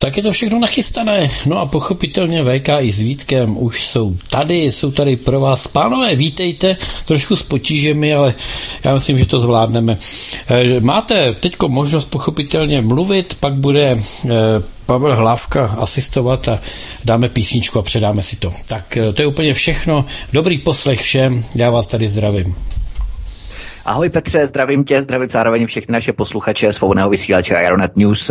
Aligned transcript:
Tak 0.00 0.16
je 0.16 0.22
to 0.22 0.32
všechno 0.32 0.58
nachystané. 0.58 1.30
No 1.46 1.58
a 1.58 1.66
pochopitelně 1.66 2.44
VK 2.44 2.68
i 2.80 2.92
s 2.92 3.00
Vítkem 3.00 3.56
už 3.58 3.86
jsou 3.86 4.16
tady, 4.30 4.62
jsou 4.72 4.90
tady 4.90 5.16
pro 5.16 5.40
vás. 5.40 5.66
Pánové, 5.66 6.14
vítejte, 6.16 6.76
trošku 7.04 7.36
s 7.36 7.42
potížemi, 7.42 8.14
ale 8.14 8.34
já 8.84 8.94
myslím, 8.94 9.18
že 9.18 9.26
to 9.26 9.40
zvládneme. 9.40 9.98
Eh, 10.48 10.80
máte 10.80 11.34
teď 11.34 11.56
možnost 11.66 12.04
pochopitelně 12.04 12.80
mluvit, 12.80 13.36
pak 13.40 13.54
bude 13.54 13.90
eh, 13.90 14.28
Pavel 14.86 15.16
Hlávka 15.16 15.66
asistovat 15.66 16.48
a 16.48 16.60
dáme 17.04 17.28
písničku 17.28 17.78
a 17.78 17.82
předáme 17.82 18.22
si 18.22 18.36
to. 18.36 18.52
Tak 18.66 18.96
eh, 18.96 19.12
to 19.12 19.22
je 19.22 19.26
úplně 19.26 19.54
všechno. 19.54 20.04
Dobrý 20.32 20.58
poslech 20.58 21.00
všem, 21.00 21.44
já 21.54 21.70
vás 21.70 21.86
tady 21.86 22.08
zdravím. 22.08 22.54
Ahoj 23.84 24.08
Petře, 24.08 24.46
zdravím 24.46 24.84
tě, 24.84 25.02
zdravím 25.02 25.28
zároveň 25.28 25.66
všechny 25.66 25.92
naše 25.92 26.12
posluchače 26.12 26.72
svobodného 26.72 27.10
vysílače 27.10 27.56
Aeronet 27.56 27.96
News. 27.96 28.30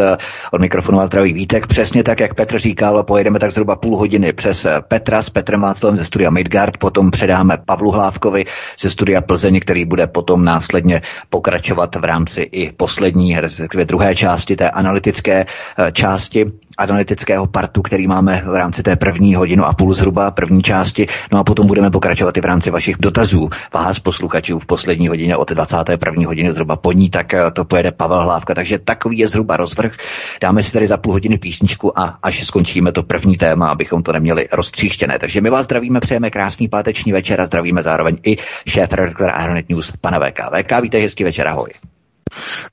Od 0.51 0.61
mikrofonu 0.61 1.01
a 1.01 1.07
zdraví 1.07 1.33
Vítek. 1.33 1.67
Přesně 1.67 2.03
tak, 2.03 2.19
jak 2.19 2.33
Petr 2.33 2.59
říkal, 2.59 3.03
pojedeme 3.03 3.39
tak 3.39 3.51
zhruba 3.51 3.75
půl 3.75 3.97
hodiny 3.97 4.33
přes 4.33 4.67
Petra 4.87 5.21
s 5.21 5.29
Petrem 5.29 5.61
Václavem 5.61 5.97
ze 5.97 6.05
studia 6.05 6.29
Midgard, 6.29 6.77
potom 6.77 7.11
předáme 7.11 7.57
Pavlu 7.65 7.91
Hlávkovi 7.91 8.45
ze 8.79 8.89
studia 8.89 9.21
Plzeň, 9.21 9.59
který 9.59 9.85
bude 9.85 10.07
potom 10.07 10.45
následně 10.45 11.01
pokračovat 11.29 11.95
v 11.95 12.03
rámci 12.03 12.41
i 12.41 12.71
poslední, 12.71 13.39
respektive 13.39 13.85
druhé 13.85 14.15
části 14.15 14.55
té 14.55 14.69
analytické 14.69 15.45
eh, 15.77 15.91
části 15.91 16.45
analytického 16.77 17.47
partu, 17.47 17.81
který 17.81 18.07
máme 18.07 18.43
v 18.45 18.55
rámci 18.55 18.83
té 18.83 18.95
první 18.95 19.35
hodinu 19.35 19.65
a 19.65 19.73
půl 19.73 19.93
zhruba 19.93 20.31
první 20.31 20.63
části. 20.63 21.07
No 21.31 21.39
a 21.39 21.43
potom 21.43 21.67
budeme 21.67 21.89
pokračovat 21.89 22.37
i 22.37 22.41
v 22.41 22.45
rámci 22.45 22.71
vašich 22.71 22.95
dotazů 22.99 23.49
vás 23.73 23.99
posluchačů 23.99 24.59
v 24.59 24.65
poslední 24.65 25.07
hodině 25.07 25.37
od 25.37 25.46
21. 25.55 26.27
hodiny 26.27 26.53
zhruba 26.53 26.75
po 26.75 26.91
ní, 26.91 27.09
tak 27.09 27.33
eh, 27.33 27.51
to 27.51 27.65
pojede 27.65 27.91
Pavel 27.91 28.23
Hlávka. 28.23 28.55
Takže 28.55 28.79
takový 28.79 29.17
je 29.17 29.27
zhruba 29.27 29.57
rozvrh. 29.57 29.93
Dáme 30.41 30.63
si 30.63 30.73
tady 30.73 30.87
za 30.87 30.97
půl 30.97 31.13
hodiny 31.13 31.37
písničku 31.37 31.99
a 31.99 32.19
až 32.23 32.45
skončíme 32.47 32.91
to 32.91 33.03
první 33.03 33.37
téma, 33.37 33.69
abychom 33.69 34.03
to 34.03 34.11
neměli 34.11 34.47
roztříštěné. 34.51 35.19
Takže 35.19 35.41
my 35.41 35.49
vás 35.49 35.65
zdravíme, 35.65 35.99
přejeme 35.99 36.29
krásný 36.29 36.67
páteční 36.67 37.11
večer 37.11 37.41
a 37.41 37.45
zdravíme 37.45 37.83
zároveň 37.83 38.17
i 38.25 38.37
šéf 38.67 38.93
redaktora 38.93 39.33
Aeronet 39.33 39.69
News, 39.69 39.91
pana 40.01 40.19
VK. 40.19 40.39
VK, 40.63 40.81
vítej, 40.81 41.01
hezký 41.01 41.23
večer, 41.23 41.47
ahoj. 41.47 41.96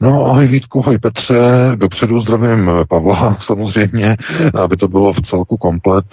No, 0.01 0.27
ahoj 0.27 0.47
Vítku, 0.47 0.81
ahoj 0.81 0.99
Petře, 0.99 1.73
dopředu 1.75 2.21
zdravím 2.21 2.71
Pavla 2.89 3.37
samozřejmě, 3.41 4.17
aby 4.55 4.77
to 4.77 4.89
bylo 4.89 5.13
v 5.13 5.21
celku 5.21 5.57
komplet. 5.57 6.05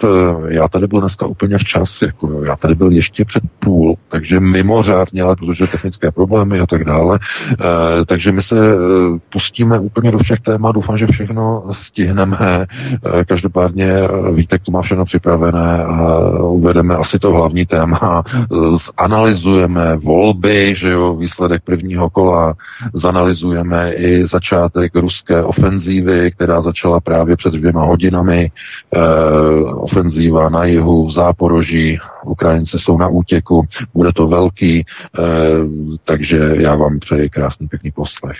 Já 0.48 0.68
tady 0.68 0.86
byl 0.86 1.00
dneska 1.00 1.26
úplně 1.26 1.58
včas, 1.58 2.02
jako 2.02 2.44
já 2.44 2.56
tady 2.56 2.74
byl 2.74 2.90
ještě 2.90 3.24
před 3.24 3.42
půl, 3.58 3.96
takže 4.08 4.40
mimořádně, 4.40 5.22
ale 5.22 5.36
protože 5.36 5.66
technické 5.66 6.10
problémy 6.12 6.60
a 6.60 6.66
tak 6.66 6.84
dále. 6.84 7.18
Eh, 7.52 8.04
takže 8.06 8.32
my 8.32 8.42
se 8.42 8.56
eh, 8.56 9.18
pustíme 9.32 9.78
úplně 9.78 10.12
do 10.12 10.18
všech 10.18 10.40
témat, 10.40 10.72
doufám, 10.72 10.96
že 10.96 11.06
všechno 11.06 11.62
stihneme. 11.72 12.66
Eh, 12.66 13.24
každopádně 13.24 13.92
Vítek 14.34 14.62
to 14.62 14.72
má 14.72 14.82
všechno 14.82 15.04
připravené 15.04 15.84
a 15.84 16.18
uvedeme 16.38 16.96
asi 16.96 17.18
to 17.18 17.32
hlavní 17.32 17.66
téma. 17.66 18.24
Zanalizujeme 18.98 19.96
volby, 19.96 20.74
že 20.76 20.90
jo, 20.90 21.14
výsledek 21.14 21.62
prvního 21.64 22.10
kola, 22.10 22.54
zanalizujeme 22.94 23.41
analyzujeme 23.42 23.94
i 23.94 24.26
začátek 24.26 24.94
ruské 24.94 25.42
ofenzívy, 25.42 26.30
která 26.30 26.62
začala 26.62 27.00
právě 27.00 27.36
před 27.36 27.52
dvěma 27.52 27.84
hodinami. 27.84 28.50
E, 28.92 29.00
ofenzíva 29.74 30.48
na 30.48 30.64
jihu, 30.64 31.06
v 31.06 31.12
Záporoží, 31.12 31.98
Ukrajinci 32.24 32.78
jsou 32.78 32.98
na 32.98 33.08
útěku, 33.08 33.66
bude 33.94 34.12
to 34.12 34.28
velký, 34.28 34.78
e, 34.78 34.84
takže 36.04 36.38
já 36.54 36.74
vám 36.74 36.98
přeji 36.98 37.28
krásný 37.28 37.68
pěkný 37.68 37.90
poslech. 37.90 38.36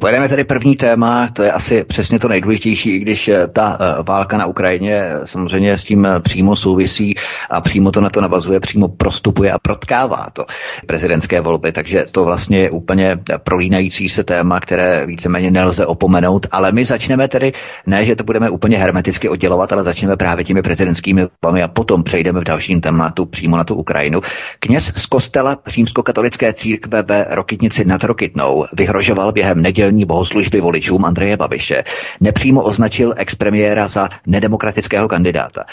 Pojedeme 0.00 0.28
tady 0.28 0.44
první 0.44 0.76
téma, 0.76 1.28
to 1.32 1.42
je 1.42 1.52
asi 1.52 1.84
přesně 1.84 2.18
to 2.18 2.28
nejdůležitější, 2.28 2.90
i 2.90 2.98
když 2.98 3.28
eh, 3.28 3.46
ta 3.46 3.78
eh, 3.80 4.02
válka 4.02 4.38
na 4.38 4.46
Ukrajině 4.46 4.94
eh, 4.94 5.26
samozřejmě 5.26 5.78
s 5.78 5.84
tím 5.84 6.08
přímo 6.22 6.56
souvisí 6.56 7.14
a 7.50 7.60
přímo 7.60 7.92
to 7.92 8.00
na 8.00 8.10
to 8.10 8.20
navazuje, 8.20 8.60
přímo 8.60 8.88
prostupuje 8.88 9.52
a 9.52 9.58
protkává 9.58 10.26
to 10.32 10.46
prezidentské 10.86 11.40
volby, 11.40 11.72
takže 11.72 12.06
to 12.12 12.24
vlastně 12.24 12.58
je 12.58 12.70
úplně 12.70 13.18
prolínající 13.44 14.08
se 14.08 14.24
téma, 14.24 14.60
které 14.60 15.06
víceméně 15.06 15.50
nelze 15.50 15.86
opomenout, 15.86 16.46
ale 16.50 16.72
my 16.72 16.84
začneme 16.84 17.28
tedy, 17.28 17.52
ne, 17.86 18.06
že 18.06 18.16
to 18.16 18.24
budeme 18.24 18.50
úplně 18.50 18.78
hermeticky 18.78 19.28
oddělovat, 19.28 19.72
ale 19.72 19.82
začneme 19.82 20.16
právě 20.16 20.44
těmi 20.44 20.62
prezidentskými 20.62 21.26
volbami 21.42 21.62
a 21.62 21.68
potom 21.68 22.02
přejdeme 22.02 22.40
v 22.40 22.44
dalším 22.44 22.80
tématu 22.80 23.26
přímo 23.26 23.56
na 23.56 23.64
tu 23.64 23.74
Ukrajinu. 23.74 24.20
Kněz 24.58 24.92
z 24.96 25.06
kostela 25.06 25.58
římskokatolické 25.66 26.52
církve 26.52 27.02
ve 27.02 27.26
Rokitnici 27.30 27.84
nad 27.84 28.04
Rokitnou 28.04 28.64
vyhrožoval 28.72 29.32
během 29.36 29.62
nedělní 29.62 30.04
bohoslužby 30.04 30.60
voličům 30.60 31.04
Andreje 31.04 31.36
Babiše 31.36 31.84
nepřímo 32.20 32.62
označil 32.62 33.12
expremiéra 33.16 33.88
za 33.88 34.08
nedemokratického 34.26 35.08
kandidáta. 35.08 35.64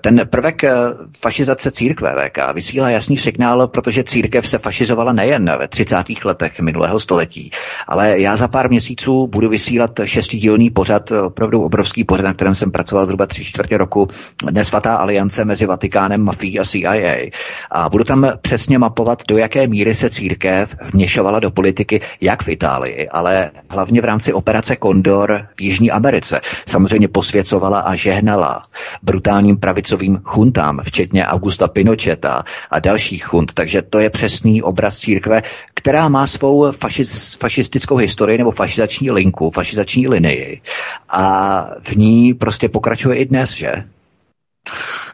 Ten 0.00 0.28
prvek 0.30 0.64
eh, 0.64 0.72
fašizace 1.20 1.70
církve 1.70 2.14
VK 2.16 2.54
vysílá 2.54 2.90
jasný 2.90 3.16
signál, 3.16 3.68
protože 3.68 4.04
církev 4.04 4.48
se 4.48 4.58
fašizovala 4.58 5.12
nejen 5.12 5.52
ve 5.58 5.68
30. 5.68 5.96
letech 6.24 6.60
minulého 6.60 7.00
století, 7.00 7.50
ale 7.86 8.20
já 8.20 8.36
za 8.36 8.48
pár 8.48 8.70
měsíců 8.70 9.26
budu 9.26 9.48
vysílat 9.48 10.00
šestidílný 10.04 10.70
pořad, 10.70 11.12
opravdu 11.12 11.62
obrovský 11.62 12.04
pořad, 12.04 12.24
na 12.24 12.34
kterém 12.34 12.54
jsem 12.54 12.70
pracoval 12.70 13.06
zhruba 13.06 13.26
tři 13.26 13.44
čtvrtě 13.44 13.76
roku, 13.76 14.08
nesvatá 14.50 14.96
aliance 14.96 15.44
mezi 15.44 15.66
Vatikánem, 15.66 16.24
mafií 16.24 16.58
a 16.58 16.64
CIA. 16.64 17.30
A 17.70 17.88
budu 17.88 18.04
tam 18.04 18.32
přesně 18.40 18.78
mapovat, 18.78 19.22
do 19.28 19.36
jaké 19.38 19.66
míry 19.66 19.94
se 19.94 20.10
církev 20.10 20.76
vměšovala 20.92 21.40
do 21.40 21.50
politiky 21.50 22.00
jak 22.20 22.42
v 22.42 22.48
Itálii, 22.48 23.08
ale 23.10 23.50
hlavně 23.70 24.00
v 24.00 24.04
rámci 24.04 24.32
operace 24.32 24.76
Kondor 24.76 25.46
v 25.56 25.60
Jižní 25.60 25.90
Americe. 25.90 26.40
Samozřejmě 26.68 27.08
posvěcovala 27.08 27.80
a 27.80 27.94
žehnala 27.94 28.64
brutálním 29.02 29.56
pravicovým 29.56 30.20
chuntám, 30.24 30.80
včetně 30.84 31.26
Augusta 31.26 31.68
Pinocheta 31.68 32.44
a 32.70 32.78
dalších 32.78 33.24
chunt. 33.24 33.54
Takže 33.54 33.82
to 33.82 33.98
je 33.98 34.10
přesný 34.10 34.62
obraz 34.62 34.98
církve, 34.98 35.42
která 35.74 36.08
má 36.08 36.26
svou 36.26 36.72
fašiz, 36.72 37.34
fašistickou 37.34 37.96
historii 37.96 38.38
nebo 38.38 38.50
fašizační 38.50 39.10
linku, 39.10 39.50
fašizační 39.50 40.08
linii. 40.08 40.60
A 41.08 41.66
v 41.82 41.96
ní 41.96 42.34
prostě 42.34 42.68
pokračuje 42.68 43.16
i 43.16 43.24
dnes, 43.24 43.50
že? 43.50 43.72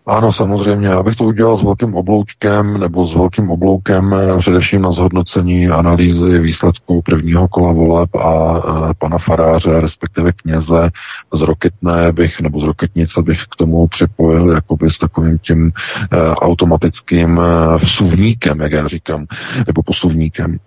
Ano, 0.09 0.33
samozřejmě. 0.33 0.89
Já 0.89 1.03
bych 1.03 1.17
to 1.17 1.25
udělal 1.25 1.57
s 1.57 1.63
velkým 1.63 1.95
obloučkem 1.95 2.81
nebo 2.81 3.07
s 3.07 3.15
velkým 3.15 3.51
obloukem 3.51 4.15
především 4.39 4.83
na 4.83 4.91
zhodnocení 4.91 5.69
analýzy 5.69 6.39
výsledků 6.39 7.03
prvního 7.03 7.49
kola 7.49 7.73
voleb 7.73 8.15
a 8.15 8.59
e, 8.91 8.95
pana 8.99 9.19
faráře, 9.19 9.81
respektive 9.81 10.33
kněze 10.33 10.91
z 11.35 11.41
Roketné 11.41 12.13
bych, 12.13 12.41
nebo 12.41 12.61
z 12.61 12.65
Roketnice 12.65 13.23
bych 13.23 13.43
k 13.43 13.57
tomu 13.57 13.87
připojil 13.87 14.51
jakoby 14.51 14.91
s 14.91 14.99
takovým 14.99 15.39
tím 15.39 15.73
e, 16.13 16.31
automatickým 16.35 17.41
e, 17.41 17.77
vsuvníkem, 17.79 18.61
jak 18.61 18.73
já 18.73 18.89
říkám, 18.89 19.27
nebo 19.67 19.83
posuvníkem. 19.83 20.59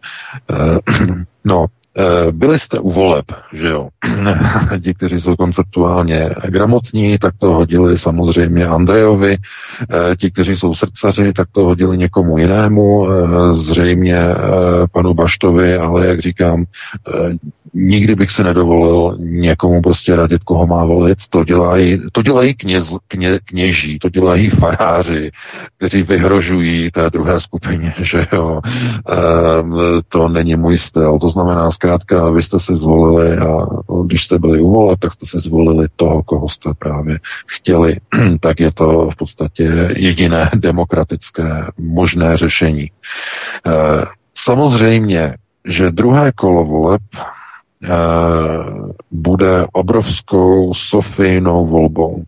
E, 0.50 0.80
no, 1.46 1.66
byli 2.32 2.60
jste 2.60 2.80
u 2.80 2.92
voleb, 2.92 3.26
že 3.54 3.68
jo? 3.68 3.90
Ti, 4.84 4.94
kteří 4.94 5.22
jsou 5.22 5.36
konceptuálně 5.36 6.30
gramotní, 6.48 7.18
tak 7.18 7.34
to 7.38 7.54
hodili 7.54 8.00
samozřejmě 8.00 8.68
Andrejovi. 8.68 9.38
Eh, 9.82 10.16
ti, 10.16 10.32
kteří 10.32 10.56
jsou 10.56 10.76
srdcaři, 10.76 11.34
tak 11.34 11.48
to 11.52 11.66
hodili 11.66 11.98
někomu 11.98 12.38
jinému, 12.38 13.08
eh, 13.10 13.54
zřejmě 13.54 14.20
panu 14.92 15.14
Baštovi, 15.14 15.78
ale 15.78 16.08
jak 16.08 16.20
říkám, 16.20 16.66
nikdy 17.74 18.16
bych 18.16 18.32
si 18.32 18.44
nedovolil 18.44 19.18
někomu 19.20 19.82
prostě 19.82 20.16
radit, 20.16 20.44
koho 20.44 20.68
má 20.68 20.86
volit. 20.86 21.18
To 21.30 21.44
dělají, 21.44 22.02
to 22.12 22.22
dělají 22.22 22.54
kněz, 22.54 22.94
kně, 23.08 23.40
kněží, 23.46 24.00
to 24.00 24.10
dělají 24.10 24.50
faráři, 24.50 25.32
kteří 25.78 26.04
vyhrožují 26.04 26.92
té 26.92 27.10
druhé 27.10 27.40
skupině, 27.40 27.94
že 28.02 28.28
jo. 28.34 28.62
To 30.10 30.30
není 30.30 30.56
můj 30.56 30.78
styl. 30.78 31.20
To 31.20 31.30
znamená, 31.30 31.72
zkrátka, 31.72 31.89
vy 32.34 32.44
jste 32.44 32.60
si 32.60 32.76
zvolili 32.76 33.38
a 33.38 33.66
když 34.06 34.24
jste 34.24 34.40
byli 34.40 34.62
u 34.62 34.72
voleb, 34.72 35.00
tak 35.00 35.14
jste 35.14 35.26
si 35.26 35.40
zvolili 35.40 35.88
toho, 35.96 36.24
koho 36.24 36.50
jste 36.50 36.70
právě 36.80 37.20
chtěli. 37.48 37.98
tak 38.40 38.60
je 38.60 38.72
to 38.72 39.10
v 39.10 39.16
podstatě 39.16 39.94
jediné 39.98 40.52
demokratické 40.56 41.66
možné 41.78 42.38
řešení. 42.38 42.84
E, 42.84 42.92
samozřejmě, 44.36 45.36
že 45.66 45.92
druhé 45.92 46.32
kolo 46.32 46.66
voleb 46.66 47.02
Eh, 47.84 48.94
bude 49.12 49.68
obrovskou 49.72 50.74
Sofijnou 50.74 51.68
volbou. 51.68 52.24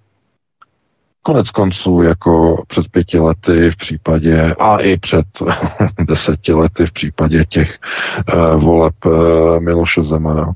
Konec 1.24 1.50
konců 1.50 2.02
jako 2.02 2.64
před 2.68 2.88
pěti 2.88 3.20
lety 3.20 3.72
v 3.72 3.76
případě, 3.76 4.56
a 4.60 4.78
i 4.78 4.98
před 4.98 5.26
deseti 6.08 6.54
lety 6.54 6.86
v 6.86 6.92
případě 6.92 7.46
těch 7.46 7.80
uh, 8.34 8.64
voleb 8.64 9.06
uh, 9.06 9.60
Miloše 9.60 10.02
Zemana. 10.02 10.54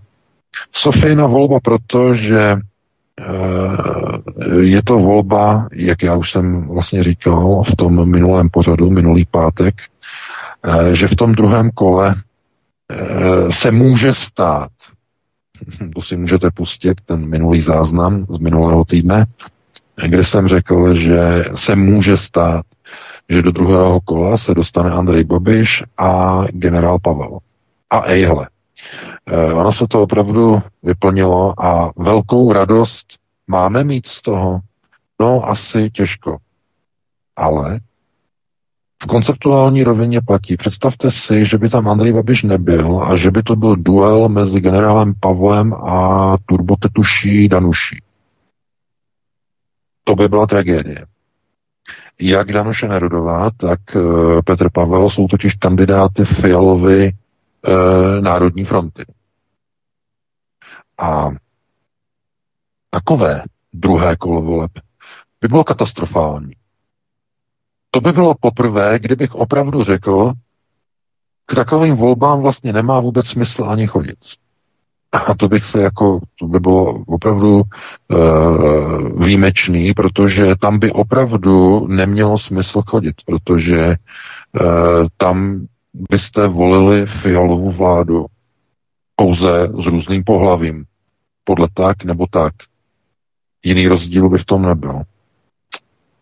Sofijna 0.72 1.28
volba 1.28 1.60
proto, 1.64 2.14
že 2.14 2.58
uh, 3.30 4.62
je 4.62 4.84
to 4.84 5.00
volba, 5.00 5.68
jak 5.74 6.04
já 6.04 6.16
už 6.16 6.32
jsem 6.32 6.68
vlastně 6.68 7.04
říkal 7.04 7.64
v 7.64 7.76
tom 7.76 8.12
minulém 8.12 8.50
pořadu, 8.50 8.90
minulý 8.90 9.26
pátek, 9.32 9.76
uh, 10.68 10.86
že 10.86 11.08
v 11.08 11.16
tom 11.16 11.32
druhém 11.32 11.72
kole 11.72 12.16
uh, 12.16 13.50
se 13.52 13.72
může 13.72 14.14
stát, 14.14 14.72
to 15.96 16.02
si 16.02 16.18
můžete 16.18 16.52
pustit, 16.52 17.02
ten 17.06 17.26
minulý 17.26 17.62
záznam 17.62 18.26
z 18.30 18.38
minulého 18.40 18.86
týdne, 18.86 19.26
kde 20.08 20.24
jsem 20.24 20.48
řekl, 20.48 20.96
že 20.96 21.46
se 21.56 21.76
může 21.76 22.18
stát, 22.18 22.66
že 23.30 23.42
do 23.42 23.52
druhého 23.52 24.00
kola 24.02 24.38
se 24.38 24.54
dostane 24.54 24.92
Andrej 24.92 25.24
Babiš 25.24 25.84
a 25.98 26.42
generál 26.52 27.00
Pavel. 27.00 27.40
A 27.90 28.02
ejhle, 28.02 28.48
eh, 29.26 29.54
ono 29.54 29.72
se 29.72 29.88
to 29.88 30.04
opravdu 30.04 30.62
vyplnilo 30.84 31.66
a 31.66 31.92
velkou 31.98 32.54
radost 32.54 33.06
máme 33.48 33.84
mít 33.84 34.08
z 34.08 34.22
toho? 34.22 34.60
No, 35.20 35.50
asi 35.50 35.90
těžko. 35.90 36.38
Ale 37.36 37.80
v 39.04 39.08
konceptuální 39.08 39.84
rovině 39.84 40.22
platí. 40.22 40.58
Představte 40.58 41.12
si, 41.12 41.46
že 41.46 41.58
by 41.58 41.70
tam 41.70 41.88
Andrej 41.88 42.14
Babiš 42.14 42.44
nebyl 42.44 43.04
a 43.04 43.16
že 43.16 43.32
by 43.32 43.44
to 43.44 43.56
byl 43.56 43.76
duel 43.76 44.30
mezi 44.30 44.62
generálem 44.62 45.14
Pavlem 45.20 45.74
a 45.74 46.36
turbotetuší 46.46 47.50
Danuší. 47.50 48.05
To 50.08 50.16
by 50.16 50.28
byla 50.28 50.48
tragédie. 50.48 51.06
Jak 52.20 52.52
Danuše 52.52 52.88
Nerudová, 52.88 53.50
tak 53.58 53.80
uh, 53.96 54.42
Petr 54.46 54.70
Pavel 54.74 55.10
jsou 55.10 55.28
totiž 55.28 55.56
kandidáty 55.56 56.26
Fialovy 56.26 57.12
uh, 57.12 58.22
Národní 58.22 58.66
fronty. 58.66 59.06
A 60.98 61.30
takové 62.90 63.44
druhé 63.74 64.16
kolo 64.16 64.42
voleb 64.42 64.72
by 65.42 65.48
bylo 65.48 65.64
katastrofální. 65.64 66.54
To 67.92 68.02
by 68.02 68.12
bylo 68.12 68.36
poprvé, 68.40 69.00
kdybych 69.00 69.36
opravdu 69.36 69.84
řekl, 69.84 70.34
k 71.46 71.56
takovým 71.56 71.96
volbám 71.96 72.42
vlastně 72.42 72.74
nemá 72.74 73.00
vůbec 73.00 73.28
smysl 73.28 73.64
ani 73.64 73.88
chodit. 73.88 74.20
A 75.16 75.34
to 75.34 75.48
bych 75.48 75.66
se 75.66 75.82
jako, 75.82 76.20
to 76.40 76.48
by 76.48 76.60
bylo 76.60 77.04
opravdu 77.08 77.62
uh, 77.62 79.24
výjimečný, 79.26 79.94
protože 79.94 80.56
tam 80.56 80.80
by 80.80 80.92
opravdu 80.92 81.88
nemělo 81.88 82.38
smysl 82.40 82.82
chodit, 82.88 83.16
protože 83.26 83.88
uh, 83.88 85.08
tam 85.18 85.66
byste 86.10 86.48
volili 86.48 87.06
fialovou 87.06 87.72
vládu 87.72 88.26
pouze 89.16 89.70
s 89.80 89.86
různým 89.86 90.24
pohlavím, 90.24 90.86
podle 91.44 91.68
tak 91.74 92.04
nebo 92.04 92.28
tak. 92.28 92.54
Jiný 93.64 93.88
rozdíl 93.88 94.30
by 94.30 94.38
v 94.38 94.46
tom 94.46 94.62
nebyl. 94.62 95.02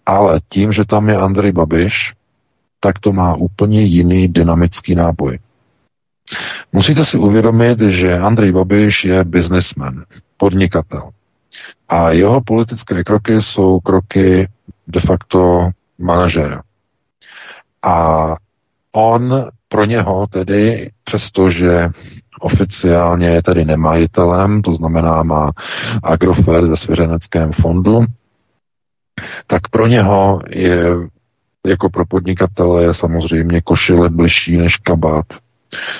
Ale 0.05 0.41
tím, 0.49 0.71
že 0.71 0.85
tam 0.85 1.09
je 1.09 1.17
Andrej 1.17 1.51
Babiš, 1.51 2.13
tak 2.79 2.99
to 2.99 3.13
má 3.13 3.35
úplně 3.35 3.81
jiný 3.81 4.27
dynamický 4.27 4.95
náboj. 4.95 5.39
Musíte 6.73 7.05
si 7.05 7.17
uvědomit, 7.17 7.79
že 7.79 8.19
Andrej 8.19 8.51
Babiš 8.51 9.05
je 9.05 9.23
biznismen, 9.23 10.05
podnikatel. 10.37 11.09
A 11.89 12.09
jeho 12.11 12.41
politické 12.41 13.03
kroky 13.03 13.41
jsou 13.41 13.79
kroky 13.79 14.47
de 14.87 14.99
facto 14.99 15.69
manažera. 15.99 16.61
A 17.83 18.27
on 18.91 19.49
pro 19.67 19.85
něho 19.85 20.27
tedy, 20.27 20.91
přestože 21.03 21.89
oficiálně 22.39 23.27
je 23.27 23.43
tedy 23.43 23.65
nemajitelem, 23.65 24.61
to 24.61 24.75
znamená 24.75 25.23
má 25.23 25.51
Agrofert 26.03 26.67
ve 26.67 26.77
svěřeneckém 26.77 27.51
fondu, 27.51 28.05
tak 29.47 29.67
pro 29.67 29.87
něho 29.87 30.41
je 30.49 30.85
jako 31.67 31.89
pro 31.89 32.05
podnikatele 32.05 32.93
samozřejmě 32.93 33.61
košile 33.61 34.09
bližší 34.09 34.57
než 34.57 34.77
kabát. 34.77 35.25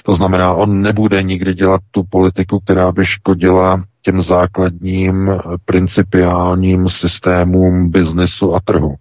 To 0.04 0.16
znamená, 0.16 0.54
on 0.54 0.82
nebude 0.82 1.24
nikdy 1.24 1.54
dělat 1.54 1.82
tu 1.92 2.04
politiku, 2.10 2.60
která 2.60 2.92
by 2.92 3.06
škodila 3.06 3.84
těm 4.02 4.22
základním 4.22 5.32
principiálním 5.66 6.90
systémům 6.90 7.92
biznesu 7.92 8.56
a 8.56 8.60
trhu, 8.60 8.96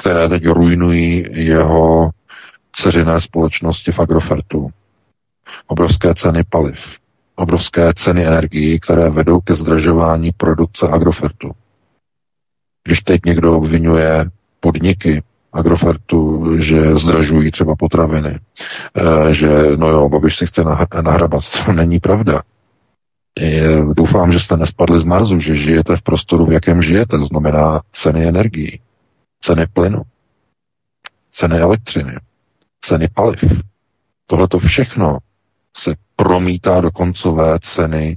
které 0.00 0.28
teď 0.28 0.46
ruinují 0.46 1.26
jeho 1.30 2.10
ceřiné 2.72 3.20
společnosti 3.20 3.92
v 3.92 3.98
Agrofertu. 3.98 4.70
Obrovské 5.66 6.14
ceny 6.14 6.44
paliv, 6.50 6.78
obrovské 7.36 7.94
ceny 7.94 8.26
energií, 8.26 8.80
které 8.80 9.10
vedou 9.10 9.40
ke 9.40 9.54
zdražování 9.54 10.30
produkce 10.36 10.88
Agrofertu. 10.88 11.50
Když 12.84 13.00
teď 13.00 13.20
někdo 13.26 13.56
obvinuje 13.56 14.24
podniky 14.60 15.22
Agrofertu, 15.52 16.56
že 16.58 16.96
zdražují 16.96 17.50
třeba 17.50 17.76
potraviny, 17.76 18.38
eh, 18.96 19.32
že 19.32 19.48
no 19.76 19.88
jo, 19.88 20.08
Babiš 20.08 20.36
si 20.36 20.46
chce 20.46 20.64
nahrabat. 21.02 21.42
To 21.66 21.72
není 21.72 22.00
pravda. 22.00 22.42
Doufám, 23.96 24.32
že 24.32 24.40
jste 24.40 24.56
nespadli 24.56 25.00
z 25.00 25.04
Marzu, 25.04 25.40
že 25.40 25.56
žijete 25.56 25.96
v 25.96 26.02
prostoru, 26.02 26.46
v 26.46 26.52
jakém 26.52 26.82
žijete, 26.82 27.18
to 27.18 27.26
znamená 27.26 27.80
ceny 27.92 28.28
energií, 28.28 28.80
ceny 29.40 29.66
plynu, 29.66 30.02
ceny 31.30 31.58
elektřiny, 31.58 32.16
ceny 32.80 33.08
paliv. 33.14 33.44
Tohle 34.26 34.48
to 34.48 34.58
všechno 34.58 35.18
se 35.76 35.94
promítá 36.20 36.80
do 36.80 36.90
koncové 36.90 37.58
ceny 37.62 38.16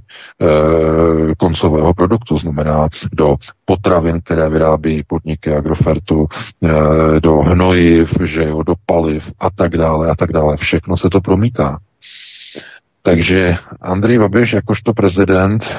koncového 1.34 1.94
produktu, 1.94 2.38
znamená 2.38 2.88
do 3.12 3.36
potravin, 3.64 4.20
které 4.24 4.48
vyrábí 4.48 5.02
podniky 5.06 5.54
Agrofertu, 5.54 6.26
e, 6.26 7.20
do 7.20 7.36
hnojiv, 7.36 8.12
že 8.24 8.44
jo, 8.44 8.62
do 8.62 8.74
paliv 8.86 9.32
a 9.40 9.50
tak 9.50 9.76
dále 9.76 10.10
a 10.10 10.14
tak 10.14 10.32
dále. 10.32 10.56
Všechno 10.56 10.96
se 10.96 11.10
to 11.10 11.20
promítá. 11.20 11.78
Takže 13.02 13.56
Andrej 13.80 14.18
Babiš 14.18 14.52
jakožto 14.52 14.92
prezident, 14.92 15.64
e, 15.64 15.70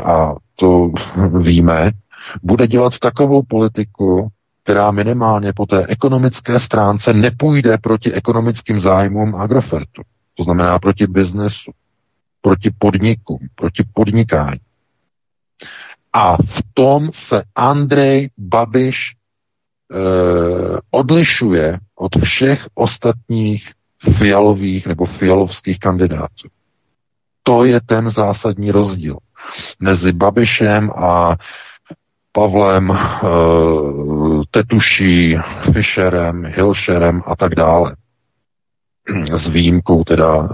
a 0.00 0.34
to 0.56 0.90
víme, 1.38 1.90
bude 2.42 2.66
dělat 2.66 2.98
takovou 2.98 3.42
politiku, 3.48 4.28
která 4.64 4.90
minimálně 4.90 5.52
po 5.52 5.66
té 5.66 5.86
ekonomické 5.86 6.60
stránce 6.60 7.12
nepůjde 7.12 7.78
proti 7.78 8.12
ekonomickým 8.12 8.80
zájmům 8.80 9.34
Agrofertu. 9.34 10.02
To 10.34 10.42
znamená 10.42 10.78
proti 10.78 11.06
biznesu, 11.06 11.72
proti 12.40 12.70
podnikům, 12.78 13.38
proti 13.54 13.84
podnikání. 13.94 14.60
A 16.12 16.36
v 16.36 16.62
tom 16.74 17.10
se 17.12 17.42
Andrej 17.54 18.30
Babiš 18.38 19.12
e, 19.12 19.14
odlišuje 20.90 21.78
od 21.94 22.12
všech 22.24 22.66
ostatních 22.74 23.72
fialových 24.18 24.86
nebo 24.86 25.06
fialovských 25.06 25.78
kandidátů. 25.78 26.48
To 27.42 27.64
je 27.64 27.80
ten 27.80 28.10
zásadní 28.10 28.70
rozdíl 28.70 29.18
mezi 29.80 30.12
Babišem 30.12 30.90
a 30.90 31.36
Pavlem, 32.32 32.90
e, 32.90 32.96
Tetuší, 34.50 35.38
Fischerem, 35.72 36.44
Hilšerem 36.44 37.22
a 37.26 37.36
tak 37.36 37.54
dále 37.54 37.96
s 39.34 39.48
výjimkou 39.48 40.04
teda 40.04 40.36
e, 40.36 40.48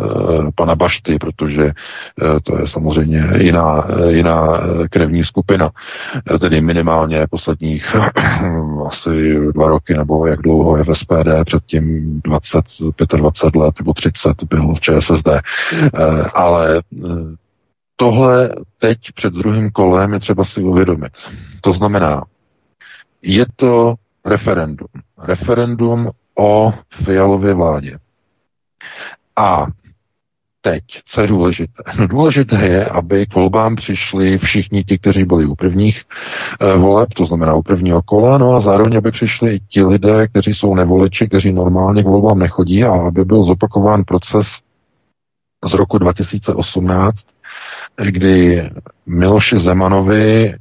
pana 0.54 0.76
Bašty, 0.76 1.18
protože 1.18 1.64
e, 1.64 1.72
to 2.42 2.58
je 2.58 2.66
samozřejmě 2.66 3.24
jiná, 3.36 3.86
e, 3.88 4.12
jiná 4.12 4.60
krevní 4.90 5.24
skupina, 5.24 5.70
tedy 6.40 6.60
minimálně 6.60 7.26
posledních 7.30 7.96
asi 8.86 9.38
dva 9.54 9.68
roky 9.68 9.94
nebo 9.94 10.26
jak 10.26 10.42
dlouho 10.42 10.76
je 10.76 10.84
v 10.84 10.94
SPD, 10.94 11.28
předtím 11.44 12.20
20, 12.24 12.64
25 13.16 13.60
let 13.60 13.74
nebo 13.80 13.92
30 13.92 14.44
byl 14.44 14.74
v 14.74 14.80
ČSSD. 14.80 15.28
Ale 16.34 16.82
tohle 17.96 18.50
teď 18.78 18.98
před 19.14 19.34
druhým 19.34 19.70
kolem 19.70 20.12
je 20.12 20.20
třeba 20.20 20.44
si 20.44 20.60
uvědomit. 20.60 21.12
To 21.60 21.72
znamená, 21.72 22.24
je 23.22 23.46
to 23.56 23.94
referendum. 24.24 24.88
Referendum 25.18 26.10
o 26.38 26.74
Fialově 27.04 27.54
vládě. 27.54 27.98
A 29.36 29.66
teď, 30.60 30.82
co 31.06 31.20
je 31.20 31.26
důležité? 31.26 31.82
No 31.98 32.06
důležité 32.06 32.66
je, 32.66 32.84
aby 32.84 33.26
k 33.26 33.34
volbám 33.34 33.76
přišli 33.76 34.38
všichni 34.38 34.84
ti, 34.84 34.98
kteří 34.98 35.24
byli 35.24 35.44
u 35.46 35.54
prvních 35.54 36.02
e, 36.60 36.76
voleb, 36.76 37.08
to 37.14 37.26
znamená 37.26 37.54
u 37.54 37.62
prvního 37.62 38.02
kola, 38.02 38.38
no 38.38 38.54
a 38.54 38.60
zároveň, 38.60 38.96
aby 38.96 39.10
přišli 39.10 39.54
i 39.54 39.60
ti 39.68 39.84
lidé, 39.84 40.28
kteří 40.28 40.54
jsou 40.54 40.74
nevoliči, 40.74 41.28
kteří 41.28 41.52
normálně 41.52 42.02
k 42.02 42.06
volbám 42.06 42.38
nechodí 42.38 42.84
a 42.84 42.92
aby 42.92 43.24
byl 43.24 43.42
zopakován 43.42 44.04
proces 44.04 44.46
z 45.64 45.74
roku 45.74 45.98
2018, 45.98 47.26
kdy 48.06 48.70
Miloši 49.06 49.58
Zemanovi 49.58 50.44
e, 50.44 50.54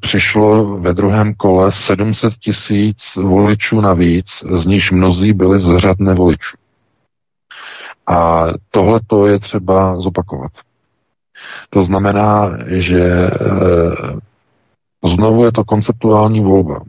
přišlo 0.00 0.78
ve 0.78 0.94
druhém 0.94 1.34
kole 1.34 1.72
700 1.72 2.34
tisíc 2.34 3.16
voličů 3.16 3.80
navíc, 3.80 4.26
z 4.52 4.66
níž 4.66 4.90
mnozí 4.90 5.32
byli 5.32 5.60
z 5.60 5.78
řad 5.78 5.98
nevoličů. 5.98 6.61
A 8.06 8.46
tohle 8.70 9.00
to 9.06 9.26
je 9.26 9.38
třeba 9.38 10.00
zopakovat. 10.00 10.52
To 11.70 11.84
znamená, 11.84 12.58
že 12.66 13.02
e, 13.04 13.30
znovu 15.04 15.44
je 15.44 15.52
to 15.52 15.64
konceptuální 15.64 16.40
volba. 16.40 16.80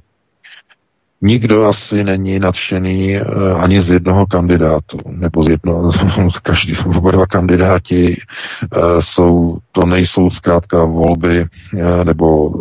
Nikdo 1.25 1.65
asi 1.65 2.03
není 2.03 2.39
nadšený 2.39 3.15
eh, 3.15 3.22
ani 3.58 3.82
z 3.82 3.89
jednoho 3.89 4.25
kandidátu, 4.25 4.98
nebo 5.10 5.44
z 5.44 5.50
jednoho, 5.50 5.92
každý, 6.44 6.77
oba 6.77 7.12
dva 7.12 7.25
kandidáti 7.25 8.18
eh, 8.18 8.77
jsou, 9.00 9.58
to 9.72 9.86
nejsou 9.86 10.30
zkrátka 10.30 10.86
volby, 10.86 11.46
eh, 11.77 12.06
nebo 12.06 12.51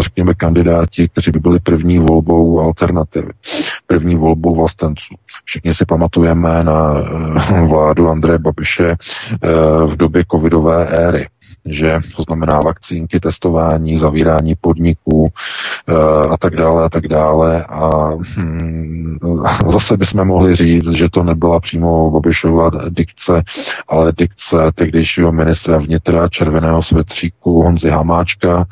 řekněme 0.00 0.34
kandidáti, 0.34 1.08
kteří 1.08 1.30
by 1.30 1.38
byli 1.38 1.58
první 1.60 1.98
volbou 1.98 2.60
alternativy, 2.60 3.30
první 3.86 4.16
volbou 4.16 4.54
vlastenců. 4.54 5.14
Všichni 5.44 5.74
si 5.74 5.84
pamatujeme 5.84 6.64
na 6.64 6.94
vládu 7.68 8.08
Andreje 8.08 8.38
Babiše 8.38 8.96
v 9.86 9.96
době 9.96 10.24
covidové 10.30 10.86
éry 10.86 11.26
že 11.66 12.00
to 12.16 12.22
znamená 12.22 12.60
vakcínky, 12.60 13.20
testování, 13.20 13.98
zavírání 13.98 14.54
podniků 14.60 15.28
e, 15.28 16.28
a 16.28 16.36
tak 16.36 16.56
dále 16.56 16.84
a 16.84 16.88
tak 16.88 17.08
dále. 17.08 17.64
A 17.64 18.10
hm, 18.36 19.18
zase 19.68 19.96
bychom 19.96 20.24
mohli 20.24 20.56
říct, 20.56 20.90
že 20.90 21.08
to 21.08 21.22
nebyla 21.22 21.60
přímo 21.60 22.10
Babišova 22.10 22.70
dikce, 22.88 23.42
ale 23.88 24.12
dikce 24.16 24.56
tehdejšího 24.74 25.32
ministra 25.32 25.78
vnitra 25.78 26.28
červeného 26.28 26.82
svetříku 26.82 27.62
Honzi 27.62 27.90
Hamáčka, 27.90 28.64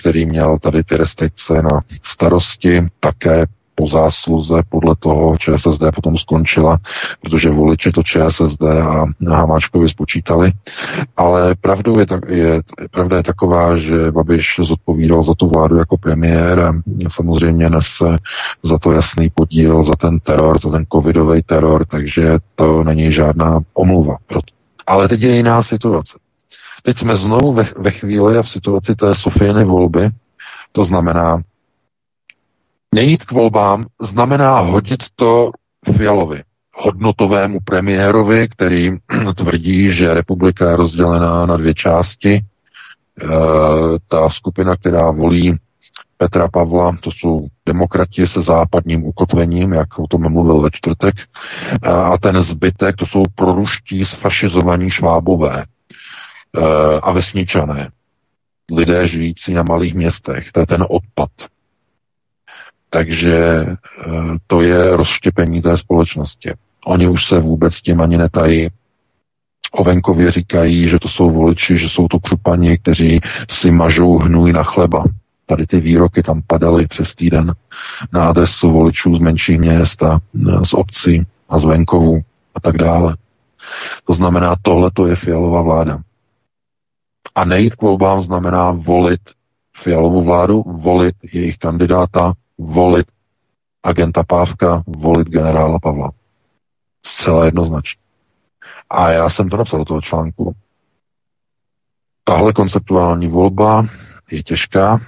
který 0.00 0.26
měl 0.26 0.58
tady 0.58 0.84
ty 0.84 0.96
restrikce 0.96 1.62
na 1.62 1.80
starosti, 2.02 2.86
také 3.00 3.46
po 3.78 3.86
zásluze 3.86 4.62
podle 4.68 4.96
toho 4.98 5.36
ČSSD 5.38 5.82
potom 5.94 6.16
skončila, 6.16 6.78
protože 7.22 7.50
voliči 7.50 7.92
to 7.92 8.02
ČSSD 8.02 8.62
a 8.62 9.06
Hamáčkovi 9.30 9.88
spočítali. 9.88 10.52
Ale 11.16 11.54
pravdou 11.54 11.98
je, 11.98 12.06
tak, 12.06 12.20
je, 12.28 12.60
pravda 12.90 13.16
je 13.16 13.22
taková, 13.22 13.76
že 13.76 14.10
Babiš 14.10 14.60
zodpovídal 14.62 15.22
za 15.22 15.34
tu 15.34 15.48
vládu 15.48 15.76
jako 15.76 15.96
premiér 15.96 16.60
a 16.60 16.72
samozřejmě 17.08 17.70
nese 17.70 18.16
za 18.62 18.78
to 18.78 18.92
jasný 18.92 19.30
podíl, 19.34 19.84
za 19.84 19.94
ten 20.00 20.18
teror, 20.18 20.60
za 20.60 20.70
ten 20.70 20.84
covidový 20.92 21.42
teror, 21.42 21.86
takže 21.86 22.38
to 22.54 22.84
není 22.84 23.12
žádná 23.12 23.60
omluva. 23.74 24.16
Ale 24.86 25.08
teď 25.08 25.22
je 25.22 25.36
jiná 25.36 25.62
situace. 25.62 26.18
Teď 26.82 26.98
jsme 26.98 27.16
znovu 27.16 27.52
ve, 27.52 27.66
ve 27.78 27.90
chvíli 27.90 28.38
a 28.38 28.42
v 28.42 28.48
situaci 28.48 28.94
té 28.94 29.14
Sofijny 29.14 29.64
volby, 29.64 30.10
to 30.72 30.84
znamená, 30.84 31.42
Nejít 32.94 33.24
k 33.24 33.32
volbám 33.32 33.84
znamená 34.00 34.58
hodit 34.58 35.02
to 35.16 35.50
Fialovi, 35.96 36.42
hodnotovému 36.74 37.58
premiérovi, 37.64 38.48
který 38.48 38.90
tvrdí, 39.36 39.90
že 39.90 40.14
republika 40.14 40.70
je 40.70 40.76
rozdělená 40.76 41.46
na 41.46 41.56
dvě 41.56 41.74
části. 41.74 42.32
E, 42.34 42.44
ta 44.08 44.28
skupina, 44.28 44.76
která 44.76 45.10
volí 45.10 45.56
Petra 46.16 46.48
Pavla, 46.48 46.96
to 47.00 47.10
jsou 47.10 47.46
demokrati 47.66 48.26
se 48.26 48.42
západním 48.42 49.04
ukotvením, 49.04 49.72
jak 49.72 49.98
o 49.98 50.06
tom 50.06 50.32
mluvil 50.32 50.60
ve 50.60 50.70
čtvrtek, 50.72 51.14
e, 51.82 51.88
a 51.88 52.18
ten 52.18 52.42
zbytek, 52.42 52.96
to 52.96 53.06
jsou 53.06 53.22
proruští 53.34 54.04
sfašizovaní 54.04 54.90
švábové 54.90 55.62
e, 55.62 55.64
a 57.00 57.12
vesničané, 57.12 57.90
lidé 58.72 59.08
žijící 59.08 59.54
na 59.54 59.62
malých 59.68 59.94
městech. 59.94 60.52
To 60.52 60.60
je 60.60 60.66
ten 60.66 60.84
odpad. 60.88 61.30
Takže 62.90 63.66
eh, 63.66 63.76
to 64.46 64.62
je 64.62 64.96
rozštěpení 64.96 65.62
té 65.62 65.78
společnosti. 65.78 66.52
Oni 66.84 67.08
už 67.08 67.24
se 67.26 67.40
vůbec 67.40 67.74
tím 67.74 68.00
ani 68.00 68.16
netají. 68.16 68.68
O 69.72 69.84
venkově 69.84 70.30
říkají, 70.30 70.88
že 70.88 70.98
to 70.98 71.08
jsou 71.08 71.30
voliči, 71.30 71.78
že 71.78 71.88
jsou 71.88 72.08
to 72.08 72.18
křupani, 72.18 72.78
kteří 72.78 73.20
si 73.50 73.70
mažou 73.70 74.18
hnůj 74.18 74.52
na 74.52 74.62
chleba. 74.62 75.04
Tady 75.46 75.66
ty 75.66 75.80
výroky 75.80 76.22
tam 76.22 76.42
padaly 76.46 76.86
přes 76.86 77.14
týden 77.14 77.54
na 78.12 78.28
adresu 78.28 78.70
voličů 78.70 79.16
z 79.16 79.20
menších 79.20 79.58
měst 79.58 80.02
a 80.02 80.20
eh, 80.48 80.64
z 80.64 80.74
obcí 80.74 81.26
a 81.48 81.58
z 81.58 81.64
venkovu 81.64 82.20
a 82.54 82.60
tak 82.60 82.76
dále. 82.76 83.16
To 84.04 84.12
znamená, 84.12 84.56
tohle 84.62 84.90
to 84.94 85.06
je 85.06 85.16
fialová 85.16 85.62
vláda. 85.62 85.98
A 87.34 87.44
nejít 87.44 87.74
k 87.74 87.82
volbám 87.82 88.22
znamená 88.22 88.70
volit 88.70 89.20
fialovou 89.76 90.24
vládu, 90.24 90.62
volit 90.66 91.14
jejich 91.32 91.58
kandidáta, 91.58 92.32
volit 92.58 93.06
agenta 93.82 94.22
Pávka, 94.22 94.82
volit 94.86 95.28
generála 95.28 95.78
Pavla. 95.78 96.10
Zcela 97.06 97.44
jednoznačně. 97.44 98.02
A 98.90 99.10
já 99.10 99.30
jsem 99.30 99.48
to 99.48 99.56
napsal 99.56 99.78
do 99.78 99.84
toho 99.84 100.00
článku. 100.00 100.54
Tahle 102.24 102.52
konceptuální 102.52 103.28
volba 103.28 103.86
je 104.30 104.42
těžká, 104.42 104.98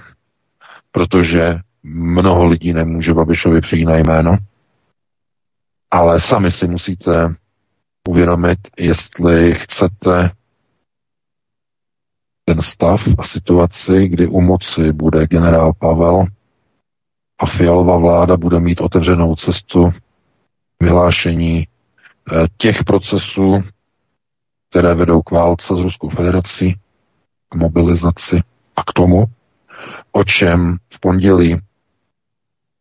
protože 0.91 1.59
mnoho 1.83 2.47
lidí 2.47 2.73
nemůže 2.73 3.13
Babišovi 3.13 3.61
přijít 3.61 3.85
na 3.85 3.97
jméno, 3.97 4.37
ale 5.91 6.21
sami 6.21 6.51
si 6.51 6.67
musíte 6.67 7.35
uvědomit, 8.07 8.59
jestli 8.77 9.51
chcete 9.55 10.31
ten 12.45 12.61
stav 12.61 13.01
a 13.17 13.23
situaci, 13.23 14.07
kdy 14.07 14.27
u 14.27 14.41
moci 14.41 14.93
bude 14.93 15.27
generál 15.27 15.73
Pavel, 15.79 16.25
a 17.41 17.45
Fialová 17.45 17.97
vláda 17.97 18.37
bude 18.37 18.59
mít 18.59 18.81
otevřenou 18.81 19.35
cestu 19.35 19.93
vyhlášení 20.79 21.67
eh, 21.67 22.47
těch 22.57 22.83
procesů, 22.83 23.63
které 24.69 24.93
vedou 24.93 25.21
k 25.21 25.31
válce 25.31 25.75
s 25.75 25.79
Ruskou 25.79 26.09
federací, 26.09 26.75
k 27.49 27.55
mobilizaci 27.55 28.41
a 28.75 28.83
k 28.83 28.93
tomu, 28.93 29.25
o 30.11 30.23
čem 30.23 30.77
v 30.93 30.99
pondělí 30.99 31.57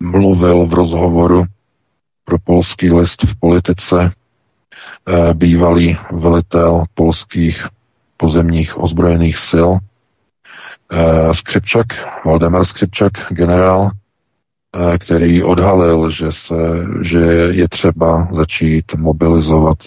mluvil 0.01 0.67
v 0.67 0.75
rozhovoru 0.75 1.45
pro 2.25 2.39
polský 2.39 2.93
list 2.93 3.23
v 3.23 3.41
politice 3.41 4.13
eh, 5.09 5.35
bývalý 5.35 5.97
velitel 6.13 6.85
polských 6.95 7.67
pozemních 8.17 8.79
ozbrojených 8.79 9.39
sil 9.51 9.71
eh, 10.93 11.35
Skřipčak, 11.35 11.87
Valdemar 12.25 12.65
Skřipčak, 12.65 13.13
generál, 13.31 13.91
který 14.99 15.43
odhalil, 15.43 16.11
že, 16.11 16.33
se, 16.33 16.55
že 17.03 17.19
je 17.51 17.69
třeba 17.69 18.29
začít 18.31 18.95
mobilizovat 18.95 19.79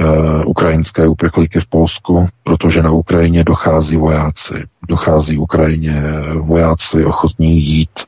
uh, 0.00 0.42
ukrajinské 0.46 1.08
uprchlíky 1.08 1.60
v 1.60 1.66
Polsku, 1.66 2.28
protože 2.44 2.82
na 2.82 2.90
Ukrajině 2.90 3.44
dochází 3.44 3.96
vojáci. 3.96 4.54
Dochází 4.88 5.38
Ukrajině 5.38 6.02
vojáci 6.40 7.04
ochotní 7.04 7.60
jít 7.60 8.00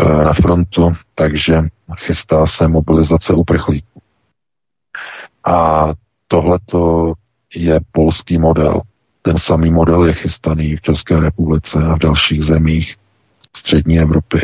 uh, 0.00 0.24
na 0.24 0.32
frontu, 0.32 0.92
takže 1.14 1.62
chystá 1.96 2.46
se 2.46 2.68
mobilizace 2.68 3.32
uprchlíků. 3.32 4.00
A 5.44 5.88
tohleto 6.28 7.12
je 7.54 7.80
polský 7.92 8.38
model. 8.38 8.80
Ten 9.22 9.38
samý 9.38 9.70
model 9.70 10.04
je 10.04 10.12
chystaný 10.12 10.76
v 10.76 10.80
České 10.80 11.20
republice 11.20 11.78
a 11.78 11.94
v 11.94 11.98
dalších 11.98 12.42
zemích 12.42 12.96
střední 13.56 13.98
Evropy 14.00 14.40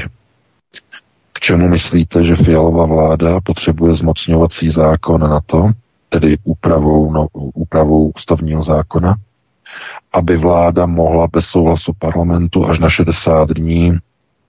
čemu 1.45 1.69
myslíte, 1.69 2.25
že 2.25 2.37
Fialová 2.37 2.87
vláda 2.87 3.41
potřebuje 3.41 3.95
zmocňovací 3.95 4.71
zákon 4.71 5.21
na 5.21 5.41
to, 5.47 5.71
tedy 6.09 6.37
úpravou, 6.45 7.13
no, 7.13 7.27
úpravou 7.33 8.13
ústavního 8.17 8.63
zákona, 8.63 9.15
aby 10.13 10.37
vláda 10.37 10.87
mohla 10.87 11.27
bez 11.27 11.45
souhlasu 11.45 11.93
parlamentu 11.99 12.67
až 12.67 12.79
na 12.79 12.89
60 12.89 13.51
dní 13.51 13.99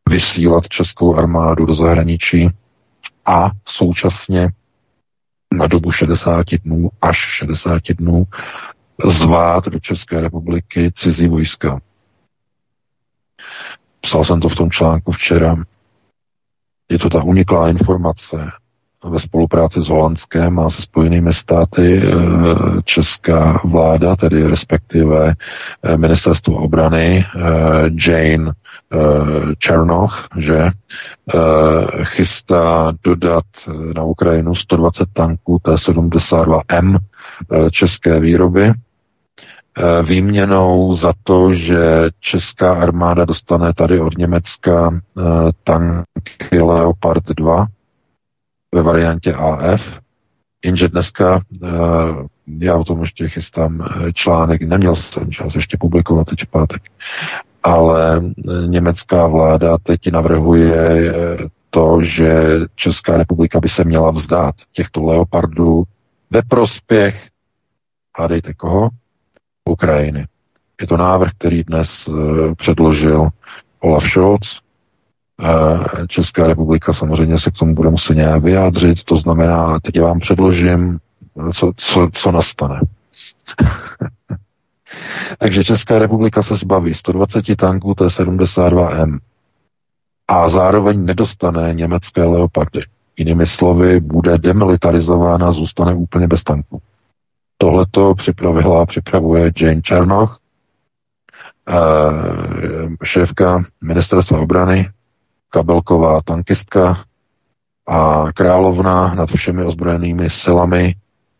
vysílat 0.09 0.67
českou 0.67 1.15
armádu 1.15 1.65
do 1.65 1.75
zahraničí 1.75 2.49
a 3.25 3.51
současně 3.65 4.49
na 5.53 5.67
dobu 5.67 5.91
60 5.91 6.45
dnů 6.63 6.89
až 7.01 7.17
60 7.17 7.81
dnů 7.97 8.23
zvát 9.05 9.65
do 9.67 9.79
České 9.79 10.21
republiky 10.21 10.91
cizí 10.95 11.27
vojska. 11.27 11.79
Psal 14.01 14.25
jsem 14.25 14.39
to 14.39 14.49
v 14.49 14.55
tom 14.55 14.71
článku 14.71 15.11
včera. 15.11 15.55
Je 16.89 16.99
to 16.99 17.09
ta 17.09 17.23
uniklá 17.23 17.69
informace 17.69 18.51
ve 19.09 19.19
spolupráci 19.19 19.81
s 19.81 19.87
Holandskem 19.87 20.59
a 20.59 20.69
se 20.69 20.81
spojenými 20.81 21.33
státy 21.33 22.01
eh, 22.03 22.11
česká 22.83 23.61
vláda, 23.63 24.15
tedy 24.15 24.47
respektive 24.47 25.33
eh, 25.83 25.97
ministerstvo 25.97 26.57
obrany 26.57 27.25
eh, 27.25 27.41
Jane 28.07 28.51
Černoch, 29.57 30.27
že 30.37 30.69
chystá 32.03 32.93
dodat 33.03 33.43
na 33.95 34.03
Ukrajinu 34.03 34.55
120 34.55 35.05
tanků 35.13 35.59
T-72M 35.61 36.97
české 37.71 38.19
výroby 38.19 38.73
výměnou 40.03 40.95
za 40.95 41.13
to, 41.23 41.53
že 41.53 42.09
česká 42.19 42.73
armáda 42.73 43.25
dostane 43.25 43.73
tady 43.73 43.99
od 43.99 44.17
Německa 44.17 44.91
eh, 44.93 45.21
tanky 45.63 46.61
Leopard 46.61 47.23
2 47.37 47.67
ve 48.75 48.81
variantě 48.81 49.33
AF, 49.33 49.99
jenže 50.65 50.89
dneska 50.89 51.41
já 52.59 52.75
o 52.75 52.83
tom 52.83 53.01
ještě 53.01 53.29
chystám 53.29 53.87
článek, 54.13 54.61
neměl 54.61 54.95
jsem 54.95 55.31
čas 55.31 55.55
ještě 55.55 55.77
publikovat 55.79 56.27
teď 56.27 56.43
v 56.43 56.47
pátek, 56.47 56.81
ale 57.63 58.21
německá 58.67 59.27
vláda 59.27 59.77
teď 59.83 60.11
navrhuje 60.11 61.13
to, 61.75 62.01
že 62.01 62.59
Česká 62.75 63.17
republika 63.17 63.59
by 63.59 63.69
se 63.69 63.83
měla 63.83 64.11
vzdát 64.11 64.55
těchto 64.71 65.03
leopardů 65.03 65.83
ve 66.29 66.41
prospěch, 66.41 67.29
hádejte 68.17 68.53
koho? 68.53 68.89
Ukrajiny. 69.69 70.27
Je 70.81 70.87
to 70.87 70.97
návrh, 70.97 71.31
který 71.37 71.63
dnes 71.63 72.07
uh, 72.07 72.15
předložil 72.55 73.29
Olaf 73.79 74.03
Scholz. 74.03 74.59
Uh, 75.41 76.07
Česká 76.07 76.47
republika 76.47 76.93
samozřejmě 76.93 77.39
se 77.39 77.51
k 77.51 77.53
tomu 77.53 77.75
bude 77.75 77.89
muset 77.89 78.15
nějak 78.15 78.43
vyjádřit, 78.43 79.03
to 79.03 79.15
znamená, 79.15 79.79
teď 79.79 80.01
vám 80.01 80.19
předložím, 80.19 80.99
co, 81.53 81.71
co, 81.77 82.09
co 82.13 82.31
nastane. 82.31 82.79
Takže 85.37 85.63
Česká 85.63 85.99
republika 85.99 86.41
se 86.43 86.55
zbaví 86.55 86.93
120 86.93 87.55
tanků 87.57 87.95
T-72M 87.95 89.19
a 90.27 90.49
zároveň 90.49 91.05
nedostane 91.05 91.73
německé 91.73 92.23
leopardy. 92.23 92.81
Jinými 93.17 93.45
slovy, 93.45 93.99
bude 93.99 94.37
demilitarizována, 94.37 95.51
zůstane 95.51 95.93
úplně 95.93 96.27
bez 96.27 96.43
tanků. 96.43 96.81
Tohleto 97.57 98.15
připravila 98.15 98.81
a 98.81 98.85
připravuje 98.85 99.51
Jane 99.61 99.81
Černoch, 99.81 100.39
eh, 101.69 101.73
šéfka 103.03 103.63
ministerstva 103.81 104.39
obrany, 104.39 104.89
kabelková 105.49 106.21
tankistka 106.21 107.03
a 107.87 108.25
královna 108.35 109.13
nad 109.13 109.29
všemi 109.29 109.63
ozbrojenými 109.63 110.29
silami, 110.29 110.95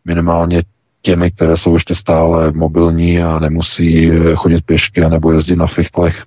minimálně 0.06 0.64
těmi, 1.06 1.32
které 1.32 1.58
jsou 1.58 1.74
ještě 1.74 1.96
stále 1.96 2.52
mobilní 2.52 3.24
a 3.24 3.40
nemusí 3.40 4.12
chodit 4.36 4.66
pěšky 4.66 5.02
nebo 5.02 5.32
jezdit 5.32 5.56
na 5.56 5.68
fichtlech, 5.68 6.24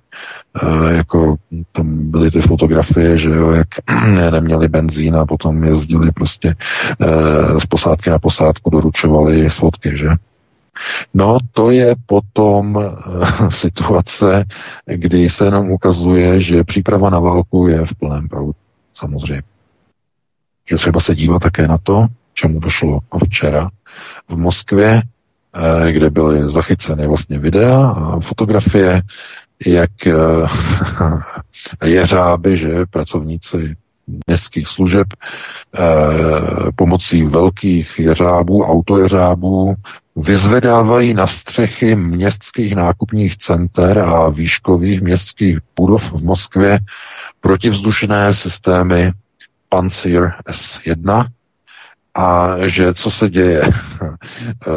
e, 0.61 0.93
jako 0.93 1.35
tam 1.71 2.11
byly 2.11 2.31
ty 2.31 2.41
fotografie, 2.41 3.17
že 3.17 3.29
jo, 3.29 3.51
jak 3.51 3.67
neměli 4.31 4.67
benzín 4.67 5.15
a 5.15 5.25
potom 5.25 5.63
jezdili 5.63 6.11
prostě 6.11 6.55
e, 6.99 7.59
z 7.59 7.65
posádky 7.65 8.09
na 8.09 8.19
posádku, 8.19 8.69
doručovali 8.69 9.49
svodky, 9.49 9.97
že? 9.97 10.09
No, 11.13 11.37
to 11.51 11.71
je 11.71 11.95
potom 12.05 12.79
situace, 13.49 14.45
kdy 14.85 15.29
se 15.29 15.51
nám 15.51 15.71
ukazuje, 15.71 16.41
že 16.41 16.63
příprava 16.63 17.09
na 17.09 17.19
válku 17.19 17.67
je 17.67 17.85
v 17.85 17.95
plném 17.99 18.29
proudu, 18.29 18.55
samozřejmě. 18.93 19.41
Je 20.71 20.77
třeba 20.77 20.99
se 20.99 21.15
dívat 21.15 21.41
také 21.41 21.67
na 21.67 21.77
to, 21.77 22.07
čemu 22.39 22.59
došlo 22.59 22.99
včera 23.27 23.69
v 24.29 24.37
Moskvě, 24.37 25.01
eh, 25.01 25.91
kde 25.91 26.09
byly 26.09 26.49
zachyceny 26.49 27.07
vlastně 27.07 27.39
videa 27.39 27.89
a 27.89 28.19
fotografie, 28.19 29.01
jak 29.65 30.07
eh, 30.07 30.15
jeřáby, 31.85 32.57
že 32.57 32.85
pracovníci 32.89 33.75
městských 34.27 34.67
služeb 34.67 35.07
eh, 35.13 35.79
pomocí 36.75 37.23
velkých 37.23 37.99
jeřábů, 37.99 38.63
autojeřábů 38.63 39.75
vyzvedávají 40.15 41.13
na 41.13 41.27
střechy 41.27 41.95
městských 41.95 42.75
nákupních 42.75 43.37
center 43.37 43.99
a 43.99 44.29
výškových 44.29 45.01
městských 45.01 45.57
budov 45.75 46.11
v 46.11 46.23
Moskvě 46.23 46.79
protivzdušné 47.41 48.33
systémy 48.33 49.11
Pancir 49.69 50.31
S1, 50.47 51.27
a 52.19 52.57
že 52.67 52.93
co 52.93 53.11
se 53.11 53.29
děje? 53.29 53.61
Eh, 54.67 54.71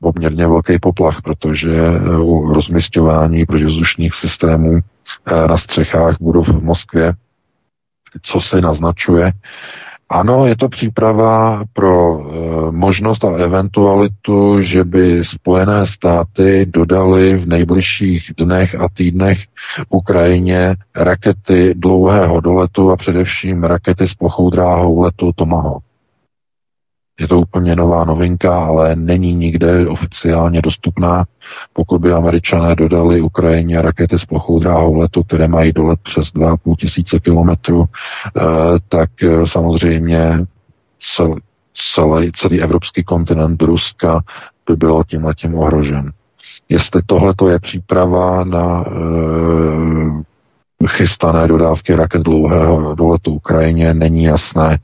poměrně 0.00 0.46
velký 0.46 0.78
poplach, 0.78 1.22
protože 1.22 1.72
u 2.20 2.52
rozmistování 2.54 3.46
protivzdušných 3.46 4.14
systémů 4.14 4.78
eh, 4.78 5.48
na 5.48 5.58
střechách 5.58 6.16
budov 6.20 6.48
v 6.48 6.62
Moskvě, 6.62 7.12
co 8.22 8.40
se 8.40 8.60
naznačuje, 8.60 9.32
ano, 10.08 10.46
je 10.46 10.56
to 10.56 10.68
příprava 10.68 11.62
pro 11.72 12.20
možnost 12.70 13.24
a 13.24 13.36
eventualitu, 13.36 14.62
že 14.62 14.84
by 14.84 15.24
Spojené 15.24 15.86
státy 15.86 16.66
dodali 16.66 17.36
v 17.36 17.48
nejbližších 17.48 18.32
dnech 18.38 18.74
a 18.74 18.88
týdnech 18.94 19.38
Ukrajině 19.88 20.76
rakety 20.96 21.74
dlouhého 21.76 22.40
doletu 22.40 22.90
a 22.90 22.96
především 22.96 23.64
rakety 23.64 24.06
s 24.06 24.14
plochou 24.14 24.50
dráhou 24.50 25.02
letu 25.02 25.32
Tomahawk. 25.36 25.89
Je 27.20 27.28
to 27.28 27.40
úplně 27.40 27.76
nová 27.76 28.04
novinka, 28.04 28.64
ale 28.64 28.96
není 28.96 29.34
nikde 29.34 29.88
oficiálně 29.88 30.62
dostupná. 30.62 31.24
Pokud 31.72 32.00
by 32.00 32.12
američané 32.12 32.74
dodali 32.74 33.20
Ukrajině 33.20 33.82
rakety 33.82 34.18
s 34.18 34.24
plochou 34.24 34.58
dráhou 34.58 34.94
letu, 34.94 35.22
které 35.22 35.48
mají 35.48 35.72
dolet 35.72 36.00
přes 36.02 36.26
2,5 36.34 36.76
tisíce 36.76 37.20
kilometrů, 37.20 37.84
eh, 37.84 38.40
tak 38.88 39.10
eh, 39.22 39.46
samozřejmě 39.46 40.46
celý, 41.94 42.32
celý 42.32 42.62
evropský 42.62 43.04
kontinent 43.04 43.62
Ruska 43.62 44.22
by 44.68 44.76
byl 44.76 45.02
tím 45.08 45.24
letím 45.24 45.54
ohrožen. 45.54 46.12
Jestli 46.68 47.02
tohle 47.06 47.34
je 47.50 47.58
příprava 47.58 48.44
na 48.44 48.84
e, 48.86 48.90
chystané 50.86 51.48
dodávky 51.48 51.94
raket 51.94 52.22
dlouhého 52.22 52.94
doletu 52.94 53.34
Ukrajině, 53.34 53.94
není 53.94 54.24
jasné. 54.24 54.78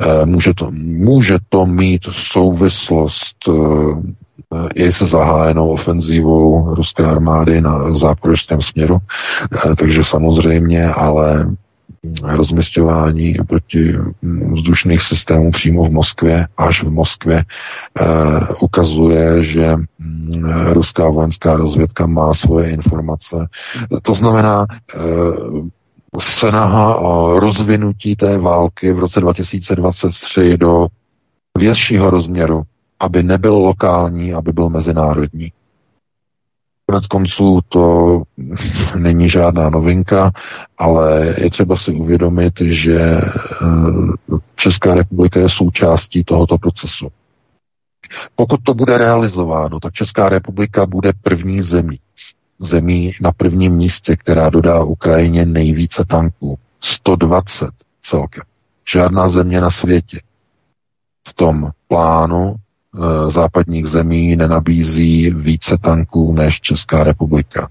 Eh, 0.00 0.26
může 0.26 0.54
to, 0.54 0.70
může 0.80 1.38
to 1.48 1.66
mít 1.66 2.02
souvislost 2.10 3.36
eh, 3.48 4.68
i 4.74 4.92
se 4.92 5.06
zahájenou 5.06 5.68
ofenzívou 5.68 6.74
ruské 6.74 7.04
armády 7.04 7.60
na 7.60 7.94
záporožském 7.94 8.62
směru, 8.62 8.98
eh, 9.52 9.76
takže 9.76 10.04
samozřejmě, 10.04 10.86
ale 10.88 11.46
rozměstňování 12.22 13.34
proti 13.48 13.94
vzdušných 14.52 15.02
systémů 15.02 15.50
přímo 15.50 15.84
v 15.84 15.90
Moskvě, 15.90 16.48
až 16.56 16.82
v 16.82 16.90
Moskvě, 16.90 17.44
eh, 17.44 18.04
ukazuje, 18.60 19.42
že 19.42 19.76
mm, 19.98 20.44
ruská 20.72 21.08
vojenská 21.08 21.56
rozvědka 21.56 22.06
má 22.06 22.34
svoje 22.34 22.70
informace. 22.70 23.36
To 24.02 24.14
znamená, 24.14 24.66
eh, 24.94 24.98
snaha 26.20 26.94
o 26.94 27.40
rozvinutí 27.40 28.16
té 28.16 28.38
války 28.38 28.92
v 28.92 28.98
roce 28.98 29.20
2023 29.20 30.56
do 30.56 30.86
většího 31.58 32.10
rozměru, 32.10 32.62
aby 33.00 33.22
nebyl 33.22 33.54
lokální, 33.54 34.34
aby 34.34 34.52
byl 34.52 34.68
mezinárodní. 34.68 35.52
Konec 36.90 37.06
konců 37.06 37.60
to 37.68 38.22
není 38.96 39.28
žádná 39.28 39.70
novinka, 39.70 40.30
ale 40.78 41.34
je 41.38 41.50
třeba 41.50 41.76
si 41.76 41.92
uvědomit, 41.92 42.60
že 42.60 43.00
eh, 43.00 43.24
Česká 44.56 44.94
republika 44.94 45.40
je 45.40 45.48
součástí 45.48 46.24
tohoto 46.24 46.58
procesu. 46.58 47.08
Pokud 48.34 48.60
to 48.62 48.74
bude 48.74 48.98
realizováno, 48.98 49.80
tak 49.80 49.92
Česká 49.92 50.28
republika 50.28 50.86
bude 50.86 51.12
první 51.22 51.62
zemí. 51.62 51.98
Zemí 52.58 53.12
na 53.20 53.32
prvním 53.32 53.74
místě, 53.74 54.16
která 54.16 54.50
dodá 54.50 54.84
Ukrajině 54.84 55.46
nejvíce 55.46 56.04
tanků. 56.04 56.58
120 56.80 57.70
celkem. 58.02 58.42
Žádná 58.92 59.28
země 59.28 59.60
na 59.60 59.70
světě 59.70 60.20
v 61.28 61.32
tom 61.34 61.70
plánu 61.88 62.54
západních 63.28 63.86
zemí 63.86 64.36
nenabízí 64.36 65.30
více 65.30 65.78
tanků 65.78 66.34
než 66.34 66.60
Česká 66.60 67.04
republika. 67.04 67.68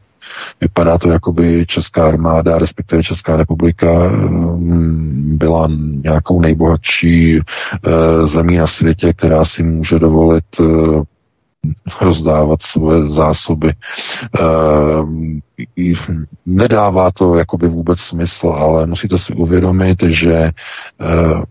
Vypadá 0.61 0.97
to, 0.97 1.09
jako 1.09 1.33
by 1.33 1.65
Česká 1.65 2.07
armáda, 2.07 2.59
respektive 2.59 3.03
Česká 3.03 3.37
republika, 3.37 4.09
mm, 4.09 5.37
byla 5.37 5.69
nějakou 6.03 6.41
nejbohatší 6.41 7.39
eh, 7.39 8.27
zemí 8.27 8.57
na 8.57 8.67
světě, 8.67 9.13
která 9.13 9.45
si 9.45 9.63
může 9.63 9.99
dovolit 9.99 10.43
eh, 10.59 10.63
rozdávat 12.01 12.61
svoje 12.61 13.09
zásoby. 13.09 13.69
E, 13.69 13.75
nedává 16.45 17.11
to 17.11 17.35
jakoby 17.35 17.67
vůbec 17.67 17.99
smysl, 17.99 18.47
ale 18.47 18.85
musíte 18.85 19.19
si 19.19 19.33
uvědomit, 19.33 20.03
že 20.03 20.33
e, 20.33 20.51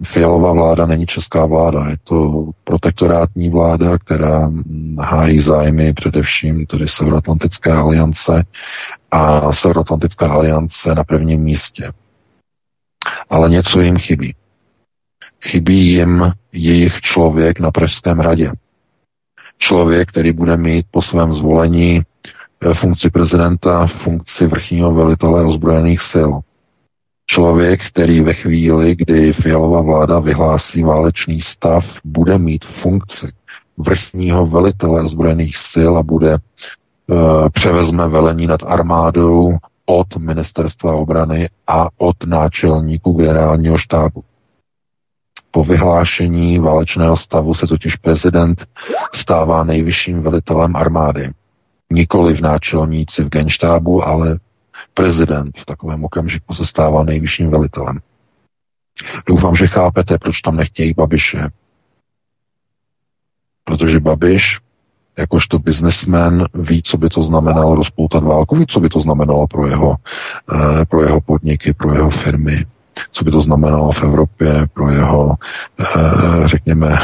Fialová 0.05 0.53
vláda 0.53 0.87
není 0.87 1.07
česká 1.07 1.47
vláda, 1.47 1.89
je 1.89 1.97
to 2.05 2.47
protektorátní 2.65 3.51
vláda, 3.51 3.99
která 3.99 4.53
hájí 4.99 5.41
zájmy 5.41 5.93
především 5.93 6.67
tedy 6.67 6.89
Severoatlantické 6.89 7.73
aliance 7.73 8.45
a 9.11 9.53
Severoatlantická 9.53 10.33
aliance 10.33 10.95
na 10.95 11.05
prvním 11.05 11.41
místě. 11.41 11.93
Ale 13.31 13.51
něco 13.51 13.81
jim 13.81 13.99
chybí. 13.99 14.35
Chybí 15.43 15.93
jim 15.93 16.33
jejich 16.53 17.01
člověk 17.01 17.61
na 17.61 17.71
Pražském 17.71 18.19
hradě 18.19 18.53
Člověk, 19.59 20.09
který 20.09 20.33
bude 20.33 20.57
mít 20.57 20.87
po 20.91 21.03
svém 21.03 21.35
zvolení 21.35 22.03
eh, 22.61 22.75
funkci 22.75 23.11
prezidenta, 23.11 23.87
funkci 23.87 24.47
vrchního 24.47 24.95
velitele 24.95 25.45
ozbrojených 25.45 26.01
sil. 26.13 26.33
Člověk, 27.27 27.87
který 27.87 28.21
ve 28.21 28.35
chvíli, 28.35 28.97
kdy 28.97 29.33
Fialová 29.33 29.83
vláda 29.83 30.19
vyhlásí 30.21 30.83
válečný 30.83 31.41
stav, 31.41 31.99
bude 32.05 32.39
mít 32.39 32.65
funkci 32.65 33.33
vrchního 33.77 34.47
velitele 34.47 35.03
ozbrojených 35.03 35.57
sil 35.71 35.93
a 35.99 36.03
bude 36.03 36.33
e, 36.33 36.39
převezme 37.51 38.09
velení 38.09 38.47
nad 38.47 38.61
armádou 38.67 39.59
od 39.87 40.17
ministerstva 40.17 40.95
obrany 40.95 41.49
a 41.67 41.89
od 41.99 42.27
náčelníku 42.27 43.13
generálního 43.13 43.79
štábu. 43.79 44.25
Po 45.55 45.65
vyhlášení 45.65 46.59
válečného 46.59 47.17
stavu 47.17 47.55
se 47.55 47.67
totiž 47.67 47.97
prezident 47.97 48.67
stává 49.15 49.65
nejvyšším 49.65 50.23
velitelem 50.23 50.77
armády. 50.77 51.31
Nikoli 51.91 52.35
v 52.35 52.41
náčelníci 52.41 53.25
v 53.25 53.29
genštábu, 53.29 54.05
ale 54.05 54.39
prezident 54.95 55.59
v 55.59 55.67
takovém 55.67 56.05
okamžiku 56.05 56.55
se 56.55 56.67
stává 56.67 57.05
nejvyšším 57.05 57.51
velitelem. 57.51 57.99
Doufám, 59.27 59.55
že 59.55 59.67
chápete, 59.67 60.19
proč 60.19 60.41
tam 60.41 60.57
nechtějí 60.57 60.95
Babiše. 60.95 61.49
Protože 63.65 64.01
Babiš, 64.01 64.61
jakožto 65.19 65.59
biznesmen, 65.59 66.47
ví, 66.55 66.83
co 66.83 66.99
by 66.99 67.09
to 67.09 67.23
znamenalo 67.23 67.75
rozpoutat 67.75 68.23
válku, 68.23 68.57
ví, 68.57 68.67
co 68.67 68.81
by 68.81 68.89
to 68.89 69.01
znamenalo 69.01 69.47
pro 69.47 69.67
jeho, 69.67 69.97
eh, 70.55 70.85
pro 70.87 71.03
jeho 71.03 71.21
podniky, 71.21 71.73
pro 71.73 71.95
jeho 71.95 72.11
firmy, 72.11 72.67
co 73.11 73.25
by 73.25 73.31
to 73.31 73.41
znamenalo 73.41 73.93
v 73.93 74.03
Evropě 74.03 74.67
pro 74.75 74.91
jeho, 74.91 75.37
eh, 75.81 76.49
řekněme, 76.49 76.99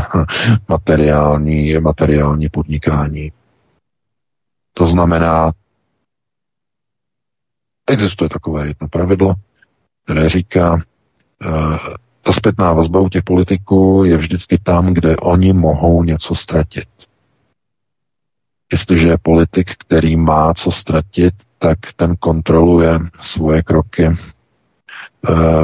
materiální, 0.68 1.74
materiální 1.74 2.48
podnikání. 2.48 3.32
To 4.74 4.86
znamená, 4.86 5.52
existuje 7.86 8.28
takové 8.28 8.66
jedno 8.66 8.88
pravidlo, 8.88 9.34
které 10.04 10.28
říká, 10.28 10.78
eh, 11.46 11.78
ta 12.22 12.32
zpětná 12.32 12.72
vazba 12.72 13.00
u 13.00 13.08
těch 13.08 13.24
politiků 13.24 14.04
je 14.04 14.16
vždycky 14.16 14.58
tam, 14.58 14.94
kde 14.94 15.16
oni 15.16 15.52
mohou 15.52 16.02
něco 16.02 16.34
ztratit. 16.34 16.88
Jestliže 18.72 19.08
je 19.08 19.18
politik, 19.22 19.70
který 19.78 20.16
má 20.16 20.54
co 20.54 20.70
ztratit, 20.70 21.34
tak 21.58 21.78
ten 21.96 22.16
kontroluje 22.16 22.98
svoje 23.18 23.62
kroky, 23.62 24.16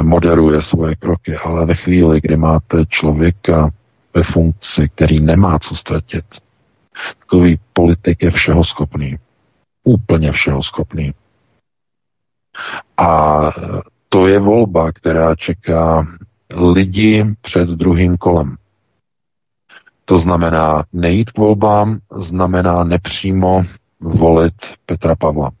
moderuje 0.01 0.61
svoje 0.61 0.95
kroky, 0.95 1.37
ale 1.37 1.65
ve 1.65 1.75
chvíli, 1.75 2.21
kdy 2.21 2.37
máte 2.37 2.85
člověka 2.85 3.69
ve 4.13 4.23
funkci, 4.23 4.89
který 4.89 5.19
nemá 5.19 5.59
co 5.59 5.75
ztratit, 5.75 6.25
takový 7.19 7.59
politik 7.73 8.23
je 8.23 8.31
všeho 8.31 8.63
schopný. 8.63 9.17
Úplně 9.83 10.31
všeho 10.31 10.63
schopný. 10.63 11.13
A 12.97 13.41
to 14.09 14.27
je 14.27 14.39
volba, 14.39 14.91
která 14.91 15.35
čeká 15.35 16.07
lidi 16.73 17.25
před 17.41 17.69
druhým 17.69 18.17
kolem. 18.17 18.57
To 20.05 20.19
znamená, 20.19 20.83
nejít 20.93 21.31
k 21.31 21.37
volbám 21.37 21.99
znamená 22.15 22.83
nepřímo 22.83 23.63
volit 23.99 24.53
Petra 24.85 25.15
Pavla 25.15 25.51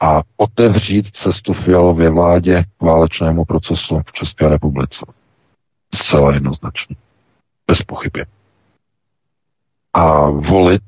a 0.00 0.22
otevřít 0.36 1.06
cestu 1.16 1.52
Fialově 1.52 2.10
vládě 2.10 2.64
k 2.78 2.82
válečnému 2.82 3.44
procesu 3.44 4.00
v 4.06 4.12
České 4.12 4.48
republice. 4.48 5.06
Zcela 5.94 6.34
jednoznačně. 6.34 6.96
Bez 7.66 7.82
pochyby. 7.82 8.24
A 9.94 10.30
volit 10.30 10.82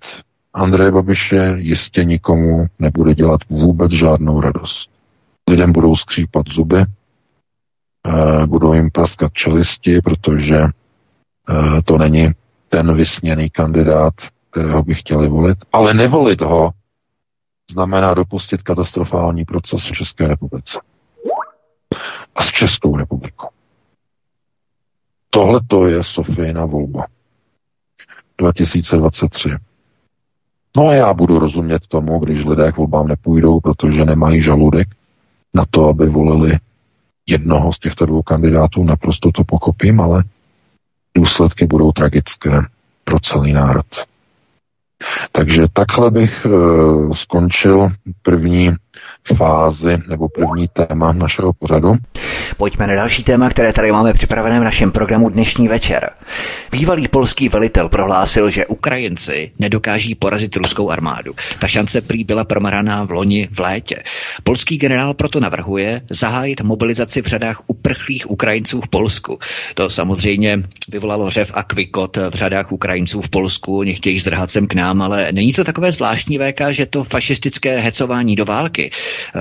Andreje 0.55 0.91
Babiše 0.91 1.55
jistě 1.57 2.05
nikomu 2.05 2.67
nebude 2.79 3.15
dělat 3.15 3.41
vůbec 3.49 3.93
žádnou 3.93 4.41
radost. 4.41 4.91
Lidem 5.51 5.73
budou 5.73 5.97
skřípat 5.97 6.49
zuby, 6.49 6.77
eh, 8.07 8.47
budou 8.47 8.73
jim 8.73 8.91
praskat 8.91 9.33
čelisti, 9.33 10.01
protože 10.01 10.57
eh, 10.59 11.83
to 11.85 11.99
není 11.99 12.31
ten 12.69 12.97
vysněný 12.97 13.51
kandidát, 13.51 14.15
kterého 14.51 14.83
by 14.83 14.95
chtěli 14.95 15.29
volit, 15.29 15.59
ale 15.73 15.95
nevolit 15.95 16.41
ho 16.41 16.71
znamená 17.71 18.15
dopustit 18.15 18.63
katastrofální 18.63 19.45
proces 19.45 19.85
v 19.85 19.93
České 19.93 20.29
republice. 20.29 20.81
A 22.35 22.43
s 22.43 22.53
Českou 22.53 22.97
republikou. 22.97 23.49
Tohle 25.31 25.61
to 25.67 25.87
je 25.87 26.05
Sofijna 26.05 26.65
volba. 26.65 27.07
2023. 28.39 29.51
No 30.77 30.89
a 30.89 30.95
já 30.95 31.15
budu 31.15 31.39
rozumět 31.39 31.87
tomu, 31.87 32.19
když 32.19 32.45
lidé 32.45 32.73
k 32.73 32.77
volbám 32.77 33.09
nepůjdou, 33.09 33.61
protože 33.61 34.05
nemají 34.05 34.43
žaludek 34.43 34.89
na 35.55 35.65
to, 35.71 35.89
aby 35.89 36.09
volili 36.09 36.59
jednoho 37.27 37.73
z 37.73 37.79
těchto 37.79 38.07
dvou 38.07 38.23
kandidátů. 38.23 38.85
Naprosto 38.85 39.33
to 39.33 39.45
pochopím, 39.45 40.01
ale 40.01 40.25
důsledky 41.15 41.67
budou 41.67 41.93
tragické 41.93 42.61
pro 43.05 43.21
celý 43.21 43.53
národ. 43.53 43.87
Takže 45.33 45.67
takhle 45.73 46.11
bych 46.11 46.47
uh, 46.47 47.13
skončil 47.13 47.89
první 48.23 48.71
fázi 49.37 49.99
nebo 50.09 50.29
první 50.29 50.69
téma 50.69 51.13
našeho 51.13 51.53
pořadu. 51.53 51.95
Pojďme 52.57 52.87
na 52.87 52.95
další 52.95 53.25
téma, 53.25 53.51
které 53.51 53.73
tady 53.73 53.93
máme 53.93 54.13
připravené 54.13 54.61
v 54.61 54.65
našem 54.65 54.93
programu 54.93 55.29
dnešní 55.29 55.69
večer. 55.69 56.11
Bývalý 56.71 57.09
polský 57.09 57.49
velitel 57.49 57.89
prohlásil, 57.89 58.51
že 58.51 58.67
Ukrajinci 58.67 59.51
nedokáží 59.59 60.15
porazit 60.15 60.57
ruskou 60.57 60.91
armádu. 60.91 61.35
Ta 61.61 61.69
šance 61.69 62.01
prý 62.01 62.25
byla 62.25 62.45
promaraná 62.45 63.05
v 63.05 63.11
loni 63.11 63.49
v 63.53 63.59
létě. 63.59 64.03
Polský 64.45 64.79
generál 64.79 65.15
proto 65.15 65.41
navrhuje 65.41 66.01
zahájit 66.11 66.61
mobilizaci 66.61 67.23
v 67.23 67.27
řadách 67.27 67.63
uprchlých 67.67 68.31
Ukrajinců 68.31 68.81
v 68.81 68.89
Polsku. 68.89 69.39
To 69.75 69.91
samozřejmě 69.91 70.63
vyvolalo 70.89 71.31
řev 71.31 71.51
a 71.55 71.63
kvikot 71.63 72.17
v 72.17 72.35
řadách 72.35 72.73
Ukrajinců 72.73 73.21
v 73.21 73.29
Polsku. 73.29 73.79
Oni 73.79 73.95
chtějí 73.95 74.19
zdrhat 74.19 74.51
sem 74.51 74.67
k 74.67 74.75
nám, 74.75 75.03
ale 75.03 75.33
není 75.33 75.53
to 75.53 75.65
takové 75.65 75.93
zvláštní 75.93 76.39
VK, 76.39 76.61
že 76.71 76.87
to 76.87 77.05
fašistické 77.05 77.79
hecování 77.79 78.37
do 78.37 78.45
války 78.45 78.86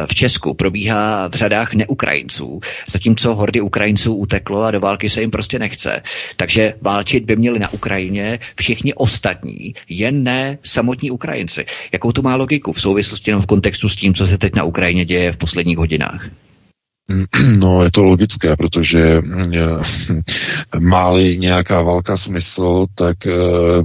v 0.05 0.15
Česku 0.15 0.53
probíhá 0.53 1.27
v 1.27 1.33
řadách 1.33 1.73
neukrajinců, 1.73 2.59
zatímco 2.87 3.35
hordy 3.35 3.61
Ukrajinců 3.61 4.15
uteklo 4.15 4.61
a 4.63 4.71
do 4.71 4.79
války 4.79 5.09
se 5.09 5.21
jim 5.21 5.31
prostě 5.31 5.59
nechce. 5.59 6.03
Takže 6.35 6.73
válčit 6.81 7.23
by 7.23 7.35
měli 7.35 7.59
na 7.59 7.73
Ukrajině 7.73 8.39
všichni 8.55 8.93
ostatní, 8.93 9.73
jen 9.89 10.23
ne 10.23 10.57
samotní 10.63 11.11
Ukrajinci. 11.11 11.65
Jakou 11.91 12.11
to 12.11 12.21
má 12.21 12.35
logiku 12.35 12.71
v 12.71 12.81
souvislosti 12.81 13.31
jenom 13.31 13.43
v 13.43 13.45
kontextu 13.45 13.89
s 13.89 13.95
tím, 13.95 14.13
co 14.13 14.27
se 14.27 14.37
teď 14.37 14.55
na 14.55 14.63
Ukrajině 14.63 15.05
děje 15.05 15.31
v 15.31 15.37
posledních 15.37 15.77
hodinách? 15.77 16.29
No, 17.57 17.83
je 17.83 17.91
to 17.91 18.03
logické, 18.03 18.55
protože 18.55 19.21
má-li 20.79 21.37
nějaká 21.37 21.81
válka 21.81 22.17
smysl, 22.17 22.85
tak 22.95 23.17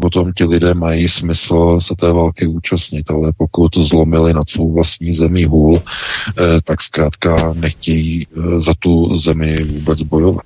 potom 0.00 0.33
ti 0.33 0.44
lidé 0.44 0.74
mají 0.74 1.09
smysl 1.09 1.80
se 1.80 1.94
té 1.98 2.12
války 2.12 2.46
účastnit, 2.46 3.11
ale 3.11 3.33
pokud 3.37 3.76
zlomili 3.76 4.35
nad 4.35 4.48
svou 4.48 4.74
vlastní 4.74 5.12
zemi 5.12 5.44
hůl, 5.44 5.76
e, 5.78 6.61
tak 6.64 6.83
zkrátka 6.83 7.52
nechtějí 7.56 8.26
za 8.59 8.74
tu 8.78 9.16
zemi 9.16 9.64
vůbec 9.64 10.02
bojovat. 10.02 10.44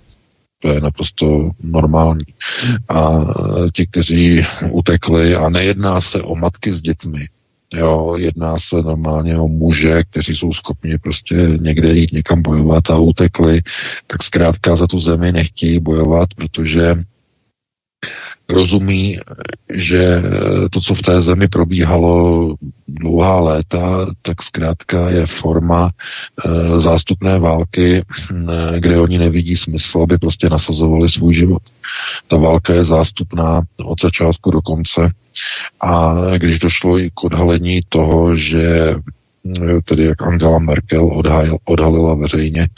To 0.58 0.68
je 0.68 0.80
naprosto 0.80 1.50
normální. 1.62 2.24
A 2.88 3.20
ti, 3.72 3.86
kteří 3.86 4.46
utekli, 4.70 5.36
a 5.36 5.48
nejedná 5.48 6.00
se 6.00 6.22
o 6.22 6.34
matky 6.34 6.72
s 6.72 6.80
dětmi, 6.80 7.26
Jo, 7.74 8.16
jedná 8.18 8.58
se 8.58 8.76
normálně 8.76 9.38
o 9.38 9.48
muže, 9.48 10.02
kteří 10.10 10.36
jsou 10.36 10.52
schopni 10.52 10.98
prostě 10.98 11.34
někde 11.60 11.94
jít 11.94 12.12
někam 12.12 12.42
bojovat 12.42 12.90
a 12.90 12.98
utekli, 12.98 13.62
tak 14.06 14.22
zkrátka 14.22 14.76
za 14.76 14.86
tu 14.86 14.98
zemi 14.98 15.32
nechtějí 15.32 15.80
bojovat, 15.80 16.28
protože 16.36 16.96
rozumí, 18.48 19.18
že 19.74 20.22
to, 20.70 20.80
co 20.80 20.94
v 20.94 21.02
té 21.02 21.22
zemi 21.22 21.48
probíhalo 21.48 22.54
dlouhá 22.88 23.40
léta, 23.40 24.06
tak 24.22 24.42
zkrátka 24.42 25.10
je 25.10 25.26
forma 25.26 25.90
e, 25.90 26.80
zástupné 26.80 27.38
války, 27.38 27.96
e, 27.96 28.02
kde 28.80 29.00
oni 29.00 29.18
nevidí 29.18 29.56
smysl, 29.56 30.00
aby 30.02 30.18
prostě 30.18 30.48
nasazovali 30.48 31.08
svůj 31.08 31.34
život. 31.34 31.62
Ta 32.28 32.36
válka 32.36 32.74
je 32.74 32.84
zástupná 32.84 33.62
od 33.84 34.00
začátku 34.00 34.50
do 34.50 34.60
konce 34.60 35.10
a 35.80 36.14
když 36.36 36.58
došlo 36.58 36.98
i 36.98 37.10
k 37.14 37.24
odhalení 37.24 37.80
toho, 37.88 38.36
že 38.36 38.94
tedy 39.84 40.04
jak 40.04 40.22
Angela 40.22 40.58
Merkel 40.58 41.06
odhalil, 41.06 41.56
odhalila 41.64 42.14
veřejně 42.14 42.68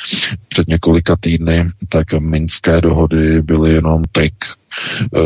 před 0.48 0.68
několika 0.68 1.16
týdny, 1.20 1.70
tak 1.88 2.12
minské 2.12 2.81
dohody 2.81 3.42
byly 3.42 3.72
jenom 3.72 4.02
trik, 4.12 4.35
eh, 4.44 5.18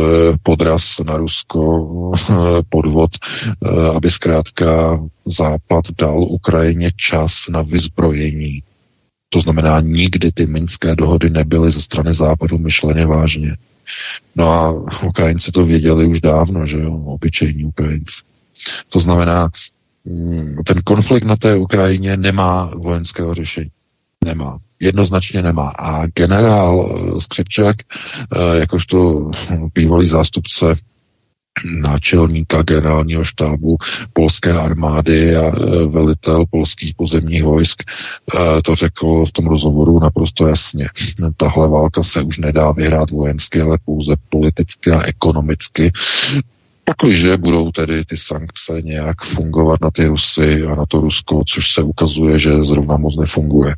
podraz 0.42 0.98
na 0.98 1.16
Rusko, 1.16 1.90
eh, 2.14 2.34
podvod, 2.68 3.10
eh, 3.14 3.96
aby 3.96 4.10
zkrátka 4.10 5.00
Západ 5.24 5.84
dal 5.98 6.18
Ukrajině 6.22 6.90
čas 6.96 7.32
na 7.48 7.62
vyzbrojení. 7.62 8.62
To 9.28 9.40
znamená, 9.40 9.80
nikdy 9.80 10.32
ty 10.32 10.46
minské 10.46 10.96
dohody 10.96 11.30
nebyly 11.30 11.70
ze 11.70 11.80
strany 11.80 12.14
Západu 12.14 12.58
myšleně 12.58 13.06
vážně. 13.06 13.56
No 14.36 14.50
a 14.52 14.70
Ukrajinci 15.04 15.52
to 15.52 15.66
věděli 15.66 16.06
už 16.06 16.20
dávno, 16.20 16.66
že 16.66 16.78
jo, 16.78 16.92
obyčejní 16.92 17.64
Ukrajinci. 17.64 18.22
To 18.88 18.98
znamená, 19.00 19.48
ten 20.66 20.82
konflikt 20.84 21.24
na 21.24 21.36
té 21.36 21.56
Ukrajině 21.56 22.16
nemá 22.16 22.70
vojenského 22.74 23.34
řešení. 23.34 23.70
Nemá. 24.24 24.58
Jednoznačně 24.80 25.42
nemá. 25.42 25.68
A 25.68 26.06
generál 26.06 26.90
eh, 27.16 27.20
Skřipčák, 27.20 27.76
eh, 27.80 28.58
jakožto 28.58 29.30
bývalý 29.74 30.08
zástupce 30.08 30.76
náčelníka 31.64 32.62
generálního 32.62 33.24
štábu 33.24 33.76
polské 34.12 34.52
armády 34.52 35.36
a 35.36 35.46
e, 35.46 35.86
velitel 35.86 36.44
polských 36.50 36.94
pozemních 36.94 37.44
vojsk 37.44 37.82
to 38.64 38.74
řekl 38.74 39.26
v 39.26 39.32
tom 39.32 39.46
rozhovoru 39.46 40.00
naprosto 40.00 40.46
jasně. 40.46 40.88
Tahle 41.36 41.68
válka 41.68 42.02
se 42.02 42.22
už 42.22 42.38
nedá 42.38 42.72
vyhrát 42.72 43.10
vojensky, 43.10 43.60
ale 43.60 43.78
pouze 43.84 44.14
politicky 44.28 44.90
a 44.90 45.02
ekonomicky. 45.02 45.92
Pakliže 46.90 47.36
budou 47.36 47.70
tedy 47.70 48.04
ty 48.04 48.16
sankce 48.16 48.82
nějak 48.82 49.24
fungovat 49.24 49.80
na 49.80 49.90
ty 49.90 50.06
Rusy 50.06 50.62
a 50.62 50.74
na 50.74 50.86
to 50.86 51.00
Rusko, 51.00 51.42
což 51.46 51.72
se 51.72 51.82
ukazuje, 51.82 52.38
že 52.38 52.64
zrovna 52.64 52.96
moc 52.96 53.16
nefunguje. 53.16 53.74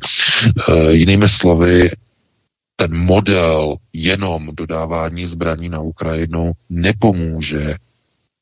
E, 0.69 0.91
jinými 0.91 1.29
slovy, 1.29 1.91
ten 2.75 2.97
model 2.97 3.75
jenom 3.93 4.49
dodávání 4.53 5.25
zbraní 5.25 5.69
na 5.69 5.79
Ukrajinu 5.79 6.51
nepomůže 6.69 7.75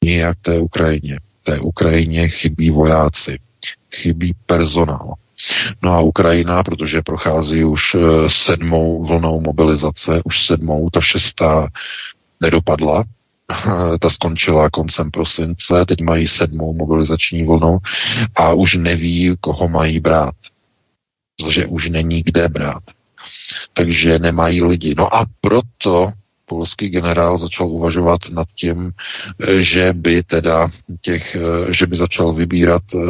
nijak 0.03 0.37
té 0.41 0.59
Ukrajině. 0.59 1.19
Té 1.43 1.59
Ukrajině 1.59 2.29
chybí 2.29 2.69
vojáci, 2.69 3.39
chybí 3.95 4.33
personál. 4.45 5.13
No 5.83 5.93
a 5.93 5.99
Ukrajina, 5.99 6.63
protože 6.63 7.01
prochází 7.01 7.63
už 7.63 7.95
eh, 7.95 7.99
sedmou 8.27 9.05
vlnou 9.05 9.41
mobilizace, 9.41 10.21
už 10.23 10.45
sedmou, 10.45 10.89
ta 10.89 11.01
šestá 11.01 11.67
nedopadla, 12.41 13.03
ta 13.99 14.09
skončila 14.09 14.69
koncem 14.69 15.11
prosince, 15.11 15.85
teď 15.85 16.01
mají 16.01 16.27
sedmou 16.27 16.73
mobilizační 16.73 17.43
vlnu 17.43 17.77
a 18.35 18.53
už 18.53 18.73
neví, 18.75 19.35
koho 19.41 19.67
mají 19.67 19.99
brát. 19.99 20.35
Protože 21.37 21.65
už 21.65 21.89
není 21.89 22.23
kde 22.23 22.47
brát 22.49 22.83
takže 23.73 24.19
nemají 24.19 24.63
lidi. 24.63 24.95
No 24.97 25.15
a 25.15 25.25
proto 25.41 26.11
polský 26.45 26.89
generál 26.89 27.37
začal 27.37 27.67
uvažovat 27.67 28.21
nad 28.31 28.47
tím, 28.55 28.91
že 29.59 29.93
by 29.93 30.23
teda 30.23 30.69
těch, 31.01 31.37
že 31.69 31.87
by 31.87 31.95
začal 31.95 32.33
vybírat 32.33 32.81
uh, 32.93 33.01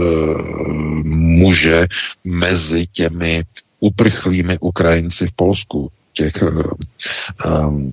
muže 1.15 1.88
mezi 2.23 2.88
těmi 2.91 3.43
uprchlými 3.80 4.58
Ukrajinci 4.60 5.27
v 5.27 5.32
Polsku, 5.36 5.91
těch 6.13 6.34
um, 6.41 7.86
uh, 7.86 7.91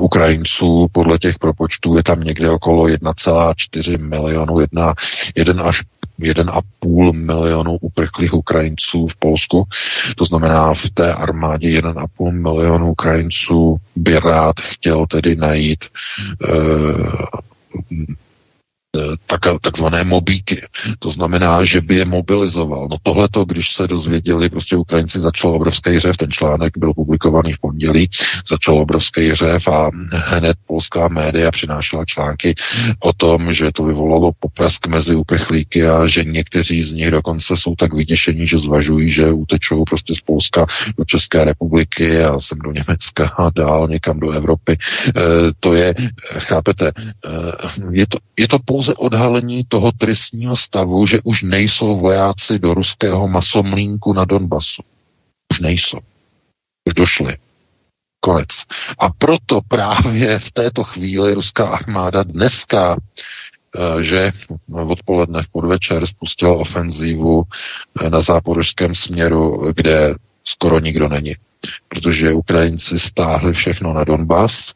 Ukrajinců 0.00 0.88
podle 0.92 1.18
těch 1.18 1.38
propočtů 1.38 1.96
je 1.96 2.02
tam 2.02 2.20
někde 2.20 2.50
okolo 2.50 2.86
1,4 2.86 4.08
milionu, 4.08 4.60
1, 4.60 4.94
1 5.36 5.64
až 5.64 5.82
1,5 6.20 7.12
milionu 7.12 7.78
uprchlých 7.80 8.34
Ukrajinců 8.34 9.06
v 9.06 9.16
Polsku. 9.16 9.64
To 10.16 10.24
znamená, 10.24 10.74
v 10.74 10.90
té 10.94 11.14
armádě 11.14 11.80
1,5 11.80 12.32
milionu 12.32 12.90
Ukrajinců 12.90 13.76
by 13.96 14.20
rád 14.20 14.60
chtěl 14.60 15.06
tedy 15.06 15.36
najít 15.36 15.84
Eh, 16.44 17.26
tak, 19.26 19.40
takzvané 19.60 20.04
mobíky. 20.04 20.62
To 20.98 21.10
znamená, 21.10 21.64
že 21.64 21.80
by 21.80 21.94
je 21.94 22.04
mobilizoval. 22.04 22.88
No 22.90 22.96
tohleto, 23.02 23.44
když 23.44 23.72
se 23.72 23.86
dozvěděli, 23.86 24.48
prostě 24.48 24.76
Ukrajinci 24.76 25.20
začal 25.20 25.50
obrovský 25.50 25.98
řev, 25.98 26.16
ten 26.16 26.30
článek 26.30 26.78
byl 26.78 26.94
publikovaný 26.94 27.52
v 27.52 27.58
pondělí, 27.60 28.10
začal 28.48 28.74
obrovský 28.74 29.34
řev 29.34 29.68
a 29.68 29.90
hned 30.12 30.56
polská 30.66 31.08
média 31.08 31.50
přinášela 31.50 32.04
články 32.04 32.54
o 33.00 33.12
tom, 33.12 33.52
že 33.52 33.72
to 33.72 33.84
vyvolalo 33.84 34.32
poprask 34.40 34.86
mezi 34.86 35.14
uprchlíky 35.14 35.86
a 35.86 36.06
že 36.06 36.24
někteří 36.24 36.82
z 36.82 36.92
nich 36.92 37.10
dokonce 37.10 37.56
jsou 37.56 37.74
tak 37.74 37.94
vyděšení, 37.94 38.46
že 38.46 38.58
zvažují, 38.58 39.10
že 39.10 39.32
utečou 39.32 39.84
prostě 39.84 40.14
z 40.14 40.20
Polska 40.20 40.66
do 40.98 41.04
České 41.04 41.44
republiky 41.44 42.24
a 42.24 42.40
sem 42.40 42.58
do 42.58 42.72
Německa 42.72 43.28
a 43.38 43.50
dál 43.50 43.88
někam 43.88 44.20
do 44.20 44.30
Evropy. 44.30 44.72
E, 44.72 45.12
to 45.60 45.74
je, 45.74 45.94
chápete, 46.38 46.86
e, 46.88 46.92
je 47.90 48.06
to, 48.06 48.18
je 48.38 48.48
to 48.48 48.58
pouze 48.58 48.79
odhalení 48.88 49.64
toho 49.68 49.92
tristního 49.92 50.56
stavu, 50.56 51.06
že 51.06 51.20
už 51.24 51.42
nejsou 51.42 51.98
vojáci 51.98 52.58
do 52.58 52.74
ruského 52.74 53.28
masomlínku 53.28 54.12
na 54.12 54.24
Donbasu. 54.24 54.82
Už 55.52 55.60
nejsou. 55.60 55.98
Už 56.88 56.94
došli. 56.94 57.36
Konec. 58.20 58.48
A 58.98 59.08
proto 59.18 59.60
právě 59.68 60.38
v 60.38 60.50
této 60.50 60.84
chvíli 60.84 61.34
ruská 61.34 61.68
armáda 61.68 62.22
dneska 62.22 62.96
eh, 63.76 64.02
že 64.02 64.32
odpoledne 64.86 65.42
v 65.42 65.48
podvečer 65.48 66.06
spustila 66.06 66.54
ofenzívu 66.54 67.42
eh, 67.42 68.10
na 68.10 68.20
záporožském 68.20 68.94
směru, 68.94 69.72
kde 69.76 70.14
skoro 70.44 70.80
nikdo 70.80 71.08
není. 71.08 71.36
Protože 71.88 72.32
Ukrajinci 72.32 72.98
stáhli 72.98 73.52
všechno 73.52 73.92
na 73.92 74.04
Donbas, 74.04 74.72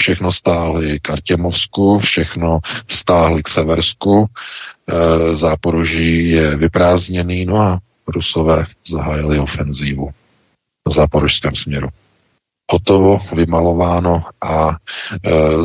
všechno 0.00 0.32
stáhli 0.32 1.00
k 1.00 1.10
Artěmovsku, 1.10 1.98
všechno 1.98 2.58
stáhli 2.88 3.42
k 3.42 3.48
Seversku, 3.48 4.26
e, 4.26 5.36
Záporoží 5.36 6.28
je 6.28 6.56
vyprázdněný, 6.56 7.44
no 7.44 7.56
a 7.56 7.78
Rusové 8.08 8.64
zahájili 8.86 9.38
ofenzívu 9.38 10.10
na 10.88 10.92
záporožském 10.94 11.54
směru. 11.54 11.88
Hotovo, 12.72 13.18
vymalováno 13.32 14.22
a 14.42 14.70
e, 14.70 14.76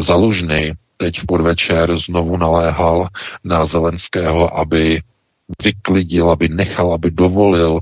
Zalužný 0.01 0.73
teď 0.97 1.19
v 1.19 1.25
podvečer 1.25 1.97
znovu 1.97 2.37
naléhal 2.37 3.07
na 3.43 3.65
Zelenského, 3.65 4.57
aby 4.57 5.01
vyklidil, 5.63 6.29
aby 6.29 6.49
nechal, 6.49 6.93
aby 6.93 7.11
dovolil, 7.11 7.79
e, 7.79 7.81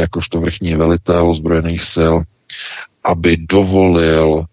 jakožto 0.00 0.40
vrchní 0.40 0.74
velitel 0.74 1.30
ozbrojených 1.30 1.82
sil, 1.94 2.14
aby 3.04 3.36
dovolil 3.36 4.44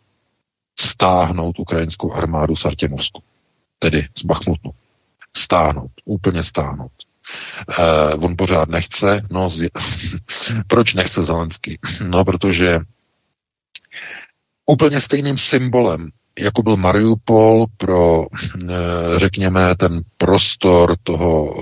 stáhnout 0.80 1.60
ukrajinskou 1.60 2.14
armádu 2.14 2.56
z 2.56 2.66
Artěmovsku, 2.66 3.24
tedy 3.80 4.08
z 4.18 4.26
Bachmutu. 4.26 4.72
Stáhnout, 5.38 5.92
úplně 6.06 6.44
stáhnout. 6.44 6.92
Uh, 7.80 8.26
on 8.26 8.36
pořád 8.38 8.70
nechce, 8.70 9.22
no 9.32 9.50
z... 9.50 9.70
proč 10.68 10.94
nechce 10.94 11.24
Zelenský? 11.24 11.80
No, 12.08 12.26
protože 12.26 12.80
úplně 14.66 15.02
stejným 15.02 15.38
symbolem 15.38 16.10
jako 16.40 16.64
byl 16.64 16.78
Mariupol 16.78 17.66
pro, 17.78 18.26
eh, 18.70 18.74
řekněme, 19.18 19.76
ten 19.76 20.02
prostor 20.18 20.96
toho, 21.04 21.56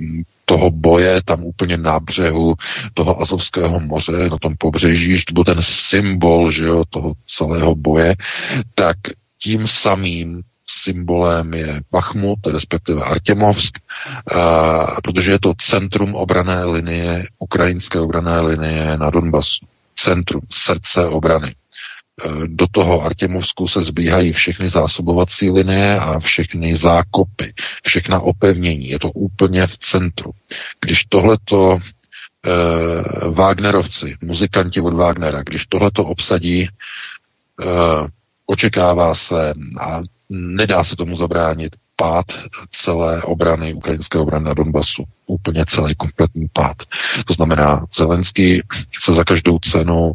eh, 0.00 0.22
toho 0.44 0.70
boje 0.70 1.22
tam 1.24 1.44
úplně 1.44 1.76
na 1.76 2.00
břehu 2.00 2.54
toho 2.94 3.20
Azovského 3.20 3.80
moře, 3.80 4.28
na 4.30 4.38
tom 4.38 4.54
pobřeží, 4.58 5.24
to 5.24 5.34
byl 5.34 5.44
ten 5.44 5.58
symbol 5.60 6.50
že 6.50 6.64
jo, 6.64 6.84
toho 6.90 7.12
celého 7.26 7.74
boje, 7.74 8.14
tak 8.74 8.96
tím 9.42 9.68
samým 9.68 10.42
symbolem 10.66 11.54
je 11.54 11.80
Bachmut, 11.92 12.46
respektive 12.46 13.02
Artemovsk, 13.02 13.78
a, 14.34 15.00
protože 15.00 15.30
je 15.30 15.38
to 15.38 15.54
centrum 15.58 16.14
obrané 16.14 16.64
linie, 16.64 17.26
ukrajinské 17.38 18.00
obrané 18.00 18.40
linie 18.40 18.98
na 18.98 19.10
Donbasu. 19.10 19.66
Centrum, 19.96 20.40
srdce 20.50 21.06
obrany. 21.06 21.54
Eh, 22.20 22.46
do 22.46 22.66
toho 22.66 23.02
Artemovsku 23.02 23.68
se 23.68 23.82
zbíhají 23.82 24.32
všechny 24.32 24.68
zásobovací 24.68 25.50
linie 25.50 25.98
a 25.98 26.20
všechny 26.20 26.76
zákopy, 26.76 27.54
všechna 27.84 28.20
opevnění. 28.20 28.88
Je 28.88 28.98
to 28.98 29.10
úplně 29.10 29.66
v 29.66 29.78
centru. 29.78 30.30
Když 30.80 31.04
tohleto 31.04 31.78
eh, 31.78 32.50
Wagnerovci, 33.30 34.16
muzikanti 34.22 34.80
od 34.80 34.94
Wagnera, 34.94 35.42
když 35.42 35.66
tohleto 35.66 36.04
obsadí, 36.04 36.68
eh, 36.68 37.66
očekává 38.46 39.14
se 39.14 39.54
a 39.80 40.02
nedá 40.30 40.84
se 40.84 40.96
tomu 40.96 41.16
zabránit 41.16 41.76
pád 41.96 42.26
celé 42.70 43.22
obrany, 43.22 43.74
ukrajinské 43.74 44.18
obrany 44.18 44.44
na 44.44 44.54
Donbasu. 44.54 45.04
Úplně 45.26 45.64
celý 45.68 45.94
kompletní 45.94 46.46
pád. 46.52 46.76
To 47.26 47.34
znamená, 47.34 47.86
Zelenský 47.96 48.62
chce 48.90 49.12
za 49.12 49.24
každou 49.24 49.58
cenu 49.58 50.12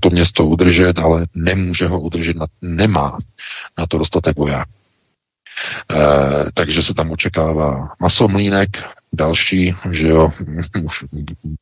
to 0.00 0.10
město 0.10 0.46
udržet, 0.46 0.98
ale 0.98 1.26
nemůže 1.34 1.86
ho 1.86 2.00
udržet, 2.00 2.36
nemá 2.62 3.18
na 3.78 3.86
to 3.86 3.98
dostatek 3.98 4.36
vojáků. 4.36 4.70
E, 5.90 5.96
takže 6.54 6.82
se 6.82 6.94
tam 6.94 7.10
očekává 7.10 7.88
masomlínek, 8.00 8.68
další, 9.12 9.74
že 9.90 10.08
jo, 10.08 10.32
už 10.84 11.04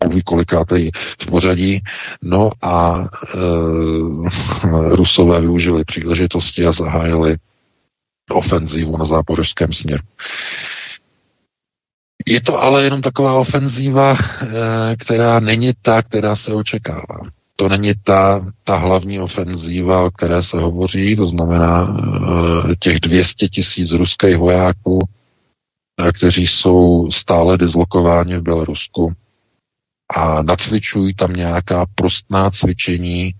mluví 0.05 0.23
kolikátej 0.23 0.91
v 1.23 1.27
pořadí, 1.27 1.83
no 2.23 2.51
a 2.63 3.09
e, 3.35 3.39
Rusové 4.97 5.41
využili 5.41 5.85
příležitosti 5.85 6.67
a 6.67 6.73
zahájili 6.73 7.37
ofenzívu 8.31 8.97
na 8.97 9.05
záporožském 9.05 9.73
směru. 9.73 10.03
Je 12.27 12.41
to 12.41 12.63
ale 12.63 12.85
jenom 12.85 13.03
taková 13.03 13.35
ofenzíva, 13.35 14.17
která 14.99 15.41
není 15.41 15.73
ta, 15.83 16.03
která 16.03 16.37
se 16.37 16.55
očekává. 16.55 17.21
To 17.61 17.69
není 17.69 17.93
ta, 18.05 18.47
ta 18.65 18.77
hlavní 18.77 19.21
ofenzíva, 19.21 20.03
o 20.03 20.11
které 20.11 20.43
se 20.43 20.61
hovoří, 20.61 21.17
to 21.17 21.27
znamená 21.27 21.97
těch 22.79 23.01
200 23.01 23.49
tisíc 23.49 23.93
ruských 23.93 24.37
vojáků, 24.37 24.99
kteří 26.15 26.47
jsou 26.47 27.11
stále 27.11 27.59
dislokováni 27.59 28.37
v 28.37 28.43
Bělorusku 28.43 29.13
a 30.17 30.43
nacvičují 30.43 31.15
tam 31.15 31.33
nějaká 31.33 31.87
prostná 31.95 32.51
cvičení 32.51 33.25
e, 33.27 33.35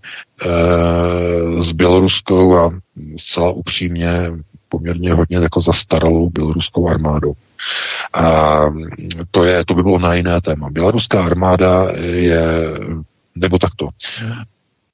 s 1.63 1.71
běloruskou 1.71 2.55
a 2.57 2.71
zcela 3.17 3.51
upřímně 3.51 4.31
poměrně 4.69 5.13
hodně 5.13 5.37
jako 5.37 5.61
zastaralou 5.61 6.29
běloruskou 6.29 6.89
armádou. 6.89 7.33
A 8.13 8.59
to, 9.31 9.43
je, 9.43 9.65
to 9.65 9.73
by 9.73 9.83
bylo 9.83 9.99
na 9.99 10.13
jiné 10.13 10.41
téma. 10.41 10.69
Běloruská 10.69 11.25
armáda 11.25 11.87
je, 12.01 12.43
nebo 13.39 13.59
takto, 13.59 13.89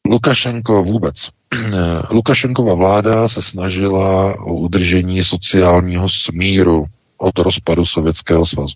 Lukašenko 0.08 0.84
vůbec. 0.84 1.30
Lukašenkova 2.10 2.74
vláda 2.74 3.28
se 3.28 3.42
snažila 3.42 4.40
o 4.40 4.54
udržení 4.54 5.24
sociálního 5.24 6.10
smíru 6.10 6.86
od 7.18 7.40
rozpadu 7.40 7.86
Sovětského 7.86 8.46
svazu. 8.46 8.76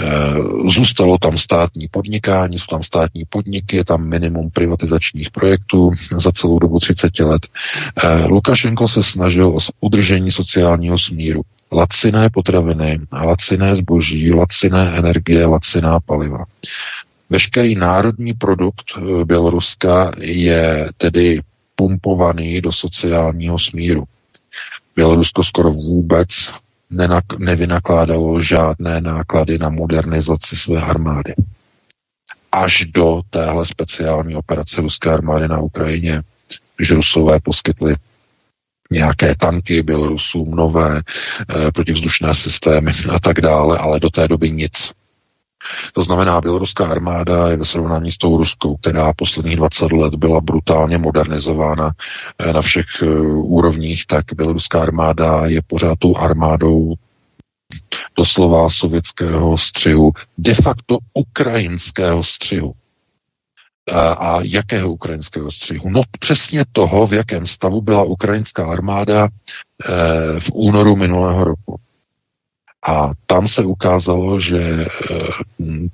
Eh, 0.00 0.34
zůstalo 0.70 1.18
tam 1.18 1.38
státní 1.38 1.88
podnikání, 1.88 2.58
jsou 2.58 2.66
tam 2.70 2.82
státní 2.82 3.24
podniky, 3.28 3.76
je 3.76 3.84
tam 3.84 4.08
minimum 4.08 4.50
privatizačních 4.50 5.30
projektů 5.30 5.90
za 6.16 6.32
celou 6.32 6.58
dobu 6.58 6.80
30 6.80 7.18
let. 7.18 7.46
Eh, 8.04 8.26
Lukašenko 8.26 8.88
se 8.88 9.02
snažil 9.02 9.46
o 9.46 9.58
udržení 9.80 10.30
sociálního 10.30 10.98
smíru. 10.98 11.42
Laciné 11.72 12.30
potraviny, 12.30 13.00
laciné 13.12 13.76
zboží, 13.76 14.32
laciné 14.32 14.92
energie, 14.98 15.46
laciná 15.46 16.00
paliva. 16.00 16.44
Veškerý 17.30 17.74
národní 17.74 18.34
produkt 18.34 18.84
eh, 18.96 19.24
Běloruska 19.24 20.12
je 20.18 20.88
tedy 20.96 21.40
pumpovaný 21.76 22.60
do 22.60 22.72
sociálního 22.72 23.58
smíru. 23.58 24.04
Bělorusko 24.96 25.44
skoro 25.44 25.70
vůbec 25.70 26.28
nenak- 26.90 27.38
nevynakládalo 27.38 28.42
žádné 28.42 29.00
náklady 29.00 29.58
na 29.58 29.70
modernizaci 29.70 30.56
své 30.56 30.80
armády. 30.80 31.34
Až 32.52 32.84
do 32.84 33.22
téhle 33.30 33.66
speciální 33.66 34.36
operace 34.36 34.80
ruské 34.80 35.10
armády 35.10 35.48
na 35.48 35.60
Ukrajině, 35.60 36.22
když 36.76 36.90
Rusové 36.90 37.40
poskytli 37.40 37.96
nějaké 38.90 39.34
tanky 39.34 39.82
Bělorusům, 39.82 40.50
nové 40.50 40.98
e, 40.98 41.72
protivzdušné 41.72 42.34
systémy 42.34 42.92
a 43.10 43.20
tak 43.20 43.40
dále, 43.40 43.78
ale 43.78 44.00
do 44.00 44.10
té 44.10 44.28
doby 44.28 44.50
nic. 44.50 44.92
To 45.92 46.02
znamená, 46.02 46.40
běloruská 46.40 46.86
armáda 46.86 47.48
je 47.50 47.56
ve 47.56 47.64
srovnání 47.64 48.12
s 48.12 48.18
tou 48.18 48.36
ruskou, 48.36 48.76
která 48.76 49.12
posledních 49.16 49.56
20 49.56 49.92
let 49.92 50.14
byla 50.14 50.40
brutálně 50.40 50.98
modernizována 50.98 51.90
eh, 52.38 52.52
na 52.52 52.62
všech 52.62 52.86
eh, 53.02 53.06
úrovních, 53.30 54.06
tak 54.06 54.24
běloruská 54.36 54.82
armáda 54.82 55.46
je 55.46 55.60
pořád 55.66 55.98
tou 55.98 56.16
armádou 56.16 56.94
doslova 58.16 58.70
sovětského 58.70 59.58
střihu, 59.58 60.12
de 60.38 60.54
facto 60.54 60.98
ukrajinského 61.14 62.22
střihu. 62.24 62.72
A, 63.92 64.38
jakého 64.42 64.92
ukrajinského 64.92 65.50
střihu? 65.50 65.90
No 65.90 66.02
přesně 66.18 66.64
toho, 66.72 67.06
v 67.06 67.12
jakém 67.12 67.46
stavu 67.46 67.80
byla 67.80 68.02
ukrajinská 68.02 68.66
armáda 68.66 69.24
e, 69.24 69.28
v 70.40 70.50
únoru 70.54 70.96
minulého 70.96 71.44
roku. 71.44 71.80
A 72.88 73.10
tam 73.26 73.48
se 73.48 73.64
ukázalo, 73.64 74.40
že 74.40 74.58
e, 74.60 74.86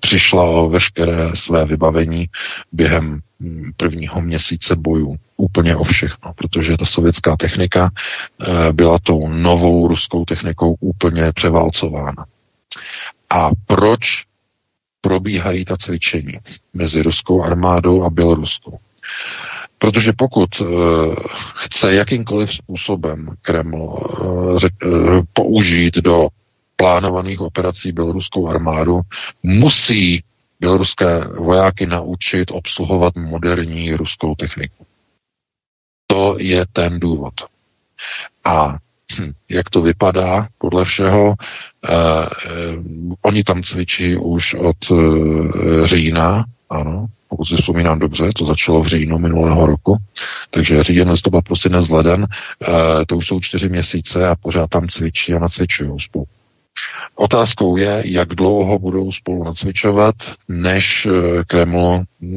přišla 0.01 0.43
o 0.45 0.69
veškeré 0.69 1.31
své 1.35 1.65
vybavení 1.65 2.27
během 2.73 3.21
prvního 3.77 4.23
měsíce 4.23 4.77
bojů. 4.77 5.17
Úplně 5.37 5.77
o 5.77 5.85
všechno, 5.85 6.33
protože 6.35 6.77
ta 6.77 6.85
sovětská 6.85 7.37
technika 7.37 7.91
e, 7.91 8.73
byla 8.73 8.99
tou 9.03 9.29
novou 9.29 9.89
ruskou 9.89 10.25
technikou 10.25 10.77
úplně 10.81 11.33
převálcována. 11.33 12.25
A 13.31 13.51
proč 13.67 14.01
probíhají 15.01 15.65
ta 15.65 15.77
cvičení 15.77 16.39
mezi 16.75 17.03
ruskou 17.03 17.43
armádou 17.43 18.03
a 18.03 18.11
běloruskou? 18.11 18.79
Protože 19.79 20.13
pokud 20.13 20.61
e, 20.61 20.65
chce 21.55 21.95
jakýmkoliv 21.95 22.53
způsobem 22.53 23.29
Kreml 23.43 23.99
použít 25.33 25.97
do 25.97 26.29
plánovaných 26.81 27.41
operací 27.41 27.93
běloruskou 27.93 28.49
armádu, 28.49 29.01
musí 29.43 30.23
běloruské 30.61 31.21
vojáky 31.39 31.87
naučit 31.87 32.51
obsluhovat 32.51 33.17
moderní 33.17 33.95
ruskou 33.95 34.35
techniku. 34.35 34.87
To 36.07 36.37
je 36.39 36.67
ten 36.73 37.01
důvod. 37.01 37.35
A 38.45 38.79
hm, 39.19 39.33
jak 39.49 39.71
to 39.71 39.83
vypadá 39.83 40.49
podle 40.59 40.85
všeho, 40.85 41.35
eh, 41.35 41.93
eh, 41.93 42.29
oni 43.23 43.45
tam 43.45 43.63
cvičí 43.63 44.17
už 44.17 44.55
od 44.55 44.77
eh, 44.91 45.87
října, 45.87 46.45
ano, 46.71 47.07
pokud 47.29 47.45
si 47.45 47.57
vzpomínám 47.57 47.99
dobře, 47.99 48.31
to 48.37 48.45
začalo 48.45 48.83
v 48.83 48.87
říjnu 48.87 49.19
minulého 49.19 49.67
roku, 49.67 49.97
takže 50.51 50.83
říjen, 50.83 51.11
listopad, 51.11 51.45
prosinec, 51.45 51.89
leden, 51.89 52.27
eh, 52.31 53.07
to 53.07 53.17
už 53.17 53.27
jsou 53.27 53.41
čtyři 53.41 53.69
měsíce 53.69 54.29
a 54.29 54.37
pořád 54.37 54.71
tam 54.71 54.89
cvičí 54.89 55.35
a 55.35 55.39
nacvičují 55.39 56.01
spolu. 56.01 56.27
Otázkou 57.21 57.77
je, 57.77 58.03
jak 58.05 58.29
dlouho 58.29 58.79
budou 58.79 59.13
spolu 59.13 59.45
nacvičovat, 59.45 60.15
než 60.49 61.07
eh, 61.07 61.45
Kreml 61.47 62.03
eh, 62.03 62.31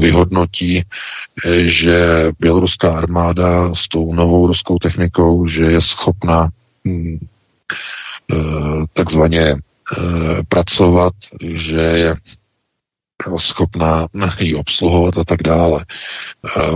vyhodnotí, 0.00 0.78
eh, 0.78 1.66
že 1.66 2.26
běloruská 2.38 2.98
armáda 2.98 3.74
s 3.74 3.88
tou 3.88 4.14
novou 4.14 4.46
ruskou 4.46 4.78
technikou, 4.78 5.46
že 5.46 5.64
je 5.64 5.80
schopna 5.80 6.48
hm, 6.88 7.18
takzvaně 8.92 9.56
pracovat, 10.48 11.12
že 11.54 11.80
je 11.80 12.16
schopná 13.36 14.06
ji 14.38 14.54
obsluhovat 14.54 15.18
a 15.18 15.24
tak 15.24 15.42
dále. 15.42 15.84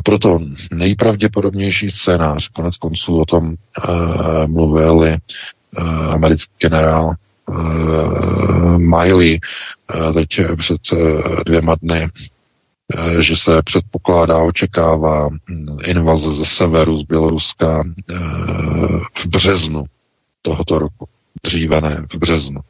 Proto 0.04 0.38
nejpravděpodobnější 0.72 1.90
scénář, 1.90 2.48
konec 2.48 2.76
konců 2.76 3.20
o 3.20 3.24
tom 3.24 3.54
mluvili 4.46 5.18
americký 6.10 6.52
generál 6.58 7.12
eh, 7.14 8.78
Miley 8.78 9.38
eh, 9.38 10.12
teď 10.12 10.28
před 10.58 10.80
dvěma 11.46 11.74
dny, 11.82 12.08
že 13.20 13.36
se 13.36 13.62
předpokládá, 13.62 14.38
očekává 14.38 15.28
hm, 15.28 15.78
invaze 15.84 16.34
ze 16.34 16.44
severu 16.44 16.98
z 16.98 17.02
Běloruska 17.02 17.82
v 19.14 19.26
březnu 19.26 19.84
tohoto 20.42 20.78
roku. 20.78 21.08
Dříve 21.42 21.80
ne, 21.80 22.06
v 22.12 22.16
březnu. 22.18 22.60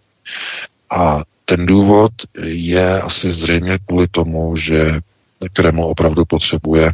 A 0.90 1.22
ten 1.44 1.66
důvod 1.66 2.12
je 2.44 3.00
asi 3.00 3.32
zřejmě 3.32 3.78
kvůli 3.86 4.08
tomu, 4.08 4.56
že 4.56 5.00
Kreml 5.52 5.84
opravdu 5.84 6.24
potřebuje 6.24 6.92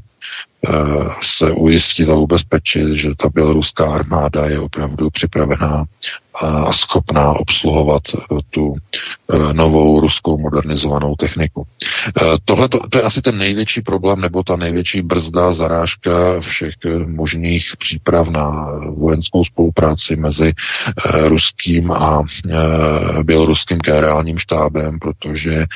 Eh, 0.69 1.11
se 1.23 1.51
ujistit 1.51 2.09
a 2.09 2.15
ubezpečit, 2.15 2.95
že 2.95 3.15
ta 3.17 3.29
běloruská 3.29 3.95
armáda 3.95 4.47
je 4.47 4.61
opravdu 4.61 5.11
připravená 5.11 5.85
a 6.35 6.73
schopná 6.73 7.33
obsluhovat 7.33 8.03
eh, 8.15 8.37
tu 8.51 8.77
eh, 8.77 9.53
novou 9.53 10.01
ruskou 10.01 10.39
modernizovanou 10.39 11.15
techniku. 11.17 11.67
Tohle 12.45 12.69
to, 12.69 12.89
to 12.89 12.99
je 12.99 13.03
asi 13.03 13.23
ten 13.23 13.39
největší 13.39 13.81
problém 13.81 14.21
nebo 14.21 14.43
ta 14.43 14.57
největší 14.57 15.03
brzda, 15.03 15.53
zarážka 15.53 16.41
všech 16.41 16.75
možných 17.07 17.73
příprav 17.79 18.29
na 18.29 18.67
vojenskou 18.97 19.45
spolupráci 19.45 20.17
mezi 20.17 20.53
ruským 21.15 21.93
a 21.93 22.23
běloruským 23.23 23.79
generálním 23.79 24.39
štábem, 24.39 24.99
protože 24.99 25.67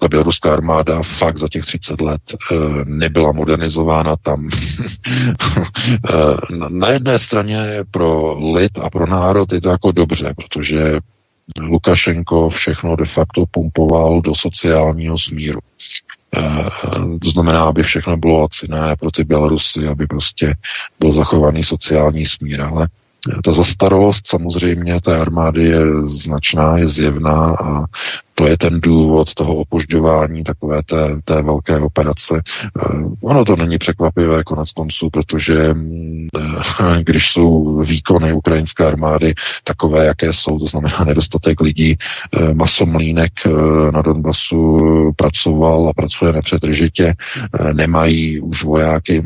ta 0.00 0.08
běloruská 0.08 0.52
armáda 0.52 1.02
fakt 1.02 1.36
za 1.36 1.48
těch 1.48 1.64
30 1.64 2.00
let 2.00 2.20
e, 2.32 2.34
nebyla 2.84 3.32
modernizována 3.32 4.16
tam. 4.16 4.48
e, 4.48 4.50
na 6.68 6.90
jedné 6.90 7.18
straně 7.18 7.58
pro 7.90 8.38
lid 8.54 8.78
a 8.78 8.90
pro 8.90 9.06
národ 9.06 9.52
je 9.52 9.60
to 9.60 9.68
jako 9.68 9.92
dobře, 9.92 10.34
protože 10.36 10.98
Lukašenko 11.60 12.50
všechno 12.50 12.96
de 12.96 13.06
facto 13.06 13.44
pumpoval 13.50 14.20
do 14.20 14.34
sociálního 14.34 15.18
smíru. 15.18 15.60
E, 16.36 16.40
to 17.22 17.30
znamená, 17.30 17.64
aby 17.64 17.82
všechno 17.82 18.16
bylo 18.16 18.40
laciné 18.40 18.96
pro 19.00 19.10
ty 19.10 19.24
Bělorusy, 19.24 19.86
aby 19.86 20.06
prostě 20.06 20.54
byl 21.00 21.12
zachovaný 21.12 21.64
sociální 21.64 22.26
smír, 22.26 22.60
ale 22.60 22.88
ta 23.44 23.52
zastaralost 23.52 24.26
samozřejmě 24.26 25.00
té 25.00 25.16
armády 25.16 25.64
je 25.64 25.80
značná, 26.04 26.78
je 26.78 26.88
zjevná 26.88 27.56
a 27.64 27.84
to 28.34 28.46
je 28.46 28.58
ten 28.58 28.80
důvod 28.80 29.34
toho 29.34 29.56
opožďování 29.56 30.44
takové 30.44 30.82
té, 30.82 31.20
té 31.24 31.42
velké 31.42 31.78
operace. 31.78 32.42
Eh, 32.42 32.88
ono 33.22 33.44
to 33.44 33.56
není 33.56 33.78
překvapivé 33.78 34.44
konec 34.44 34.72
konců, 34.72 35.10
protože 35.10 35.74
mm, 35.74 36.28
když 37.02 37.32
jsou 37.32 37.78
výkony 37.78 38.32
ukrajinské 38.32 38.86
armády 38.86 39.34
takové, 39.64 40.04
jaké 40.06 40.32
jsou, 40.32 40.58
to 40.58 40.66
znamená 40.66 41.04
nedostatek 41.04 41.60
lidí, 41.60 41.96
masomlínek 42.54 43.32
na 43.90 44.02
Donbasu 44.02 44.78
pracoval 45.16 45.88
a 45.88 45.92
pracuje 45.92 46.32
nepřetržitě, 46.32 47.14
nemají 47.72 48.40
už 48.40 48.64
vojáky 48.64 49.22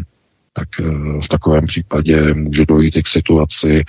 tak 0.57 0.69
eh, 0.81 0.85
v 1.21 1.29
takovém 1.29 1.67
případě 1.67 2.35
může 2.35 2.67
dojít 2.67 2.97
i 2.97 3.03
k 3.03 3.09
situaci, 3.09 3.85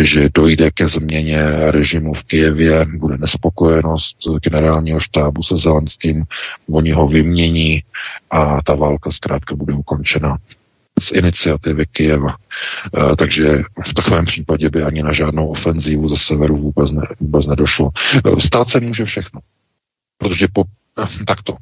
že 0.00 0.28
dojde 0.34 0.70
ke 0.70 0.86
změně 0.86 1.42
režimu 1.70 2.14
v 2.14 2.22
Kijevě, 2.22 2.86
bude 2.98 3.18
nespokojenost 3.18 4.16
generálního 4.42 5.00
štábu 5.00 5.42
se 5.42 5.56
Zelenským, 5.56 6.24
oni 6.70 6.92
ho 6.92 7.08
vymění 7.08 7.82
a 8.30 8.62
ta 8.62 8.74
válka 8.74 9.10
zkrátka 9.10 9.54
bude 9.54 9.74
ukončena 9.74 10.38
z 11.00 11.12
iniciativy 11.12 11.86
Kijeva. 11.86 12.36
Eh, 12.96 13.16
takže 13.16 13.62
v 13.86 13.94
takovém 13.94 14.24
případě 14.24 14.70
by 14.70 14.82
ani 14.82 15.02
na 15.02 15.12
žádnou 15.12 15.48
ofenzívu 15.48 16.08
ze 16.08 16.16
severu 16.16 16.56
vůbec, 16.56 16.90
ne, 16.90 17.02
vůbec 17.20 17.46
nedošlo. 17.46 17.90
Eh, 18.14 18.40
stát 18.40 18.68
se 18.68 18.80
může 18.80 19.04
všechno. 19.04 19.40
Protože 20.18 20.48
po 20.52 20.64
takto. 21.26 21.56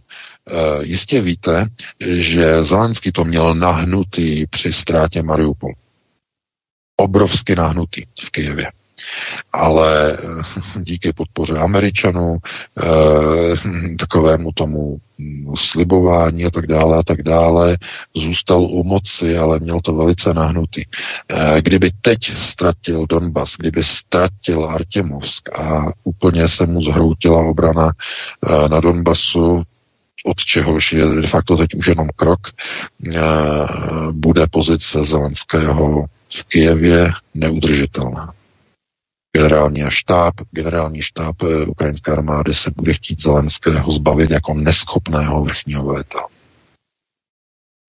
Eh, 0.50 0.84
jistě 0.84 1.20
víte, 1.20 1.66
že 2.00 2.64
Zelenský 2.64 3.12
to 3.12 3.24
měl 3.24 3.54
nahnutý 3.54 4.46
při 4.46 4.72
ztrátě 4.72 5.22
Mariupol. 5.22 5.72
Obrovsky 6.96 7.56
nahnutý 7.56 8.04
v 8.26 8.30
Kijevě. 8.30 8.70
Ale 9.52 10.12
eh, 10.12 10.42
díky 10.82 11.12
podpoře 11.12 11.58
Američanů, 11.58 12.38
eh, 12.38 12.86
takovému 13.98 14.52
tomu 14.52 14.98
slibování 15.54 16.44
a 16.44 16.50
tak 16.50 16.66
dále 16.66 16.98
a 16.98 17.02
tak 17.02 17.22
dále, 17.22 17.76
zůstal 18.16 18.62
u 18.62 18.84
moci, 18.84 19.38
ale 19.38 19.58
měl 19.58 19.80
to 19.80 19.94
velice 19.94 20.34
nahnutý. 20.34 20.84
Kdyby 21.60 21.90
teď 22.00 22.18
ztratil 22.36 23.06
Donbas, 23.06 23.56
kdyby 23.58 23.82
ztratil 23.82 24.64
Artemovsk 24.64 25.58
a 25.58 25.86
úplně 26.04 26.48
se 26.48 26.66
mu 26.66 26.82
zhroutila 26.82 27.44
obrana 27.44 27.92
na 28.68 28.80
Donbasu, 28.80 29.62
od 30.24 30.38
čehož 30.38 30.92
je 30.92 31.06
de 31.06 31.28
facto 31.28 31.56
teď 31.56 31.74
už 31.74 31.86
jenom 31.86 32.08
krok, 32.16 32.40
eh, 32.48 33.20
bude 34.12 34.46
pozice 34.46 35.04
Zelenského 35.04 36.06
v 36.30 36.44
Kijevě 36.44 37.12
neudržitelná. 37.34 38.32
Generální 39.36 39.84
štáb, 39.88 40.34
generální 40.50 41.02
štáb 41.02 41.36
eh, 41.42 41.66
ukrajinské 41.66 42.12
armády 42.12 42.54
se 42.54 42.70
bude 42.76 42.94
chtít 42.94 43.20
Zelenského 43.20 43.92
zbavit 43.92 44.30
jako 44.30 44.54
neschopného 44.54 45.44
vrchního 45.44 45.84
velitele. 45.84 46.26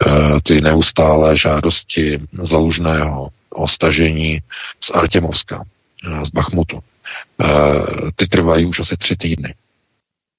Eh, 0.08 0.42
ty 0.44 0.62
neustálé 0.62 1.38
žádosti 1.38 2.20
zalužného 2.42 3.30
o 3.50 3.68
stažení 3.68 4.40
z 4.80 4.92
Artemovska, 4.92 5.64
z 6.24 6.30
Bachmutu, 6.30 6.80
ty 8.16 8.28
trvají 8.28 8.66
už 8.66 8.80
asi 8.80 8.98
tři 8.98 9.16
týdny. 9.16 9.54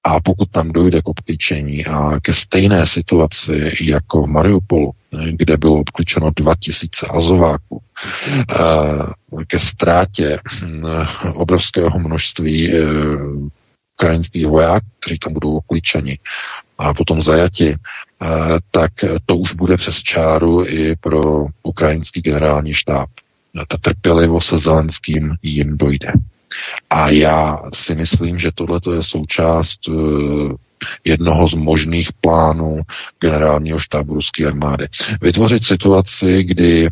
A 0.04 0.20
pokud 0.20 0.50
tam 0.50 0.72
dojde 0.72 1.02
k 1.02 1.08
obklíčení 1.08 1.86
a 1.86 2.20
ke 2.20 2.34
stejné 2.34 2.86
situaci 2.86 3.72
jako 3.80 4.22
v 4.22 4.26
Mariupolu, 4.26 4.92
kde 5.30 5.56
bylo 5.56 5.80
obklíčeno 5.80 6.30
2000 6.36 7.06
azováků, 7.06 7.82
eh, 8.50 9.44
ke 9.46 9.58
ztrátě 9.58 10.38
hm, 10.62 10.84
obrovského 11.34 11.98
množství 11.98 12.74
eh, 12.74 12.84
ukrajinských 13.96 14.46
vojáků, 14.46 14.86
kteří 15.00 15.18
tam 15.18 15.32
budou 15.32 15.56
obklíčeni 15.56 16.18
a 16.78 16.94
potom 16.94 17.22
zajati, 17.22 17.74
eh, 17.74 18.26
tak 18.70 18.92
to 19.26 19.36
už 19.36 19.52
bude 19.54 19.76
přes 19.76 19.96
čáru 19.96 20.64
i 20.66 20.96
pro 20.96 21.46
ukrajinský 21.62 22.20
generální 22.20 22.72
štáb. 22.72 23.10
Ta 23.68 23.76
trpělivost 23.76 24.48
se 24.48 24.58
Zelenským 24.58 25.34
jim 25.42 25.76
dojde. 25.76 26.12
A 26.90 27.08
já 27.08 27.62
si 27.74 27.94
myslím, 27.94 28.38
že 28.38 28.50
tohle 28.54 28.80
je 28.94 29.02
součást 29.02 29.88
uh, 29.88 30.52
jednoho 31.04 31.48
z 31.48 31.54
možných 31.54 32.12
plánů 32.20 32.80
generálního 33.20 33.78
štábu 33.78 34.14
ruské 34.14 34.46
armády. 34.46 34.88
Vytvořit 35.20 35.64
situaci, 35.64 36.44
kdy 36.44 36.88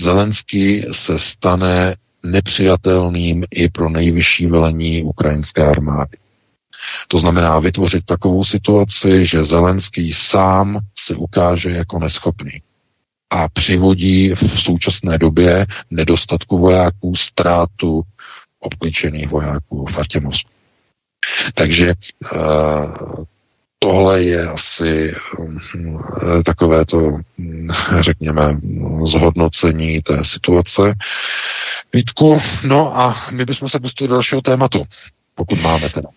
Zelenský 0.00 0.84
se 0.92 1.18
stane 1.18 1.96
nepřijatelným 2.22 3.44
i 3.50 3.68
pro 3.68 3.90
nejvyšší 3.90 4.46
velení 4.46 5.02
ukrajinské 5.02 5.66
armády. 5.66 6.16
To 7.08 7.18
znamená 7.18 7.58
vytvořit 7.58 8.04
takovou 8.04 8.44
situaci, 8.44 9.26
že 9.26 9.44
Zelenský 9.44 10.12
sám 10.12 10.78
se 10.98 11.14
ukáže 11.14 11.70
jako 11.70 11.98
neschopný 11.98 12.62
a 13.30 13.48
přivodí 13.48 14.34
v 14.34 14.60
současné 14.60 15.18
době 15.18 15.66
nedostatku 15.90 16.58
vojáků, 16.58 17.16
ztrátu 17.16 18.02
obklíčených 18.60 19.28
vojáků 19.28 19.86
v 19.86 19.98
Artemovsku. 19.98 20.50
Takže 21.54 21.94
uh, 22.34 23.24
tohle 23.78 24.22
je 24.22 24.48
asi 24.48 25.14
um, 25.38 25.58
takové 26.44 26.84
to, 26.84 27.18
hm, 27.38 27.68
řekněme, 28.00 28.56
zhodnocení 29.04 30.02
té 30.02 30.24
situace. 30.24 30.94
Vítku, 31.92 32.40
no 32.64 32.98
a 32.98 33.26
my 33.30 33.44
bychom 33.44 33.68
se 33.68 33.80
pustili 33.80 34.08
do 34.08 34.14
dalšího 34.14 34.40
tématu, 34.40 34.84
pokud 35.34 35.62
máme 35.62 35.88
teda. 35.90 36.08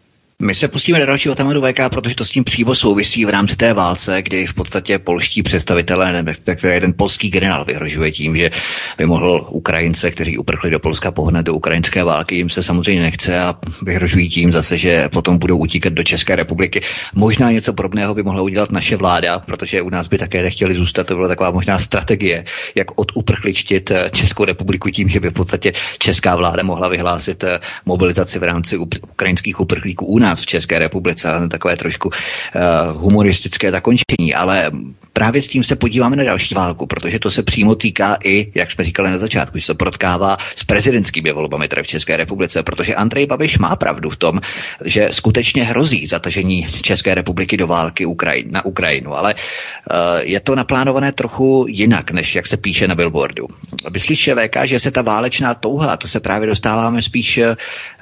My 0.43 0.55
se 0.55 0.67
pustíme 0.67 0.99
do 0.99 1.05
dalšího 1.05 1.35
tématu 1.35 1.61
VK, 1.61 1.79
protože 1.89 2.15
to 2.15 2.25
s 2.25 2.29
tím 2.29 2.43
přímo 2.43 2.75
souvisí 2.75 3.25
v 3.25 3.29
rámci 3.29 3.55
té 3.55 3.73
válce, 3.73 4.21
kdy 4.21 4.45
v 4.45 4.53
podstatě 4.53 4.99
polští 4.99 5.43
představitelé, 5.43 6.25
které 6.55 6.73
jeden 6.73 6.93
polský 6.97 7.29
generál 7.29 7.65
vyhrožuje 7.65 8.11
tím, 8.11 8.37
že 8.37 8.51
by 8.97 9.05
mohl 9.05 9.47
Ukrajince, 9.49 10.11
kteří 10.11 10.37
uprchli 10.37 10.69
do 10.69 10.79
Polska, 10.79 11.11
pohnat 11.11 11.45
do 11.45 11.53
ukrajinské 11.53 12.03
války. 12.03 12.35
Jim 12.35 12.49
se 12.49 12.63
samozřejmě 12.63 13.01
nechce 13.01 13.39
a 13.39 13.55
vyhrožují 13.81 14.29
tím 14.29 14.51
zase, 14.51 14.77
že 14.77 15.09
potom 15.09 15.37
budou 15.37 15.57
utíkat 15.57 15.93
do 15.93 16.03
České 16.03 16.35
republiky. 16.35 16.81
Možná 17.15 17.51
něco 17.51 17.73
podobného 17.73 18.15
by 18.15 18.23
mohla 18.23 18.41
udělat 18.41 18.71
naše 18.71 18.95
vláda, 18.95 19.39
protože 19.39 19.81
u 19.81 19.89
nás 19.89 20.07
by 20.07 20.17
také 20.17 20.43
nechtěli 20.43 20.75
zůstat. 20.75 21.07
To 21.07 21.15
byla 21.15 21.27
taková 21.27 21.51
možná 21.51 21.79
strategie, 21.79 22.45
jak 22.75 22.99
oduprchličtit 22.99 23.91
Českou 24.11 24.45
republiku 24.45 24.89
tím, 24.89 25.09
že 25.09 25.19
by 25.19 25.29
v 25.29 25.33
podstatě 25.33 25.73
česká 25.99 26.35
vláda 26.35 26.63
mohla 26.63 26.87
vyhlásit 26.87 27.43
mobilizaci 27.85 28.39
v 28.39 28.43
rámci 28.43 28.77
ukrajinských 28.77 29.59
uprchlíků 29.59 30.05
u 30.05 30.19
nás 30.19 30.32
v 30.41 30.45
České 30.45 30.79
republice, 30.79 31.29
takové 31.51 31.77
trošku 31.77 32.09
uh, 32.09 33.01
humoristické 33.01 33.71
zakončení, 33.71 34.33
ale 34.35 34.71
právě 35.13 35.41
s 35.41 35.47
tím 35.47 35.63
se 35.63 35.75
podíváme 35.75 36.15
na 36.15 36.23
další 36.23 36.55
válku, 36.55 36.87
protože 36.87 37.19
to 37.19 37.31
se 37.31 37.43
přímo 37.43 37.75
týká 37.75 38.17
i, 38.23 38.51
jak 38.55 38.71
jsme 38.71 38.83
říkali 38.83 39.11
na 39.11 39.17
začátku, 39.17 39.57
že 39.57 39.61
se 39.61 39.67
to 39.67 39.75
protkává 39.75 40.37
s 40.55 40.63
prezidentskými 40.63 41.31
volbami 41.31 41.67
tady 41.67 41.83
v 41.83 41.87
České 41.87 42.17
republice, 42.17 42.63
protože 42.63 42.95
Andrej 42.95 43.25
Babiš 43.25 43.57
má 43.57 43.75
pravdu 43.75 44.09
v 44.09 44.17
tom, 44.17 44.41
že 44.85 45.07
skutečně 45.11 45.63
hrozí 45.63 46.07
zatažení 46.07 46.67
České 46.81 47.15
republiky 47.15 47.57
do 47.57 47.67
války 47.67 48.05
Ukrajin, 48.05 48.51
na 48.51 48.65
Ukrajinu, 48.65 49.13
ale 49.13 49.33
uh, 49.35 49.97
je 50.21 50.39
to 50.39 50.55
naplánované 50.55 51.11
trochu 51.11 51.65
jinak, 51.69 52.11
než 52.11 52.35
jak 52.35 52.47
se 52.47 52.57
píše 52.57 52.87
na 52.87 52.95
billboardu. 52.95 53.47
Myslíš, 53.93 54.29
VK, 54.35 54.57
že 54.65 54.79
se 54.79 54.91
ta 54.91 55.01
válečná 55.01 55.53
touha, 55.53 55.97
to 55.97 56.07
se 56.07 56.19
právě 56.19 56.47
dostáváme 56.47 57.01
spíš, 57.01 57.37
uh, 57.37 57.55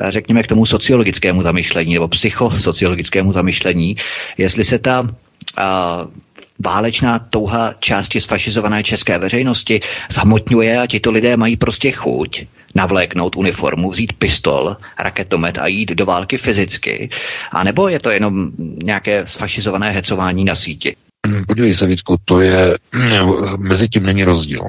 řekněme, 0.09 0.43
k 0.43 0.47
tomu 0.47 0.65
sociologickému 0.65 1.41
zamyšlení 1.41 1.93
nebo 1.93 2.07
psychosociologickému 2.11 3.31
zamyšlení, 3.31 3.95
jestli 4.37 4.63
se 4.63 4.79
ta 4.79 5.07
a, 5.57 6.07
válečná 6.59 7.19
touha 7.19 7.73
části 7.79 8.21
sfašizované 8.21 8.83
české 8.83 9.17
veřejnosti 9.17 9.79
zhmotňuje 10.09 10.79
a 10.81 10.87
tito 10.87 11.11
lidé 11.11 11.37
mají 11.37 11.57
prostě 11.57 11.91
chuť 11.91 12.45
navléknout 12.75 13.35
uniformu, 13.35 13.89
vzít 13.89 14.13
pistol, 14.13 14.77
raketomet 14.99 15.57
a 15.57 15.67
jít 15.67 15.89
do 15.89 16.05
války 16.05 16.37
fyzicky? 16.37 17.09
A 17.51 17.63
nebo 17.63 17.87
je 17.87 17.99
to 17.99 18.11
jenom 18.11 18.51
nějaké 18.83 19.27
sfašizované 19.27 19.91
hecování 19.91 20.45
na 20.45 20.55
síti? 20.55 20.95
Podívej 21.47 21.75
se, 21.75 21.87
Vítku, 21.87 22.17
to 22.25 22.41
je, 22.41 22.77
mezi 23.57 23.89
tím 23.89 24.03
není 24.03 24.23
rozdíl. 24.23 24.61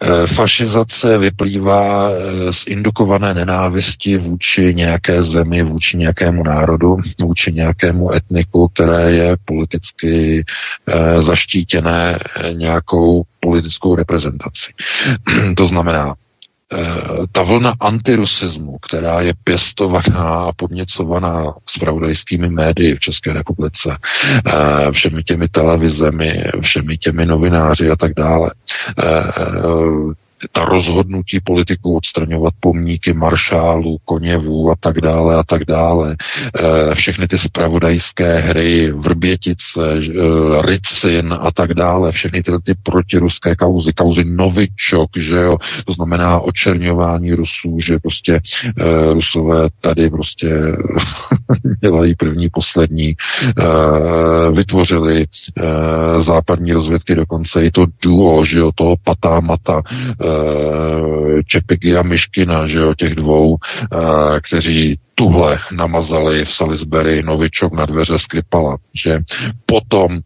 Eh, 0.00 0.26
fašizace 0.26 1.18
vyplývá 1.18 2.10
eh, 2.10 2.52
z 2.52 2.66
indukované 2.66 3.34
nenávisti 3.34 4.18
vůči 4.18 4.74
nějaké 4.74 5.22
zemi, 5.22 5.62
vůči 5.62 5.96
nějakému 5.96 6.42
národu, 6.42 6.96
vůči 7.20 7.52
nějakému 7.52 8.12
etniku, 8.12 8.68
které 8.68 9.12
je 9.12 9.36
politicky 9.44 10.44
eh, 10.86 11.22
zaštítěné 11.22 12.18
nějakou 12.52 13.22
politickou 13.40 13.94
reprezentací. 13.94 14.72
to 15.56 15.66
znamená, 15.66 16.14
ta 17.32 17.42
vlna 17.42 17.74
antirusismu, 17.80 18.78
která 18.78 19.20
je 19.20 19.34
pěstovaná 19.44 20.44
a 20.48 20.52
podněcovaná 20.52 21.54
spravodajskými 21.66 22.48
médii 22.50 22.96
v 22.96 23.00
České 23.00 23.32
republice, 23.32 23.96
eh, 24.46 24.92
všemi 24.92 25.22
těmi 25.22 25.48
televizemi, 25.48 26.44
všemi 26.60 26.98
těmi 26.98 27.26
novináři 27.26 27.90
a 27.90 27.96
tak 27.96 28.12
dále, 28.16 28.50
eh, 28.98 29.04
ta 30.52 30.64
rozhodnutí 30.64 31.40
politiků 31.40 31.96
odstraňovat 31.96 32.54
pomníky 32.60 33.12
maršálů, 33.12 33.98
koněvů 34.04 34.70
a 34.70 34.74
tak 34.80 35.00
dále 35.00 35.36
a 35.36 35.42
tak 35.42 35.64
dále. 35.64 36.16
E, 36.90 36.94
všechny 36.94 37.28
ty 37.28 37.38
spravodajské 37.38 38.38
hry, 38.38 38.92
Vrbětice, 38.92 39.80
e, 39.94 40.62
Ricin 40.62 41.34
a 41.40 41.52
tak 41.52 41.74
dále, 41.74 42.12
všechny 42.12 42.42
tyhle 42.42 42.60
ty 42.64 42.74
protiruské 42.82 43.56
kauzy, 43.56 43.92
kauzy 43.92 44.24
Novičok, 44.24 45.10
že 45.16 45.36
jo, 45.36 45.56
to 45.84 45.92
znamená 45.92 46.40
očerňování 46.40 47.32
Rusů, 47.32 47.80
že 47.80 47.98
prostě 47.98 48.34
e, 48.34 48.40
Rusové 49.14 49.68
tady 49.80 50.10
prostě 50.10 50.50
dělají 51.80 52.14
první, 52.14 52.48
poslední, 52.48 53.16
vytvořili 54.52 55.26
západní 56.18 56.72
rozvědky 56.72 57.14
dokonce 57.14 57.64
i 57.64 57.70
to 57.70 57.86
duo, 58.02 58.44
že 58.44 58.58
jo, 58.58 58.70
toho 58.74 58.96
patá 59.04 59.40
mata, 59.40 59.82
e, 59.82 60.14
Čepiky 61.46 61.96
a 61.96 62.02
Myškina, 62.02 62.66
že 62.66 62.78
jo, 62.78 62.94
těch 62.94 63.14
dvou, 63.14 63.56
eh, 63.56 63.96
kteří 64.40 64.98
tuhle 65.14 65.58
namazali 65.72 66.44
v 66.44 66.52
Salisbury 66.52 67.22
Novičok 67.22 67.72
na 67.72 67.86
dveře 67.86 68.18
Skripala, 68.18 68.76
že 68.94 69.20
potom 69.66 70.20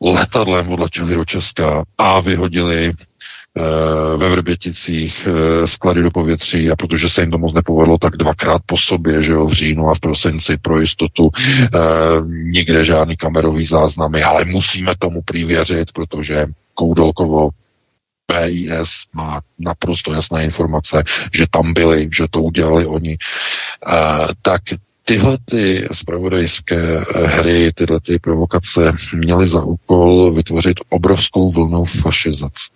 letadlem 0.00 0.68
odletěli 0.68 1.14
do 1.14 1.24
Česka 1.24 1.84
a 1.98 2.20
vyhodili 2.20 2.92
eh, 2.92 4.16
ve 4.16 4.28
Vrběticích 4.28 5.26
eh, 5.26 5.66
sklady 5.66 6.02
do 6.02 6.10
povětří 6.10 6.70
a 6.70 6.76
protože 6.76 7.08
se 7.08 7.20
jim 7.20 7.30
to 7.30 7.38
moc 7.38 7.52
nepovedlo, 7.52 7.98
tak 7.98 8.16
dvakrát 8.16 8.62
po 8.66 8.78
sobě, 8.78 9.22
že 9.22 9.32
jo, 9.32 9.46
v 9.46 9.52
říjnu 9.52 9.88
a 9.88 9.94
v 9.94 10.00
prosinci 10.00 10.56
pro 10.56 10.80
jistotu 10.80 11.30
nikde 12.26 12.84
žádný 12.84 13.16
kamerový 13.16 13.66
záznamy, 13.66 14.22
ale 14.22 14.44
musíme 14.44 14.94
tomu 14.98 15.22
prý 15.22 15.44
věřit, 15.44 15.92
protože 15.92 16.46
Koudelkovo 16.74 17.50
PIS 18.26 18.90
má 19.14 19.40
naprosto 19.58 20.12
jasné 20.12 20.44
informace, 20.44 21.04
že 21.34 21.46
tam 21.50 21.72
byli, 21.72 22.08
že 22.16 22.24
to 22.30 22.42
udělali 22.42 22.86
oni, 22.86 23.18
tak 24.42 24.62
tyhle 25.04 25.38
ty 25.44 25.88
spravodajské 25.92 27.04
hry, 27.24 27.72
tyhle 27.72 28.00
ty 28.00 28.18
provokace 28.18 28.92
měly 29.14 29.48
za 29.48 29.62
úkol 29.62 30.32
vytvořit 30.32 30.80
obrovskou 30.88 31.52
vlnu 31.52 31.84
fašizace. 31.84 32.70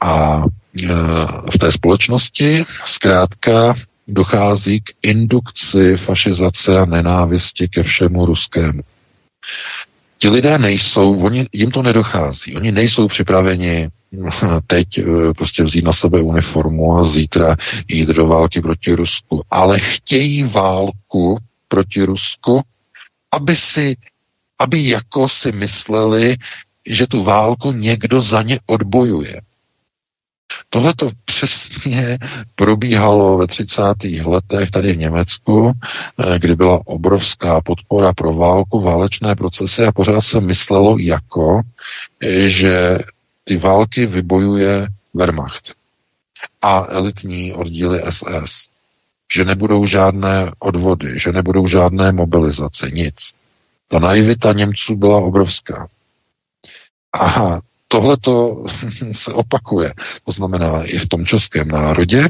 A 0.00 0.42
v 1.54 1.58
té 1.60 1.72
společnosti 1.72 2.64
zkrátka 2.84 3.74
dochází 4.08 4.80
k 4.80 4.90
indukci 5.02 5.96
fašizace 5.96 6.78
a 6.78 6.84
nenávisti 6.84 7.68
ke 7.68 7.82
všemu 7.82 8.26
ruskému. 8.26 8.80
Ti 10.18 10.28
lidé 10.28 10.58
nejsou, 10.58 11.18
oni, 11.22 11.46
jim 11.52 11.70
to 11.70 11.82
nedochází, 11.82 12.56
oni 12.56 12.72
nejsou 12.72 13.08
připraveni 13.08 13.88
teď 14.66 14.98
eh, 14.98 15.04
prostě 15.36 15.64
vzít 15.64 15.84
na 15.84 15.92
sebe 15.92 16.20
uniformu 16.20 16.96
a 16.98 17.04
zítra 17.04 17.56
jít 17.88 18.08
do 18.08 18.26
války 18.26 18.60
proti 18.60 18.92
Rusku, 18.94 19.42
ale 19.50 19.78
chtějí 19.78 20.42
válku 20.42 21.38
proti 21.68 22.04
Rusku, 22.04 22.62
aby 23.32 23.56
si, 23.56 23.96
aby 24.58 24.88
jako 24.88 25.28
si 25.28 25.52
mysleli, 25.52 26.36
že 26.86 27.06
tu 27.06 27.22
válku 27.22 27.72
někdo 27.72 28.20
za 28.20 28.42
ně 28.42 28.60
odbojuje. 28.66 29.40
Tohle 30.70 30.94
to 30.94 31.10
přesně 31.24 32.18
probíhalo 32.54 33.38
ve 33.38 33.46
30. 33.46 33.82
letech 34.24 34.70
tady 34.70 34.92
v 34.92 34.96
Německu, 34.98 35.72
eh, 36.18 36.38
kdy 36.38 36.56
byla 36.56 36.80
obrovská 36.86 37.60
podpora 37.60 38.12
pro 38.12 38.34
válku, 38.34 38.80
válečné 38.80 39.34
procesy 39.36 39.84
a 39.84 39.92
pořád 39.92 40.20
se 40.20 40.40
myslelo 40.40 40.98
jako, 40.98 41.60
eh, 42.22 42.48
že 42.48 42.98
ty 43.44 43.56
války 43.56 44.06
vybojuje 44.06 44.86
Wehrmacht 45.14 45.74
a 46.62 46.86
elitní 46.88 47.54
oddíly 47.54 48.02
SS. 48.02 48.68
Že 49.34 49.44
nebudou 49.44 49.86
žádné 49.86 50.52
odvody, 50.58 51.18
že 51.18 51.32
nebudou 51.32 51.66
žádné 51.66 52.12
mobilizace, 52.12 52.90
nic. 52.90 53.14
Ta 53.88 53.98
naivita 53.98 54.52
Němců 54.52 54.96
byla 54.96 55.18
obrovská. 55.18 55.88
Aha, 57.12 57.60
tohle 57.88 58.16
to 58.16 58.64
se 59.12 59.32
opakuje. 59.32 59.94
To 60.24 60.32
znamená, 60.32 60.82
i 60.84 60.98
v 60.98 61.08
tom 61.08 61.26
českém 61.26 61.68
národě 61.68 62.28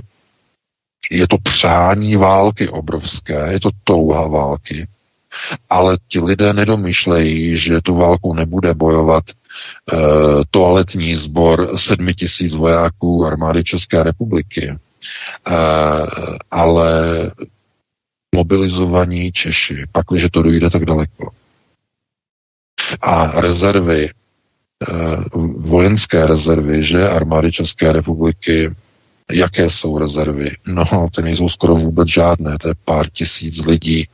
je 1.11 1.29
to 1.29 1.39
přání 1.39 2.17
války 2.17 2.69
obrovské, 2.69 3.53
je 3.53 3.61
to 3.61 3.71
touha 3.85 4.27
války, 4.27 4.89
ale 5.71 5.99
ti 6.09 6.21
lidé 6.21 6.53
nedomýšlejí, 6.53 7.57
že 7.57 7.81
tu 7.81 7.95
válku 7.97 8.35
nebude 8.35 8.75
bojovat 8.75 9.25
e, 9.31 9.35
toaletní 10.51 11.17
sbor 11.17 11.79
sedmi 11.79 12.15
tisíc 12.15 12.55
vojáků 12.55 13.27
armády 13.27 13.65
České 13.65 14.03
republiky, 14.03 14.69
e, 14.69 14.79
ale 16.51 16.93
mobilizovaní 18.35 19.33
Češi, 19.33 19.85
pakliže 19.93 20.29
to 20.31 20.43
dojde 20.43 20.71
tak 20.71 20.85
daleko. 20.85 21.31
A 23.01 23.41
rezervy 23.41 24.11
vojenské 25.57 26.27
rezervy, 26.27 26.85
že 26.85 27.09
armády 27.09 27.53
České 27.53 27.93
republiky, 27.93 28.71
jaké 29.33 29.71
jsou 29.71 29.99
rezervy? 29.99 30.51
No, 30.67 30.85
ty 31.17 31.23
nejsou 31.23 31.49
skoro 31.49 31.75
vůbec 31.75 32.09
žádné, 32.09 32.59
to 32.59 32.69
je 32.69 32.75
pár 32.85 33.11
tisíc 33.11 33.59
lidí, 33.67 34.09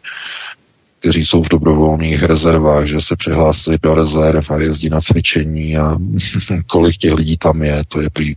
kteří 1.01 1.27
jsou 1.27 1.43
v 1.43 1.49
dobrovolných 1.49 2.23
rezervách, 2.23 2.87
že 2.87 3.01
se 3.01 3.17
přihlásili 3.17 3.79
do 3.83 3.95
rezerv 3.95 4.51
a 4.51 4.57
jezdí 4.57 4.89
na 4.89 5.01
cvičení 5.01 5.77
a 5.79 5.99
kolik 6.67 6.97
těch 6.97 7.13
lidí 7.13 7.37
tam 7.37 7.63
je, 7.63 7.83
to 7.89 8.01
je 8.01 8.11
prý 8.11 8.35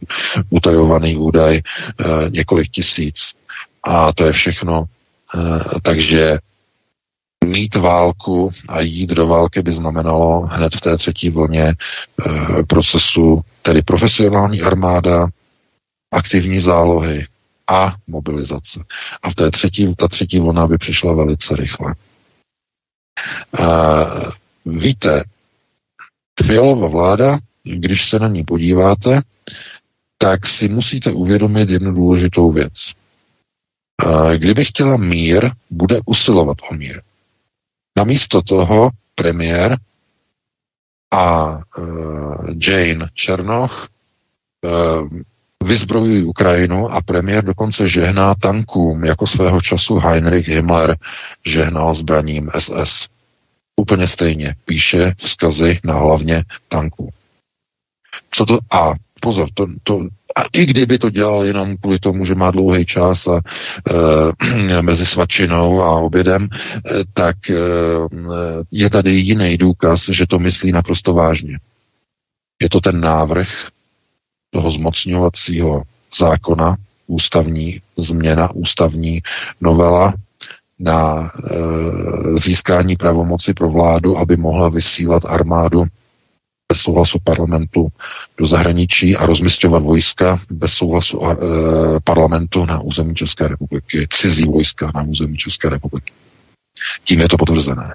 utajovaný 0.49 1.17
údaj, 1.17 1.55
e, 1.57 1.61
několik 2.29 2.71
tisíc. 2.71 3.33
A 3.83 4.13
to 4.13 4.25
je 4.25 4.31
všechno. 4.31 4.83
E, 4.83 5.79
takže 5.81 6.39
mít 7.47 7.75
válku 7.75 8.51
a 8.67 8.81
jít 8.81 9.09
do 9.09 9.27
války 9.27 9.61
by 9.61 9.71
znamenalo 9.73 10.41
hned 10.41 10.75
v 10.75 10.81
té 10.81 10.97
třetí 10.97 11.29
vlně 11.29 11.63
e, 11.63 11.75
procesu, 12.63 13.41
tedy 13.61 13.81
profesionální 13.81 14.61
armáda, 14.61 15.27
aktivní 16.13 16.59
zálohy 16.59 17.27
a 17.69 17.95
mobilizace. 18.07 18.83
A 19.21 19.29
v 19.29 19.35
té 19.35 19.51
třetí, 19.51 19.95
ta 19.95 20.07
třetí 20.07 20.39
vlna 20.39 20.67
by 20.67 20.77
přišla 20.77 21.13
velice 21.13 21.55
rychle. 21.55 21.95
E, 23.59 23.65
víte, 24.65 25.23
Fialová 26.45 26.87
vláda, 26.87 27.39
když 27.63 28.09
se 28.09 28.19
na 28.19 28.27
ní 28.27 28.43
podíváte, 28.43 29.21
tak 30.17 30.47
si 30.47 30.69
musíte 30.69 31.11
uvědomit 31.11 31.69
jednu 31.69 31.91
důležitou 31.91 32.51
věc. 32.51 32.73
Kdyby 34.37 34.65
chtěla 34.65 34.97
mír, 34.97 35.51
bude 35.69 35.99
usilovat 36.05 36.57
o 36.71 36.73
mír. 36.73 37.01
Namísto 37.97 38.41
toho 38.41 38.89
premiér 39.15 39.77
a 41.13 41.57
uh, 41.57 42.45
Jane 42.67 43.09
Černoch 43.13 43.87
uh, 44.61 45.09
vyzbrojují 45.63 46.23
Ukrajinu 46.23 46.91
a 46.91 47.01
premiér 47.01 47.45
dokonce 47.45 47.87
žehná 47.87 48.35
tankům, 48.35 49.03
jako 49.03 49.27
svého 49.27 49.61
času 49.61 49.95
Heinrich 49.95 50.47
Himmler 50.47 50.97
žehnal 51.45 51.95
zbraním 51.95 52.51
SS. 52.59 53.07
Úplně 53.75 54.07
stejně 54.07 54.55
píše 54.65 55.13
vzkazy 55.17 55.79
na 55.83 55.93
hlavně 55.93 56.43
tanků. 56.69 57.09
Co 58.31 58.45
to, 58.45 58.59
a 58.71 58.93
pozor, 59.27 59.49
to, 59.53 59.67
to, 59.83 60.07
a 60.35 60.41
i 60.53 60.65
kdyby 60.65 60.99
to 60.99 61.09
dělal 61.09 61.43
jenom 61.45 61.77
kvůli 61.77 61.99
tomu, 61.99 62.25
že 62.25 62.35
má 62.35 62.51
dlouhý 62.51 62.85
čas 62.85 63.27
a 63.27 63.41
e, 63.41 64.81
mezi 64.81 65.05
svačinou 65.05 65.81
a 65.83 65.99
obědem, 65.99 66.47
e, 66.47 67.03
tak 67.13 67.49
e, 67.49 67.55
je 68.71 68.89
tady 68.89 69.11
jiný 69.11 69.57
důkaz, 69.57 70.09
že 70.09 70.27
to 70.27 70.39
myslí 70.39 70.71
naprosto 70.71 71.13
vážně. 71.13 71.59
Je 72.61 72.69
to 72.69 72.79
ten 72.79 72.99
návrh 73.01 73.49
toho 74.49 74.71
zmocňovacího 74.71 75.83
zákona, 76.17 76.75
ústavní 77.07 77.81
změna, 77.97 78.51
ústavní 78.55 79.21
novela 79.61 80.13
na 80.79 81.27
e, 81.27 81.51
získání 82.39 82.95
pravomoci 82.95 83.53
pro 83.53 83.69
vládu, 83.69 84.17
aby 84.17 84.37
mohla 84.37 84.69
vysílat 84.69 85.25
armádu 85.25 85.83
bez 86.71 86.81
souhlasu 86.81 87.19
parlamentu 87.23 87.87
do 88.37 88.47
zahraničí 88.47 89.15
a 89.15 89.25
rozmistovat 89.25 89.83
vojska 89.83 90.39
bez 90.49 90.71
souhlasu 90.71 91.19
e, 91.23 91.35
parlamentu 92.03 92.65
na 92.65 92.79
území 92.79 93.15
České 93.15 93.47
republiky, 93.47 94.07
cizí 94.09 94.45
vojska 94.45 94.91
na 94.95 95.03
území 95.03 95.37
České 95.37 95.69
republiky. 95.69 96.13
Tím 97.03 97.19
je 97.19 97.29
to 97.29 97.37
potvrzené. 97.37 97.93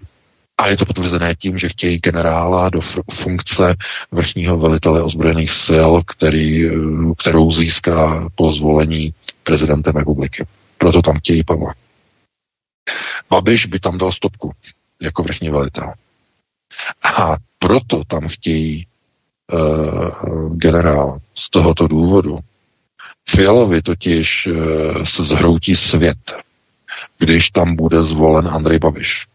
A 0.59 0.69
je 0.69 0.77
to 0.77 0.87
potvrzené 0.87 1.35
tím, 1.35 1.59
že 1.59 1.69
chtějí 1.69 1.99
generála 1.99 2.69
do 2.69 2.81
funkce 3.11 3.75
vrchního 4.13 4.59
velitele 4.59 5.03
ozbrojených 5.03 5.53
sil, 5.65 5.93
který, 6.07 6.67
e, 6.67 6.71
kterou 7.19 7.53
získá 7.53 8.29
po 8.35 8.51
zvolení 8.51 9.15
prezidentem 9.43 9.97
republiky. 9.97 10.47
Proto 10.79 11.03
tam 11.03 11.19
chtějí 11.19 11.45
Pavla. 11.45 11.75
Babiš 13.31 13.67
by 13.67 13.81
tam 13.81 13.99
dal 13.99 14.13
stopku 14.13 14.53
jako 15.03 15.23
vrchní 15.23 15.51
velitel. 15.51 15.93
A 17.19 17.37
proto 17.59 18.05
tam 18.05 18.29
chtějí 18.29 18.87
generál 20.57 21.19
z 21.35 21.51
tohoto 21.51 21.89
důvodu. 21.89 22.39
Fialovi 23.29 23.83
totiž 23.83 24.47
uh, 24.47 25.03
se 25.05 25.25
zhroutí 25.25 25.77
svět, 25.77 26.37
když 27.19 27.51
tam 27.51 27.77
bude 27.77 28.03
zvolen 28.03 28.49
Andrej 28.49 28.79
Babiš. 28.79 29.27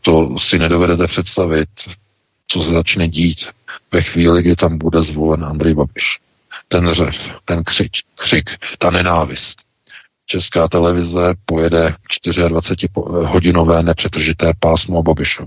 To 0.00 0.38
si 0.38 0.58
nedovedete 0.58 1.06
představit, 1.06 1.68
co 2.46 2.62
se 2.62 2.70
začne 2.70 3.08
dít 3.08 3.46
ve 3.92 4.02
chvíli, 4.02 4.42
kdy 4.42 4.56
tam 4.56 4.78
bude 4.78 5.02
zvolen 5.02 5.44
Andrej 5.44 5.74
Babiš. 5.74 6.20
Ten 6.68 6.92
řev, 6.94 7.28
ten 7.44 7.64
křič, 7.64 8.02
křik, 8.14 8.50
ta 8.78 8.90
nenávist. 8.90 9.61
Česká 10.32 10.68
televize 10.68 11.34
pojede 11.46 11.94
24-hodinové 12.26 13.82
nepřetržité 13.82 14.52
pásmo 14.60 14.98
o 14.98 15.02
Babišu. 15.02 15.42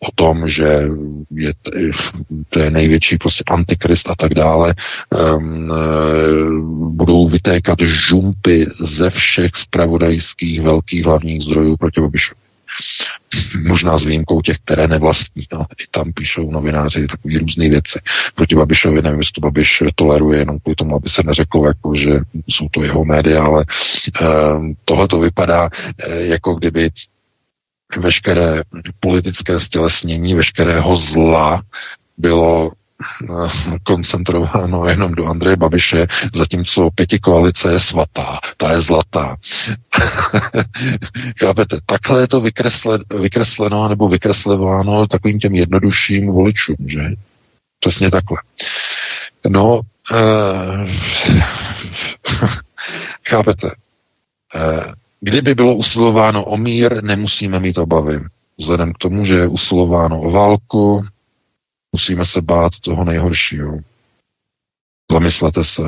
O 0.00 0.12
tom, 0.14 0.48
že 0.48 0.82
je, 1.30 1.52
to 2.48 2.58
je 2.58 2.70
největší 2.70 3.16
prostě 3.18 3.44
antikrist 3.46 4.10
a 4.10 4.14
tak 4.14 4.34
dále. 4.34 4.74
Um, 5.36 6.96
budou 6.96 7.28
vytékat 7.28 7.78
žumpy 7.80 8.66
ze 8.80 9.10
všech 9.10 9.50
spravodajských 9.54 10.60
velkých 10.60 11.04
hlavních 11.04 11.42
zdrojů 11.42 11.76
proti 11.76 12.00
Babišovi. 12.00 12.47
Možná 13.68 13.98
s 13.98 14.04
výjimkou 14.04 14.40
těch, 14.40 14.56
které 14.58 14.88
nevlastní. 14.88 15.46
No, 15.52 15.58
I 15.60 15.84
tam 15.90 16.12
píšou 16.12 16.50
novináři 16.50 17.06
takové 17.06 17.38
různé 17.38 17.68
věci. 17.68 17.98
Proti 18.34 18.54
Babišovi 18.54 19.02
nevím, 19.02 19.18
jestli 19.18 19.32
to 19.32 19.40
Babiš 19.40 19.82
toleruje 19.94 20.38
jenom 20.38 20.58
kvůli 20.58 20.76
tomu, 20.76 20.96
aby 20.96 21.08
se 21.08 21.22
neřeklo, 21.24 21.66
jako, 21.66 21.94
že 21.94 22.20
jsou 22.48 22.68
to 22.68 22.82
jeho 22.82 23.04
média, 23.04 23.44
ale 23.44 23.64
uh, 24.20 24.26
tohle 24.84 25.08
to 25.08 25.20
vypadá, 25.20 25.62
uh, 25.62 26.14
jako 26.14 26.54
kdyby 26.54 26.90
veškeré 27.96 28.62
politické 29.00 29.60
stělesnění, 29.60 30.34
veškerého 30.34 30.96
zla 30.96 31.62
bylo 32.18 32.72
koncentrováno 33.82 34.86
jenom 34.86 35.14
do 35.14 35.26
Andreje 35.26 35.56
Babiše, 35.56 36.06
zatímco 36.34 36.90
pěti 36.94 37.18
koalice 37.18 37.72
je 37.72 37.80
svatá, 37.80 38.38
ta 38.56 38.72
je 38.72 38.80
zlatá. 38.80 39.36
Chápete, 41.40 41.78
takhle 41.86 42.20
je 42.20 42.28
to 42.28 42.40
vykresle, 42.40 42.98
vykresleno 43.20 43.88
nebo 43.88 44.08
vykreslováno 44.08 45.06
takovým 45.06 45.38
těm 45.38 45.54
jednodušším 45.54 46.26
voličům, 46.26 46.76
že? 46.86 47.00
Přesně 47.80 48.10
takhle. 48.10 48.38
No, 49.48 49.80
uh, 50.12 50.88
chápete, 53.28 53.66
uh, 53.66 54.92
kdyby 55.20 55.54
bylo 55.54 55.74
usilováno 55.74 56.44
o 56.44 56.56
mír, 56.56 57.04
nemusíme 57.04 57.60
mít 57.60 57.78
obavy. 57.78 58.20
Vzhledem 58.58 58.92
k 58.92 58.98
tomu, 58.98 59.24
že 59.24 59.34
je 59.34 59.46
usilováno 59.46 60.20
o 60.20 60.30
válku, 60.30 61.04
Musíme 61.92 62.26
se 62.26 62.42
bát 62.42 62.72
toho 62.80 63.04
nejhoršího. 63.04 63.78
Zamyslete 65.12 65.64
se, 65.64 65.82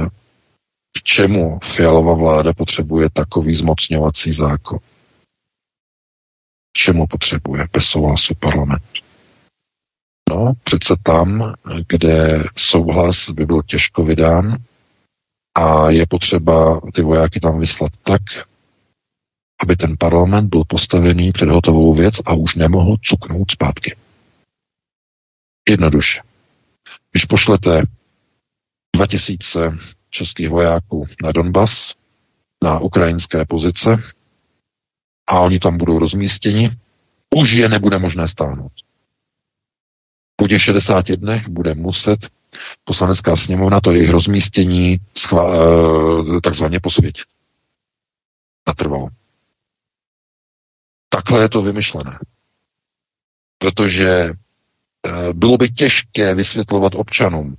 k 0.97 1.03
čemu 1.03 1.59
fialová 1.65 2.15
vláda 2.15 2.53
potřebuje 2.53 3.11
takový 3.11 3.55
zmocňovací 3.55 4.33
zákon. 4.33 4.79
K 6.73 6.73
čemu 6.73 7.07
potřebuje 7.07 7.69
bez 7.73 7.85
souhlasu. 7.85 8.35
No, 10.31 10.53
přece 10.65 10.97
tam, 11.03 11.55
kde 11.89 12.45
souhlas 12.57 13.31
by 13.31 13.47
byl 13.47 13.63
těžko 13.63 14.05
vydán 14.05 14.57
a 15.55 15.91
je 15.91 16.07
potřeba 16.07 16.81
ty 16.95 17.03
vojáky 17.03 17.41
tam 17.41 17.61
vyslat 17.61 17.93
tak, 18.03 18.23
aby 19.63 19.77
ten 19.77 19.97
parlament 19.97 20.49
byl 20.49 20.63
postavený 20.69 21.33
před 21.33 21.49
hotovou 21.49 21.95
věc 21.95 22.15
a 22.27 22.35
už 22.35 22.55
nemohl 22.55 22.97
cuknout 23.03 23.51
zpátky. 23.51 23.97
Jednoduše. 25.71 26.23
Když 27.11 27.25
pošlete 27.25 27.83
2000 28.97 29.73
českých 30.11 30.49
vojáků 30.49 31.07
na 31.23 31.33
Donbas, 31.33 31.95
na 32.65 32.79
ukrajinské 32.79 33.45
pozice 33.45 33.97
a 35.29 35.41
oni 35.41 35.59
tam 35.59 35.79
budou 35.79 35.99
rozmístěni, 35.99 36.71
už 37.37 37.53
je 37.53 37.69
nebude 37.69 37.99
možné 37.99 38.29
stáhnout. 38.29 38.73
Po 40.37 40.49
těch 40.49 40.63
60 40.63 41.11
dnech 41.11 41.49
bude 41.49 41.75
muset 41.75 42.19
poslanecká 42.85 43.37
sněmovna 43.37 43.81
to 43.81 43.93
jejich 43.93 44.11
rozmístění 44.11 44.99
schvá- 45.15 45.55
eh, 46.37 46.41
takzvaně 46.41 46.81
posvětit. 46.81 47.27
Natrvalo. 48.67 49.09
Takhle 51.09 51.43
je 51.43 51.49
to 51.49 51.63
vymyšlené. 51.63 52.19
Protože 53.59 54.33
bylo 55.33 55.57
by 55.57 55.71
těžké 55.71 56.35
vysvětlovat 56.35 56.93
občanům. 56.95 57.57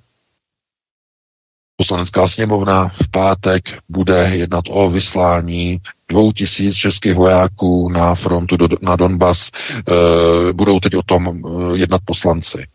Poslanecká 1.78 2.28
sněmovna 2.28 2.90
v 2.90 3.12
pátek 3.12 3.64
bude 3.90 4.30
jednat 4.34 4.66
o 4.70 4.90
vyslání 4.90 5.78
dvou 6.10 6.32
tisíc 6.32 6.76
českých 6.76 7.14
vojáků 7.14 7.90
na 7.90 8.16
frontu 8.16 8.58
do, 8.58 8.68
na 8.82 8.96
Donbas. 8.96 9.50
E, 9.50 10.54
budou 10.54 10.80
teď 10.80 10.96
o 10.96 11.04
tom 11.04 11.28
eh, 11.28 11.78
jednat 11.78 12.02
poslanci. 12.06 12.68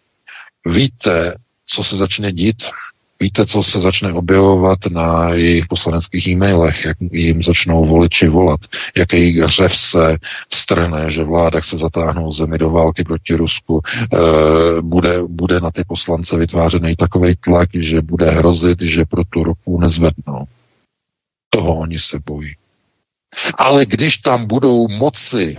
Víte, 0.67 1.35
co 1.67 1.85
se 1.85 1.97
začne 1.97 2.33
dít? 2.33 2.63
Víte, 3.21 3.47
co 3.47 3.63
se 3.63 3.81
začne 3.81 4.13
objevovat 4.13 4.79
na 4.91 5.33
jejich 5.33 5.67
poslaneckých 5.67 6.27
e-mailech, 6.29 6.85
jak 6.85 6.97
jim 7.01 7.43
začnou 7.43 7.85
voliči 7.85 8.29
volat, 8.29 8.61
jak 8.97 9.13
jejich 9.13 9.37
hřev 9.37 9.77
se 9.77 10.17
strhne, 10.55 11.11
že 11.11 11.25
vláda 11.25 11.63
se 11.63 11.77
zatáhnou 11.77 12.33
zemi 12.33 12.59
do 12.59 12.71
války 12.71 13.05
proti 13.05 13.35
Rusku, 13.35 13.81
e, 13.85 14.19
bude, 14.83 15.23
bude 15.29 15.61
na 15.61 15.71
ty 15.71 15.85
poslance 15.85 16.37
vytvářený 16.37 16.97
takový 16.97 17.35
tlak, 17.41 17.69
že 17.75 18.03
bude 18.03 18.31
hrozit, 18.31 18.81
že 18.83 19.05
pro 19.05 19.25
tu 19.25 19.45
roku 19.45 19.81
nezvednou. 19.81 20.45
Toho 21.51 21.77
oni 21.77 21.99
se 21.99 22.19
bojí. 22.27 22.55
Ale 23.55 23.87
když 23.87 24.17
tam 24.17 24.47
budou 24.47 24.89
moci 24.89 25.57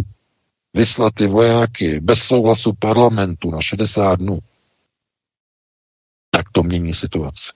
vyslat 0.73 1.13
ty 1.13 1.27
vojáky 1.27 1.99
bez 1.99 2.19
souhlasu 2.19 2.73
parlamentu 2.79 3.51
na 3.51 3.61
60 3.61 4.19
dnů, 4.19 4.39
tak 6.37 6.45
to 6.51 6.63
mění 6.63 6.93
situaci. 6.93 7.49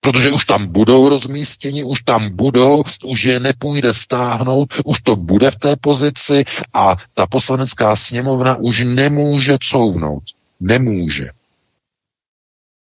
Protože 0.00 0.32
už 0.32 0.44
tam 0.44 0.66
budou 0.66 1.08
rozmístěni, 1.08 1.84
už 1.84 2.02
tam 2.02 2.36
budou, 2.36 2.84
už 3.04 3.24
je 3.24 3.40
nepůjde 3.40 3.94
stáhnout, 3.94 4.74
už 4.84 5.02
to 5.02 5.16
bude 5.16 5.50
v 5.50 5.56
té 5.56 5.76
pozici 5.76 6.44
a 6.72 6.96
ta 7.14 7.26
poslanecká 7.26 7.96
sněmovna 7.96 8.56
už 8.56 8.84
nemůže 8.84 9.58
couvnout. 9.60 10.22
Nemůže. 10.60 11.28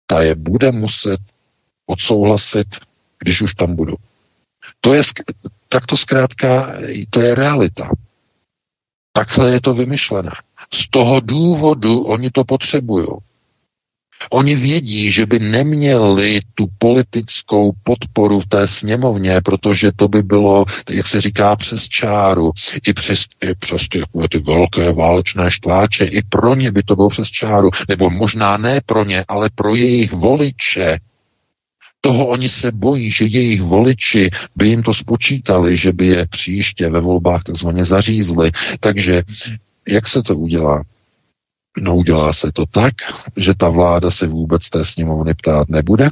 Ta 0.07 0.23
je 0.23 0.35
bude 0.35 0.73
muset 0.73 1.21
odsouhlasit, 1.87 2.69
když 3.19 3.43
už 3.43 3.55
tam 3.55 3.75
budou. 3.75 3.97
To 4.81 4.95
je, 4.95 5.03
tak 5.69 5.87
to 5.87 5.97
zkrátka, 5.97 6.73
to 7.11 7.21
je 7.21 7.35
realita. 7.35 7.91
Takhle 9.13 9.51
je 9.51 9.61
to 9.61 9.75
vymyšlené. 9.75 10.31
Z 10.75 10.91
toho 10.91 11.21
důvodu 11.21 12.03
oni 12.03 12.31
to 12.31 12.45
potřebují. 12.45 13.07
Oni 14.31 14.57
vědí, 14.57 15.11
že 15.11 15.27
by 15.27 15.39
neměli 15.39 16.41
tu 16.55 16.67
politickou 16.79 17.73
podporu 17.83 18.41
v 18.41 18.47
té 18.47 18.69
sněmovně, 18.69 19.41
protože 19.45 19.91
to 19.97 20.09
by 20.09 20.23
bylo, 20.23 20.65
jak 20.91 21.07
se 21.07 21.21
říká, 21.21 21.57
přes 21.57 21.89
čáru. 21.89 22.53
I 22.87 22.93
přes, 22.93 23.25
i 23.43 23.55
přes 23.55 23.89
ty, 23.89 24.03
ty 24.31 24.39
velké 24.39 24.93
válečné 24.93 25.51
štváče, 25.51 26.05
i 26.05 26.23
pro 26.23 26.55
ně 26.55 26.73
by 26.73 26.83
to 26.83 26.97
bylo 26.97 27.09
přes 27.09 27.29
čáru. 27.29 27.71
Nebo 27.89 28.11
možná 28.11 28.57
ne 28.57 28.81
pro 28.87 29.05
ně, 29.05 29.25
ale 29.29 29.51
pro 29.55 29.75
jejich 29.75 30.13
voliče. 30.13 30.99
Toho 32.01 32.27
oni 32.27 32.49
se 32.49 32.73
bojí, 32.73 33.11
že 33.11 33.25
jejich 33.25 33.63
voliči 33.63 34.31
by 34.57 34.69
jim 34.69 34.83
to 34.83 34.95
spočítali, 34.95 35.77
že 35.77 35.93
by 35.93 36.07
je 36.07 36.27
příště 36.27 36.91
ve 36.91 37.01
volbách 37.01 37.43
takzvaně 37.45 37.85
zařízli. 37.85 38.53
Takže 38.81 39.23
jak 39.89 40.09
se 40.09 40.23
to 40.23 40.37
udělá? 40.37 40.83
No 41.81 41.97
udělá 41.97 42.33
se 42.33 42.53
to 42.53 42.67
tak, 42.67 42.95
že 43.37 43.55
ta 43.55 43.69
vláda 43.69 44.11
se 44.11 44.27
vůbec 44.27 44.71
té 44.71 44.85
sněmovny 44.85 45.35
ptát 45.35 45.69
nebude. 45.69 46.11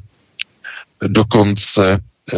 Dokonce 1.08 1.92
eh, 1.92 2.36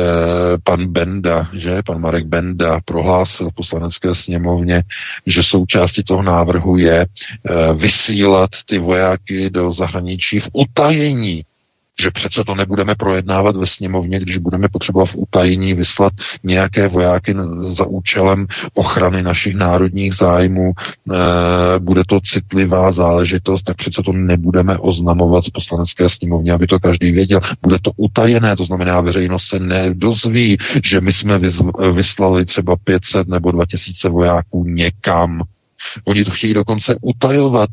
pan 0.64 0.86
Benda, 0.86 1.48
že 1.52 1.82
pan 1.82 2.00
Marek 2.00 2.26
Benda 2.26 2.80
prohlásil 2.84 3.50
v 3.50 3.54
poslanecké 3.54 4.14
sněmovně, 4.14 4.82
že 5.26 5.42
součástí 5.42 6.04
toho 6.04 6.22
návrhu 6.22 6.76
je 6.76 7.06
eh, 7.06 7.72
vysílat 7.74 8.50
ty 8.66 8.78
vojáky 8.78 9.50
do 9.50 9.72
zahraničí 9.72 10.40
v 10.40 10.48
utajení 10.52 11.44
že 12.00 12.10
přece 12.10 12.44
to 12.44 12.54
nebudeme 12.54 12.94
projednávat 12.94 13.56
ve 13.56 13.66
sněmovně, 13.66 14.20
když 14.20 14.38
budeme 14.38 14.68
potřebovat 14.68 15.06
v 15.06 15.16
utajení 15.16 15.74
vyslat 15.74 16.12
nějaké 16.44 16.88
vojáky 16.88 17.34
za 17.58 17.86
účelem 17.86 18.46
ochrany 18.74 19.22
našich 19.22 19.54
národních 19.54 20.14
zájmů, 20.14 20.72
e, 20.72 21.78
bude 21.78 22.02
to 22.06 22.20
citlivá 22.20 22.92
záležitost, 22.92 23.62
tak 23.62 23.76
přece 23.76 24.02
to 24.02 24.12
nebudeme 24.12 24.78
oznamovat 24.78 25.44
v 25.44 25.52
poslanecké 25.52 26.08
sněmovně, 26.08 26.52
aby 26.52 26.66
to 26.66 26.78
každý 26.80 27.12
věděl. 27.12 27.40
Bude 27.62 27.78
to 27.82 27.90
utajené, 27.96 28.56
to 28.56 28.64
znamená, 28.64 29.00
veřejnost 29.00 29.46
se 29.46 29.58
nedozví, 29.58 30.58
že 30.84 31.00
my 31.00 31.12
jsme 31.12 31.40
vyslali 31.92 32.44
třeba 32.44 32.76
500 32.84 33.28
nebo 33.28 33.50
2000 33.52 34.08
vojáků 34.08 34.64
někam. 34.64 35.42
Oni 36.04 36.24
to 36.24 36.30
chtějí 36.30 36.54
dokonce 36.54 36.96
utajovat. 37.00 37.70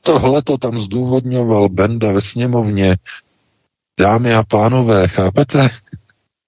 Tohle 0.00 0.42
to 0.42 0.58
tam 0.58 0.80
zdůvodňoval 0.80 1.68
Benda 1.68 2.12
ve 2.12 2.20
sněmovně. 2.20 2.96
Dámy 4.00 4.34
a 4.34 4.42
pánové, 4.42 5.08
chápete? 5.08 5.68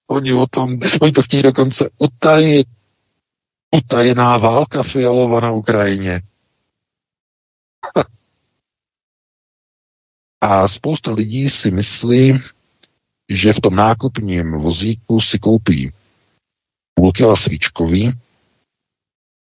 Oni 0.07 0.33
o 0.33 0.47
tom, 0.47 0.79
oni 1.01 1.11
to 1.11 1.21
chtějí 1.23 1.43
dokonce 1.43 1.89
utajit. 1.97 2.67
Utajená 3.75 4.37
válka 4.37 4.83
Fialova 4.83 5.39
na 5.39 5.51
Ukrajině. 5.51 6.21
A 10.41 10.67
spousta 10.67 11.11
lidí 11.11 11.49
si 11.49 11.71
myslí, 11.71 12.39
že 13.29 13.53
v 13.53 13.61
tom 13.61 13.75
nákupním 13.75 14.51
vozíku 14.51 15.21
si 15.21 15.39
koupí 15.39 15.91
půlky 16.93 17.23
svíčkový, 17.35 18.13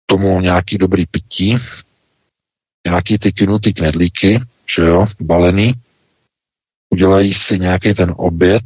tomu 0.05 0.41
nějaký 0.41 0.77
dobrý 0.77 1.05
pití, 1.05 1.57
nějaký 2.87 3.17
ty 3.19 3.31
kynutý 3.31 3.73
knedlíky, 3.73 4.39
že 4.75 4.81
jo, 4.81 5.05
balený, 5.19 5.73
udělají 6.93 7.33
si 7.33 7.59
nějaký 7.59 7.93
ten 7.93 8.13
oběd 8.17 8.63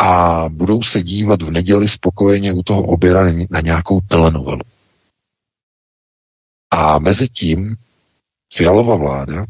a 0.00 0.44
budou 0.48 0.82
se 0.82 1.02
dívat 1.02 1.42
v 1.42 1.50
neděli 1.50 1.88
spokojeně 1.88 2.52
u 2.52 2.62
toho 2.62 2.82
oběda 2.82 3.20
na 3.50 3.60
nějakou 3.60 4.00
telenovelu. 4.00 4.62
A 6.72 6.98
mezi 6.98 7.28
tím 7.28 7.76
Fialová 8.52 8.96
vláda 8.96 9.46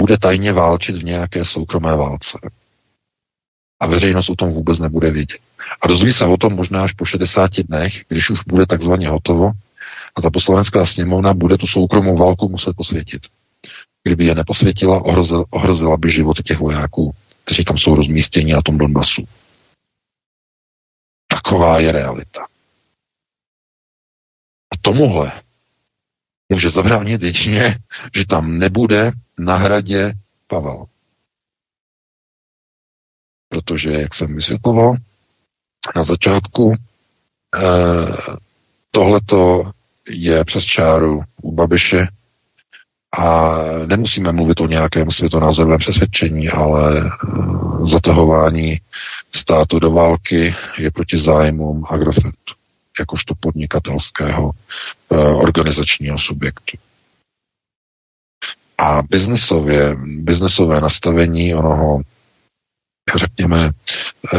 bude 0.00 0.18
tajně 0.18 0.52
válčit 0.52 0.96
v 0.96 1.04
nějaké 1.04 1.44
soukromé 1.44 1.96
válce. 1.96 2.38
A 3.80 3.86
veřejnost 3.86 4.30
o 4.30 4.36
tom 4.36 4.50
vůbec 4.50 4.78
nebude 4.78 5.10
vědět. 5.10 5.38
A 5.82 5.86
dozví 5.88 6.12
se 6.12 6.24
o 6.24 6.36
tom 6.36 6.52
možná 6.52 6.84
až 6.84 6.92
po 6.92 7.04
60 7.04 7.50
dnech, 7.68 8.04
když 8.08 8.30
už 8.30 8.38
bude 8.46 8.66
takzvaně 8.66 9.08
hotovo 9.08 9.52
a 10.14 10.20
ta 10.20 10.30
poslanecká 10.30 10.86
sněmovna 10.86 11.34
bude 11.34 11.58
tu 11.58 11.66
soukromou 11.66 12.16
válku 12.16 12.48
muset 12.48 12.76
posvětit. 12.76 13.22
Kdyby 14.04 14.24
je 14.24 14.34
neposvětila, 14.34 15.04
ohrozila, 15.04 15.44
ohrozila 15.50 15.96
by 15.96 16.12
život 16.12 16.42
těch 16.42 16.58
vojáků, 16.58 17.14
kteří 17.44 17.64
tam 17.64 17.78
jsou 17.78 17.94
rozmístěni 17.94 18.52
na 18.52 18.62
tom 18.62 18.78
Donbasu. 18.78 19.28
Taková 21.26 21.80
je 21.80 21.92
realita. 21.92 22.42
A 24.72 24.76
tomuhle 24.80 25.42
může 26.48 26.70
zabránit 26.70 27.22
jedině, 27.22 27.78
že 28.14 28.26
tam 28.26 28.58
nebude 28.58 29.12
na 29.38 29.56
hradě 29.56 30.12
Pavel. 30.46 30.84
Protože, 33.48 33.92
jak 33.92 34.14
jsem 34.14 34.34
vysvětloval 34.34 34.96
na 35.96 36.04
začátku, 36.04 36.74
eh, 36.74 38.36
tohleto 38.90 39.72
je 40.08 40.44
přes 40.44 40.64
čáru 40.64 41.22
u 41.42 41.52
Babiše 41.52 42.06
a 43.18 43.58
nemusíme 43.86 44.32
mluvit 44.32 44.60
o 44.60 44.66
nějakém 44.66 45.10
světonázorovém 45.10 45.78
přesvědčení, 45.78 46.48
ale 46.48 46.98
eh, 47.04 47.10
zatahování 47.86 48.80
státu 49.32 49.78
do 49.78 49.90
války 49.90 50.54
je 50.78 50.90
proti 50.90 51.18
zájmům 51.18 51.84
Agrofertu 51.90 52.54
jakožto 52.98 53.34
podnikatelského 53.40 54.50
eh, 55.12 55.16
organizačního 55.16 56.18
subjektu. 56.18 56.76
A 58.78 59.02
biznisově, 59.02 59.96
biznisové 60.04 60.80
nastavení 60.80 61.54
onoho, 61.54 62.00
řekněme, 63.16 63.70
eh, 64.34 64.38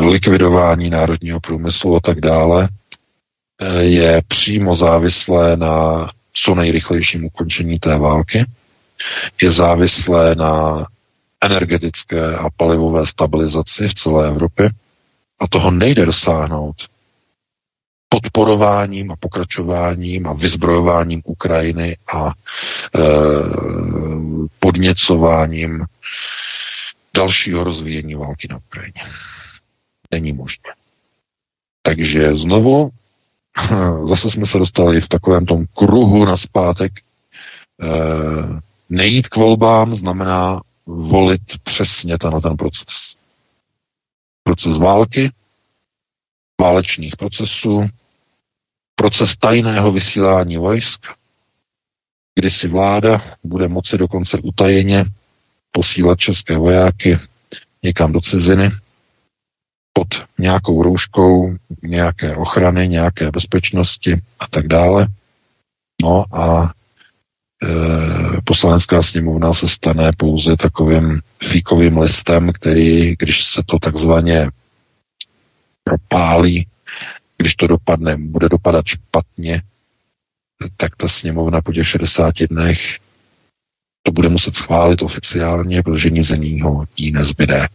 likvidování 0.00 0.90
národního 0.90 1.40
průmyslu 1.40 1.96
a 1.96 2.00
tak 2.00 2.20
dále, 2.20 2.68
je 3.80 4.22
přímo 4.28 4.76
závislé 4.76 5.56
na 5.56 6.10
co 6.32 6.54
nejrychlejším 6.54 7.24
ukončení 7.24 7.78
té 7.78 7.98
války, 7.98 8.44
je 9.42 9.50
závislé 9.50 10.34
na 10.34 10.86
energetické 11.40 12.36
a 12.36 12.50
palivové 12.56 13.06
stabilizaci 13.06 13.88
v 13.88 13.94
celé 13.94 14.28
Evropě 14.28 14.70
a 15.40 15.48
toho 15.48 15.70
nejde 15.70 16.06
dosáhnout 16.06 16.76
podporováním 18.08 19.10
a 19.10 19.16
pokračováním 19.16 20.26
a 20.26 20.32
vyzbrojováním 20.32 21.22
Ukrajiny 21.24 21.96
a 22.14 22.28
e, 22.28 22.32
podněcováním 24.60 25.84
dalšího 27.14 27.64
rozvíjení 27.64 28.14
války 28.14 28.48
na 28.50 28.56
Ukrajině. 28.56 29.02
Není 30.10 30.32
možné. 30.32 30.72
Takže 31.82 32.34
znovu 32.34 32.90
zase 34.04 34.30
jsme 34.30 34.46
se 34.46 34.58
dostali 34.58 35.00
v 35.00 35.08
takovém 35.08 35.46
tom 35.46 35.64
kruhu 35.74 36.24
na 36.24 36.36
zpátek. 36.36 36.92
E, 36.98 37.02
nejít 38.88 39.28
k 39.28 39.36
volbám 39.36 39.96
znamená 39.96 40.60
volit 40.86 41.42
přesně 41.62 42.18
ten, 42.18 42.40
ten 42.40 42.56
proces. 42.56 43.16
Proces 44.44 44.78
války, 44.78 45.30
válečných 46.60 47.16
procesů, 47.16 47.86
proces 48.94 49.36
tajného 49.36 49.92
vysílání 49.92 50.56
vojsk, 50.56 51.06
kdy 52.34 52.50
si 52.50 52.68
vláda 52.68 53.22
bude 53.44 53.68
moci 53.68 53.98
dokonce 53.98 54.38
utajeně 54.38 55.04
posílat 55.72 56.18
české 56.18 56.58
vojáky 56.58 57.18
někam 57.82 58.12
do 58.12 58.20
ciziny 58.20 58.70
pod 59.96 60.08
nějakou 60.38 60.82
rouškou 60.82 61.56
nějaké 61.82 62.36
ochrany, 62.36 62.88
nějaké 62.88 63.30
bezpečnosti 63.30 64.20
a 64.38 64.46
tak 64.46 64.66
dále. 64.66 65.06
No 66.02 66.24
a 66.32 66.72
e, 67.62 68.40
poslanecká 68.44 69.02
sněmovna 69.02 69.52
se 69.52 69.68
stane 69.68 70.10
pouze 70.16 70.56
takovým 70.56 71.20
fíkovým 71.42 71.98
listem, 71.98 72.52
který, 72.52 73.16
když 73.18 73.44
se 73.44 73.62
to 73.66 73.78
takzvaně 73.78 74.50
propálí, 75.84 76.66
když 77.38 77.56
to 77.56 77.66
dopadne, 77.66 78.16
bude 78.16 78.48
dopadat 78.48 78.86
špatně, 78.86 79.62
tak 80.76 80.96
ta 80.96 81.08
sněmovna 81.08 81.62
po 81.62 81.72
těch 81.72 81.88
60 81.88 82.34
dnech 82.50 82.98
to 84.02 84.12
bude 84.12 84.28
muset 84.28 84.54
schválit 84.54 85.02
oficiálně, 85.02 85.82
protože 85.82 86.10
nic 86.10 86.30
jiného 86.30 86.84
jí 86.96 87.12
nezbyde. 87.12 87.68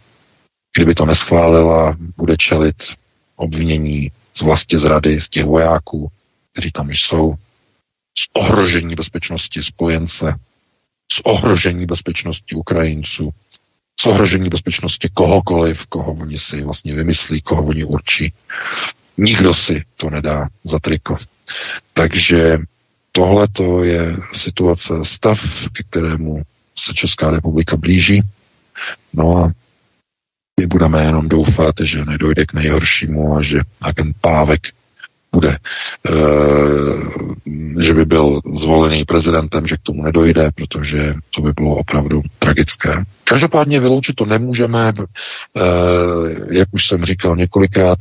Kdyby 0.75 0.95
to 0.95 1.05
neschválila, 1.05 1.97
bude 2.17 2.37
čelit 2.37 2.75
obvinění 3.35 4.11
z 4.33 4.41
vlastně 4.41 4.79
zrady, 4.79 5.21
z 5.21 5.29
těch 5.29 5.45
vojáků, 5.45 6.11
kteří 6.51 6.71
tam 6.71 6.89
jsou, 6.89 7.35
z 8.17 8.27
ohrožení 8.33 8.95
bezpečnosti 8.95 9.63
spojence, 9.63 10.35
z 11.11 11.21
ohrožení 11.23 11.85
bezpečnosti 11.85 12.55
Ukrajinců, 12.55 13.29
z 13.99 14.05
ohrožení 14.05 14.49
bezpečnosti 14.49 15.09
kohokoliv, 15.13 15.85
koho 15.85 16.13
oni 16.13 16.37
si 16.37 16.61
vlastně 16.61 16.95
vymyslí, 16.95 17.41
koho 17.41 17.63
oni 17.63 17.83
určí. 17.83 18.33
Nikdo 19.17 19.53
si 19.53 19.83
to 19.95 20.09
nedá 20.09 20.49
za 20.63 20.79
triko. 20.79 21.17
Takže 21.93 22.57
tohle 23.11 23.47
to 23.47 23.83
je 23.83 24.17
situace, 24.33 24.93
stav, 25.03 25.39
ke 25.73 25.83
kterému 25.83 26.41
se 26.77 26.93
Česká 26.93 27.31
republika 27.31 27.77
blíží. 27.77 28.21
No 29.13 29.37
a 29.37 29.51
my 30.61 30.67
budeme 30.67 31.03
jenom 31.03 31.29
doufat, 31.29 31.75
že 31.81 32.05
nedojde 32.05 32.45
k 32.45 32.53
nejhoršímu 32.53 33.35
a 33.37 33.41
že 33.41 33.61
agent 33.81 34.15
Pávek 34.21 34.61
bude, 35.31 35.49
e, 35.49 35.57
že 37.81 37.93
by 37.93 38.05
byl 38.05 38.41
zvolený 38.53 39.05
prezidentem, 39.05 39.67
že 39.67 39.77
k 39.77 39.81
tomu 39.83 40.03
nedojde, 40.03 40.51
protože 40.55 41.15
to 41.29 41.41
by 41.41 41.51
bylo 41.53 41.75
opravdu 41.75 42.21
tragické. 42.39 43.03
Každopádně 43.23 43.79
vyloučit 43.79 44.15
to 44.15 44.25
nemůžeme, 44.25 44.93
e, 44.97 45.03
jak 46.51 46.67
už 46.71 46.87
jsem 46.87 47.05
říkal 47.05 47.35
několikrát, 47.35 47.99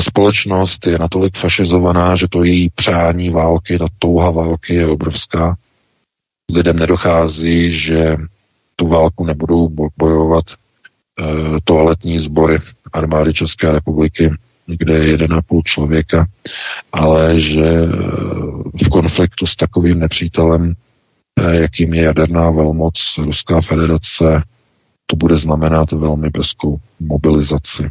společnost 0.00 0.86
je 0.86 0.98
natolik 0.98 1.36
fašizovaná, 1.36 2.16
že 2.16 2.28
to 2.28 2.44
její 2.44 2.70
přání 2.70 3.30
války, 3.30 3.78
ta 3.78 3.86
touha 3.98 4.30
války 4.30 4.74
je 4.74 4.86
obrovská. 4.86 5.56
Lidem 6.54 6.78
nedochází, 6.78 7.72
že 7.72 8.16
tu 8.76 8.88
válku 8.88 9.26
nebudou 9.26 9.70
bojovat 9.96 10.44
toaletní 11.64 12.18
sbory 12.18 12.58
armády 12.92 13.34
České 13.34 13.72
republiky, 13.72 14.30
kde 14.66 14.94
je 14.94 15.16
1,5 15.16 15.62
člověka, 15.64 16.26
ale 16.92 17.40
že 17.40 17.64
eh, 17.64 17.86
v 18.84 18.88
konfliktu 18.90 19.46
s 19.46 19.56
takovým 19.56 19.98
nepřítelem, 19.98 20.74
eh, 21.40 21.56
jakým 21.56 21.94
je 21.94 22.02
jaderná 22.02 22.50
velmoc 22.50 23.18
Ruská 23.18 23.60
federace, 23.60 24.42
to 25.06 25.16
bude 25.16 25.36
znamenat 25.36 25.92
velmi 25.92 26.30
brzkou 26.30 26.76
mobilizaci 27.00 27.90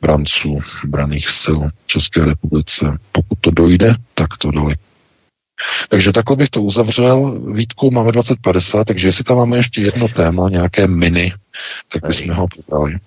branců, 0.00 0.58
braných 0.84 1.28
sil 1.42 1.60
České 1.86 2.24
republice. 2.24 2.98
Pokud 3.12 3.38
to 3.40 3.50
dojde, 3.50 3.94
tak 4.14 4.36
to 4.38 4.50
dali. 4.50 4.74
Takže 5.88 6.12
takhle 6.12 6.36
bych 6.36 6.48
to 6.48 6.62
uzavřel. 6.62 7.40
Vítku 7.52 7.90
máme 7.90 8.12
2050, 8.12 8.84
takže 8.84 9.08
jestli 9.08 9.24
tam 9.24 9.36
máme 9.36 9.56
ještě 9.56 9.80
jedno 9.80 10.08
téma, 10.08 10.48
nějaké 10.48 10.86
miny, 10.86 11.32
tak 11.92 12.02
bychom 12.08 12.34
ho 12.34 12.46
podali. 12.56 12.98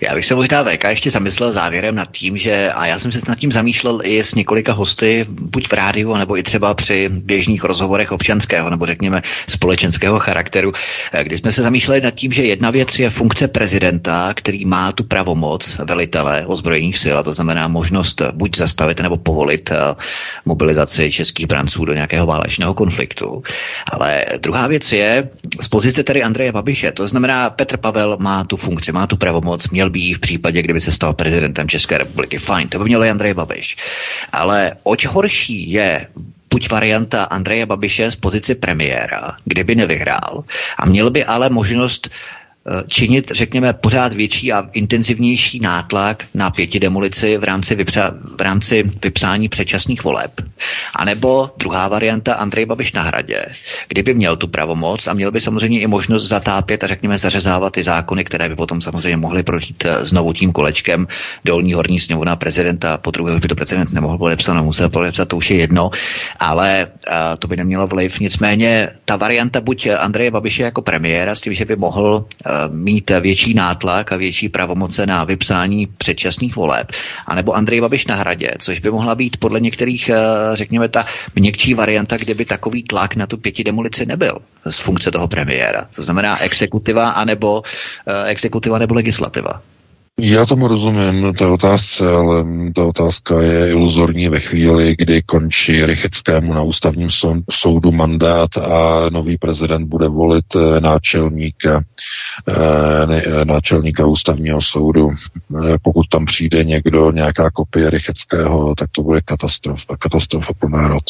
Já 0.00 0.14
bych 0.14 0.26
se 0.26 0.34
možná 0.34 0.64
VK 0.64 0.84
ještě 0.88 1.10
zamyslel 1.10 1.52
závěrem 1.52 1.94
nad 1.94 2.10
tím, 2.10 2.36
že, 2.36 2.72
a 2.72 2.86
já 2.86 2.98
jsem 2.98 3.12
se 3.12 3.20
nad 3.28 3.38
tím 3.38 3.52
zamýšlel 3.52 4.00
i 4.04 4.24
s 4.24 4.34
několika 4.34 4.72
hosty, 4.72 5.26
buď 5.28 5.68
v 5.68 5.72
rádiu, 5.72 6.14
nebo 6.14 6.38
i 6.38 6.42
třeba 6.42 6.74
při 6.74 7.08
běžných 7.08 7.64
rozhovorech 7.64 8.12
občanského, 8.12 8.70
nebo 8.70 8.86
řekněme 8.86 9.22
společenského 9.48 10.18
charakteru, 10.18 10.72
eh, 11.12 11.24
kdy 11.24 11.38
jsme 11.38 11.52
se 11.52 11.62
zamýšleli 11.62 12.00
nad 12.00 12.14
tím, 12.14 12.32
že 12.32 12.44
jedna 12.44 12.70
věc 12.70 12.98
je 12.98 13.10
funkce 13.10 13.48
prezidenta, 13.48 14.34
který 14.34 14.64
má 14.64 14.92
tu 14.92 15.04
pravomoc 15.04 15.78
velitele 15.78 16.46
ozbrojených 16.46 16.98
sil, 17.02 17.14
a 17.18 17.22
to 17.22 17.32
znamená 17.32 17.68
možnost 17.68 18.22
buď 18.32 18.56
zastavit 18.56 19.00
nebo 19.00 19.16
povolit 19.16 19.70
eh, 19.70 19.76
mobilizaci 20.44 21.12
českých 21.12 21.46
branců 21.46 21.84
do 21.84 21.92
nějakého 21.92 22.26
válečného 22.26 22.74
konfliktu. 22.74 23.42
Ale 23.92 24.24
druhá 24.38 24.66
věc 24.66 24.92
je 24.92 25.28
z 25.60 25.68
pozice 25.68 26.04
tady 26.04 26.22
Andreje 26.22 26.52
Babiše, 26.52 26.92
to 26.92 27.08
znamená 27.08 27.50
Petr 27.50 27.76
Pavel 27.76 28.16
má 28.20 28.44
tu 28.44 28.56
funkci, 28.56 28.92
má 28.92 29.06
tu 29.06 29.16
pravomoc, 29.16 29.67
měl 29.70 29.90
by 29.90 30.12
v 30.12 30.18
případě, 30.18 30.62
kdyby 30.62 30.80
se 30.80 30.92
stal 30.92 31.12
prezidentem 31.12 31.68
České 31.68 31.98
republiky. 31.98 32.38
Fajn, 32.38 32.68
to 32.68 32.78
by 32.78 32.84
měl 32.84 33.04
i 33.04 33.10
Andrej 33.10 33.34
Babiš. 33.34 33.76
Ale 34.32 34.72
oč 34.82 35.06
horší 35.06 35.72
je 35.72 36.06
buď 36.50 36.70
varianta 36.70 37.24
Andreje 37.24 37.66
Babiše 37.66 38.10
z 38.10 38.16
pozici 38.16 38.54
premiéra, 38.54 39.36
kdyby 39.44 39.74
nevyhrál, 39.74 40.44
a 40.78 40.86
měl 40.86 41.10
by 41.10 41.24
ale 41.24 41.50
možnost 41.50 42.10
činit, 42.88 43.30
řekněme, 43.34 43.72
pořád 43.72 44.12
větší 44.12 44.52
a 44.52 44.68
intenzivnější 44.72 45.60
nátlak 45.60 46.24
na 46.34 46.50
pěti 46.50 46.80
demolici 46.80 47.36
v 47.36 47.44
rámci, 47.44 47.74
vypsa, 47.74 48.14
v 48.38 48.40
rámci 48.40 48.90
vypsání 49.02 49.48
předčasných 49.48 50.04
voleb. 50.04 50.40
A 50.94 51.04
nebo 51.04 51.50
druhá 51.56 51.88
varianta 51.88 52.34
Andrej 52.34 52.66
Babiš 52.66 52.92
na 52.92 53.02
hradě, 53.02 53.44
kdyby 53.88 54.14
měl 54.14 54.36
tu 54.36 54.48
pravomoc 54.48 55.06
a 55.06 55.14
měl 55.14 55.30
by 55.30 55.40
samozřejmě 55.40 55.80
i 55.80 55.86
možnost 55.86 56.28
zatápět 56.28 56.84
a 56.84 56.86
řekněme 56.86 57.18
zařezávat 57.18 57.72
ty 57.72 57.82
zákony, 57.82 58.24
které 58.24 58.48
by 58.48 58.56
potom 58.56 58.80
samozřejmě 58.80 59.16
mohly 59.16 59.42
projít 59.42 59.84
eh, 59.84 60.04
znovu 60.04 60.32
tím 60.32 60.52
kolečkem 60.52 61.06
dolní 61.44 61.72
horní 61.72 62.00
sněmovna 62.00 62.36
prezidenta, 62.36 62.98
po 62.98 63.10
druhé 63.10 63.40
by 63.40 63.48
to 63.48 63.54
prezident 63.54 63.92
nemohl 63.92 64.18
podepsat, 64.18 64.62
musel 64.62 64.88
podepsat, 64.88 65.28
to 65.28 65.36
už 65.36 65.50
je 65.50 65.56
jedno, 65.56 65.90
ale 66.38 66.86
a, 67.08 67.32
eh, 67.32 67.36
to 67.36 67.48
by 67.48 67.56
nemělo 67.56 67.86
vliv. 67.86 68.20
Nicméně 68.20 68.90
ta 69.04 69.16
varianta 69.16 69.60
buď 69.60 69.86
Andreje 69.86 70.30
Babiše 70.30 70.62
jako 70.62 70.82
premiéra 70.82 71.34
s 71.34 71.40
tím, 71.40 71.54
že 71.54 71.64
by 71.64 71.76
mohl 71.76 72.26
mít 72.70 73.10
větší 73.20 73.54
nátlak 73.54 74.12
a 74.12 74.16
větší 74.16 74.48
pravomoce 74.48 75.06
na 75.06 75.24
vypsání 75.24 75.86
předčasných 75.86 76.56
voleb, 76.56 76.92
anebo 77.26 77.52
Andrej 77.52 77.80
Babiš 77.80 78.06
na 78.06 78.14
hradě, 78.14 78.50
což 78.58 78.80
by 78.80 78.90
mohla 78.90 79.14
být 79.14 79.36
podle 79.36 79.60
některých, 79.60 80.08
eh, 80.08 80.16
řekněme, 80.52 80.88
ta 80.88 81.06
měkčí 81.34 81.74
varianta, 81.74 82.16
kdyby 82.16 82.44
takový 82.44 82.82
tlak 82.82 83.16
na 83.16 83.26
tu 83.26 83.36
pěti 83.36 83.64
demolici 83.64 84.06
nebyl 84.06 84.38
z 84.66 84.80
funkce 84.80 85.10
toho 85.10 85.28
premiéra. 85.28 85.86
To 85.96 86.02
znamená 86.02 86.42
exekutiva 86.42 87.10
anebo 87.10 87.62
eh, 88.06 88.24
exekutiva 88.28 88.78
nebo 88.78 88.94
legislativa. 88.94 89.62
Já 90.20 90.46
tomu 90.46 90.68
rozumím, 90.68 91.34
té 91.34 91.46
otázce, 91.46 92.10
ale 92.10 92.44
ta 92.74 92.84
otázka 92.84 93.42
je 93.42 93.70
iluzorní 93.70 94.28
ve 94.28 94.40
chvíli, 94.40 94.94
kdy 94.98 95.22
končí 95.22 95.86
Rycheckému 95.86 96.54
na 96.54 96.62
ústavním 96.62 97.08
soudu 97.50 97.92
mandát 97.92 98.56
a 98.56 99.06
nový 99.10 99.38
prezident 99.38 99.86
bude 99.86 100.08
volit 100.08 100.44
eh, 100.56 100.80
náčelníka, 100.80 101.82
eh, 102.48 103.44
náčelníka 103.44 104.06
ústavního 104.06 104.62
soudu. 104.62 105.10
Eh, 105.10 105.78
pokud 105.82 106.08
tam 106.08 106.26
přijde 106.26 106.64
někdo, 106.64 107.10
nějaká 107.10 107.50
kopie 107.50 107.90
Rycheckého, 107.90 108.74
tak 108.74 108.90
to 108.92 109.02
bude 109.02 109.20
katastrofa, 109.20 109.96
katastrofa 109.96 110.52
pro 110.58 110.68
národ. 110.68 111.04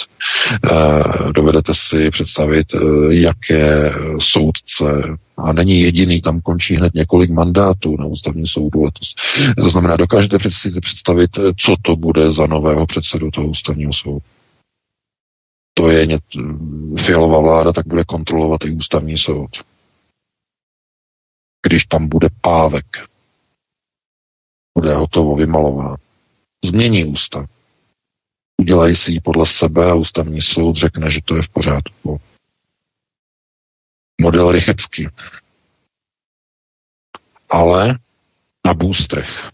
Dovedete 1.32 1.72
si 1.74 2.10
představit, 2.10 2.66
jaké 3.10 3.92
soudce 4.18 4.84
a 5.38 5.52
není 5.52 5.80
jediný, 5.80 6.20
tam 6.20 6.40
končí 6.40 6.76
hned 6.76 6.94
několik 6.94 7.30
mandátů 7.30 7.96
na 7.96 8.06
ústavním 8.06 8.46
soudu 8.46 8.82
letos. 8.82 9.14
To 9.56 9.68
znamená, 9.68 9.96
dokážete 9.96 10.38
představit, 10.80 11.30
co 11.56 11.74
to 11.82 11.96
bude 11.96 12.32
za 12.32 12.46
nového 12.46 12.86
předsedu 12.86 13.30
toho 13.30 13.48
ústavního 13.48 13.92
soudu. 13.92 14.18
To 15.74 15.90
je 15.90 16.06
ně, 16.06 16.18
fialová 16.98 17.40
vláda, 17.40 17.72
tak 17.72 17.86
bude 17.86 18.04
kontrolovat 18.04 18.64
i 18.64 18.70
ústavní 18.70 19.18
soud. 19.18 19.50
Když 21.66 21.84
tam 21.84 22.08
bude 22.08 22.28
pávek, 22.40 22.86
bude 24.78 24.94
hotovo 24.94 25.36
vymalován. 25.36 25.96
Změní 26.64 27.04
ústav. 27.04 27.46
Udělají 28.60 28.96
si 28.96 29.12
ji 29.12 29.20
podle 29.20 29.46
sebe 29.46 29.90
a 29.90 29.94
ústavní 29.94 30.40
soud 30.40 30.76
řekne, 30.76 31.10
že 31.10 31.20
to 31.24 31.36
je 31.36 31.42
v 31.42 31.48
pořádku 31.48 32.20
model 34.20 34.52
Rychecký. 34.52 35.08
Ale 37.50 37.98
na 38.66 38.74
bůstrech. 38.74 39.50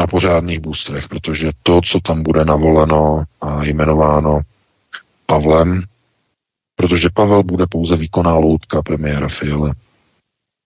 Na 0.00 0.06
pořádných 0.06 0.60
bůstrech, 0.60 1.08
protože 1.08 1.50
to, 1.62 1.80
co 1.84 2.00
tam 2.00 2.22
bude 2.22 2.44
navoleno 2.44 3.24
a 3.40 3.64
jmenováno 3.64 4.40
Pavlem, 5.26 5.82
protože 6.76 7.08
Pavel 7.14 7.42
bude 7.42 7.66
pouze 7.70 7.96
výkonná 7.96 8.34
loutka 8.34 8.82
premiéra 8.82 9.28
Fialy. 9.28 9.70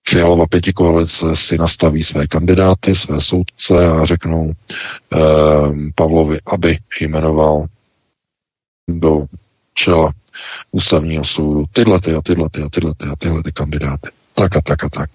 Fialova 0.09 0.47
pětikoalice 0.47 1.37
si 1.37 1.59
nastaví 1.59 2.05
své 2.05 2.27
kandidáty, 2.27 2.95
své 2.95 3.21
soudce 3.21 3.87
a 3.87 4.05
řeknou 4.05 4.53
eh, 4.53 5.19
Pavlovi, 5.95 6.39
aby 6.47 6.79
jmenoval 7.01 7.67
do 8.91 9.27
čela 9.75 10.13
ústavního 10.71 11.25
soudu 11.25 11.65
tyhle 11.73 12.01
ty 12.01 12.15
a 12.15 12.23
tyhle 12.23 12.49
ty 12.51 12.63
a 12.63 12.69
tyhle 12.69 12.95
ty 12.95 13.07
a 13.07 13.17
tyhle 13.17 13.43
ty 13.43 13.53
kandidáty. 13.53 14.09
Tak 14.35 14.57
a 14.57 14.61
tak 14.61 14.85
a 14.85 14.89
tak. 14.89 15.11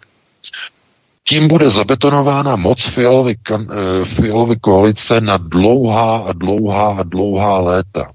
Tím 1.28 1.47
bude 1.47 1.69
zabetonována 1.69 2.55
moc 2.55 2.84
Fialovy, 2.84 3.36
kan, 3.43 3.67
eh, 3.71 4.05
Fialovy 4.05 4.55
koalice 4.55 5.21
na 5.21 5.38
dlouhá 5.38 6.17
a 6.17 6.34
dlouhá 6.34 6.95
a 6.99 7.03
dlouhá 7.03 7.59
léta. 7.59 8.11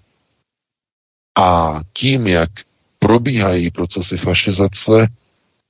A 1.39 1.81
tím, 1.93 2.27
jak 2.27 2.51
probíhají 2.99 3.71
procesy 3.71 4.17
fašizace, 4.17 5.09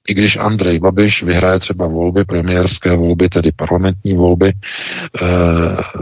i 0.08 0.14
když 0.14 0.36
Andrej 0.36 0.78
Babiš 0.78 1.22
vyhraje 1.22 1.58
třeba 1.58 1.86
volby, 1.86 2.24
premiérské 2.24 2.96
volby, 2.96 3.28
tedy 3.28 3.52
parlamentní 3.52 4.14
volby, 4.14 4.52
eh, 4.52 5.26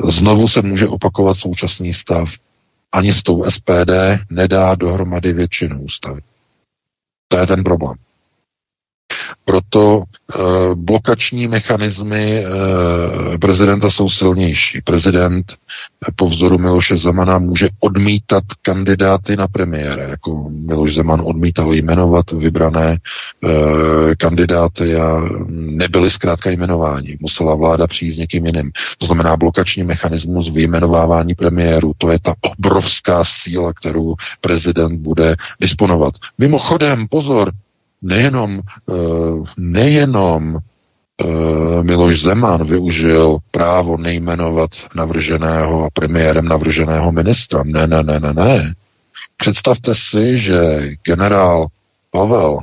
znovu 0.05 0.49
se 0.49 0.63
může 0.63 0.89
opakovat 0.89 1.35
současný 1.37 1.93
stav 1.93 2.29
ani 2.93 3.13
s 3.13 3.23
tou 3.23 3.45
SPD 3.51 3.91
nedá 4.31 4.75
dohromady 4.75 5.33
většinu 5.33 5.83
ústavy. 5.83 6.21
To 7.29 7.39
je 7.39 7.47
ten 7.47 7.65
problém. 7.65 7.97
Proto 9.45 10.03
e, 10.03 10.39
blokační 10.75 11.49
mechanismy 11.49 12.45
e, 12.45 12.49
prezidenta 13.39 13.91
jsou 13.91 14.11
silnější. 14.11 14.81
Prezident 14.81 15.55
po 16.17 16.29
vzoru 16.29 16.59
Miloše 16.59 16.97
Zemana 16.97 17.39
může 17.39 17.69
odmítat 17.81 18.45
kandidáty 18.63 19.37
na 19.37 19.49
premiéra, 19.49 20.03
jako 20.03 20.51
Miloš 20.51 20.95
Zeman 20.95 21.23
odmítal 21.25 21.73
jmenovat 21.73 22.31
vybrané 22.33 22.93
e, 22.93 22.97
kandidáty 24.17 24.97
a 24.97 25.23
nebyly 25.49 26.11
zkrátka 26.11 26.51
jmenováni. 26.51 27.17
Musela 27.21 27.55
vláda 27.55 27.87
přijít 27.87 28.13
s 28.13 28.19
někým 28.19 28.47
jiným. 28.47 28.71
To 28.99 29.07
znamená 29.07 29.37
blokační 29.37 29.83
mechanismus 29.83 30.51
vyjmenovávání 30.51 31.35
premiéru. 31.35 31.93
To 31.99 32.11
je 32.11 32.19
ta 32.19 32.35
obrovská 32.41 33.25
síla, 33.25 33.73
kterou 33.73 34.15
prezident 34.41 35.01
bude 35.01 35.37
disponovat. 35.61 36.15
Mimochodem, 36.39 37.09
pozor, 37.09 37.53
nejenom, 38.03 38.61
eh, 38.61 38.93
nejenom 39.57 40.57
eh, 40.57 41.83
Miloš 41.83 42.21
Zeman 42.21 42.67
využil 42.67 43.39
právo 43.51 43.97
nejmenovat 43.97 44.71
navrženého 44.95 45.85
a 45.85 45.91
premiérem 45.93 46.45
navrženého 46.45 47.13
ministra. 47.13 47.63
Ne, 47.65 47.87
ne, 47.87 48.03
ne, 48.03 48.21
ne, 48.21 48.33
ne. 48.33 48.75
Představte 49.37 49.95
si, 49.95 50.39
že 50.39 50.91
generál 51.03 51.67
Pavel 52.11 52.59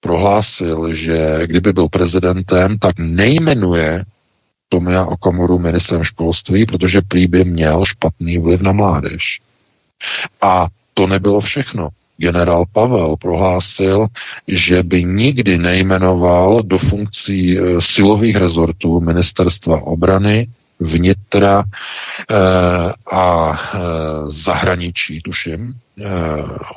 prohlásil, 0.00 0.94
že 0.94 1.40
kdyby 1.46 1.72
byl 1.72 1.88
prezidentem, 1.88 2.78
tak 2.78 2.94
nejmenuje 2.98 4.04
Tomia 4.68 5.04
Okamoru 5.04 5.58
ministrem 5.58 6.04
školství, 6.04 6.66
protože 6.66 7.00
prý 7.08 7.26
by 7.26 7.44
měl 7.44 7.84
špatný 7.84 8.38
vliv 8.38 8.60
na 8.60 8.72
mládež. 8.72 9.40
A 10.40 10.66
to 10.94 11.06
nebylo 11.06 11.40
všechno 11.40 11.88
generál 12.20 12.64
Pavel 12.72 13.16
prohlásil, 13.16 14.06
že 14.48 14.82
by 14.82 15.04
nikdy 15.04 15.58
nejmenoval 15.58 16.62
do 16.62 16.78
funkcí 16.78 17.58
e, 17.58 17.80
silových 17.80 18.36
rezortů 18.36 19.00
ministerstva 19.00 19.80
obrany, 19.80 20.48
vnitra 20.80 21.64
e, 21.64 21.64
a 23.12 23.26
e, 23.52 23.78
zahraničí, 24.28 25.20
tuším, 25.20 25.74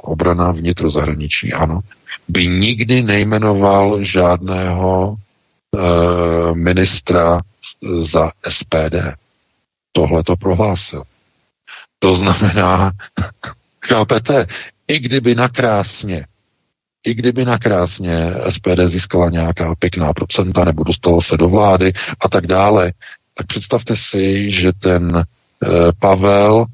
obrana, 0.03 0.51
vnitro, 0.51 0.89
zahraničí, 0.91 1.53
ano, 1.53 1.79
by 2.27 2.47
nikdy 2.47 3.03
nejmenoval 3.03 4.03
žádného 4.03 5.15
ministra 6.53 7.39
za 7.99 8.31
SPD. 8.43 9.15
Tohle 9.91 10.23
to 10.23 10.35
prohlásil. 10.35 11.03
To 11.99 12.15
znamená, 12.15 12.91
chápete, 13.87 14.47
i 14.87 14.99
kdyby 14.99 15.35
nakrásně 15.35 16.25
i 17.03 17.13
kdyby 17.13 17.45
nakrásně 17.45 18.33
SPD 18.49 18.79
získala 18.85 19.29
nějaká 19.29 19.75
pěkná 19.75 20.13
procenta 20.13 20.65
nebo 20.65 20.83
dostala 20.83 21.21
se 21.21 21.37
do 21.37 21.49
vlády 21.49 21.93
a 22.19 22.29
tak 22.29 22.47
dále, 22.47 22.93
tak 23.33 23.47
představte 23.47 23.95
si, 23.95 24.51
že 24.51 24.73
ten 24.73 25.17
e, 25.17 25.23
Pavel 25.99 26.65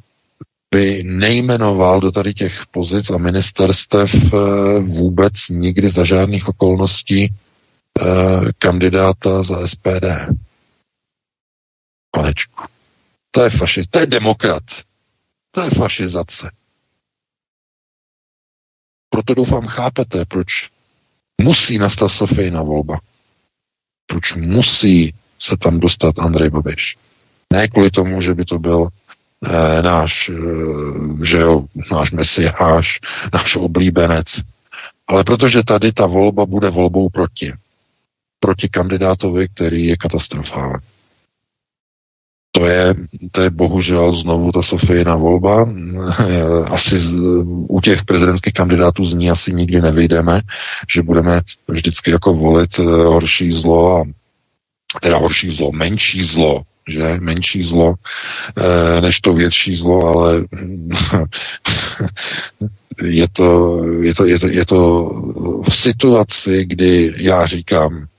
by 0.72 1.04
nejmenoval 1.04 2.00
do 2.00 2.12
tady 2.12 2.34
těch 2.34 2.64
pozic 2.72 3.10
a 3.10 3.18
ministerstev 3.18 4.14
e, 4.14 4.38
vůbec 4.80 5.34
nikdy 5.50 5.90
za 5.90 6.04
žádných 6.04 6.48
okolností 6.48 7.24
e, 7.24 7.32
kandidáta 8.60 9.44
za 9.44 9.68
SPD. 9.68 10.06
Panečku. 12.12 12.64
To 13.32 13.44
je 13.44 13.50
fašist, 13.50 13.88
to 13.90 14.00
je 14.00 14.06
demokrat. 14.06 14.64
To 15.52 15.62
je 15.62 15.70
fašizace. 15.70 16.50
Proto 19.10 19.34
doufám 19.34 19.68
chápete, 19.68 20.26
proč 20.26 20.70
musí 21.42 21.78
nastat 21.78 22.10
Sofijna 22.10 22.64
volba. 22.64 23.00
Proč 24.08 24.36
musí 24.36 25.14
se 25.40 25.58
tam 25.58 25.80
dostat 25.80 26.20
Andrej 26.20 26.50
Babiš. 26.50 26.96
Ne 27.54 27.68
kvůli 27.68 27.92
tomu, 27.92 28.22
že 28.22 28.34
by 28.34 28.46
to 28.46 28.60
byl 28.60 28.88
eh, 29.46 29.82
náš, 29.82 30.30
eh, 30.30 31.26
že 31.26 31.38
jo, 31.38 31.66
náš 31.92 32.12
mesiáš, 32.12 33.00
náš 33.34 33.56
oblíbenec, 33.56 34.42
ale 35.08 35.24
protože 35.24 35.64
tady 35.64 35.92
ta 35.92 36.06
volba 36.06 36.46
bude 36.46 36.70
volbou 36.70 37.10
proti. 37.10 37.54
Proti 38.40 38.70
kandidátovi, 38.70 39.48
který 39.48 39.86
je 39.86 39.98
katastrofální. 39.98 40.84
To 42.52 42.66
je, 42.66 42.96
to 43.32 43.42
je 43.42 43.50
bohužel 43.50 44.14
znovu 44.14 44.52
ta 44.52 44.62
Sofijina 44.62 45.16
volba. 45.16 45.70
Asi 46.66 46.98
z, 46.98 47.14
u 47.46 47.82
těch 47.82 48.06
prezidentských 48.06 48.54
kandidátů 48.54 49.06
z 49.06 49.14
ní 49.14 49.32
asi 49.32 49.54
nikdy 49.54 49.82
nevyjdeme, 49.82 50.42
že 50.94 51.02
budeme 51.02 51.42
vždycky 51.68 52.12
jako 52.12 52.34
volit 52.34 52.80
eh, 52.80 52.84
horší 52.84 53.52
zlo 53.52 54.02
a 54.02 54.04
teda 55.02 55.18
horší 55.18 55.50
zlo, 55.50 55.72
menší 55.72 56.24
zlo, 56.24 56.62
že? 56.88 57.18
Menší 57.20 57.64
zlo, 57.64 57.96
e, 58.58 59.02
než 59.02 59.22
to 59.22 59.34
větší 59.34 59.76
zlo, 59.76 60.08
ale 60.08 60.44
je 63.04 63.28
to, 63.28 63.82
je 64.02 64.16
to, 64.16 64.26
je 64.26 64.40
to, 64.40 64.48
je 64.48 64.66
to 64.66 65.12
v 65.70 65.76
situaci, 65.76 66.66
kdy 66.66 67.14
já 67.18 67.46
říkám, 67.46 68.08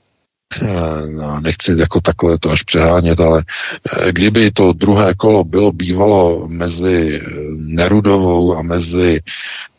no, 1.09 1.39
nechci 1.39 1.75
jako 1.77 2.01
takhle 2.01 2.37
to 2.37 2.51
až 2.51 2.63
přehánět, 2.63 3.19
ale 3.19 3.43
eh, 3.43 4.11
kdyby 4.11 4.51
to 4.51 4.73
druhé 4.73 5.13
kolo 5.13 5.43
bylo 5.43 5.71
bývalo 5.71 6.47
mezi 6.47 7.21
Nerudovou 7.57 8.57
a 8.57 8.61
mezi 8.61 9.19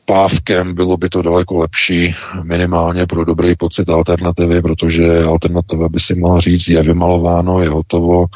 Pávkem, 0.04 0.74
bylo 0.74 0.96
by 0.96 1.08
to 1.08 1.22
daleko 1.22 1.58
lepší, 1.58 2.14
minimálně 2.42 3.06
pro 3.06 3.24
dobrý 3.24 3.56
pocit 3.56 3.88
alternativy, 3.88 4.62
protože 4.62 5.22
alternativa 5.22 5.88
by 5.88 6.00
si 6.00 6.14
mohla 6.14 6.40
říct, 6.40 6.68
je 6.68 6.82
vymalováno, 6.82 7.60
je 7.60 7.68
hotovo, 7.68 8.26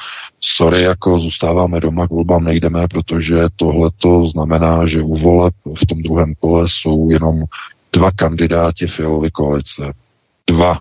sorry, 0.40 0.82
jako 0.82 1.18
zůstáváme 1.18 1.80
doma, 1.80 2.06
k 2.06 2.10
volbám 2.10 2.44
nejdeme, 2.44 2.88
protože 2.88 3.36
tohle 3.56 3.90
to 3.96 4.28
znamená, 4.28 4.86
že 4.86 5.02
u 5.02 5.14
voleb 5.14 5.54
v 5.74 5.86
tom 5.86 6.02
druhém 6.02 6.34
kole 6.40 6.64
jsou 6.68 7.10
jenom 7.10 7.44
dva 7.92 8.10
kandidáti 8.10 8.86
Fialovy 8.86 9.30
koalice. 9.30 9.92
Dva 10.46 10.78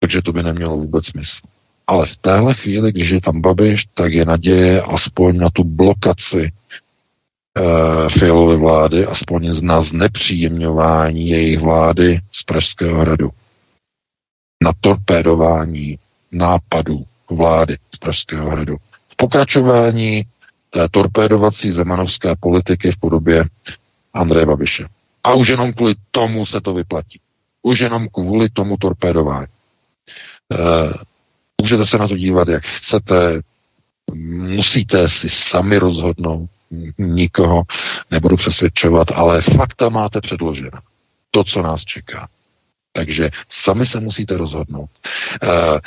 takže 0.00 0.22
to 0.22 0.32
by 0.32 0.42
nemělo 0.42 0.76
vůbec 0.76 1.06
smysl. 1.06 1.40
Ale 1.86 2.06
v 2.06 2.16
téhle 2.16 2.54
chvíli, 2.54 2.92
když 2.92 3.10
je 3.10 3.20
tam 3.20 3.40
Babiš, 3.40 3.86
tak 3.94 4.12
je 4.12 4.24
naděje 4.24 4.82
aspoň 4.82 5.38
na 5.38 5.50
tu 5.50 5.64
blokaci 5.64 6.52
uh, 7.58 8.08
Fialovy 8.08 8.56
vlády, 8.56 9.06
aspoň 9.06 9.50
na 9.62 9.82
znepříjemňování 9.82 11.28
jejich 11.28 11.60
vlády 11.60 12.20
z 12.32 12.42
Pražského 12.42 13.00
hradu. 13.00 13.30
Na 14.62 14.72
torpédování 14.80 15.98
nápadů 16.32 17.04
vlády 17.30 17.76
z 17.94 17.98
Pražského 17.98 18.50
hradu. 18.50 18.76
V 19.08 19.16
pokračování 19.16 20.24
té 20.70 20.88
torpédovací 20.88 21.72
zemanovské 21.72 22.34
politiky 22.40 22.92
v 22.92 22.96
podobě 22.96 23.44
Andreje 24.14 24.46
Babiše. 24.46 24.86
A 25.24 25.34
už 25.34 25.48
jenom 25.48 25.72
kvůli 25.72 25.94
tomu 26.10 26.46
se 26.46 26.60
to 26.60 26.74
vyplatí. 26.74 27.20
Už 27.62 27.80
jenom 27.80 28.08
kvůli 28.08 28.48
tomu 28.48 28.76
torpédování. 28.76 29.55
Eh, 30.52 30.92
můžete 31.62 31.86
se 31.86 31.98
na 31.98 32.08
to 32.08 32.16
dívat, 32.16 32.48
jak 32.48 32.64
chcete, 32.64 33.40
musíte 34.14 35.08
si 35.08 35.28
sami 35.28 35.78
rozhodnout, 35.78 36.50
nikoho 36.98 37.62
nebudu 38.10 38.36
přesvědčovat, 38.36 39.08
ale 39.14 39.42
fakta 39.42 39.88
máte 39.88 40.20
předložena. 40.20 40.82
To, 41.30 41.44
co 41.44 41.62
nás 41.62 41.84
čeká. 41.84 42.28
Takže 42.92 43.30
sami 43.48 43.86
se 43.86 44.00
musíte 44.00 44.36
rozhodnout. 44.36 44.90
Uh, 45.42 45.78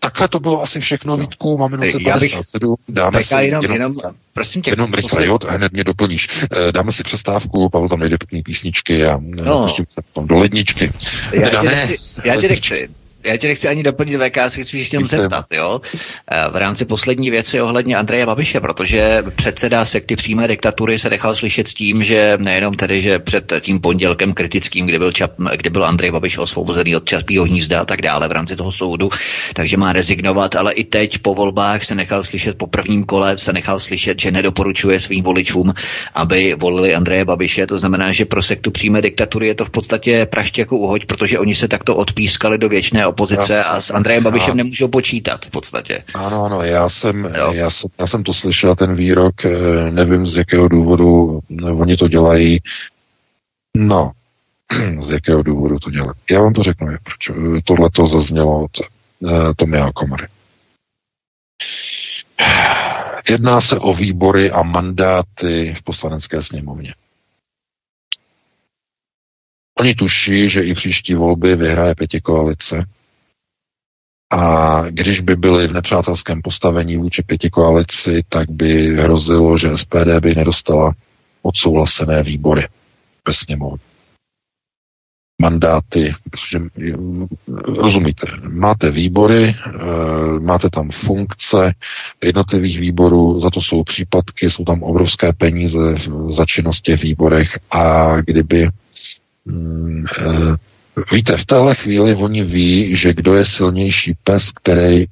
takhle 0.00 0.28
to 0.28 0.40
bylo 0.40 0.62
asi 0.62 0.80
všechno, 0.80 1.16
no. 1.16 1.22
Vítku, 1.22 1.58
máme 1.58 1.76
minuce 1.76 1.98
57, 2.04 2.76
dáme 2.88 3.24
si 3.24 3.34
jenom, 3.34 3.62
jenom, 3.62 3.72
jenom, 3.72 3.96
prosím 4.32 4.62
tě, 4.62 4.70
jenom 4.70 4.94
rychle, 4.94 5.26
jo, 5.26 5.38
hned 5.48 5.72
mě 5.72 5.84
doplníš. 5.84 6.28
Dáme 6.70 6.92
si 6.92 7.02
přestávku, 7.02 7.68
Pavel 7.68 7.88
tam 7.88 7.98
nejde 7.98 8.18
pěkný 8.18 8.42
písničky 8.42 9.06
a 9.06 9.18
no. 9.20 9.62
pustím 9.62 9.86
se 9.90 10.02
potom 10.02 10.26
do 10.26 10.38
ledničky. 10.38 10.92
Já, 11.32 11.50
tě 11.50 11.68
nechci, 11.68 11.96
já 12.24 12.40
tě 12.40 12.48
nechci, 12.48 12.88
já 13.28 13.36
tě 13.36 13.48
nechci 13.48 13.68
ani 13.68 13.82
doplnit 13.82 14.18
VK, 14.18 14.38
si 14.48 14.64
chci 14.64 14.78
ještě 14.78 14.98
zeptat, 15.04 15.44
jo? 15.50 15.80
Eh, 16.30 16.50
v 16.50 16.56
rámci 16.56 16.84
poslední 16.84 17.30
věci 17.30 17.60
ohledně 17.60 17.96
Andreje 17.96 18.26
Babiše, 18.26 18.60
protože 18.60 19.24
předseda 19.36 19.84
sekty 19.84 20.16
přímé 20.16 20.48
diktatury 20.48 20.98
se 20.98 21.10
nechal 21.10 21.34
slyšet 21.34 21.68
s 21.68 21.74
tím, 21.74 22.04
že 22.04 22.38
nejenom 22.40 22.74
tedy, 22.74 23.02
že 23.02 23.18
před 23.18 23.52
tím 23.60 23.80
pondělkem 23.80 24.32
kritickým, 24.32 24.86
kdy 24.86 24.98
byl, 24.98 25.12
Čap, 25.12 25.32
kdy 25.56 25.70
byl 25.70 25.84
Andrej 25.84 26.10
Babiš 26.10 26.38
osvobozený 26.38 26.96
od 26.96 27.04
Čapího 27.04 27.44
hnízda 27.44 27.80
a 27.80 27.84
tak 27.84 28.02
dále 28.02 28.28
v 28.28 28.32
rámci 28.32 28.56
toho 28.56 28.72
soudu, 28.72 29.08
takže 29.54 29.76
má 29.76 29.92
rezignovat, 29.92 30.56
ale 30.56 30.72
i 30.72 30.84
teď 30.84 31.18
po 31.18 31.34
volbách 31.34 31.84
se 31.84 31.94
nechal 31.94 32.22
slyšet, 32.22 32.58
po 32.58 32.66
prvním 32.66 33.04
kole 33.04 33.38
se 33.38 33.52
nechal 33.52 33.78
slyšet, 33.78 34.20
že 34.20 34.30
nedoporučuje 34.30 35.00
svým 35.00 35.24
voličům, 35.24 35.74
aby 36.14 36.54
volili 36.54 36.94
Andreje 36.94 37.24
Babiše. 37.24 37.66
To 37.66 37.78
znamená, 37.78 38.12
že 38.12 38.24
pro 38.24 38.42
sektu 38.42 38.70
přímé 38.70 39.02
diktatury 39.02 39.46
je 39.46 39.54
to 39.54 39.64
v 39.64 39.70
podstatě 39.70 40.26
praště 40.26 40.62
jako 40.62 40.76
uhoď, 40.76 41.06
protože 41.06 41.38
oni 41.38 41.54
se 41.54 41.68
takto 41.68 41.96
odpískali 41.96 42.58
do 42.58 42.68
věčné 42.68 43.06
opozice 43.18 43.64
a 43.64 43.80
s 43.80 43.90
Andrejem 43.90 44.24
Babišem 44.24 44.56
nemůžou 44.56 44.88
počítat 44.88 45.44
v 45.44 45.50
podstatě. 45.50 46.04
Ano, 46.14 46.44
ano, 46.44 46.62
já 46.62 46.88
jsem, 46.88 47.32
já 47.52 47.70
jsem, 47.70 47.90
já 47.98 48.06
jsem 48.06 48.22
to 48.22 48.34
slyšel, 48.34 48.74
ten 48.74 48.94
výrok, 48.94 49.44
eh, 49.44 49.90
nevím 49.90 50.26
z 50.26 50.36
jakého 50.36 50.68
důvodu 50.68 51.40
oni 51.78 51.96
to 51.96 52.08
dělají. 52.08 52.58
No, 53.76 54.12
z 55.00 55.12
jakého 55.12 55.42
důvodu 55.42 55.78
to 55.78 55.90
dělají. 55.90 56.12
Já 56.30 56.40
vám 56.40 56.52
to 56.52 56.62
řeknu, 56.62 56.86
proč 57.04 57.30
eh, 57.30 57.62
tohle 57.64 57.90
to 57.90 58.06
zaznělo 58.06 58.64
od 58.64 58.70
uh, 59.20 59.52
Tomia 59.56 59.92
Komory. 59.92 60.26
Jedná 63.30 63.60
se 63.60 63.78
o 63.78 63.94
výbory 63.94 64.50
a 64.50 64.62
mandáty 64.62 65.74
v 65.78 65.82
poslanecké 65.82 66.42
sněmovně. 66.42 66.94
Oni 69.78 69.94
tuší, 69.94 70.48
že 70.48 70.62
i 70.62 70.74
příští 70.74 71.14
volby 71.14 71.56
vyhraje 71.56 71.94
pěti 71.94 72.20
koalice 72.20 72.84
a 74.30 74.82
když 74.90 75.20
by 75.20 75.36
byli 75.36 75.68
v 75.68 75.72
nepřátelském 75.72 76.42
postavení 76.42 76.96
vůči 76.96 77.22
pěti 77.22 77.50
koalici, 77.50 78.22
tak 78.28 78.50
by 78.50 78.96
hrozilo, 78.96 79.58
že 79.58 79.76
SPD 79.76 80.20
by 80.20 80.34
nedostala 80.34 80.92
odsouhlasené 81.42 82.22
výbory 82.22 82.68
ve 83.26 83.32
sněmovně. 83.32 83.88
Mandáty, 85.42 86.14
protože 86.30 86.60
rozumíte, 87.64 88.26
máte 88.48 88.90
výbory, 88.90 89.56
eh, 89.66 90.40
máte 90.40 90.70
tam 90.70 90.90
funkce 90.90 91.72
jednotlivých 92.24 92.80
výborů, 92.80 93.40
za 93.40 93.50
to 93.50 93.60
jsou 93.60 93.84
příplatky, 93.84 94.50
jsou 94.50 94.64
tam 94.64 94.82
obrovské 94.82 95.32
peníze 95.32 95.94
za 96.28 96.44
činnost 96.46 96.80
těch 96.80 97.02
výborech 97.02 97.58
a 97.70 98.16
kdyby 98.20 98.68
mm, 99.44 100.04
eh, 100.18 100.56
Víte, 101.12 101.36
v 101.36 101.46
téhle 101.46 101.74
chvíli 101.74 102.14
oni 102.14 102.44
ví, 102.44 102.96
že 102.96 103.14
kdo 103.14 103.34
je 103.34 103.44
silnější 103.44 104.14
pes, 104.24 104.52
který 104.52 105.04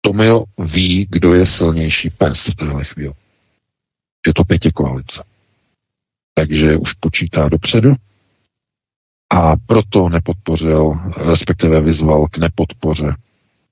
Tomio 0.00 0.44
ví, 0.58 1.06
kdo 1.10 1.34
je 1.34 1.46
silnější 1.46 2.10
pes 2.10 2.46
v 2.46 2.54
téhle 2.54 2.84
chvíli. 2.84 3.12
Je 4.26 4.34
to 4.34 4.44
pěti 4.44 4.72
koalice. 4.72 5.24
Takže 6.34 6.76
už 6.76 6.92
počítá 6.92 7.48
dopředu 7.48 7.94
a 9.32 9.56
proto 9.66 10.08
nepodpořil, 10.08 10.94
respektive 11.16 11.80
vyzval 11.80 12.28
k 12.28 12.38
nepodpoře 12.38 13.14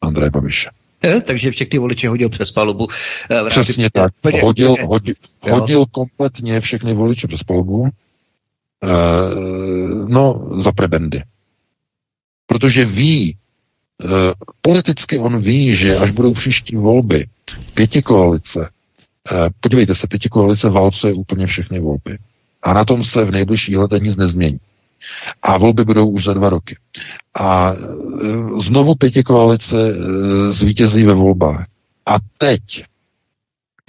Andreje 0.01 0.31
Babiše. 0.31 0.71
Takže 1.27 1.51
všechny 1.51 1.79
voliče 1.79 2.09
hodil 2.09 2.29
přes 2.29 2.53
palubu. 2.53 2.89
Eh, 3.31 3.49
Přesně 3.49 3.91
tak. 3.91 4.13
Hodil, 4.43 4.75
hodil, 4.87 5.15
hodil 5.41 5.87
kompletně 5.87 6.61
všechny 6.61 6.95
voliče 6.95 7.29
přes 7.29 7.43
palubu 7.43 7.89
no, 10.09 10.51
za 10.57 10.73
prebendy. 10.73 11.23
Protože 12.47 12.85
ví, 12.85 13.37
uh, 14.05 14.11
politicky 14.63 15.19
on 15.19 15.41
ví, 15.41 15.77
že 15.77 15.97
až 15.97 16.11
budou 16.11 16.33
příští 16.33 16.77
volby, 16.77 17.27
pěti 17.75 18.03
koalice, 18.03 18.61
uh, 18.61 18.67
podívejte 19.61 19.95
se, 19.95 20.07
pěti 20.07 20.29
koalice 20.29 20.71
válcuje 20.71 21.15
úplně 21.15 21.47
všechny 21.47 21.81
volby. 21.81 22.19
A 22.63 22.73
na 22.73 22.85
tom 22.85 23.05
se 23.05 23.25
v 23.25 23.31
nejbližších 23.31 23.77
letech 23.77 24.03
nic 24.03 24.17
nezmění. 24.17 24.61
A 25.43 25.59
volby 25.59 25.85
budou 25.85 26.09
už 26.09 26.25
za 26.25 26.35
dva 26.35 26.49
roky. 26.49 26.77
A 27.41 27.75
znovu 28.59 28.95
pěti 28.95 29.23
koalice 29.23 29.77
zvítězí 30.51 31.05
ve 31.05 31.15
volbách. 31.15 31.67
A 32.07 32.17
teď 32.39 32.85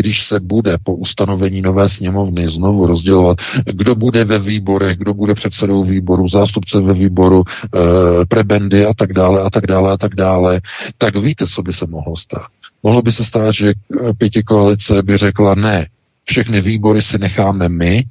když 0.04 0.24
se 0.24 0.40
bude 0.40 0.78
po 0.84 0.96
ustanovení 0.96 1.62
nové 1.62 1.90
sněmovny 1.90 2.50
znovu 2.50 2.88
rozdělovat, 2.88 3.38
kdo 3.66 3.96
bude 3.96 4.24
ve 4.24 4.40
výborech, 4.40 4.98
kdo 4.98 5.14
bude 5.14 5.34
předsedou 5.34 5.84
výboru, 5.84 6.28
zástupce 6.28 6.82
ve 6.82 6.94
výboru, 6.94 7.44
e, 7.48 8.26
prebendy 8.26 8.86
a 8.86 8.94
tak 8.94 9.14
dále 9.14 9.42
a 9.42 9.50
tak 9.50 9.68
dále 9.68 9.92
a 9.92 9.98
tak 9.98 10.16
dále, 10.16 10.62
tak 10.98 11.16
víte, 11.16 11.48
co 11.48 11.62
by 11.64 11.74
se 11.74 11.88
mohlo 11.88 12.16
stát. 12.16 12.48
Mohlo 12.84 13.02
by 13.02 13.12
se 13.12 13.26
stát, 13.26 13.52
že 13.54 13.74
pěti 14.18 14.44
koalice 14.44 15.04
by 15.04 15.18
řekla 15.18 15.56
ne, 15.56 15.88
všechny 16.24 16.62
výbory 16.62 17.02
si 17.02 17.18
necháme 17.18 17.70
my, 17.70 18.04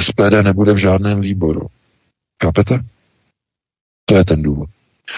SPD 0.00 0.42
nebude 0.42 0.72
v 0.72 0.76
žádném 0.86 1.20
výboru. 1.20 1.66
Chápete? 2.42 2.80
To 4.04 4.14
je 4.14 4.24
ten 4.24 4.42
důvod. 4.42 4.68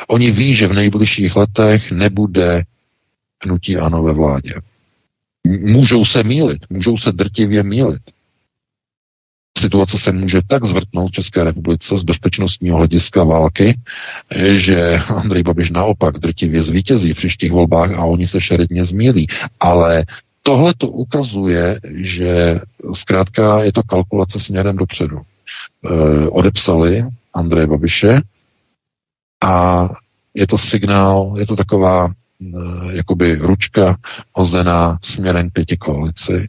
Oni 0.09 0.31
ví, 0.31 0.55
že 0.55 0.67
v 0.69 0.75
nejbližších 0.75 1.37
letech 1.37 1.93
nebude 1.93 2.63
hnutí 3.45 3.77
ano 3.77 4.03
ve 4.03 4.13
vládě. 4.13 4.55
Můžou 5.47 6.05
se 6.05 6.23
mílit, 6.23 6.67
můžou 6.71 6.97
se 6.97 7.13
drtivě 7.13 7.63
mílit. 7.63 8.03
Situace 9.59 9.99
se 9.99 10.13
může 10.13 10.41
tak 10.47 10.65
zvrtnout 10.65 11.11
v 11.11 11.15
České 11.15 11.45
republice 11.45 11.99
z 11.99 12.03
bezpečnostního 12.03 12.77
hlediska 12.77 13.25
války, 13.25 13.79
že 14.49 14.97
Andrej 14.97 15.43
Babiš 15.43 15.71
naopak 15.71 16.19
drtivě 16.19 16.63
zvítězí 16.63 17.13
v 17.13 17.17
příštích 17.17 17.53
volbách 17.53 17.91
a 17.91 18.05
oni 18.05 18.27
se 18.27 18.41
šeredně 18.41 18.85
zmílí. 18.85 19.27
Ale 19.61 20.05
tohle 20.43 20.75
to 20.79 20.89
ukazuje, 20.89 21.81
že 21.95 22.61
zkrátka 22.95 23.63
je 23.63 23.73
to 23.73 23.83
kalkulace 23.83 24.41
směrem 24.41 24.77
dopředu. 24.77 25.19
E, 25.19 26.29
odepsali 26.29 27.05
Andreje 27.35 27.67
Babiše 27.67 28.21
a 29.45 29.89
je 30.35 30.47
to 30.47 30.59
signál, 30.59 31.35
je 31.39 31.47
to 31.47 31.57
taková 31.57 32.13
jakoby 32.91 33.35
ručka 33.35 33.97
hozená 34.33 34.99
směrem 35.03 35.51
pěti 35.51 35.77
koalici. 35.77 36.49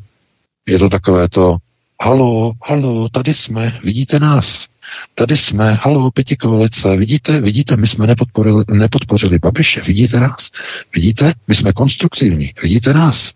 Je 0.65 0.79
to 0.79 0.89
takové 0.89 1.29
to, 1.29 1.57
halo, 2.01 2.53
halo, 2.63 3.09
tady 3.09 3.33
jsme, 3.33 3.79
vidíte 3.83 4.19
nás, 4.19 4.67
tady 5.15 5.37
jsme, 5.37 5.73
halo, 5.81 6.11
pěti 6.11 6.35
koalice, 6.35 6.97
vidíte, 6.97 7.41
vidíte, 7.41 7.75
my 7.75 7.87
jsme 7.87 8.07
nepodporili, 8.07 8.63
nepodpořili 8.71 9.39
Babiše, 9.39 9.81
vidíte 9.81 10.19
nás, 10.19 10.51
vidíte, 10.95 11.33
my 11.47 11.55
jsme 11.55 11.73
konstruktivní, 11.73 12.51
vidíte 12.63 12.93
nás. 12.93 13.31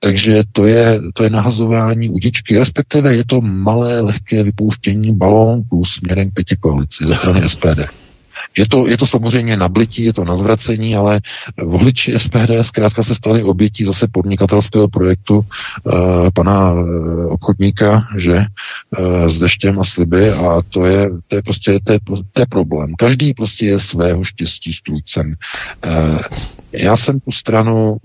Takže 0.00 0.42
to 0.52 0.66
je, 0.66 1.00
to 1.14 1.24
je 1.24 1.30
nahazování 1.30 2.10
udičky, 2.10 2.58
respektive 2.58 3.16
je 3.16 3.24
to 3.24 3.40
malé, 3.40 4.00
lehké 4.00 4.42
vypouštění 4.42 5.16
balónků 5.16 5.84
směrem 5.84 6.30
k 6.30 6.34
pěti 6.34 6.56
koalici 6.56 7.04
ze 7.06 7.14
strany 7.14 7.48
SPD. 7.48 8.01
Je 8.56 8.68
to, 8.68 8.86
je 8.86 8.96
to 8.96 9.06
samozřejmě 9.06 9.56
nablití, 9.56 10.04
je 10.04 10.12
to 10.12 10.24
na 10.24 10.36
zvracení, 10.36 10.96
ale 10.96 11.20
voliči 11.62 12.14
SPD 12.18 12.50
zkrátka 12.62 13.02
se 13.02 13.14
stali 13.14 13.42
obětí 13.42 13.84
zase 13.84 14.08
podnikatelského 14.12 14.88
projektu 14.88 15.36
uh, 15.36 15.44
pana 16.34 16.72
uh, 16.72 17.32
obchodníka, 17.32 18.08
že 18.16 18.36
uh, 18.98 19.28
s 19.28 19.38
deštěm 19.38 19.80
a 19.80 19.84
sliby 19.84 20.30
a 20.30 20.62
to 20.68 20.86
je, 20.86 21.10
to 21.28 21.36
je 21.36 21.42
prostě 21.42 21.80
to 21.84 21.92
je, 21.92 21.98
to 22.32 22.40
je 22.40 22.46
problém. 22.46 22.94
Každý 22.98 23.34
prostě 23.34 23.66
je 23.66 23.80
svého 23.80 24.24
štěstí 24.24 24.72
strůjcem. 24.72 25.34
Uh, 25.86 26.18
já 26.72 26.96
jsem 26.96 27.20
tu 27.20 27.30
stranu 27.30 27.96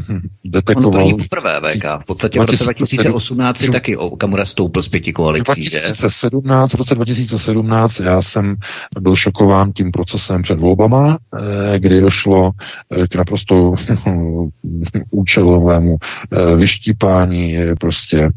detekoval... 0.44 0.88
Ono 0.88 0.98
to 0.98 0.98
není 0.98 1.14
poprvé, 1.14 1.60
VK. 1.60 1.84
V 2.02 2.06
podstatě 2.06 2.40
v 2.40 2.44
roce 2.44 2.64
2018 2.64 3.58
si 3.58 3.70
taky 3.70 3.96
Okamura 3.96 4.44
stoupil 4.44 4.82
z 4.82 4.88
pěti 4.88 5.12
koalicí, 5.12 5.70
2017, 5.70 6.72
v 6.72 6.74
roce 6.74 6.94
2017 6.94 8.00
já 8.00 8.22
jsem 8.22 8.56
byl 9.00 9.16
šokován 9.16 9.72
tím 9.72 9.92
procesem 9.92 10.42
před 10.42 10.60
volbama, 10.60 11.18
eh, 11.74 11.78
kdy 11.78 12.00
došlo 12.00 12.50
eh, 12.92 13.08
k 13.08 13.14
naprosto 13.14 13.74
účelovému 15.10 15.96
eh, 15.96 16.56
vyštípání 16.56 17.56
prostě 17.80 18.30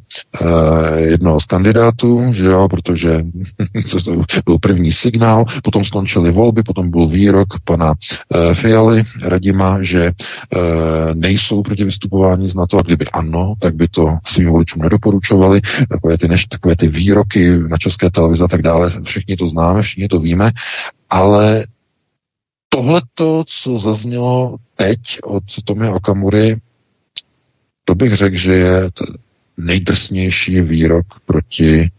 jednoho 0.96 1.40
z 1.40 1.46
kandidátů, 1.46 2.34
že 2.34 2.46
jo, 2.46 2.68
protože 2.70 3.24
to 4.04 4.42
byl 4.46 4.58
první 4.62 4.92
signál, 4.92 5.46
potom 5.64 5.86
skončily 5.86 6.32
volby, 6.32 6.64
potom 6.64 6.90
byl 6.90 7.08
výrok 7.08 7.48
pana 7.64 7.94
Fialy, 8.54 9.04
Radima, 9.22 9.79
že 9.84 10.06
e, 10.06 10.14
nejsou 11.14 11.64
proti 11.64 11.84
vystupování 11.84 12.48
z 12.48 12.56
NATO 12.56 12.78
a 12.78 12.82
kdyby 12.82 13.06
ano, 13.06 13.54
tak 13.60 13.76
by 13.76 13.88
to 13.88 14.18
svým 14.26 14.50
voličům 14.50 14.82
nedoporučovali. 14.82 15.62
Takové 15.90 16.18
ty, 16.18 16.28
než, 16.28 16.46
takové 16.46 16.76
ty 16.76 16.88
výroky 16.88 17.60
na 17.60 17.78
české 17.78 18.10
televize 18.10 18.44
a 18.44 18.48
tak 18.48 18.62
dále, 18.62 18.92
všichni 19.04 19.36
to 19.36 19.48
známe, 19.48 19.82
všichni 19.82 20.08
to 20.08 20.20
víme, 20.20 20.52
ale 21.10 21.66
tohleto, 22.70 23.44
co 23.48 23.80
zaznělo 23.80 24.56
teď 24.76 25.00
od 25.24 25.44
Tomia 25.66 25.92
Okamury, 25.92 26.58
to 27.86 27.96
bych 27.96 28.14
řekl, 28.14 28.38
že 28.38 28.54
je 28.54 28.90
nejdrsnější 29.58 30.62
výrok 30.62 31.06
proti 31.26 31.92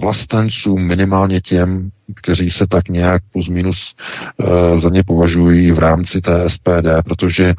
vlastencům, 0.00 0.86
minimálně 0.86 1.40
těm, 1.40 1.90
kteří 2.14 2.50
se 2.50 2.66
tak 2.66 2.88
nějak 2.88 3.22
plus 3.32 3.48
minus 3.48 3.94
uh, 4.36 4.78
za 4.78 4.90
ně 4.90 5.02
považují 5.02 5.72
v 5.72 5.78
rámci 5.78 6.20
té 6.20 6.50
SPD, 6.50 7.04
protože 7.04 7.54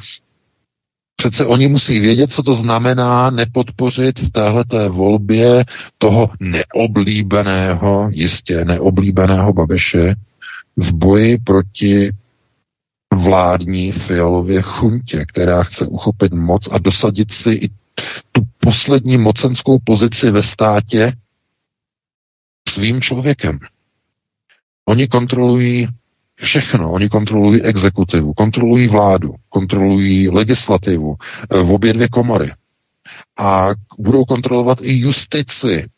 Přece 1.20 1.46
oni 1.46 1.68
musí 1.68 2.00
vědět, 2.00 2.32
co 2.32 2.44
to 2.44 2.56
znamená 2.56 3.30
nepodpořit 3.30 4.20
v 4.20 4.30
téhleté 4.30 4.90
volbě 4.90 5.66
toho 5.98 6.30
neoblíbeného, 6.40 8.10
jistě 8.14 8.66
neoblíbeného 8.66 9.54
Babiše 9.54 10.16
v 10.78 10.94
boji 10.94 11.38
proti 11.38 12.12
vládní 13.14 13.92
fialově 13.92 14.62
chuntě, 14.62 15.26
která 15.28 15.64
chce 15.64 15.88
uchopit 15.88 16.34
moc 16.34 16.70
a 16.72 16.78
dosadit 16.78 17.32
si 17.32 17.52
i 17.52 17.70
tu 18.32 18.42
poslední 18.60 19.18
mocenskou 19.18 19.80
pozici 19.84 20.32
ve 20.32 20.44
státě, 20.44 21.14
svým 22.70 23.02
člověkem. 23.02 23.60
Oni 24.86 25.08
kontrolují 25.08 25.88
všechno. 26.38 26.92
Oni 26.92 27.10
kontrolují 27.10 27.62
exekutivu, 27.62 28.34
kontrolují 28.34 28.88
vládu, 28.88 29.36
kontrolují 29.50 30.30
legislativu 30.30 31.16
eh, 31.22 31.64
v 31.64 31.72
obě 31.72 31.94
dvě 31.94 32.08
komory. 32.08 32.52
A 33.40 33.68
budou 33.98 34.26
kontrolovat 34.26 34.78
i 34.82 35.00
justici, 35.00 35.90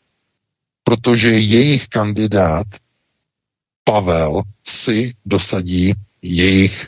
protože 0.84 1.30
jejich 1.30 1.88
kandidát 1.88 2.66
Pavel 3.84 4.42
si 4.66 5.14
dosadí 5.26 5.94
jejich 6.22 6.86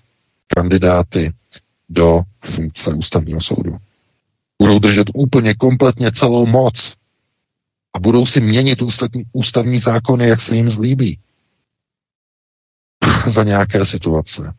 kandidáty 0.57 1.33
do 1.89 2.23
funkce 2.45 2.95
ústavního 2.95 3.41
soudu. 3.41 3.77
Budou 4.59 4.79
držet 4.79 5.07
úplně 5.15 5.55
kompletně 5.55 6.13
celou 6.13 6.47
moc 6.47 6.95
a 7.97 8.01
budou 8.01 8.27
si 8.27 8.41
měnit 8.41 8.83
ústavní, 8.83 9.25
ústavní 9.33 9.79
zákony, 9.79 10.29
jak 10.29 10.41
se 10.41 10.57
jim 10.57 10.71
zlíbí 10.71 11.19
za 13.27 13.45
nějaké 13.45 13.87
situace. 13.87 14.55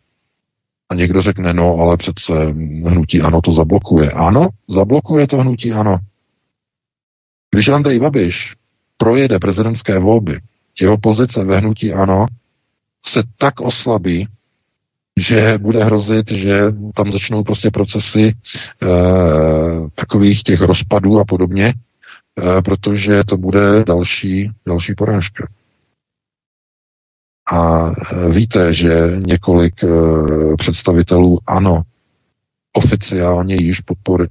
A 0.90 0.96
někdo 0.96 1.22
řekne, 1.22 1.54
no, 1.54 1.76
ale 1.76 1.98
přece 1.98 2.34
hnutí 2.86 3.22
ano 3.22 3.42
to 3.42 3.54
zablokuje. 3.54 4.12
Ano, 4.12 4.50
zablokuje 4.68 5.28
to 5.28 5.38
hnutí 5.38 5.72
ano. 5.72 5.98
Když 7.52 7.68
Andrej 7.68 8.00
Babiš 8.00 8.56
projede 8.98 9.40
prezidentské 9.40 10.00
volby, 10.00 10.40
jeho 10.82 10.98
pozice 10.98 11.44
ve 11.44 11.58
hnutí 11.58 11.94
ano 11.94 12.26
se 13.06 13.24
tak 13.38 13.60
oslabí, 13.60 14.28
že 15.20 15.58
bude 15.58 15.84
hrozit, 15.84 16.32
že 16.32 16.62
tam 16.96 17.12
začnou 17.12 17.44
prostě 17.44 17.72
procesy 17.72 18.22
e, 18.24 18.34
takových 19.94 20.44
těch 20.44 20.62
rozpadů 20.62 21.20
a 21.20 21.26
podobně, 21.26 21.74
protože 22.66 23.24
to 23.24 23.38
bude 23.38 23.84
další, 23.84 24.52
další 24.68 24.96
porážka. 24.96 25.48
A 27.52 27.92
eh, 27.92 28.30
víte, 28.30 28.74
že 28.74 29.12
několik 29.28 29.84
eh, 29.84 29.88
představitelů 30.58 31.40
ANO 31.48 31.82
oficiálně 32.74 33.56
již 33.56 33.82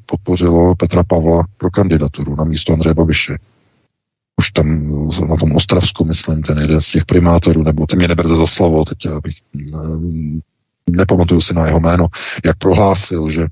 podpořilo 0.06 0.74
Petra 0.74 1.04
Pavla 1.04 1.44
pro 1.56 1.70
kandidaturu 1.70 2.36
na 2.36 2.44
místo 2.44 2.72
Andreje 2.72 2.94
Babiše. 2.94 3.38
Už 4.36 4.50
tam 4.50 4.66
na 5.28 5.36
tom 5.36 5.52
Ostravsku, 5.52 6.04
myslím, 6.04 6.42
ten 6.42 6.58
jeden 6.58 6.80
z 6.80 6.92
těch 6.92 7.04
primátorů, 7.04 7.62
nebo 7.62 7.86
ty 7.86 7.96
mě 7.96 8.08
neberte 8.08 8.34
za 8.34 8.46
slovo, 8.46 8.84
teď 8.84 9.06
abych, 9.06 9.34
nepamatuju 10.90 11.40
si 11.40 11.54
na 11.54 11.66
jeho 11.66 11.80
jméno, 11.80 12.06
jak 12.44 12.58
prohlásil, 12.58 13.30
že 13.30 13.46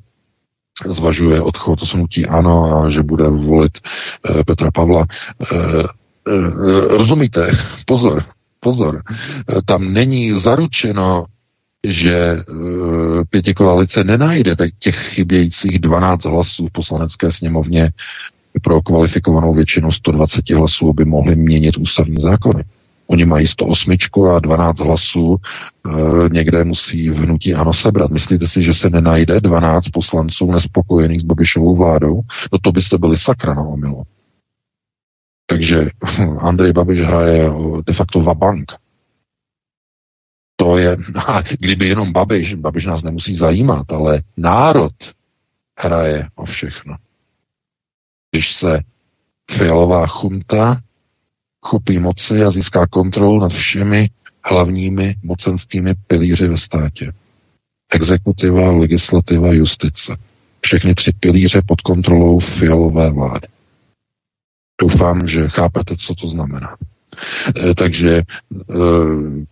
zvažuje 0.87 1.41
odchod 1.41 1.81
z 1.81 1.95
hnutí 1.95 2.27
ANO 2.27 2.77
a 2.77 2.91
že 2.91 3.03
bude 3.03 3.29
volit 3.29 3.79
e, 3.79 4.45
Petra 4.45 4.71
Pavla. 4.71 5.05
E, 5.05 5.57
e, 5.57 5.85
rozumíte? 6.97 7.51
Pozor, 7.87 8.25
pozor. 8.61 9.03
E, 9.03 9.63
tam 9.63 9.93
není 9.93 10.41
zaručeno, 10.41 11.27
že 11.85 12.17
e, 12.17 12.45
pěti 13.31 13.55
koalice 13.55 14.05
nenajde 14.05 14.57
těch 14.79 14.97
chybějících 14.97 15.79
12 15.79 16.25
hlasů 16.25 16.67
v 16.67 16.73
poslanecké 16.73 17.33
sněmovně 17.33 17.91
pro 18.63 18.83
kvalifikovanou 18.83 19.55
většinu 19.55 19.93
120 19.93 20.51
hlasů, 20.51 20.89
aby 20.89 21.05
mohli 21.05 21.37
měnit 21.37 21.77
ústavní 21.77 22.17
zákony. 22.21 22.65
Oni 23.11 23.25
mají 23.25 23.47
108 23.47 23.97
a 24.37 24.39
12 24.39 24.81
hlasů, 24.81 25.37
e, 25.37 26.29
někde 26.29 26.65
musí 26.65 27.11
v 27.11 27.19
hnutí 27.19 27.55
ano 27.55 27.73
sebrat. 27.73 28.11
Myslíte 28.11 28.47
si, 28.47 28.63
že 28.63 28.75
se 28.75 28.91
nenajde 28.91 29.41
12 29.41 29.89
poslanců 29.89 30.53
nespokojených 30.53 31.21
s 31.21 31.25
Babišovou 31.25 31.77
vládou? 31.77 32.21
No 32.53 32.59
to 32.63 32.73
byste 32.73 32.99
byli 32.99 33.19
sakra 33.19 33.55
na 33.55 33.63
omilu. 33.63 34.03
Takže 35.47 35.91
Andrej 36.39 36.73
Babiš 36.73 37.01
hraje 37.01 37.51
de 37.87 37.93
facto 37.93 38.21
vabank. 38.21 38.73
To 40.57 40.79
je, 40.79 40.97
a 41.27 41.43
kdyby 41.43 41.89
jenom 41.89 42.13
Babiš, 42.13 42.55
Babiš 42.55 42.87
nás 42.87 43.03
nemusí 43.03 43.35
zajímat, 43.35 43.93
ale 43.93 44.23
národ 44.37 44.95
hraje 45.79 46.29
o 46.35 46.45
všechno. 46.45 46.97
Když 48.31 48.55
se 48.55 48.81
fialová 49.51 50.07
chunta 50.07 50.81
chopí 51.63 51.99
moci 51.99 52.45
a 52.45 52.51
získá 52.51 52.87
kontrolu 52.87 53.41
nad 53.41 53.53
všemi 53.53 54.11
hlavními 54.45 55.15
mocenskými 55.23 55.95
pilíři 56.07 56.49
ve 56.49 56.57
státě. 56.57 57.13
Exekutiva, 57.93 58.71
legislativa, 58.71 59.53
justice. 59.53 60.17
Všechny 60.61 60.95
tři 60.95 61.13
pilíře 61.21 61.63
pod 61.67 61.81
kontrolou 61.81 62.39
fialové 62.39 63.11
vlády. 63.11 63.49
Doufám, 64.83 65.27
že 65.29 65.49
chápete, 65.49 65.97
co 65.97 66.15
to 66.15 66.29
znamená. 66.29 66.77
E, 67.57 67.75
takže 67.75 68.17
e, 68.17 68.23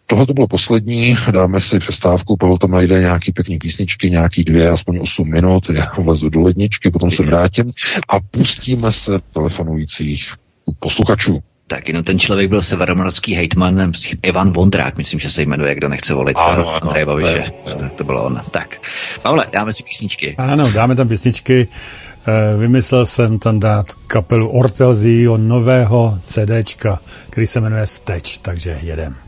tohle 0.06 0.26
to 0.26 0.34
bylo 0.34 0.48
poslední, 0.48 1.16
dáme 1.32 1.60
si 1.60 1.78
přestávku, 1.78 2.36
Pavel 2.36 2.58
tam 2.58 2.70
najde 2.70 3.00
nějaký 3.00 3.32
pěkný 3.32 3.58
písničky, 3.58 4.10
nějaký 4.10 4.44
dvě, 4.44 4.68
aspoň 4.70 4.98
8 5.00 5.30
minut, 5.30 5.70
já 5.70 5.90
vlezu 5.98 6.28
do 6.28 6.40
ledničky, 6.40 6.90
potom 6.90 7.10
se 7.10 7.22
vrátím 7.22 7.72
a 8.08 8.20
pustíme 8.20 8.92
se 8.92 9.20
telefonujících 9.32 10.32
posluchačů. 10.80 11.42
Tak 11.70 11.88
jenom 11.88 12.04
ten 12.04 12.18
člověk 12.18 12.48
byl 12.50 12.62
severomorský 12.62 13.34
hejtman 13.34 13.92
Ivan 14.22 14.52
Vondrák, 14.52 14.96
myslím, 14.96 15.20
že 15.20 15.30
se 15.30 15.42
jmenuje, 15.42 15.74
kdo 15.74 15.88
nechce 15.88 16.14
volit 16.14 16.36
ano, 16.36 16.68
ano, 16.68 16.82
Andrej 16.82 17.04
Babiše. 17.04 17.44
To, 17.64 17.88
to 17.96 18.04
bylo 18.04 18.24
on. 18.24 18.40
Tak, 18.50 18.88
Pavle, 19.22 19.46
dáme 19.52 19.72
si 19.72 19.82
písničky. 19.82 20.34
Ano, 20.38 20.72
dáme 20.72 20.94
tam 20.94 21.08
písničky. 21.08 21.68
Eh, 22.28 22.56
vymyslel 22.56 23.06
jsem 23.06 23.38
tam 23.38 23.60
dát 23.60 23.86
kapelu 24.06 24.48
Ortelzího 24.48 25.38
nového 25.38 26.18
CDčka, 26.22 27.00
který 27.30 27.46
se 27.46 27.60
jmenuje 27.60 27.86
Steč, 27.86 28.38
takže 28.38 28.78
jedem. 28.82 29.27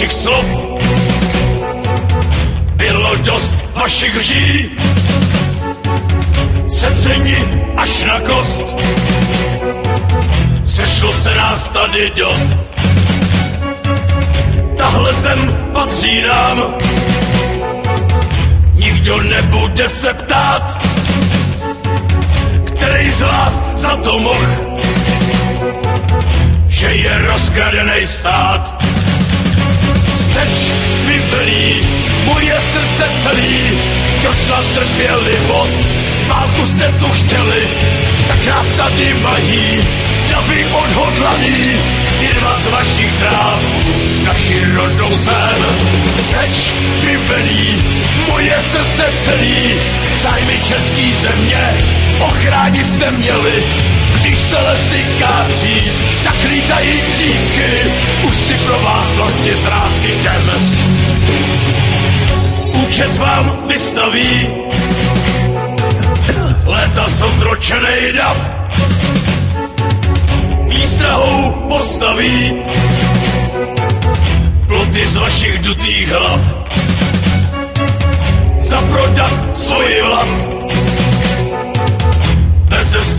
Vašich 0.00 0.12
slov. 0.12 0.46
Bylo 2.76 3.16
dost 3.16 3.54
vašich 3.74 4.16
lží, 4.16 4.70
sedření 6.68 7.36
až 7.76 8.04
na 8.04 8.20
kost. 8.20 8.64
Sešlo 10.64 11.12
se 11.12 11.34
nás 11.34 11.68
tady 11.68 12.10
dost. 12.16 12.56
Tahle 14.76 15.14
zem 15.14 15.68
patří 15.72 16.22
nám, 16.22 16.74
nikdo 18.74 19.22
nebude 19.22 19.88
se 19.88 20.14
ptát, 20.14 20.80
který 22.64 23.12
z 23.12 23.22
vás 23.22 23.64
za 23.74 23.96
to 23.96 24.18
mohl, 24.18 24.46
že 26.68 26.88
je 26.88 27.18
rozkradený 27.18 28.06
stát 28.06 28.80
steč 30.40 30.72
mi 31.06 31.18
velí, 31.18 31.74
moje 32.24 32.56
srdce 32.72 33.04
celý, 33.22 33.60
došla 34.22 34.62
trpělivost, 34.74 35.84
válku 36.28 36.66
jste 36.66 36.92
tu 37.00 37.08
chtěli, 37.08 37.62
tak 38.28 38.46
nás 38.46 38.68
tady 38.68 39.14
mají, 39.14 39.84
davy 40.30 40.64
odhodlaný, 40.64 41.80
jedna 42.20 42.58
z 42.58 42.70
vašich 42.70 43.12
dráv, 43.18 43.60
naši 44.24 44.64
rodnou 44.74 45.16
zem. 45.16 45.60
Steč 46.16 46.72
mi 47.04 47.16
velí, 47.16 47.82
moje 48.28 48.56
srdce 48.72 49.04
celý, 49.22 49.74
zájmy 50.22 50.58
český 50.64 51.14
země, 51.14 51.74
ochránit 52.20 52.86
jste 52.90 53.10
měli, 53.10 53.64
lesy 54.58 55.04
kácí, 55.18 55.90
tak 56.24 56.36
lítají 56.50 57.02
třísky, 57.12 57.70
už 58.28 58.36
si 58.36 58.54
pro 58.54 58.78
vás 58.80 59.12
vlastně 59.12 59.56
zrácí 59.56 60.08
těm. 60.22 60.50
Účet 62.72 63.18
vám 63.18 63.56
vystaví, 63.68 64.48
léta 66.66 67.08
zotročenej 67.08 68.12
dav, 68.12 68.50
výstrahou 70.68 71.52
postaví, 71.68 72.62
ploty 74.66 75.06
z 75.06 75.16
vašich 75.16 75.58
dutých 75.58 76.08
hlav, 76.08 76.40
zaprodat 78.58 79.58
svoji 79.58 80.02
vlast, 80.02 80.59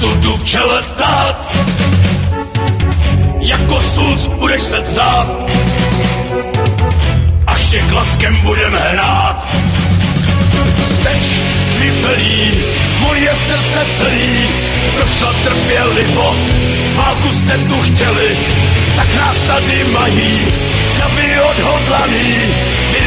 studu 0.01 0.33
v 0.35 0.43
čele 0.43 0.83
stát. 0.83 1.51
Jako 3.39 3.81
sulc 3.81 4.27
budeš 4.27 4.61
se 4.61 4.81
třást, 4.81 5.39
až 7.47 7.65
tě 7.69 7.79
klackem 7.89 8.41
budem 8.41 8.73
hrát. 8.73 9.45
Steč 10.89 11.27
vypelí 11.79 12.51
moje 12.99 13.35
srdce 13.35 13.85
celý, 13.97 14.49
došla 14.97 15.33
trpělivost, 15.43 16.49
válku 16.95 17.29
jste 17.31 17.57
tu 17.57 17.81
chtěli, 17.81 18.37
tak 18.95 19.15
nás 19.15 19.37
tady 19.47 19.83
mají, 19.83 20.47
davy 20.97 21.41
odhodlaný, 21.41 22.35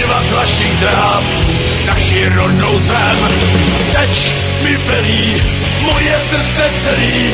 vyrva 0.04 0.22
z 0.22 0.32
vašich 0.32 0.80
dráp, 0.80 1.24
naši 1.86 2.28
rodnou 2.28 2.78
zem. 2.78 3.18
Steč 3.88 4.32
mi 4.62 4.78
pelí, 4.78 5.42
moje 5.80 6.18
srdce 6.30 6.70
celý, 6.84 7.30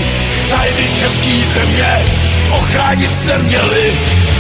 zájmy 0.49 0.87
český 0.99 1.45
země, 1.45 2.05
ochránit 2.51 3.19
jste 3.19 3.39
měli, 3.39 3.95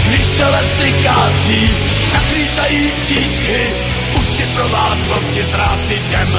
když 0.07 0.24
se 0.27 0.48
lesy 0.48 0.94
kácí, 1.02 1.70
naklítají 2.12 2.90
třísky, 3.02 3.66
už 4.20 4.27
si 4.27 4.43
pro 4.43 4.69
vás 4.69 4.98
vlastně 5.07 5.44
zráci 5.44 5.98
těm. 6.11 6.39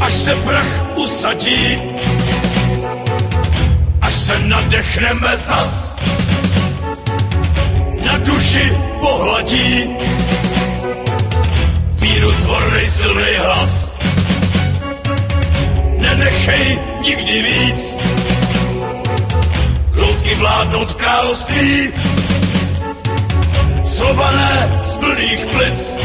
Až 0.00 0.12
se 0.12 0.34
prach 0.34 0.96
usadí, 0.96 1.78
až 4.00 4.14
se 4.14 4.38
nadechneme 4.38 5.36
zas, 5.36 5.89
na 8.04 8.18
duši 8.18 8.72
pohladí, 9.00 9.90
míru 12.00 12.32
tvornej 12.32 12.86
silný 12.88 13.32
hlas 13.38 13.96
nenechej 16.00 16.78
nikdy 17.04 17.34
víc. 17.42 18.00
Loutky 19.94 20.34
vládnout 20.34 20.92
království, 20.94 21.92
slované 23.84 24.80
z 24.82 24.92
plných 24.96 25.46
plic, 25.46 25.98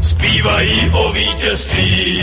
zpívají 0.00 0.90
o 0.92 1.12
vítězství. 1.12 2.22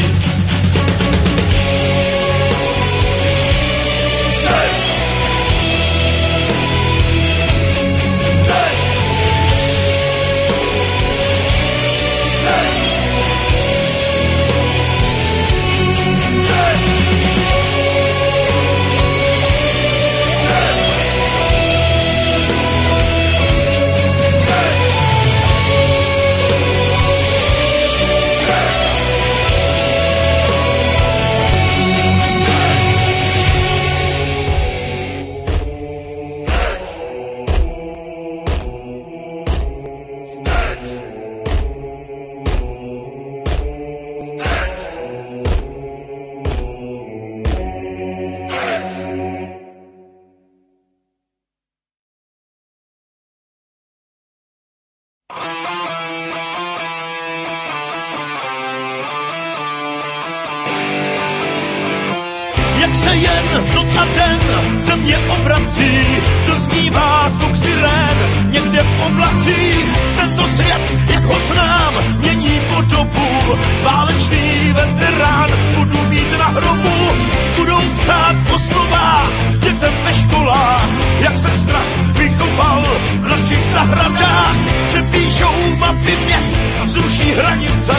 Zruší 87.18 87.34
hranice, 87.34 87.94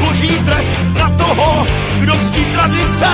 boží 0.00 0.38
trest 0.44 0.74
na 0.98 1.10
toho, 1.10 1.66
kdo 1.98 2.12
ctí 2.12 2.44
tradice. 2.44 3.06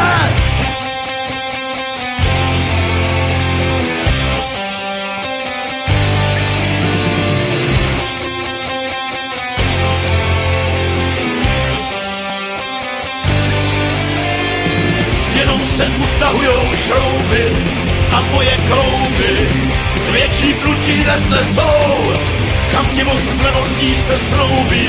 jenom 15.38 15.60
se 15.76 15.86
utahujou 15.86 16.74
šrouby 16.86 17.66
a 18.12 18.20
moje 18.20 18.56
krouby 18.68 19.48
větší 20.12 20.54
prutí 20.54 21.04
nesnesou. 21.04 22.37
Chamtivost 22.78 23.28
s 23.36 23.40
levostí 23.40 23.94
se 24.06 24.18
snoubí 24.18 24.88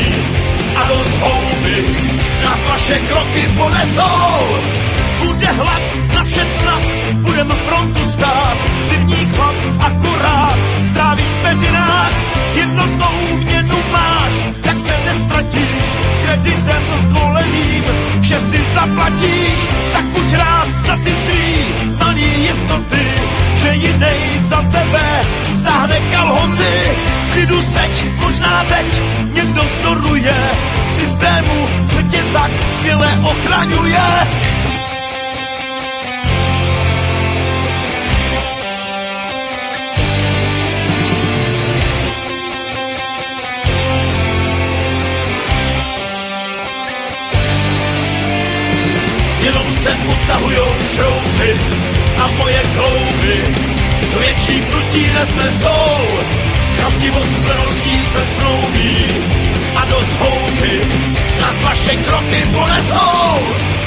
a 0.76 0.88
do 0.88 1.04
zhouby 1.04 1.98
nás 2.44 2.66
vaše 2.66 3.00
kroky 3.00 3.50
ponesou. 3.58 4.62
Bude 5.26 5.46
hlad 5.46 5.82
na 6.14 6.24
vše 6.24 6.46
snad, 6.46 6.86
budeme 7.14 7.56
frontu 7.56 8.12
stát, 8.12 8.58
zimní 8.90 9.26
chlad 9.36 9.56
akorát, 9.80 10.58
strávíš 10.84 11.30
v 11.30 11.42
peřinách, 11.42 12.14
jednotnou 12.56 13.38
měnu 13.38 13.78
máš, 13.92 14.34
tak 14.62 14.80
se 14.80 14.94
nestratíš, 15.06 15.86
kreditem 16.26 16.84
zvoleným, 17.10 17.84
vše 18.22 18.40
si 18.40 18.60
zaplatíš, 18.74 19.60
tak 19.94 20.04
buď 20.06 20.34
rád 20.34 20.68
za 20.86 20.96
ty 21.04 21.12
svý 21.12 21.66
malý 22.00 22.44
jistoty, 22.44 23.06
že 23.56 23.70
jinej 23.70 24.40
za 24.40 24.62
tebe 24.62 25.26
stáhne 25.60 26.00
kalhoty. 26.12 26.98
Přidu 27.32 27.62
seď, 27.62 28.06
možná 28.20 28.64
teď 28.64 29.02
někdo 29.34 29.62
vzdoruje 29.64 30.36
systému, 30.90 31.68
co 31.92 32.02
tě 32.02 32.24
tak 32.34 32.52
skvěle 32.74 33.10
ochraňuje. 33.24 34.00
jenom 49.44 49.74
se 49.74 49.90
utahujou 49.90 50.68
šrouby 50.96 51.60
a 52.18 52.28
moje 52.28 52.62
klouby 52.76 53.09
větší 54.40 54.62
prutí 54.62 55.14
nesnesou. 55.14 56.08
Chamtivost 56.78 57.32
s 57.32 57.46
leností 57.46 58.06
se 58.06 58.26
snoubí 58.26 59.06
a 59.76 59.86
do 59.86 60.02
zhouby 60.02 60.82
nás 61.42 61.62
vaše 61.64 61.96
kroky 61.96 62.48
ponesou. 62.54 63.79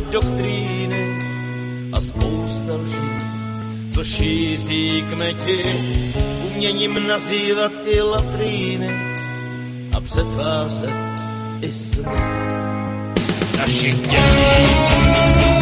Doktríny 0.00 1.18
a 1.92 2.00
spousta 2.00 2.72
lží, 2.74 3.10
co 3.94 4.04
šíří 4.04 5.04
kmeti, 5.10 5.64
uměním 6.46 7.06
nazývat 7.06 7.72
i 7.86 8.00
latríny 8.02 9.16
a 9.96 10.00
přetvářet 10.00 11.20
i 11.60 11.72
sny 11.72 12.04
našich 13.58 13.96
dětí. 14.00 15.57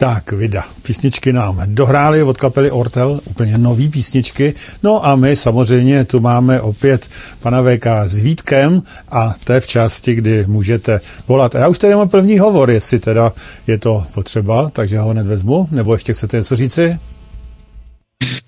Tak, 0.00 0.32
vida. 0.32 0.64
Písničky 0.82 1.32
nám 1.32 1.62
dohrály 1.66 2.22
od 2.22 2.36
kapely 2.36 2.70
Ortel, 2.70 3.20
úplně 3.24 3.58
nový 3.58 3.88
písničky. 3.88 4.54
No 4.82 5.06
a 5.06 5.16
my 5.16 5.36
samozřejmě 5.36 6.04
tu 6.04 6.20
máme 6.20 6.60
opět 6.60 7.08
pana 7.40 7.62
VK 7.62 7.86
s 8.06 8.20
Vítkem 8.20 8.82
a 9.08 9.34
to 9.44 9.52
je 9.52 9.60
v 9.60 9.66
části, 9.66 10.14
kdy 10.14 10.44
můžete 10.46 11.00
volat. 11.28 11.54
A 11.54 11.58
já 11.58 11.68
už 11.68 11.78
tady 11.78 11.94
mám 11.94 12.08
první 12.08 12.38
hovor, 12.38 12.70
jestli 12.70 12.98
teda 12.98 13.32
je 13.66 13.78
to 13.78 14.06
potřeba, 14.14 14.70
takže 14.70 14.98
ho 14.98 15.10
hned 15.10 15.26
vezmu. 15.26 15.68
Nebo 15.70 15.92
ještě 15.92 16.12
chcete 16.12 16.36
něco 16.36 16.56
říci? 16.56 16.98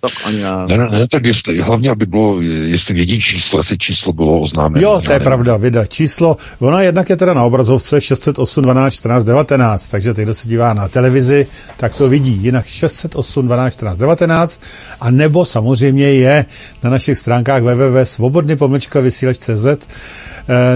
Tak 0.01 0.12
ani 0.24 0.40
já... 0.40 0.66
Ne, 0.66 0.78
ne, 0.78 0.88
ne, 0.90 1.09
tak 1.09 1.24
jestli, 1.24 1.60
hlavně, 1.60 1.90
aby 1.90 2.06
bylo, 2.06 2.40
jestli 2.42 2.94
vědí 2.94 3.20
číslo, 3.20 3.59
jestli 3.59 3.78
číslo 3.78 4.12
bylo 4.12 4.40
oznámeno. 4.40 4.82
Jo, 4.82 5.01
to 5.06 5.12
je 5.12 5.20
pravda, 5.20 5.56
vida. 5.56 5.86
Číslo, 5.86 6.36
ona 6.59 6.82
jednak 6.82 7.10
je 7.10 7.16
teda 7.16 7.34
na 7.34 7.44
obrazovce 7.44 8.01
608 8.01 8.64
12 8.64 8.94
14 8.94 9.24
19, 9.24 9.88
takže 9.88 10.14
teď, 10.14 10.24
kdo 10.24 10.34
se 10.34 10.48
dívá 10.48 10.74
na 10.74 10.88
televizi, 10.88 11.47
tak 11.76 11.94
to 11.97 12.09
vidí. 12.09 12.38
Jinak 12.42 12.66
608 12.66 13.47
12 13.47 13.74
14 13.74 13.98
19 13.98 14.60
a 15.01 15.10
nebo 15.10 15.44
samozřejmě 15.44 16.12
je 16.12 16.44
na 16.82 16.90
našich 16.90 17.18
stránkách 17.18 17.62
www.svobodny 17.62 18.56
vysílač.cz 19.01 19.66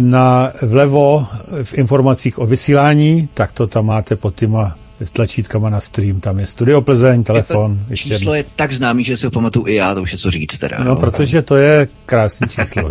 na 0.00 0.52
vlevo 0.62 1.26
v 1.62 1.74
informacích 1.74 2.38
o 2.38 2.46
vysílání, 2.46 3.28
tak 3.34 3.52
to 3.52 3.66
tam 3.66 3.86
máte 3.86 4.16
pod 4.16 4.34
těma 4.34 4.76
s 5.06 5.10
tlačítkama 5.10 5.70
na 5.70 5.80
stream, 5.80 6.20
tam 6.20 6.38
je 6.38 6.46
Studio 6.46 6.80
Plzeň, 6.80 7.22
telefon. 7.22 7.78
Je 7.90 7.96
číslo 7.96 8.14
jedno. 8.14 8.34
je 8.34 8.44
tak 8.56 8.72
známý, 8.72 9.04
že 9.04 9.16
si 9.16 9.26
ho 9.26 9.30
pamatuju 9.30 9.66
i 9.66 9.74
já, 9.74 9.94
to 9.94 10.02
už 10.02 10.12
je 10.12 10.18
co 10.18 10.30
říct 10.30 10.58
teda. 10.58 10.78
No, 10.78 10.84
no 10.84 10.96
protože 10.96 11.42
to 11.42 11.56
je 11.56 11.88
krásné 12.06 12.46
číslo. 12.48 12.90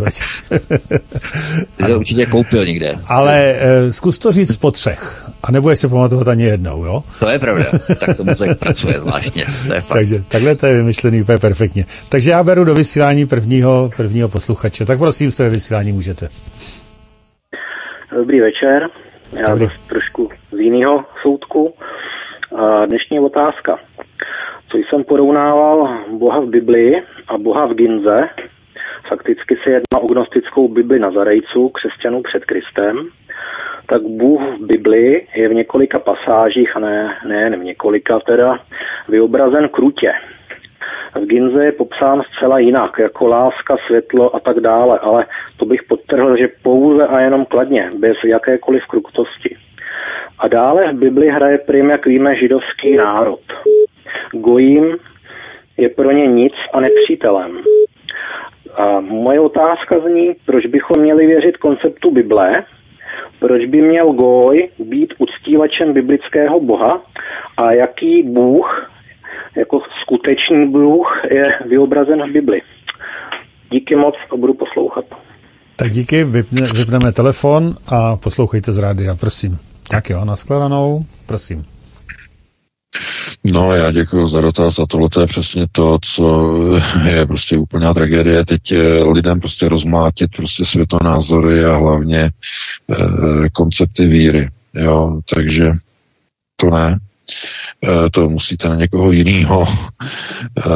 Ty 1.76 1.84
to 1.86 1.98
určitě 1.98 2.26
koupil 2.26 2.66
někde. 2.66 2.94
Ale 3.08 3.54
uh, 3.54 3.90
zkus 3.90 4.18
to 4.18 4.32
říct 4.32 4.56
po 4.56 4.70
třech. 4.70 5.30
A 5.42 5.52
nebudeš 5.52 5.78
se 5.78 5.88
pamatovat 5.88 6.28
ani 6.28 6.44
jednou, 6.44 6.84
jo? 6.84 7.04
To 7.20 7.28
je 7.28 7.38
pravda. 7.38 7.64
Tak 8.00 8.16
to 8.16 8.24
mozek 8.24 8.58
pracuje 8.64 9.00
zvláštně. 9.00 9.44
To 9.66 9.74
je 9.74 9.80
fakt. 9.80 9.98
Takže 9.98 10.24
takhle 10.28 10.56
to 10.56 10.66
je 10.66 10.74
vymyšlený 10.74 11.22
úplně 11.22 11.38
perfektně. 11.38 11.84
Takže 12.08 12.30
já 12.30 12.44
beru 12.44 12.64
do 12.64 12.74
vysílání 12.74 13.26
prvního, 13.26 13.90
prvního 13.96 14.28
posluchače. 14.28 14.84
Tak 14.84 14.98
prosím, 14.98 15.30
z 15.30 15.36
té 15.36 15.48
vysílání 15.48 15.92
můžete. 15.92 16.28
Dobrý 18.16 18.40
večer. 18.40 18.88
Já 19.36 19.48
Dobrý. 19.48 19.68
trošku 19.88 20.28
z 20.52 20.58
jiného 20.58 21.04
soudku. 21.22 21.74
A 22.56 22.86
dnešní 22.86 23.20
otázka. 23.20 23.78
Co 24.68 24.78
jsem 24.78 25.04
porovnával 25.04 25.98
Boha 26.10 26.40
v 26.40 26.46
Biblii 26.46 27.02
a 27.28 27.38
Boha 27.38 27.66
v 27.66 27.74
Ginze, 27.74 28.28
fakticky 29.08 29.56
se 29.56 29.70
jedná 29.70 29.98
o 30.00 30.06
gnostickou 30.06 30.68
Bibli 30.68 30.98
Nazarejců, 30.98 31.68
křesťanů 31.68 32.22
před 32.22 32.44
Kristem. 32.44 33.08
tak 33.86 34.02
Bůh 34.02 34.40
v 34.42 34.66
Biblii 34.66 35.28
je 35.34 35.48
v 35.48 35.54
několika 35.54 35.98
pasážích, 35.98 36.76
a 36.76 36.80
ne, 36.80 37.16
ne 37.26 37.50
v 37.50 37.64
několika 37.64 38.20
teda, 38.20 38.58
vyobrazen 39.08 39.68
krutě. 39.68 40.12
V 41.14 41.26
Ginze 41.26 41.64
je 41.64 41.72
popsán 41.72 42.22
zcela 42.22 42.58
jinak, 42.58 42.98
jako 42.98 43.26
láska, 43.26 43.76
světlo 43.86 44.36
a 44.36 44.40
tak 44.40 44.60
dále, 44.60 44.98
ale 44.98 45.26
to 45.56 45.64
bych 45.66 45.82
podtrhl, 45.82 46.36
že 46.36 46.48
pouze 46.62 47.06
a 47.06 47.20
jenom 47.20 47.44
kladně, 47.44 47.90
bez 47.98 48.16
jakékoliv 48.24 48.86
krutosti. 48.86 49.56
A 50.38 50.48
dále 50.48 50.92
v 50.92 50.96
Bibli 50.96 51.28
hraje 51.28 51.58
prim, 51.58 51.90
jak 51.90 52.06
víme, 52.06 52.36
židovský 52.36 52.96
národ. 52.96 53.40
Gojím 54.32 54.96
je 55.76 55.88
pro 55.88 56.10
ně 56.10 56.26
nic 56.26 56.54
a 56.72 56.80
nepřítelem. 56.80 57.58
A 58.76 59.00
moje 59.00 59.40
otázka 59.40 59.98
zní, 59.98 60.36
proč 60.46 60.66
bychom 60.66 61.00
měli 61.00 61.26
věřit 61.26 61.56
konceptu 61.56 62.10
Bible, 62.10 62.64
proč 63.38 63.64
by 63.64 63.82
měl 63.82 64.12
Goj 64.12 64.68
být 64.78 65.14
uctívačem 65.18 65.92
biblického 65.92 66.60
boha 66.60 67.02
a 67.56 67.72
jaký 67.72 68.22
bůh, 68.22 68.90
jako 69.56 69.80
skutečný 70.02 70.70
bůh, 70.70 71.22
je 71.30 71.58
vyobrazen 71.68 72.30
v 72.30 72.32
Bibli. 72.32 72.62
Díky 73.70 73.96
moc 73.96 74.14
a 74.32 74.36
budu 74.36 74.54
poslouchat. 74.54 75.04
Tak 75.76 75.92
díky, 75.92 76.24
vypne, 76.24 76.72
vypneme 76.72 77.12
telefon 77.12 77.74
a 77.86 78.16
poslouchejte 78.16 78.72
z 78.72 78.78
rádia, 78.78 79.14
prosím. 79.14 79.58
Tak 79.88 80.10
jo, 80.10 80.24
nashledanou, 80.24 81.04
prosím. 81.26 81.64
No, 83.44 83.72
já 83.72 83.92
děkuji 83.92 84.28
za 84.28 84.40
dotaz 84.40 84.78
a 84.78 84.86
tohle 84.86 85.08
je 85.20 85.26
přesně 85.26 85.66
to, 85.72 85.98
co 86.02 86.56
je 87.08 87.26
prostě 87.26 87.56
úplná 87.56 87.94
tragédie. 87.94 88.44
Teď 88.44 88.72
eh, 88.72 89.02
lidem 89.02 89.40
prostě 89.40 89.68
rozmlátit 89.68 90.30
prostě 90.36 90.64
světonázory 90.64 91.64
a 91.64 91.76
hlavně 91.76 92.20
e, 92.20 92.30
koncepty 93.52 94.06
víry. 94.06 94.48
Jo, 94.74 95.20
takže 95.34 95.72
to 96.56 96.70
ne. 96.70 96.98
E, 97.82 98.10
to 98.10 98.28
musíte 98.28 98.68
na 98.68 98.74
někoho 98.74 99.12
jiného. 99.12 99.66
E, 99.66 100.70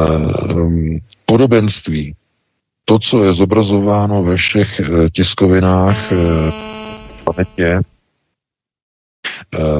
podobenství. 1.25 2.15
To, 2.85 2.99
co 2.99 3.23
je 3.23 3.33
zobrazováno 3.33 4.23
ve 4.23 4.35
všech 4.35 4.81
tiskovinách 5.13 6.11
e, 6.11 6.15
planetě, 7.23 7.79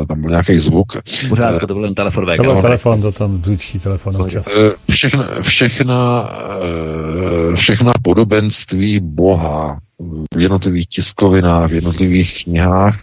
tam 0.07 0.21
byl 0.21 0.29
nějaký 0.29 0.59
zvuk. 0.59 0.87
Pořád 1.29 1.59
to 1.67 1.73
byl 1.73 1.85
jen 1.85 1.95
telefon. 1.95 2.25
To 2.37 2.43
byl 2.43 2.61
telefon, 2.61 3.01
to 3.01 3.11
tam 3.11 3.37
zvučí 3.37 3.79
telefon 3.79 4.21
občas. 4.21 4.47
Všechna, 4.91 5.41
všechna, 5.41 6.29
všechna 7.55 7.91
podobenství 8.03 8.99
Boha 8.99 9.79
v 10.35 10.39
jednotlivých 10.39 10.87
tiskovinách, 10.87 11.69
v 11.71 11.73
jednotlivých 11.73 12.43
knihách 12.43 12.99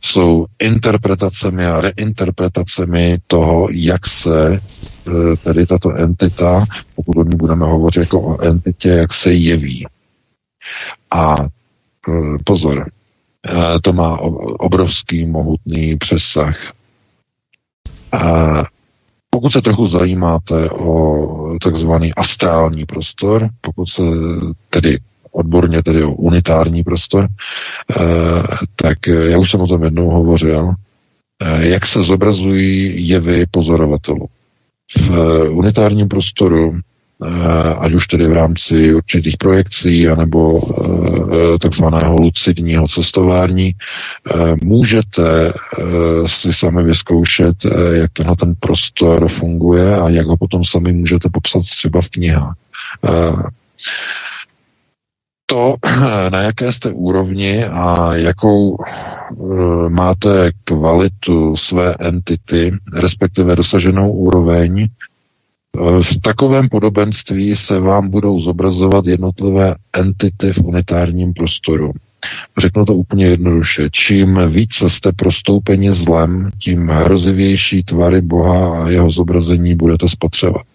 jsou 0.00 0.46
interpretacemi 0.58 1.66
a 1.66 1.80
reinterpretacemi 1.80 3.18
toho, 3.26 3.68
jak 3.70 4.06
se 4.06 4.60
tedy 5.44 5.66
tato 5.66 5.94
entita, 5.94 6.64
pokud 6.94 7.16
o 7.16 7.24
ní 7.24 7.36
budeme 7.36 7.66
hovořit 7.66 8.00
jako 8.00 8.20
o 8.20 8.40
entitě, 8.42 8.88
jak 8.88 9.12
se 9.12 9.32
jeví. 9.32 9.86
A 11.14 11.34
pozor, 12.44 12.90
Eh, 13.48 13.80
to 13.82 13.92
má 13.92 14.18
obrovský, 14.60 15.26
mohutný 15.26 15.96
přesah. 15.96 16.72
A 18.12 18.64
pokud 19.30 19.50
se 19.52 19.62
trochu 19.62 19.86
zajímáte 19.86 20.70
o 20.70 21.58
takzvaný 21.62 22.14
astrální 22.14 22.86
prostor, 22.86 23.48
pokud 23.60 23.86
se 23.86 24.02
tedy 24.70 24.98
odborně 25.32 25.82
tedy 25.82 26.04
o 26.04 26.12
unitární 26.12 26.84
prostor, 26.84 27.28
eh, 27.28 28.02
tak 28.76 28.98
já 29.06 29.38
už 29.38 29.50
jsem 29.50 29.60
o 29.60 29.66
tom 29.66 29.82
jednou 29.82 30.10
hovořil, 30.10 30.70
eh, 31.42 31.66
jak 31.68 31.86
se 31.86 32.02
zobrazují 32.02 33.08
jevy 33.08 33.46
pozorovatelů. 33.50 34.26
V 35.08 35.48
unitárním 35.50 36.08
prostoru 36.08 36.80
Eh, 37.24 37.74
ať 37.78 37.92
už 37.92 38.06
tedy 38.06 38.26
v 38.28 38.32
rámci 38.32 38.94
určitých 38.94 39.36
projekcí 39.36 40.08
anebo 40.08 40.60
eh, 40.62 41.58
takzvaného 41.58 42.16
lucidního 42.16 42.88
cestování, 42.88 43.74
eh, 43.74 44.56
můžete 44.62 45.52
si 46.26 46.52
sami 46.52 46.82
vyzkoušet, 46.82 47.56
jak 47.92 48.12
tenhle 48.12 48.36
ten 48.36 48.54
prostor 48.60 49.28
funguje 49.28 49.96
a 49.96 50.08
jak 50.08 50.26
ho 50.26 50.36
potom 50.36 50.64
sami 50.64 50.92
můžete 50.92 51.28
popsat 51.32 51.60
třeba 51.60 52.00
v 52.02 52.08
knihách. 52.08 52.54
To, 55.50 55.74
na 56.30 56.42
jaké 56.42 56.72
jste 56.72 56.92
úrovni 56.92 57.64
a 57.64 58.16
jakou 58.16 58.76
máte 59.88 60.50
kvalitu 60.64 61.56
své 61.56 61.94
entity, 61.98 62.72
respektive 62.96 63.56
dosaženou 63.56 64.12
úroveň, 64.12 64.88
v 66.02 66.20
takovém 66.22 66.68
podobenství 66.68 67.56
se 67.56 67.80
vám 67.80 68.08
budou 68.08 68.40
zobrazovat 68.40 69.06
jednotlivé 69.06 69.74
entity 69.92 70.52
v 70.52 70.58
unitárním 70.58 71.32
prostoru. 71.34 71.92
Řeknu 72.58 72.84
to 72.84 72.94
úplně 72.94 73.26
jednoduše. 73.26 73.88
Čím 73.92 74.40
více 74.48 74.90
jste 74.90 75.12
prostoupeni 75.12 75.92
zlem, 75.92 76.50
tím 76.58 76.88
hrozivější 76.88 77.82
tvary 77.82 78.20
Boha 78.20 78.84
a 78.84 78.88
jeho 78.88 79.10
zobrazení 79.10 79.74
budete 79.74 80.08
spotřebovat. 80.08 80.66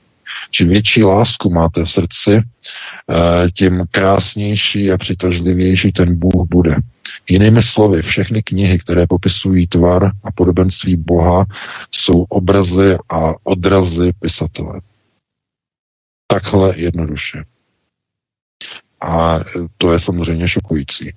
Čím 0.52 0.70
větší 0.70 1.04
lásku 1.04 1.50
máte 1.50 1.84
v 1.84 1.92
srdci, 1.92 2.32
eh, 2.32 3.52
tím 3.52 3.84
krásnější 3.92 4.92
a 4.92 4.98
přitažlivější 4.98 5.92
ten 5.92 6.20
Bůh 6.20 6.48
bude. 6.50 6.76
Jinými 7.30 7.62
slovy, 7.62 8.02
všechny 8.02 8.44
knihy, 8.44 8.80
které 8.80 9.08
popisují 9.08 9.68
tvar 9.68 10.12
a 10.24 10.32
podobenství 10.36 10.96
Boha, 10.96 11.46
jsou 11.92 12.24
obrazy 12.30 12.98
a 13.10 13.34
odrazy 13.44 14.12
pisatele. 14.20 14.82
Takhle 16.28 16.74
jednoduše. 16.78 17.44
A 19.02 19.40
to 19.78 19.94
je 19.94 20.00
samozřejmě 20.00 20.48
šokující. 20.48 21.14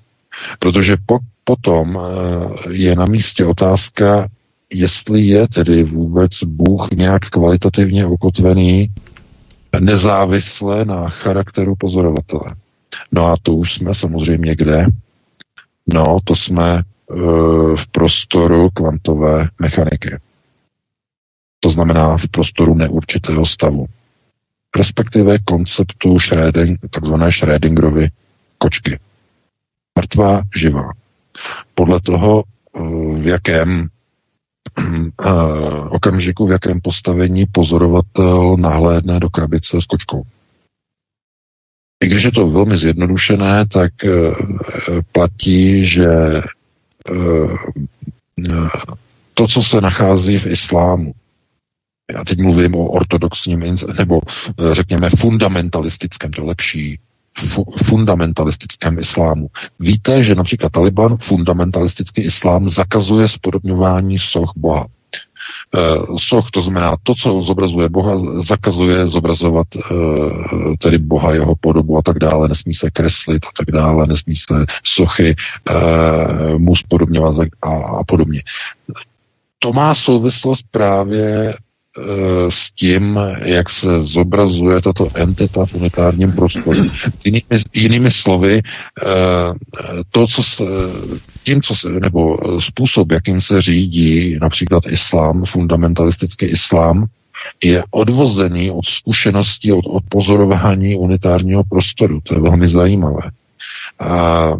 Protože 0.59 0.97
po, 1.06 1.18
potom 1.44 1.98
eh, 1.98 2.72
je 2.72 2.94
na 2.94 3.05
místě 3.05 3.44
otázka, 3.44 4.28
jestli 4.73 5.20
je 5.20 5.49
tedy 5.49 5.85
vůbec 5.85 6.43
Bůh 6.45 6.90
nějak 6.90 7.23
kvalitativně 7.28 8.07
ukotvený 8.07 8.90
nezávisle 9.81 10.85
na 10.85 11.09
charakteru 11.09 11.74
pozorovatele. 11.77 12.55
No 13.12 13.27
a 13.27 13.36
to 13.43 13.55
už 13.55 13.74
jsme 13.74 13.95
samozřejmě 13.95 14.55
kde? 14.55 14.86
No, 15.95 16.19
to 16.24 16.36
jsme 16.36 16.82
uh, 17.07 17.77
v 17.77 17.86
prostoru 17.86 18.70
kvantové 18.70 19.49
mechaniky. 19.59 20.19
To 21.61 21.70
znamená 21.70 22.16
v 22.16 22.28
prostoru 22.28 22.74
neurčitého 22.74 23.47
stavu. 23.47 23.86
Respektive 24.77 25.39
konceptu 25.39 26.19
Schröding, 26.19 26.78
takzvané 26.90 27.32
Schrödingerovy 27.32 28.09
kočky. 28.59 28.99
Mrtvá, 29.99 30.43
živá. 30.57 30.90
Podle 31.74 32.01
toho, 32.01 32.45
uh, 32.73 33.19
v 33.19 33.27
jakém 33.27 33.89
okamžiku, 35.90 36.47
v 36.47 36.51
jakém 36.51 36.81
postavení 36.81 37.47
pozorovatel 37.47 38.57
nahlédne 38.57 39.20
do 39.20 39.31
krabice 39.31 39.81
s 39.81 39.86
kočkou. 39.86 40.23
I 42.05 42.07
když 42.07 42.23
je 42.23 42.32
to 42.32 42.51
velmi 42.51 42.78
zjednodušené, 42.78 43.66
tak 43.66 43.93
uh, 44.05 44.35
platí, 45.12 45.85
že 45.85 46.43
uh, 47.11 47.57
to, 49.35 49.47
co 49.47 49.62
se 49.62 49.81
nachází 49.81 50.39
v 50.39 50.47
islámu, 50.47 51.12
já 52.12 52.24
teď 52.24 52.39
mluvím 52.39 52.74
o 52.74 52.89
ortodoxním, 52.89 53.77
nebo 53.99 54.20
řekněme 54.73 55.11
fundamentalistickém, 55.11 56.31
to 56.31 56.45
lepší, 56.45 56.99
fundamentalistickém 57.85 58.98
islámu. 58.98 59.48
Víte, 59.81 60.24
že 60.24 60.35
například 60.35 60.73
Taliban, 60.73 61.16
fundamentalistický 61.16 62.23
islám, 62.23 62.69
zakazuje 62.69 63.28
spodobňování 63.28 64.19
soch 64.19 64.52
Boha. 64.56 64.86
Uh, 65.74 66.16
soch, 66.19 66.51
to 66.51 66.62
znamená 66.62 66.97
to, 67.02 67.15
co 67.15 67.43
zobrazuje 67.43 67.89
Boha, 67.89 68.43
zakazuje 68.43 69.09
zobrazovat 69.09 69.66
uh, 69.74 70.74
tedy 70.78 70.98
Boha, 70.98 71.35
jeho 71.35 71.55
podobu 71.60 71.98
a 71.98 72.02
tak 72.02 72.19
dále, 72.19 72.48
nesmí 72.48 72.74
se 72.74 72.90
kreslit 72.90 73.47
a 73.47 73.51
tak 73.56 73.70
dále, 73.70 74.06
nesmí 74.06 74.36
se 74.36 74.66
sochy 74.85 75.36
uh, 75.70 76.59
mu 76.59 76.77
spodobňovat 76.77 77.48
a, 77.62 77.69
a 78.01 78.05
podobně. 78.06 78.43
To 79.59 79.73
má 79.73 79.94
souvislost 79.94 80.66
právě 80.70 81.55
s 82.49 82.70
tím, 82.73 83.20
jak 83.45 83.70
se 83.70 84.03
zobrazuje 84.03 84.83
tato 84.83 85.11
entita 85.15 85.66
v 85.66 85.75
unitárním 85.75 86.33
prostoru. 86.33 86.83
Jinými, 87.25 87.62
jinými 87.75 88.11
slovy, 88.11 88.62
eh, 88.62 89.07
to, 90.11 90.27
co 90.27 90.43
se, 90.43 90.65
tím, 91.45 91.62
co 91.62 91.75
se, 91.75 91.89
nebo 91.91 92.39
způsob, 92.61 93.12
jakým 93.12 93.41
se 93.41 93.62
řídí 93.62 94.39
například 94.41 94.83
islám, 94.87 95.45
fundamentalistický 95.45 96.47
islám, 96.47 97.07
je 97.65 97.85
odvozený 97.91 98.70
od 98.70 98.87
zkušeností, 98.87 99.73
od, 99.73 99.87
od 99.87 100.03
pozorování 100.09 100.97
unitárního 100.97 101.65
prostoru. 101.65 102.20
To 102.20 102.35
je 102.35 102.41
velmi 102.41 102.69
zajímavé. 102.69 103.23
A 104.01 104.53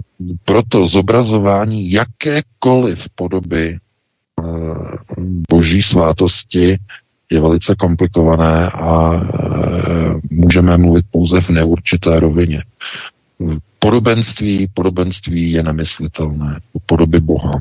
proto 0.44 0.86
zobrazování 0.86 1.90
jakékoliv 1.93 3.06
podoby 3.15 3.78
eh, 3.78 4.44
boží 5.48 5.82
svátosti 5.82 6.78
je 7.30 7.40
velice 7.40 7.74
komplikované 7.74 8.70
a 8.70 9.14
e, 9.14 9.20
můžeme 10.30 10.76
mluvit 10.76 11.06
pouze 11.10 11.40
v 11.40 11.48
neurčité 11.48 12.20
rovině. 12.20 12.62
Podobenství, 13.78 14.68
podobenství 14.74 15.52
je 15.52 15.62
nemyslitelné, 15.62 16.60
podoby 16.86 17.20
Boha. 17.20 17.60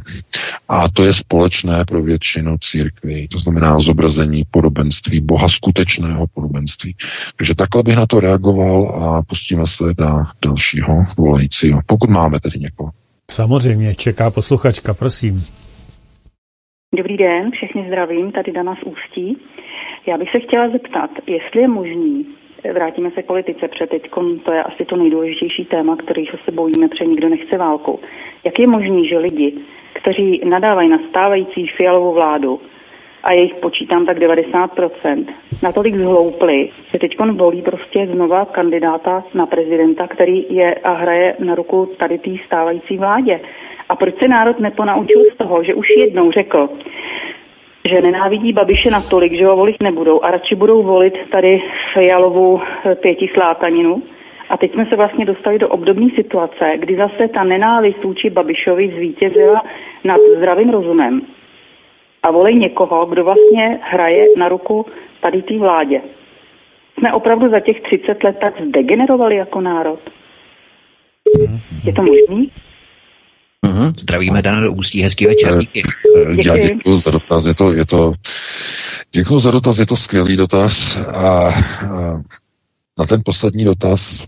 A 0.69 0.89
to 0.89 1.03
je 1.03 1.13
společné 1.13 1.85
pro 1.85 2.03
většinu 2.03 2.57
církví, 2.61 3.27
to 3.27 3.39
znamená 3.39 3.79
zobrazení 3.79 4.43
podobenství, 4.51 5.21
Boha 5.21 5.49
skutečného 5.49 6.27
podobenství. 6.33 6.95
Takže 7.37 7.55
takhle 7.55 7.83
bych 7.83 7.95
na 7.95 8.05
to 8.05 8.19
reagoval 8.19 8.89
a 9.03 9.21
pustíme 9.21 9.67
se 9.67 9.83
na 9.99 10.31
dalšího 10.41 11.03
volajícího, 11.17 11.81
pokud 11.85 12.09
máme 12.09 12.39
tedy 12.39 12.59
někoho. 12.59 12.91
Samozřejmě, 13.31 13.95
čeká 13.95 14.31
posluchačka, 14.31 14.93
prosím. 14.93 15.45
Dobrý 16.95 17.17
den, 17.17 17.51
všechny 17.51 17.85
zdravím, 17.87 18.31
tady 18.31 18.51
Dana 18.51 18.75
z 18.75 18.83
Ústí. 18.83 19.37
Já 20.05 20.17
bych 20.17 20.31
se 20.31 20.39
chtěla 20.39 20.69
zeptat, 20.69 21.09
jestli 21.27 21.61
je 21.61 21.67
možný, 21.67 22.25
vrátíme 22.73 23.11
se 23.11 23.23
k 23.23 23.25
politice, 23.25 23.67
protože 23.67 23.87
teď 23.87 24.09
to 24.43 24.51
je 24.51 24.63
asi 24.63 24.85
to 24.85 24.95
nejdůležitější 24.95 25.65
téma, 25.65 25.95
kterého 25.95 26.37
se 26.45 26.51
bojíme, 26.51 26.87
protože 26.87 27.05
nikdo 27.05 27.29
nechce 27.29 27.57
válku. 27.57 27.99
Jak 28.43 28.59
je 28.59 28.67
možný, 28.67 29.07
že 29.07 29.17
lidi, 29.17 29.53
kteří 29.93 30.41
nadávají 30.45 30.89
na 30.89 30.99
stávající 31.09 31.67
fialovou 31.67 32.13
vládu, 32.13 32.59
a 33.23 33.31
jejich 33.31 33.55
počítám 33.55 34.05
tak 34.05 34.17
90%, 34.19 35.25
natolik 35.63 35.95
zhloupli, 35.95 36.69
že 36.91 36.99
teď 36.99 37.19
volí 37.19 37.61
prostě 37.61 38.07
znova 38.13 38.45
kandidáta 38.45 39.23
na 39.33 39.45
prezidenta, 39.45 40.07
který 40.07 40.45
je 40.49 40.75
a 40.75 40.91
hraje 40.91 41.35
na 41.39 41.55
ruku 41.55 41.89
tady 41.97 42.17
té 42.17 42.31
stávající 42.45 42.97
vládě. 42.97 43.39
A 43.89 43.95
proč 43.95 44.19
se 44.19 44.27
národ 44.27 44.59
neponaučil 44.59 45.23
z 45.33 45.37
toho, 45.37 45.63
že 45.63 45.73
už 45.73 45.87
jednou 45.97 46.31
řekl, 46.31 46.69
že 47.89 48.01
nenávidí 48.01 48.53
Babiše 48.53 48.91
natolik, 48.91 49.33
že 49.33 49.45
ho 49.45 49.55
volit 49.55 49.83
nebudou 49.83 50.23
a 50.23 50.31
radši 50.31 50.55
budou 50.55 50.83
volit 50.83 51.13
tady 51.31 51.61
Fialovu 51.93 52.61
eh, 52.61 52.95
pětislátaninu. 52.95 54.03
A 54.49 54.57
teď 54.57 54.73
jsme 54.73 54.85
se 54.85 54.95
vlastně 54.95 55.25
dostali 55.25 55.59
do 55.59 55.67
obdobné 55.67 56.07
situace, 56.15 56.73
kdy 56.75 56.95
zase 56.95 57.27
ta 57.27 57.43
nenávist 57.43 58.03
vůči 58.03 58.29
Babišovi 58.29 58.93
zvítězila 58.95 59.63
nad 60.03 60.19
zdravým 60.37 60.69
rozumem. 60.69 61.21
A 62.23 62.31
volej 62.31 62.55
někoho, 62.55 63.05
kdo 63.05 63.23
vlastně 63.23 63.79
hraje 63.81 64.25
na 64.37 64.49
ruku 64.49 64.85
tady 65.21 65.41
té 65.41 65.57
vládě. 65.57 66.01
Jsme 66.97 67.13
opravdu 67.13 67.49
za 67.49 67.59
těch 67.59 67.81
30 67.81 68.23
let 68.23 68.37
tak 68.41 68.61
zdegenerovali 68.61 69.35
jako 69.35 69.61
národ. 69.61 69.99
Je 71.85 71.93
to 71.93 72.01
možný? 72.01 72.51
Zdravíme 73.99 74.41
Dana 74.41 74.61
do 74.61 74.71
Ústí, 74.73 75.01
hezký 75.01 75.25
večer, 75.25 75.57
díky. 75.57 75.83
Já 76.45 76.57
děkuji 76.57 76.97
za 76.97 77.11
dotaz, 77.11 77.45
je 77.45 77.55
to, 77.55 77.73
je 77.73 77.85
to, 77.85 78.13
děkuji 79.11 79.39
za 79.39 79.51
dotaz, 79.51 79.77
je 79.77 79.85
to 79.85 79.95
skvělý 79.95 80.35
dotaz 80.35 80.97
a, 80.97 81.19
a 81.19 81.53
na 82.99 83.05
ten 83.05 83.21
poslední 83.25 83.65
dotaz 83.65 84.25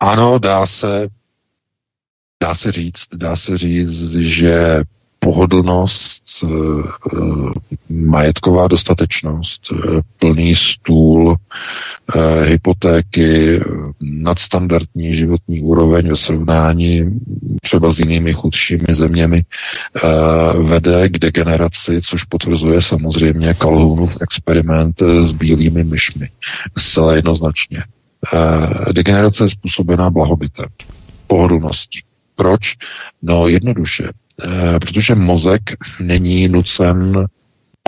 ano, 0.00 0.38
dá 0.38 0.66
se, 0.66 1.08
dá 2.42 2.54
se 2.54 2.72
říct, 2.72 3.06
dá 3.14 3.36
se 3.36 3.58
říct, 3.58 4.12
že 4.12 4.82
pohodlnost, 5.26 6.22
eh, 6.44 6.48
majetková 7.88 8.68
dostatečnost, 8.68 9.62
eh, 9.72 10.00
plný 10.18 10.54
stůl, 10.54 11.36
eh, 11.36 12.44
hypotéky, 12.44 13.60
nadstandardní 14.00 15.14
životní 15.14 15.60
úroveň 15.62 16.08
ve 16.08 16.16
srovnání 16.16 17.20
třeba 17.62 17.92
s 17.92 17.98
jinými 17.98 18.32
chudšími 18.32 18.86
zeměmi 18.92 19.42
vede 20.62 21.08
k 21.08 21.18
degeneraci, 21.18 22.02
což 22.02 22.24
potvrzuje 22.24 22.82
samozřejmě 22.82 23.54
Calhounův 23.54 24.16
experiment 24.20 25.02
s 25.02 25.32
bílými 25.32 25.84
myšmi. 25.84 26.28
Zcela 26.78 27.14
jednoznačně. 27.14 27.84
Degenerace 28.92 29.44
je 29.44 29.50
způsobená 29.50 30.10
blahobytem, 30.10 30.66
pohodlností. 31.26 32.02
Proč? 32.34 32.60
No 33.22 33.48
jednoduše. 33.48 34.08
Eh, 34.44 34.80
protože 34.80 35.14
mozek 35.14 35.62
není 36.00 36.48
nucen 36.48 37.26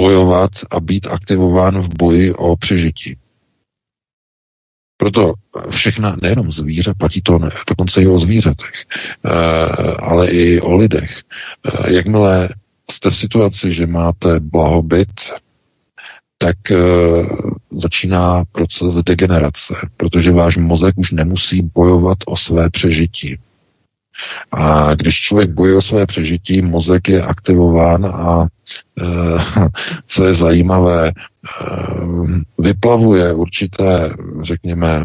bojovat 0.01 0.51
a 0.71 0.81
být 0.81 1.07
aktivován 1.07 1.83
v 1.83 1.89
boji 1.99 2.33
o 2.35 2.57
přežití. 2.57 3.17
Proto 4.97 5.33
všechna, 5.71 6.17
nejenom 6.23 6.51
zvíře, 6.51 6.95
platí 6.99 7.23
to 7.23 7.39
ne, 7.39 7.51
dokonce 7.69 8.03
i 8.03 8.07
o 8.07 8.19
zvířatech, 8.19 8.73
eh, 9.25 9.31
ale 9.99 10.29
i 10.29 10.61
o 10.61 10.77
lidech. 10.77 11.23
Eh, 11.67 11.93
jakmile 11.93 12.49
jste 12.91 13.11
v 13.11 13.17
situaci, 13.17 13.75
že 13.75 13.87
máte 13.87 14.41
blahobyt, 14.41 15.13
tak 16.39 16.57
začíná 17.71 18.45
proces 18.53 18.95
degenerace, 18.95 19.75
protože 19.97 20.33
váš 20.33 20.57
mozek 20.57 20.99
už 20.99 21.11
nemusí 21.11 21.63
bojovat 21.75 22.19
o 22.27 22.37
své 22.37 22.71
přežití. 22.71 23.39
A 24.53 24.95
když 24.95 25.15
člověk 25.15 25.51
bojuje 25.51 25.77
o 25.77 25.83
své 25.83 26.07
přežití, 26.07 26.63
mozek 26.63 27.09
je 27.09 27.23
aktivován 27.23 28.07
a 28.07 28.47
e, 28.47 29.05
co 30.07 30.27
je 30.27 30.35
zajímavé, 30.35 31.09
e, 31.09 31.13
vyplavuje 32.59 33.33
určité, 33.33 34.15
řekněme, 34.43 35.05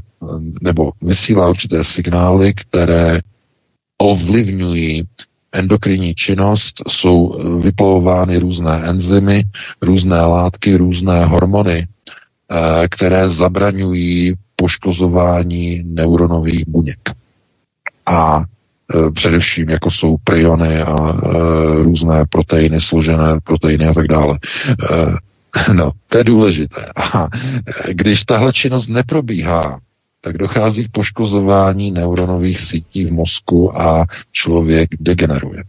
nebo 0.62 0.92
vysílá 1.02 1.50
určité 1.50 1.84
signály, 1.84 2.54
které 2.54 3.20
ovlivňují 3.98 5.04
endokrinní 5.52 6.16
činnost, 6.16 6.82
jsou 6.88 7.40
vyplavovány 7.60 8.40
různé 8.40 8.82
enzymy, 8.84 9.44
různé 9.82 10.22
látky, 10.22 10.76
různé 10.76 11.26
hormony, 11.26 11.78
e, 11.78 11.88
které 12.88 13.30
zabraňují 13.30 14.34
poškozování 14.56 15.84
neuronových 15.86 16.68
buněk. 16.68 17.10
A 18.06 18.44
Eh, 18.44 18.46
především 19.14 19.70
jako 19.70 19.92
jsou 19.92 20.18
priony 20.24 20.82
a 20.82 20.96
e, 20.96 21.18
různé 21.84 22.26
proteiny, 22.30 22.82
složené 22.82 23.40
proteiny 23.44 23.86
a 23.86 23.94
tak 23.94 24.08
dále. 24.08 24.40
E, 24.70 25.74
no, 25.74 25.92
to 26.08 26.18
je 26.18 26.24
důležité. 26.24 26.86
A 27.14 27.28
když 27.92 28.24
tahle 28.24 28.54
činnost 28.54 28.88
neprobíhá, 28.88 29.80
tak 30.22 30.38
dochází 30.38 30.88
k 30.88 30.92
poškozování 30.92 31.92
neuronových 31.92 32.62
sítí 32.62 33.06
v 33.06 33.12
mozku 33.12 33.82
a 33.82 34.06
člověk 34.32 34.90
degeneruje. 35.00 35.64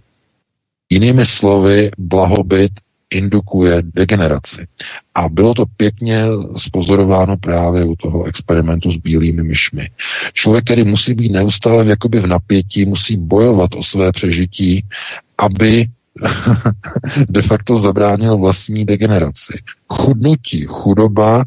Jinými 0.91 1.27
slovy, 1.27 1.91
blahobyt 1.99 2.73
indukuje 3.11 3.83
degeneraci. 3.95 4.67
A 5.15 5.29
bylo 5.29 5.55
to 5.55 5.65
pěkně 5.77 6.25
spozorováno 6.57 7.37
právě 7.37 7.85
u 7.85 7.97
toho 7.97 8.25
experimentu 8.25 8.91
s 8.91 8.97
bílými 8.97 9.43
myšmi. 9.43 9.91
Člověk, 10.33 10.65
který 10.65 10.85
musí 10.85 11.15
být 11.15 11.33
neustále 11.33 11.87
jakoby 11.87 12.21
v 12.21 12.27
napětí, 12.27 12.85
musí 12.85 13.17
bojovat 13.17 13.75
o 13.75 13.83
své 13.83 14.13
přežití, 14.13 14.85
aby 15.39 15.87
de 17.29 17.43
facto 17.43 17.77
zabránil 17.77 18.37
vlastní 18.39 18.85
degeneraci. 18.85 19.53
Chudnutí, 19.89 20.65
chudoba 20.69 21.45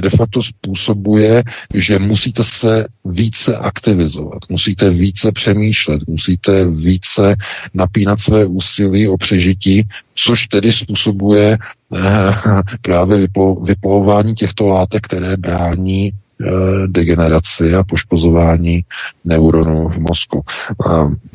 de 0.00 0.10
facto 0.10 0.42
způsobuje, 0.42 1.42
že 1.74 1.98
musíte 1.98 2.44
se 2.44 2.86
více 3.04 3.56
aktivizovat, 3.56 4.38
musíte 4.48 4.90
více 4.90 5.32
přemýšlet, 5.32 6.02
musíte 6.08 6.64
více 6.66 7.36
napínat 7.74 8.20
své 8.20 8.46
úsilí 8.46 9.08
o 9.08 9.16
přežití, 9.16 9.88
což 10.14 10.46
tedy 10.46 10.72
způsobuje 10.72 11.58
eh, 11.94 11.98
právě 12.82 13.26
vyplovování 13.62 14.34
těchto 14.34 14.66
látek, 14.66 15.04
které 15.06 15.36
brání 15.36 16.12
eh, 16.12 16.46
degeneraci 16.86 17.74
a 17.74 17.84
poškozování 17.84 18.84
neuronů 19.24 19.88
v 19.88 19.98
mozku. 19.98 20.42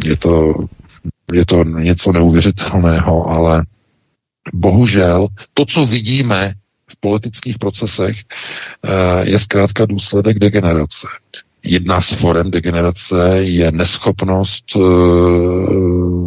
Je 0.04 0.18
to 0.18 0.54
je 1.34 1.46
to 1.46 1.64
něco 1.64 2.12
neuvěřitelného, 2.12 3.26
ale 3.30 3.66
bohužel 4.54 5.28
to, 5.54 5.66
co 5.66 5.86
vidíme 5.86 6.54
v 6.92 6.96
politických 7.00 7.58
procesech, 7.60 8.18
eh, 8.20 9.30
je 9.30 9.40
zkrátka 9.40 9.86
důsledek 9.86 10.40
degenerace. 10.40 11.08
Jedna 11.64 12.02
z 12.02 12.12
forem 12.12 12.52
degenerace 12.52 13.38
je 13.38 13.72
neschopnost 13.72 14.66
eh, 14.76 14.80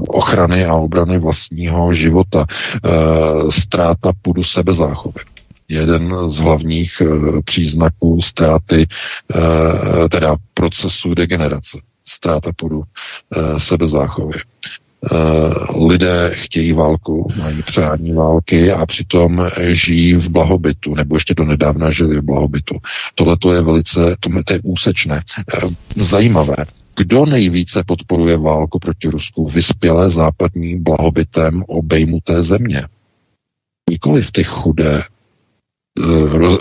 ochrany 0.09 0.65
a 0.65 0.75
obrany 0.75 1.19
vlastního 1.19 1.93
života, 1.93 2.47
eh, 2.51 2.91
ztráta 3.51 4.13
půdu 4.23 4.45
sebezáchovy 4.45 5.21
jeden 5.71 6.31
z 6.31 6.37
hlavních 6.37 7.03
příznaků 7.45 8.23
ztráty, 8.23 8.87
teda 10.11 10.37
procesu 10.55 11.15
degenerace, 11.15 11.79
ztráta 12.05 12.51
půdu 12.57 12.83
sebezáchovy. 13.59 14.39
Eh, 15.05 15.87
lidé 15.87 16.31
chtějí 16.35 16.73
válku, 16.73 17.29
mají 17.39 17.63
přání 17.63 18.13
války 18.13 18.73
a 18.73 18.87
přitom 18.87 19.51
žijí 19.69 20.15
v 20.15 20.29
blahobytu, 20.29 20.95
nebo 20.95 21.17
ještě 21.17 21.35
do 21.35 21.45
nedávna 21.45 21.91
žili 21.91 22.19
v 22.19 22.23
blahobytu. 22.23 22.75
Tohle 23.15 23.37
to 23.37 23.55
je 23.55 23.63
velice, 23.63 24.17
to 24.21 24.53
je 24.53 24.61
úsečné. 24.63 25.23
Eh, 25.55 25.69
zajímavé. 25.97 26.57
Kdo 26.97 27.27
nejvíce 27.27 27.85
podporuje 27.87 28.37
válku 28.37 28.79
proti 28.79 29.09
Rusku? 29.09 29.49
Vyspělé 29.49 30.11
západní 30.11 30.79
blahobytem 30.79 31.65
obejmuté 31.69 32.43
země. 32.43 32.87
Nikoli 33.91 34.23
v 34.23 34.33
ty 34.33 34.45
chudé 34.45 35.03
eh, 35.03 36.03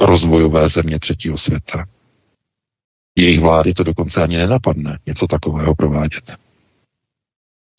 rozvojové 0.06 0.70
země 0.70 1.00
třetího 1.00 1.38
světa. 1.38 1.86
Jejich 3.18 3.40
vlády 3.40 3.74
to 3.74 3.84
dokonce 3.84 4.24
ani 4.24 4.38
nenapadne 4.38 5.00
něco 5.06 5.28
takového 5.28 5.76
provádět. 5.76 6.47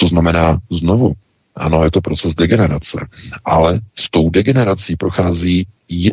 To 0.00 0.06
znamená 0.06 0.58
znovu, 0.70 1.14
ano, 1.56 1.84
je 1.84 1.90
to 1.90 2.00
proces 2.00 2.34
degenerace, 2.34 2.98
ale 3.44 3.80
s 3.94 4.10
tou 4.10 4.30
degenerací 4.30 4.96
prochází 4.96 5.66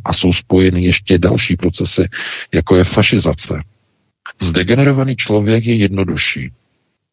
a 0.06 0.14
jsou 0.14 0.34
spojeny 0.34 0.82
ještě 0.82 1.18
další 1.18 1.56
procesy, 1.56 2.10
jako 2.54 2.76
je 2.76 2.84
fašizace. 2.84 3.64
Zdegenerovaný 4.42 5.16
člověk 5.16 5.66
je 5.66 5.76
jednodušší. 5.76 6.52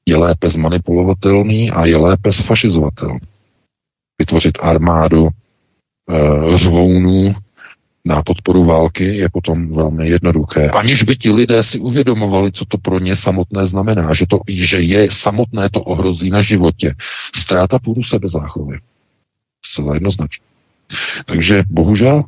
Je 0.06 0.16
lépe 0.16 0.50
zmanipulovatelný 0.50 1.70
a 1.70 1.84
je 1.86 1.96
lépe 1.96 2.32
sfašizovatelný. 2.32 3.20
Vytvořit 4.18 4.58
armádu 4.60 5.28
e, 5.28 6.58
řvounů 6.58 7.34
na 8.06 8.22
podporu 8.22 8.64
války 8.64 9.04
je 9.04 9.28
potom 9.28 9.74
velmi 9.74 10.08
jednoduché. 10.08 10.68
Aniž 10.68 11.02
by 11.02 11.16
ti 11.16 11.30
lidé 11.30 11.62
si 11.62 11.78
uvědomovali, 11.78 12.52
co 12.52 12.64
to 12.64 12.78
pro 12.78 12.98
ně 12.98 13.16
samotné 13.16 13.66
znamená, 13.66 14.14
že, 14.14 14.26
to, 14.26 14.40
že 14.48 14.80
je 14.80 15.10
samotné 15.10 15.70
to 15.70 15.80
ohrozí 15.80 16.30
na 16.30 16.42
životě. 16.42 16.94
Ztráta 17.34 17.78
půdu 17.78 18.02
sebezáchovy. 18.02 18.78
Zcela 19.64 19.94
jednoznačně. 19.94 20.44
Takže 21.26 21.62
bohužel 21.68 22.24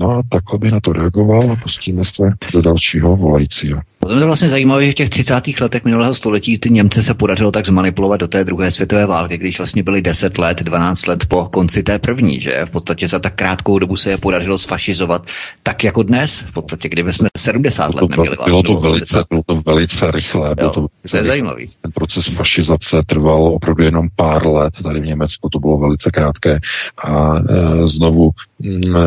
No 0.00 0.10
a 0.10 0.22
takhle 0.28 0.58
bych 0.58 0.72
na 0.72 0.80
to 0.80 0.92
reagoval 0.92 1.52
a 1.52 1.56
pustíme 1.56 2.04
se 2.04 2.22
do 2.52 2.62
dalšího 2.62 3.16
volajícího. 3.16 3.80
To 4.08 4.18
je 4.18 4.26
vlastně 4.26 4.48
zajímavé, 4.48 4.84
že 4.84 4.92
v 4.92 4.94
těch 4.94 5.10
30. 5.10 5.60
letech 5.60 5.84
minulého 5.84 6.14
století 6.14 6.58
ty 6.58 6.70
Němce 6.70 7.02
se 7.02 7.14
podařilo 7.14 7.50
tak 7.50 7.66
zmanipulovat 7.66 8.20
do 8.20 8.28
té 8.28 8.44
druhé 8.44 8.70
světové 8.70 9.06
války, 9.06 9.38
když 9.38 9.58
vlastně 9.58 9.82
byli 9.82 10.02
10 10.02 10.38
let, 10.38 10.62
12 10.62 11.06
let 11.06 11.26
po 11.26 11.44
konci 11.44 11.82
té 11.82 11.98
první, 11.98 12.40
že 12.40 12.64
v 12.64 12.70
podstatě 12.70 13.08
za 13.08 13.18
tak 13.18 13.34
krátkou 13.34 13.78
dobu 13.78 13.96
se 13.96 14.10
je 14.10 14.16
podařilo 14.16 14.58
sfašizovat 14.58 15.22
tak 15.62 15.84
jako 15.84 16.02
dnes, 16.02 16.40
v 16.40 16.52
podstatě 16.52 16.88
kdyby 16.88 17.12
jsme 17.12 17.28
70 17.36 17.94
let 17.94 18.10
neměli. 18.10 18.36
Bylo 18.44 18.62
to, 18.62 18.74
velice, 18.74 19.24
bylo 19.30 19.42
to 19.46 19.62
velice 19.66 20.10
rychlé. 20.10 20.54
Bylo 20.54 20.68
jo, 20.68 20.72
to, 20.72 20.86
to 21.10 21.16
je 21.16 21.24
zajímavý. 21.24 21.70
Ten 21.82 21.92
proces 21.92 22.26
fašizace 22.36 23.02
trval 23.06 23.42
opravdu 23.42 23.84
jenom 23.84 24.08
pár 24.16 24.46
let, 24.46 24.72
tady 24.82 25.00
v 25.00 25.06
Německu 25.06 25.48
to 25.48 25.58
bylo 25.58 25.78
velice 25.78 26.10
krátké 26.10 26.58
a 27.04 27.38
e, 27.38 27.86
znovu 27.86 28.30
e, 28.64 28.98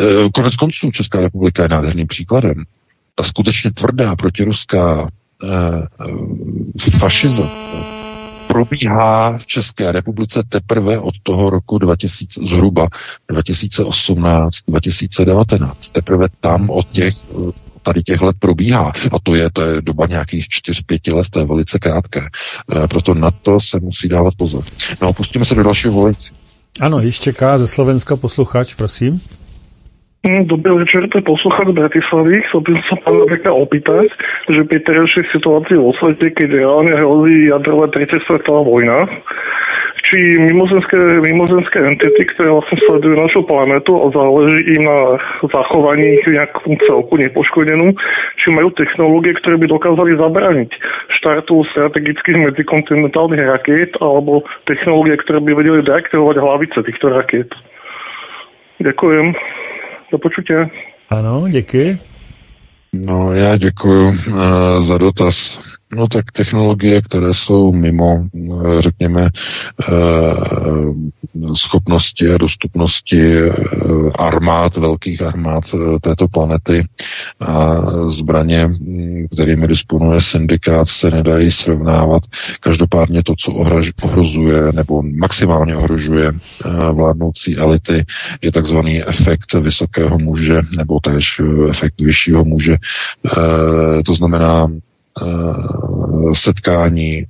E, 0.00 0.30
konec 0.34 0.56
konců 0.56 0.90
Česká 0.90 1.20
republika 1.20 1.62
je 1.62 1.68
nádherným 1.68 2.06
příkladem. 2.06 2.64
Ta 3.18 3.24
skutečně 3.24 3.70
tvrdá 3.70 4.16
protiruská 4.16 5.08
eh, 5.44 6.98
fašizace 6.98 7.98
probíhá 8.48 9.38
v 9.38 9.46
České 9.46 9.92
republice 9.92 10.42
teprve 10.48 10.98
od 10.98 11.14
toho 11.22 11.50
roku 11.50 11.78
2000, 11.78 12.40
zhruba 12.46 12.88
2018-2019. 13.30 15.70
Teprve 15.92 16.26
tam 16.40 16.70
od 16.70 16.88
těch 16.88 17.14
tady 17.82 18.02
těch 18.02 18.20
let 18.20 18.36
probíhá. 18.38 18.92
A 19.12 19.18
to 19.22 19.34
je, 19.34 19.50
to 19.52 19.62
je 19.62 19.82
doba 19.82 20.06
nějakých 20.06 20.46
4-5 20.46 21.14
let, 21.14 21.26
to 21.30 21.38
je 21.38 21.46
velice 21.46 21.78
krátké. 21.78 22.20
E, 22.20 22.28
proto 22.88 23.14
na 23.14 23.30
to 23.30 23.60
se 23.60 23.80
musí 23.80 24.08
dávat 24.08 24.34
pozor. 24.36 24.64
No, 25.02 25.12
pustíme 25.12 25.44
se 25.44 25.54
do 25.54 25.62
dalšího 25.62 25.92
volající. 25.92 26.30
Ano, 26.80 27.00
již 27.00 27.18
čeká 27.18 27.58
ze 27.58 27.68
Slovenska 27.68 28.16
posluchač, 28.16 28.74
prosím. 28.74 29.20
Hm, 30.26 30.50
dobrý 30.50 30.82
večer, 30.82 31.06
to 31.06 31.22
je 31.22 31.30
posluchač 31.30 31.70
Bratislavy. 31.70 32.42
Chcel 32.50 32.60
by 32.66 32.70
sa 32.90 32.96
pána 33.06 33.22
Beka 33.30 33.54
opýtať, 33.54 34.10
že 34.50 34.66
pri 34.66 34.82
terajšej 34.82 35.30
situácii 35.30 35.78
vo 35.78 35.94
svete, 35.94 36.34
keď 36.34 36.58
reálne 36.58 36.90
hrozí 36.90 37.46
jadrová 37.46 37.86
tretia 37.86 38.18
svetová 38.26 38.66
vojna, 38.66 39.06
či 40.02 40.42
mimozemské, 40.42 41.22
mimozemské 41.22 41.78
entity, 41.86 42.34
ktoré 42.34 42.50
vlastne 42.50 42.82
sledujú 42.82 43.14
našu 43.14 43.40
planetu 43.46 43.94
a 43.94 44.10
záleží 44.10 44.58
im 44.74 44.90
na 44.90 44.98
zachovaní 45.46 46.18
nejakú 46.26 46.74
celku 46.82 47.14
nepoškodenú, 47.14 47.94
či 48.42 48.50
majú 48.50 48.74
technológie, 48.74 49.38
ktoré 49.38 49.54
by 49.54 49.70
dokázali 49.70 50.18
zabrániť 50.18 50.70
štartu 51.14 51.62
strategických 51.70 52.42
medzikontinentálnych 52.50 53.44
rakiet 53.54 53.94
alebo 54.02 54.42
technológie, 54.66 55.14
ktoré 55.22 55.38
by 55.46 55.52
vedeli 55.54 55.86
deaktivovať 55.86 56.36
hlavice 56.42 56.78
týchto 56.82 57.06
rakiet. 57.14 57.54
Ďakujem. 58.82 59.34
Do 60.12 60.18
počutě. 60.18 60.70
Ano, 61.10 61.48
děkuji. 61.48 61.98
No, 62.92 63.34
já 63.34 63.56
děkuji 63.56 64.08
uh, 64.08 64.44
za 64.80 64.98
dotaz. 64.98 65.58
No 65.94 66.08
tak 66.08 66.32
technologie, 66.32 67.02
které 67.02 67.34
jsou 67.34 67.72
mimo, 67.72 68.26
uh, 68.32 68.80
řekněme, 68.80 69.30
uh, 69.90 70.94
schopnosti 71.54 72.30
a 72.30 72.38
dostupnosti 72.38 73.42
uh, 73.42 74.10
armád, 74.18 74.76
velkých 74.76 75.22
armád 75.22 75.64
této 76.00 76.28
planety 76.28 76.84
a 77.40 77.80
zbraně, 78.10 78.66
mm, 78.66 79.26
kterými 79.32 79.68
disponuje 79.68 80.20
syndikát, 80.20 80.88
se 80.88 81.10
nedají 81.10 81.50
srovnávat. 81.50 82.22
Každopádně 82.60 83.22
to, 83.22 83.34
co 83.38 83.52
ohraž, 83.52 83.90
ohrozuje 84.02 84.72
nebo 84.72 85.02
maximálně 85.02 85.76
ohrožuje 85.76 86.32
vládnoucí 86.92 87.56
elity, 87.56 88.04
je 88.42 88.52
takzvaný 88.52 89.02
efekt 89.02 89.54
vysokého 89.60 90.18
muže 90.18 90.60
nebo 90.76 91.00
též 91.00 91.40
efekt 91.70 92.00
vyššího 92.00 92.44
muže, 92.44 92.76
Eh, 93.38 94.02
to 94.02 94.14
znamená 94.14 94.68
eh, 94.70 94.87
setkání 96.32 97.18
eh, 97.18 97.26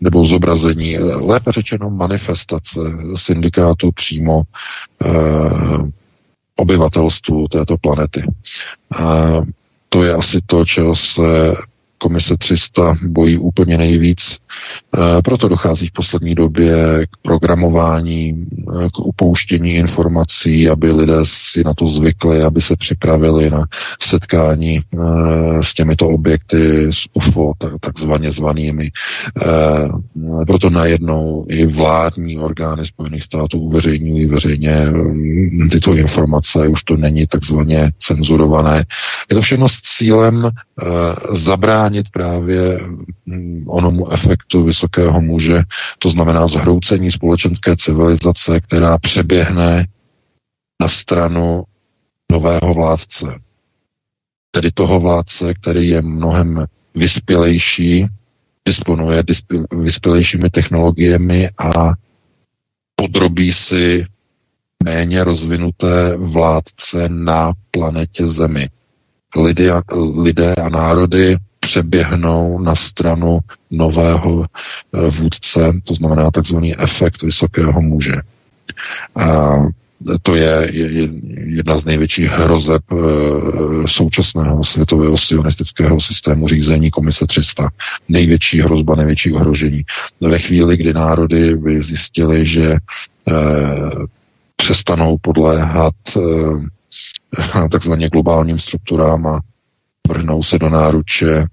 nebo 0.00 0.24
zobrazení, 0.26 0.98
lépe 0.98 1.52
řečeno 1.52 1.90
manifestace 1.90 2.80
syndikátu 3.16 3.92
přímo 3.92 4.42
obyvatelstvu 6.56 7.48
této 7.48 7.76
planety. 7.78 8.24
A 8.98 9.26
to 9.88 10.04
je 10.04 10.14
asi 10.14 10.40
to, 10.46 10.64
čeho 10.64 10.96
se 10.96 11.54
komise 11.98 12.36
300 12.36 12.96
bojí 13.02 13.38
úplně 13.38 13.78
nejvíc. 13.78 14.38
E, 15.18 15.22
proto 15.22 15.48
dochází 15.48 15.86
v 15.86 15.92
poslední 15.92 16.34
době 16.34 17.06
k 17.06 17.16
programování, 17.22 18.28
e, 18.28 18.88
k 18.90 18.98
upouštění 18.98 19.70
informací, 19.74 20.68
aby 20.68 20.92
lidé 20.92 21.16
si 21.22 21.64
na 21.64 21.74
to 21.74 21.86
zvykli, 21.86 22.42
aby 22.42 22.60
se 22.60 22.76
připravili 22.76 23.50
na 23.50 23.64
setkání 24.00 24.76
e, 24.76 24.82
s 25.60 25.74
těmito 25.74 26.08
objekty, 26.08 26.92
s 26.92 27.06
UFO, 27.14 27.52
takzvaně 27.80 28.32
zvanými. 28.32 28.90
Proto 30.46 30.70
najednou 30.70 31.46
i 31.48 31.66
vládní 31.66 32.38
orgány 32.38 32.86
Spojených 32.86 33.22
států 33.22 33.58
uveřejňují 33.58 34.26
veřejně 34.26 34.86
tyto 35.70 35.94
informace, 35.94 36.68
už 36.68 36.82
to 36.84 36.96
není 36.96 37.26
takzvaně 37.26 37.92
cenzurované. 37.98 38.84
Je 39.30 39.34
to 39.36 39.42
všechno 39.42 39.68
s 39.68 39.80
cílem 39.80 40.50
zabránit 41.30 41.85
právě 42.12 42.80
onomu 43.68 44.12
efektu 44.12 44.64
vysokého 44.64 45.20
muže, 45.20 45.62
to 45.98 46.08
znamená 46.08 46.46
zhroucení 46.46 47.10
společenské 47.10 47.76
civilizace, 47.76 48.60
která 48.60 48.98
přeběhne 48.98 49.86
na 50.80 50.88
stranu 50.88 51.64
nového 52.32 52.74
vládce. 52.74 53.26
Tedy 54.50 54.70
toho 54.72 55.00
vládce, 55.00 55.54
který 55.54 55.88
je 55.88 56.02
mnohem 56.02 56.66
vyspělejší, 56.94 58.06
disponuje 58.66 59.22
vyspělejšími 59.72 60.50
technologiemi 60.50 61.50
a 61.58 61.92
podrobí 62.96 63.52
si 63.52 64.06
méně 64.84 65.24
rozvinuté 65.24 66.16
vládce 66.16 67.08
na 67.08 67.52
planetě 67.70 68.28
Zemi. 68.28 68.68
Lidé, 69.36 69.72
lidé 70.22 70.54
a 70.54 70.68
národy 70.68 71.36
přeběhnou 71.66 72.58
na 72.58 72.74
stranu 72.74 73.38
nového 73.70 74.44
eh, 74.44 75.10
vůdce, 75.10 75.72
to 75.84 75.94
znamená 75.94 76.30
takzvaný 76.30 76.78
efekt 76.78 77.22
vysokého 77.22 77.82
muže. 77.82 78.14
A 79.16 79.56
to 80.22 80.36
je 80.36 80.70
jedna 81.56 81.78
z 81.78 81.84
největších 81.84 82.30
hrozeb 82.30 82.82
eh, 82.92 82.96
současného 83.86 84.64
světového 84.64 85.18
sionistického 85.18 86.00
systému 86.00 86.48
řízení 86.48 86.90
Komise 86.90 87.26
300. 87.26 87.68
Největší 88.08 88.60
hrozba, 88.60 88.94
největší 88.94 89.32
ohrožení. 89.32 89.82
Ve 90.20 90.38
chvíli, 90.38 90.76
kdy 90.76 90.92
národy 90.92 91.56
by 91.56 91.82
zjistili, 91.82 92.46
že 92.46 92.72
eh, 92.72 93.34
přestanou 94.56 95.16
podléhat 95.20 95.94
takzvaně 97.70 98.08
globálním 98.08 98.58
strukturám 98.58 99.26
a 99.26 99.40
vrhnou 100.08 100.42
se 100.42 100.58
do 100.58 100.68
náruče 100.68 101.46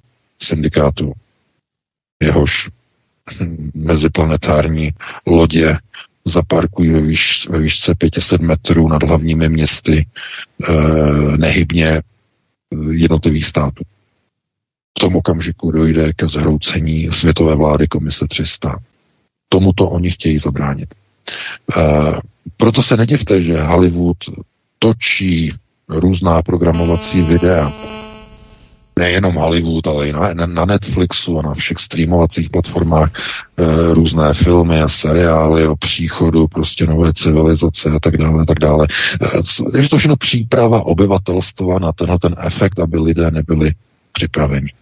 syndikátu. 0.45 1.13
Jehož 2.23 2.69
meziplanetární 3.73 4.91
lodě 5.27 5.77
zaparkují 6.25 6.89
ve, 6.89 7.01
výš, 7.01 7.47
ve 7.49 7.59
výšce 7.59 7.95
500 7.95 8.41
metrů 8.41 8.87
nad 8.87 9.03
hlavními 9.03 9.49
městy 9.49 10.05
e, 10.05 10.73
nehybně 11.37 12.01
jednotlivých 12.91 13.45
států. 13.45 13.83
v 14.97 14.99
tom 14.99 15.15
okamžiku 15.15 15.71
dojde 15.71 16.13
ke 16.13 16.27
zhroucení 16.27 17.11
světové 17.11 17.55
vlády 17.55 17.87
Komise 17.87 18.27
300. 18.27 18.79
Tomuto 19.49 19.89
oni 19.89 20.11
chtějí 20.11 20.37
zabránit. 20.37 20.93
E, 20.93 21.81
proto 22.57 22.83
se 22.83 22.97
nedivte, 22.97 23.41
že 23.41 23.61
Hollywood 23.61 24.17
točí 24.79 25.53
různá 25.89 26.41
programovací 26.41 27.21
videa, 27.21 27.71
nejenom 28.99 29.35
Hollywood, 29.35 29.87
ale 29.87 30.07
i 30.07 30.13
na, 30.13 30.33
na 30.33 30.65
Netflixu 30.65 31.39
a 31.39 31.41
na 31.41 31.53
všech 31.53 31.77
streamovacích 31.77 32.49
platformách 32.49 33.11
e, 33.13 33.93
různé 33.93 34.33
filmy 34.33 34.81
a 34.81 34.89
seriály 34.89 35.67
o 35.67 35.75
příchodu 35.75 36.47
prostě 36.47 36.85
nové 36.85 37.13
civilizace 37.13 37.89
a 37.89 37.99
tak 37.99 38.17
dále 38.17 38.41
a 38.41 38.45
tak 38.45 38.59
dále. 38.59 38.87
E, 39.75 39.81
je 39.81 39.89
to 39.89 39.97
všechno 39.97 40.15
příprava 40.15 40.85
obyvatelstva 40.85 41.79
na 41.79 41.91
tenhle 41.91 42.19
ten 42.19 42.35
efekt, 42.39 42.79
aby 42.79 42.99
lidé 42.99 43.31
nebyli 43.31 43.71
připraveni. 44.11 44.73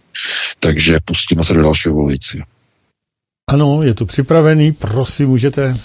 Takže 0.60 0.98
pustíme 1.04 1.44
se 1.44 1.54
do 1.54 1.62
dalšího 1.62 1.94
volajícího. 1.94 2.44
Ano, 3.50 3.82
je 3.82 3.94
to 3.94 4.06
připravený, 4.06 4.72
prosím, 4.72 5.28
můžete. 5.28 5.76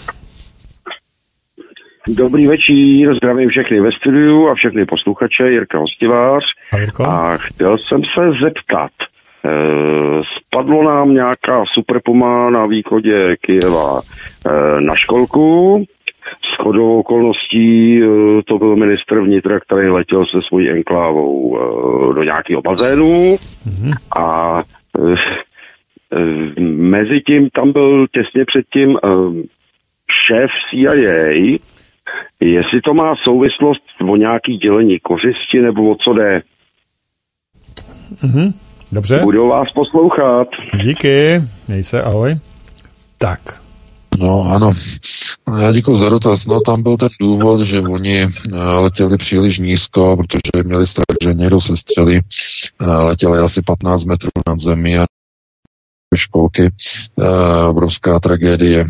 Dobrý 2.08 2.46
večer, 2.46 3.14
zdravím 3.16 3.48
všechny 3.48 3.80
ve 3.80 3.92
studiu 3.92 4.48
a 4.48 4.54
všechny 4.54 4.86
posluchače, 4.86 5.50
Jirka 5.50 5.78
Hostivář. 5.78 6.44
A, 7.04 7.04
a 7.04 7.36
chtěl 7.36 7.76
jsem 7.78 8.02
se 8.04 8.30
zeptat, 8.42 8.90
e, 9.00 9.50
spadlo 10.36 10.82
nám 10.82 11.14
nějaká 11.14 11.64
superpuma 11.74 12.50
na 12.50 12.66
východě 12.66 13.36
Kijeva 13.40 14.00
e, 14.00 14.80
na 14.80 14.94
školku, 14.96 15.84
s 16.52 16.62
chodou 16.62 16.98
okolností 16.98 18.02
e, 18.02 18.06
to 18.46 18.58
byl 18.58 18.76
ministr 18.76 19.20
vnitra, 19.20 19.60
který 19.60 19.88
letěl 19.88 20.26
se 20.26 20.38
svojí 20.48 20.70
enklávou 20.70 21.56
e, 21.56 22.14
do 22.14 22.22
nějakého 22.22 22.62
bazénu 22.62 23.36
mm-hmm. 23.36 23.92
a 24.16 24.62
mezi 26.60 27.20
tím 27.20 27.50
tam 27.50 27.72
byl 27.72 28.06
těsně 28.12 28.44
předtím 28.44 28.96
e, 28.96 29.08
šéf 30.26 30.50
CIA, 30.70 31.58
Jestli 32.40 32.80
to 32.80 32.94
má 32.94 33.14
souvislost 33.24 33.82
o 34.08 34.16
nějaký 34.16 34.56
dělení 34.56 34.98
kořisti 34.98 35.60
nebo 35.60 35.90
o 35.90 35.94
co 35.94 36.12
jde. 36.12 36.42
Mhm, 38.22 38.52
dobře. 38.92 39.20
Budu 39.22 39.48
vás 39.48 39.72
poslouchat. 39.72 40.48
Díky, 40.82 41.42
měj 41.68 41.82
se, 41.82 42.02
ahoj. 42.02 42.36
Tak. 43.18 43.40
No 44.18 44.42
ano, 44.50 44.72
já 45.60 45.72
děkuji 45.72 45.96
za 45.96 46.08
dotaz. 46.08 46.46
No 46.46 46.60
tam 46.60 46.82
byl 46.82 46.96
ten 46.96 47.08
důvod, 47.20 47.60
že 47.60 47.80
oni 47.80 48.22
eh, 48.22 48.28
letěli 48.56 49.16
příliš 49.16 49.58
nízko, 49.58 50.16
protože 50.16 50.64
měli 50.64 50.86
strach, 50.86 51.16
že 51.22 51.34
někdo 51.34 51.60
se 51.60 51.76
střelí. 51.76 52.20
Eh, 52.80 52.86
letěli 52.86 53.38
asi 53.38 53.62
15 53.62 54.04
metrů 54.04 54.30
nad 54.48 54.58
zemí 54.58 54.98
a 54.98 55.04
školky, 56.16 56.70
uh, 57.16 57.26
obrovská 57.68 58.20
tragédie. 58.20 58.86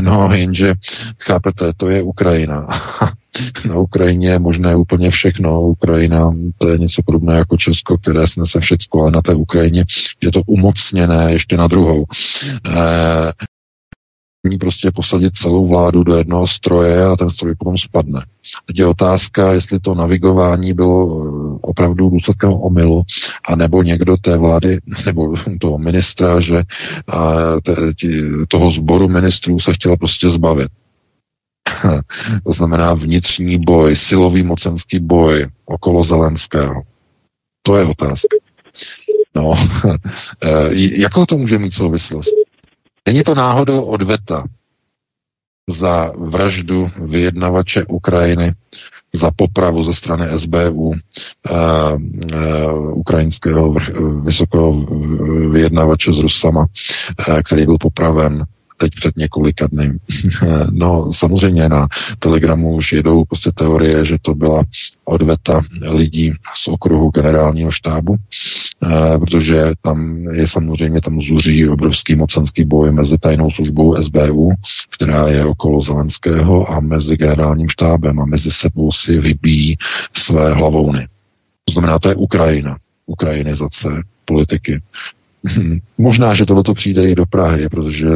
No, 0.00 0.32
jenže, 0.32 0.74
chápete, 1.18 1.72
to 1.76 1.88
je 1.88 2.02
Ukrajina. 2.02 2.66
Na 3.68 3.78
Ukrajině 3.78 4.28
je 4.30 4.38
možné 4.38 4.76
úplně 4.76 5.10
všechno. 5.10 5.60
Ukrajina 5.60 6.30
to 6.58 6.68
je 6.68 6.78
něco 6.78 7.02
podobné 7.02 7.34
jako 7.34 7.56
Česko, 7.56 7.98
které 7.98 8.28
snese 8.28 8.60
všechno, 8.60 9.00
ale 9.00 9.10
na 9.10 9.22
té 9.22 9.34
Ukrajině 9.34 9.84
je 10.20 10.32
to 10.32 10.42
umocněné 10.46 11.32
ještě 11.32 11.56
na 11.56 11.66
druhou. 11.66 12.04
Uh, 12.66 12.74
prostě 14.60 14.90
posadit 14.90 15.36
celou 15.36 15.68
vládu 15.68 16.04
do 16.04 16.16
jednoho 16.16 16.46
stroje 16.46 17.04
a 17.04 17.16
ten 17.16 17.30
stroj 17.30 17.54
potom 17.54 17.78
spadne. 17.78 18.24
Teď 18.66 18.78
je 18.78 18.86
otázka, 18.86 19.52
jestli 19.52 19.80
to 19.80 19.94
navigování 19.94 20.72
bylo 20.72 21.02
eh, 21.02 21.58
opravdu 21.60 22.10
důsledkem 22.10 22.52
omylu, 22.52 23.02
anebo 23.48 23.82
někdo 23.82 24.16
té 24.16 24.36
vlády, 24.36 24.78
nebo 25.06 25.34
toho 25.60 25.78
ministra, 25.78 26.40
že 26.40 26.62
toho 28.48 28.70
sboru 28.70 29.08
ministrů 29.08 29.60
se 29.60 29.72
chtěla 29.72 29.96
prostě 29.96 30.30
zbavit. 30.30 30.68
to 32.46 32.52
znamená 32.52 32.94
vnitřní 32.94 33.58
boj, 33.58 33.96
silový 33.96 34.42
mocenský 34.42 34.98
boj 34.98 35.46
okolo 35.64 36.04
Zelenského. 36.04 36.82
To 37.62 37.76
je 37.76 37.84
otázka. 37.84 38.36
No, 39.34 39.54
eh, 40.42 40.68
jakou 40.72 41.26
to 41.26 41.38
může 41.38 41.58
mít 41.58 41.74
souvislost? 41.74 42.34
Není 43.06 43.22
to 43.22 43.34
náhodou 43.34 43.82
odveta 43.82 44.44
za 45.68 46.12
vraždu 46.18 46.90
vyjednavače 46.96 47.84
Ukrajiny, 47.84 48.52
za 49.12 49.30
popravu 49.36 49.82
ze 49.82 49.92
strany 49.92 50.38
SBU, 50.38 50.88
uh, 50.88 50.92
uh, 50.92 52.98
ukrajinského 52.98 53.72
vrch, 53.72 53.88
vysokého 54.24 54.72
vyjednavače 55.50 56.12
s 56.12 56.18
Rusama, 56.18 56.66
uh, 57.28 57.40
který 57.40 57.66
byl 57.66 57.78
popraven 57.78 58.44
teď 58.76 58.92
před 58.94 59.16
několika 59.16 59.66
dny. 59.66 59.92
no 60.70 61.12
samozřejmě 61.12 61.68
na 61.68 61.88
Telegramu 62.18 62.74
už 62.74 62.92
jedou 62.92 63.24
prostě 63.24 63.52
teorie, 63.52 64.04
že 64.04 64.16
to 64.22 64.34
byla 64.34 64.62
odveta 65.04 65.60
lidí 65.80 66.32
z 66.54 66.68
okruhu 66.68 67.10
generálního 67.10 67.70
štábu, 67.70 68.16
eh, 68.16 69.18
protože 69.18 69.72
tam 69.82 70.24
je 70.32 70.46
samozřejmě, 70.46 71.00
tam 71.00 71.20
zuří 71.20 71.68
obrovský 71.68 72.14
mocenský 72.14 72.64
boj 72.64 72.92
mezi 72.92 73.18
tajnou 73.18 73.50
službou 73.50 73.96
SBU, 73.96 74.52
která 74.90 75.28
je 75.28 75.44
okolo 75.44 75.80
Zelenského 75.80 76.70
a 76.70 76.80
mezi 76.80 77.16
generálním 77.16 77.68
štábem 77.68 78.20
a 78.20 78.26
mezi 78.26 78.50
sebou 78.50 78.92
si 78.92 79.18
vybíjí 79.18 79.76
své 80.12 80.54
hlavouny. 80.54 81.08
To 81.64 81.72
znamená, 81.72 81.98
to 81.98 82.08
je 82.08 82.14
Ukrajina, 82.14 82.76
ukrajinizace 83.06 83.88
politiky. 84.24 84.82
Hmm. 85.46 85.78
Možná, 85.98 86.34
že 86.34 86.46
tohle 86.46 86.62
přijde 86.74 87.08
i 87.10 87.14
do 87.14 87.26
Prahy, 87.26 87.68
protože 87.68 88.08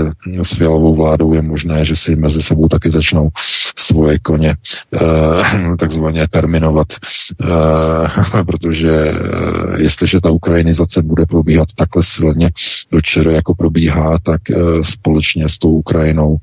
s 0.42 0.54
fialovou 0.54 0.94
vládou 0.94 1.34
je 1.34 1.42
možné, 1.42 1.84
že 1.84 1.96
si 1.96 2.16
mezi 2.16 2.42
sebou 2.42 2.68
taky 2.68 2.90
začnou 2.90 3.28
svoje 3.76 4.18
koně 4.18 4.56
eh, 4.94 5.76
takzvaně 5.78 6.28
terminovat, 6.28 6.86
eh, 7.40 8.44
protože 8.46 8.92
eh, 8.92 9.82
jestliže 9.82 10.20
ta 10.20 10.30
ukrajinizace 10.30 11.02
bude 11.02 11.26
probíhat 11.26 11.68
takhle 11.76 12.02
silně 12.02 12.50
do 12.92 13.00
čeru, 13.00 13.30
jako 13.30 13.54
probíhá, 13.54 14.18
tak 14.22 14.50
eh, 14.50 14.54
společně 14.82 15.48
s 15.48 15.58
tou 15.58 15.70
Ukrajinou 15.70 16.36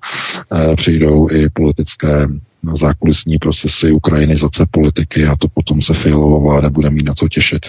eh, 0.53 0.75
přijdou 0.75 1.29
i 1.31 1.49
politické 1.49 2.27
zákulisní 2.73 3.37
procesy 3.37 3.91
ukrajinizace 3.91 4.65
politiky 4.71 5.25
a 5.25 5.35
to 5.35 5.47
potom 5.47 5.81
se 5.81 5.93
Fialová 5.93 6.39
vláda 6.39 6.69
bude 6.69 6.89
mít 6.89 7.05
na 7.05 7.13
co 7.13 7.29
těšit. 7.29 7.65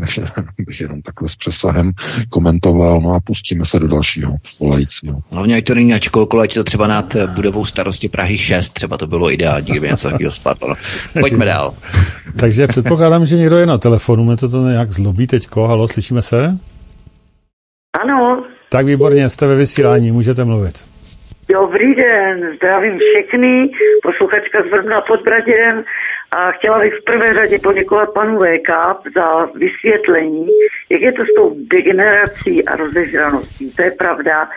Takže 0.00 0.22
bych 0.66 0.80
jenom 0.80 1.02
takhle 1.02 1.28
s 1.28 1.36
přesahem 1.36 1.92
komentoval, 2.28 3.00
no 3.00 3.14
a 3.14 3.20
pustíme 3.20 3.64
se 3.64 3.78
do 3.78 3.88
dalšího 3.88 4.36
volajícího. 4.60 5.20
Hlavně, 5.32 5.56
ať 5.56 5.64
to 5.64 5.74
není 5.74 5.90
na 5.90 5.98
školku, 5.98 6.40
ať 6.40 6.54
to 6.54 6.64
třeba 6.64 6.86
nad 6.86 7.16
budovou 7.34 7.64
starosti 7.64 8.08
Prahy 8.08 8.38
6, 8.38 8.70
třeba 8.70 8.96
to 8.96 9.06
bylo 9.06 9.32
ideální, 9.32 9.66
kdyby 9.66 9.88
něco 9.88 10.08
takového 10.08 10.32
spadlo. 10.32 10.74
Pojďme 11.20 11.44
dál. 11.44 11.74
Takže 12.36 12.66
předpokládám, 12.66 13.26
že 13.26 13.36
někdo 13.36 13.56
je 13.56 13.66
na 13.66 13.78
telefonu, 13.78 14.24
mě 14.24 14.36
to, 14.36 14.48
to 14.48 14.68
nějak 14.68 14.90
zlobí 14.90 15.26
teďko. 15.26 15.68
Halo, 15.68 15.88
slyšíme 15.88 16.22
se? 16.22 16.58
Ano. 18.02 18.44
Tak 18.68 18.86
výborně, 18.86 19.28
jste 19.28 19.46
ve 19.46 19.56
vysílání, 19.56 20.10
můžete 20.10 20.44
mluvit. 20.44 20.89
Dobrý 21.52 21.94
den, 21.94 22.52
zdravím 22.56 22.98
všechny, 22.98 23.70
posluchačka 24.02 24.62
z 24.62 24.66
Vrbna 24.66 25.00
pod 25.00 25.22
Braděrem 25.22 25.84
a 26.30 26.52
chtěla 26.52 26.78
bych 26.78 26.94
v 26.94 27.04
prvé 27.04 27.34
řadě 27.34 27.58
poděkovat 27.58 28.14
panu 28.14 28.38
VK 28.38 28.70
za 29.16 29.44
vysvětlení, 29.44 30.46
jak 30.88 31.00
je 31.00 31.12
to 31.12 31.24
s 31.24 31.34
tou 31.36 31.56
degenerací 31.58 32.64
a 32.64 32.76
rozežraností. 32.76 33.72
To 33.74 33.82
je 33.82 33.90
pravda. 33.90 34.48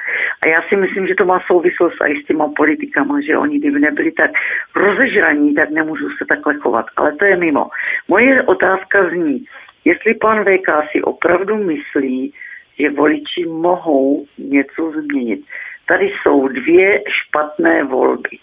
A 0.41 0.48
já 0.48 0.61
si 0.70 0.76
myslím, 0.76 1.07
že 1.07 1.15
to 1.15 1.26
má 1.26 1.40
souvislost 1.48 1.95
i 2.07 2.22
s 2.22 2.26
těma 2.26 2.48
politikama, 2.48 3.22
že 3.22 3.38
oni 3.38 3.60
kdyby 3.60 3.80
nebyli 3.80 4.11
tak 4.11 4.32
rozežraní, 4.76 5.53
tak 5.53 5.70
nemůžu 5.70 6.10
se 6.10 6.26
takhle 6.30 6.56
chovat, 6.56 6.86
ale 6.95 7.11
to 7.11 7.26
je 7.26 7.38
mimo. 7.38 7.68
Moje 8.07 8.44
otázka 8.44 9.10
zní, 9.10 9.45
jestli 9.86 10.14
pan 10.14 10.45
VK 10.45 10.70
si 10.91 11.02
opravdu 11.02 11.57
myslí, 11.57 12.34
že 12.80 12.90
voliči 12.90 13.45
mohou 13.45 14.26
něco 14.38 14.91
změnit 14.91 15.41
tady 15.88 16.12
jsou 16.22 16.48
dvě 16.48 17.04
špatné 17.08 17.84
volby. 17.84 18.38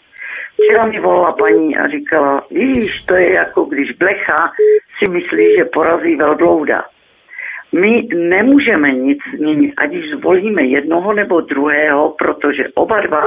Včera 0.53 0.87
mi 0.87 1.01
volala 1.01 1.33
paní 1.33 1.77
a 1.77 1.89
říkala, 1.89 2.47
víš, 2.51 3.03
to 3.03 3.15
je 3.15 3.33
jako 3.33 3.65
když 3.65 3.93
blecha 3.93 4.53
si 4.99 5.09
myslí, 5.09 5.57
že 5.57 5.65
porazí 5.65 6.17
velblouda. 6.17 6.85
My 7.73 8.09
nemůžeme 8.15 8.93
nic 8.93 9.19
změnit, 9.37 9.75
ať 9.77 9.97
už 9.97 10.11
zvolíme 10.11 10.62
jednoho 10.62 11.12
nebo 11.12 11.41
druhého, 11.41 12.11
protože 12.19 12.69
oba 12.75 13.01
dva 13.01 13.23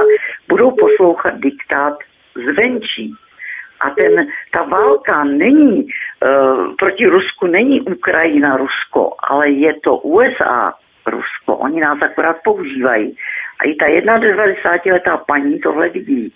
budou 0.48 0.70
poslouchat 0.70 1.34
diktát 1.40 1.98
zvenčí. 2.50 3.14
A 3.80 3.90
ten, 3.90 4.26
ta 4.50 4.62
válka 4.62 5.24
není 5.24 5.84
uh, 5.84 6.74
proti 6.78 7.06
Rusku, 7.06 7.46
není 7.46 7.80
Ukrajina 7.80 8.56
Rusko, 8.56 9.16
ale 9.28 9.50
je 9.50 9.74
to 9.74 9.96
USA 9.96 10.72
Rusko. 11.06 11.56
Oni 11.56 11.80
nás 11.80 11.98
akorát 12.02 12.36
používají. 12.44 13.16
A 13.60 13.64
i 13.64 13.74
ta 13.74 13.86
91-letá 14.18 15.16
paní 15.16 15.58
tohle 15.58 15.88
vidí. 15.88 16.32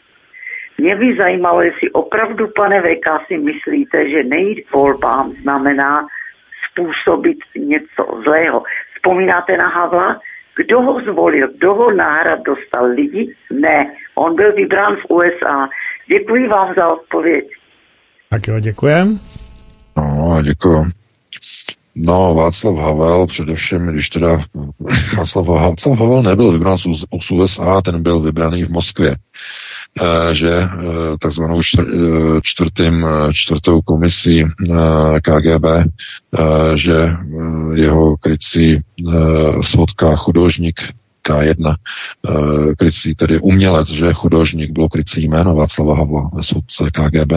Mě 0.78 0.96
by 0.96 1.16
zajímalo, 1.16 1.62
jestli 1.62 1.90
opravdu, 1.90 2.48
pane 2.48 2.80
VK, 2.80 3.26
si 3.26 3.38
myslíte, 3.38 4.10
že 4.10 4.24
nejít 4.24 4.64
volbám 4.76 5.32
znamená 5.32 6.06
způsobit 6.70 7.38
něco 7.56 8.20
zlého. 8.24 8.62
Vzpomínáte 8.94 9.56
na 9.56 9.68
Havla? 9.68 10.20
Kdo 10.56 10.82
ho 10.82 11.00
zvolil? 11.00 11.48
Kdo 11.56 11.74
ho 11.74 11.92
náhrad 11.92 12.40
dostal? 12.42 12.86
Lidi? 12.86 13.34
Ne. 13.52 13.94
On 14.14 14.36
byl 14.36 14.52
vybrán 14.52 14.96
v 14.96 15.04
USA. 15.08 15.68
Děkuji 16.06 16.48
vám 16.48 16.74
za 16.74 16.88
odpověď. 16.88 17.44
Tak 18.30 18.48
jo, 18.48 18.60
děkujem. 18.60 19.18
No, 19.96 20.42
děkuji. 20.42 20.84
No, 22.00 22.34
Václav 22.34 22.76
Havel, 22.76 23.26
především, 23.26 23.86
když 23.86 24.10
teda 24.10 24.38
Václav, 25.16 25.46
Václav 25.46 25.98
Havel 25.98 26.22
nebyl 26.22 26.52
vybrán 26.52 26.78
z 26.78 27.30
USA, 27.30 27.82
ten 27.82 28.02
byl 28.02 28.20
vybraný 28.20 28.64
v 28.64 28.70
Moskvě, 28.70 29.16
e, 30.30 30.34
že 30.34 30.50
e, 30.50 30.68
takzvanou 31.20 31.62
čtvr, 31.62 31.84
e, 31.84 32.40
čtvrtým, 32.42 33.06
čtvrtou 33.32 33.80
komisí 33.80 34.44
KGB, 35.22 35.66
že 36.74 37.12
jeho 37.74 38.16
krycí 38.16 38.80
svodka 39.60 40.16
chudožník 40.16 40.80
K1, 41.28 41.74
krycí 42.78 43.14
tedy 43.14 43.40
umělec, 43.40 43.88
že 43.88 44.12
chudožník 44.12 44.70
bylo 44.70 44.88
krycí 44.88 45.24
jméno 45.28 45.54
Václava 45.54 45.96
Havla 45.96 46.30
svodce 46.40 46.90
KGB, 46.90 47.32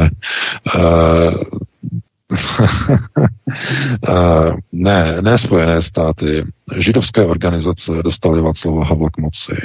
ne, 4.72 5.22
ne 5.22 5.38
Spojené 5.38 5.82
státy. 5.82 6.46
Židovské 6.76 7.26
organizace 7.26 7.92
dostaly 8.04 8.42
Václava 8.42 8.86
Havla 8.86 9.10
k 9.10 9.18
moci 9.18 9.56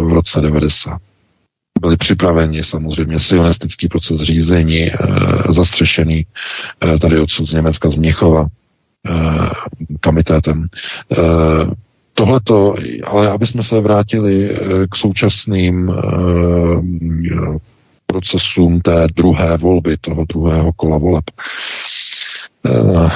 v 0.00 0.12
roce 0.12 0.40
90. 0.40 0.98
Byli 1.80 1.96
připraveni 1.96 2.64
samozřejmě 2.64 3.18
sionistický 3.18 3.88
proces 3.88 4.20
řízení, 4.20 4.90
zastřešený 5.48 6.26
tady 7.00 7.18
odsud 7.18 7.46
z 7.46 7.52
Německa, 7.52 7.90
z 7.90 7.96
Měchova, 7.96 8.46
kamitétem. 10.00 10.66
Tohleto, 12.14 12.74
ale 13.04 13.30
aby 13.30 13.46
jsme 13.46 13.62
se 13.62 13.80
vrátili 13.80 14.56
k 14.90 14.96
současným 14.96 15.92
procesům 18.06 18.80
té 18.80 19.06
druhé 19.16 19.56
volby, 19.56 19.96
toho 20.00 20.24
druhého 20.24 20.72
kola 20.72 20.98
voleb. 20.98 21.24
Uh, 22.68 23.10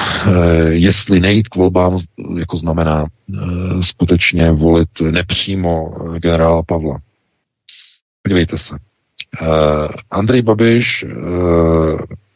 jestli 0.69 1.21
nejít 1.21 1.49
k 1.49 1.57
volbám, 1.57 1.97
jako 2.39 2.57
znamená 2.57 3.03
uh, 3.03 3.81
skutečně 3.81 4.53
volit 4.53 4.89
nepřímo 5.01 5.91
generála 6.19 6.63
Pavla. 6.63 6.99
Podívejte 8.23 8.59
se. 8.59 8.79
Andrej 10.11 10.43
Babiš, 10.43 11.05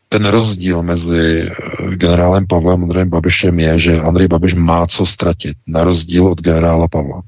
ten 0.08 0.24
rozdíl 0.24 0.82
mezi 0.82 1.50
generálem 1.94 2.46
Pavlem 2.46 2.80
a 2.80 2.84
Andrejem 2.84 3.10
Babišem 3.10 3.58
je, 3.58 3.78
že 3.78 4.00
Andrej 4.00 4.28
Babiš 4.28 4.54
má 4.54 4.86
co 4.86 5.06
ztratit, 5.06 5.56
na 5.66 5.84
rozdíl 5.84 6.26
od 6.26 6.40
generála 6.40 6.88
Pavla. 6.88 7.22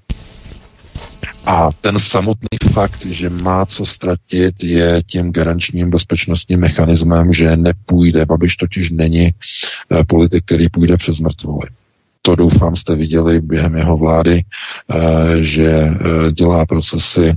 A 1.47 1.71
ten 1.81 1.99
samotný 1.99 2.59
fakt, 2.73 3.07
že 3.07 3.31
má 3.31 3.67
co 3.67 3.87
ztratit, 3.87 4.65
je 4.65 5.03
tím 5.07 5.33
garančním 5.33 5.91
bezpečnostním 5.91 6.61
mechanismem, 6.61 7.33
že 7.33 7.57
nepůjde. 7.57 8.27
Babiš 8.27 8.57
totiž 8.57 8.91
není 8.91 9.31
eh, 9.31 10.05
politik, 10.05 10.45
který 10.45 10.69
půjde 10.69 10.97
přes 10.97 11.19
mrtvoly. 11.19 11.69
To 12.23 12.37
doufám 12.37 12.77
jste 12.77 12.97
viděli 12.97 13.41
během 13.41 13.77
jeho 13.77 13.97
vlády, 13.97 14.45
eh, 14.45 14.97
že 15.43 15.69
eh, 15.71 16.33
dělá 16.33 16.67
procesy 16.67 17.35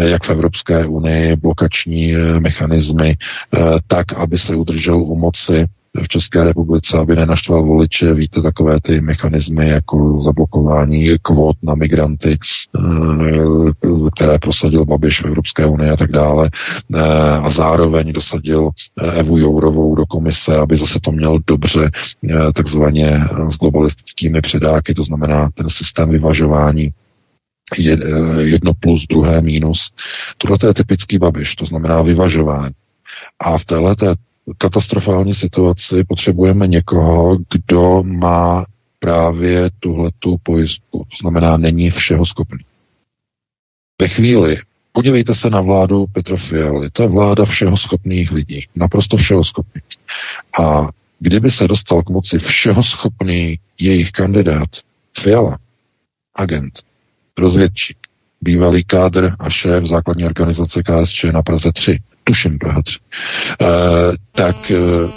jak 0.00 0.24
v 0.24 0.30
Evropské 0.30 0.86
unii, 0.86 1.36
blokační 1.36 2.12
mechanismy, 2.40 3.16
tak, 3.86 4.12
aby 4.12 4.38
se 4.38 4.54
udržel 4.56 4.98
u 4.98 5.18
moci 5.18 5.66
v 6.02 6.08
České 6.08 6.44
republice, 6.44 6.98
aby 6.98 7.16
nenaštval 7.16 7.62
voliče, 7.62 8.14
víte, 8.14 8.42
takové 8.42 8.80
ty 8.80 9.00
mechanismy 9.00 9.68
jako 9.68 10.20
zablokování 10.20 11.16
kvót 11.22 11.56
na 11.62 11.74
migranty, 11.74 12.38
eh, 12.78 12.80
které 14.16 14.38
prosadil 14.38 14.84
Babiš 14.84 15.22
v 15.22 15.26
Evropské 15.26 15.66
unii 15.66 15.90
a 15.90 15.96
tak 15.96 16.10
dále. 16.10 16.50
Eh, 16.94 17.00
a 17.32 17.50
zároveň 17.50 18.12
dosadil 18.12 18.70
eh, 19.02 19.12
Evu 19.12 19.38
Jourovou 19.38 19.94
do 19.94 20.06
komise, 20.06 20.56
aby 20.56 20.76
zase 20.76 20.98
to 21.02 21.12
měl 21.12 21.38
dobře 21.46 21.90
takzvaně 22.54 23.20
s 23.48 23.56
globalistickými 23.56 24.40
předáky, 24.40 24.94
to 24.94 25.04
znamená 25.04 25.48
ten 25.54 25.68
systém 25.68 26.10
vyvažování 26.10 26.90
jedno 28.38 28.72
plus, 28.80 29.06
druhé 29.06 29.42
minus. 29.42 29.90
Tohle 30.38 30.58
je 30.66 30.74
typický 30.74 31.18
Babiš, 31.18 31.56
to 31.56 31.64
znamená 31.66 32.02
vyvažování. 32.02 32.74
A 33.40 33.58
v 33.58 33.64
této 33.64 34.14
katastrofální 34.58 35.34
situaci 35.34 36.04
potřebujeme 36.04 36.66
někoho, 36.66 37.38
kdo 37.52 38.02
má 38.02 38.64
právě 38.98 39.70
tuhletu 39.80 40.36
pojistku. 40.42 40.98
To 40.98 41.16
znamená, 41.20 41.56
není 41.56 41.90
všeho 41.90 42.26
schopný. 42.26 42.64
Ve 44.02 44.08
chvíli, 44.08 44.56
podívejte 44.92 45.34
se 45.34 45.50
na 45.50 45.60
vládu 45.60 46.06
Petra 46.12 46.36
Fialy, 46.36 46.90
to 46.90 47.02
je 47.02 47.08
vláda 47.08 47.44
všeho 47.44 47.76
schopných 47.76 48.32
lidí, 48.32 48.66
naprosto 48.76 49.16
všeho 49.16 49.44
schopných. 49.44 49.84
A 50.60 50.88
kdyby 51.20 51.50
se 51.50 51.68
dostal 51.68 52.02
k 52.02 52.10
moci 52.10 52.38
všeho 52.38 52.82
schopný 52.82 53.58
jejich 53.80 54.10
kandidát 54.10 54.68
Fiala, 55.20 55.58
agent, 56.34 56.82
rozvědčík, 57.38 57.98
bývalý 58.40 58.84
kádr 58.84 59.34
a 59.38 59.50
šéf 59.50 59.84
základní 59.84 60.24
organizace 60.24 60.82
KSČ 60.82 61.24
na 61.24 61.42
Praze 61.42 61.72
3, 61.72 61.98
tuším 62.26 62.58
Praha 62.58 62.82
3, 62.82 62.98
e, 62.98 63.66
tak 64.32 64.70
e, 64.70 64.74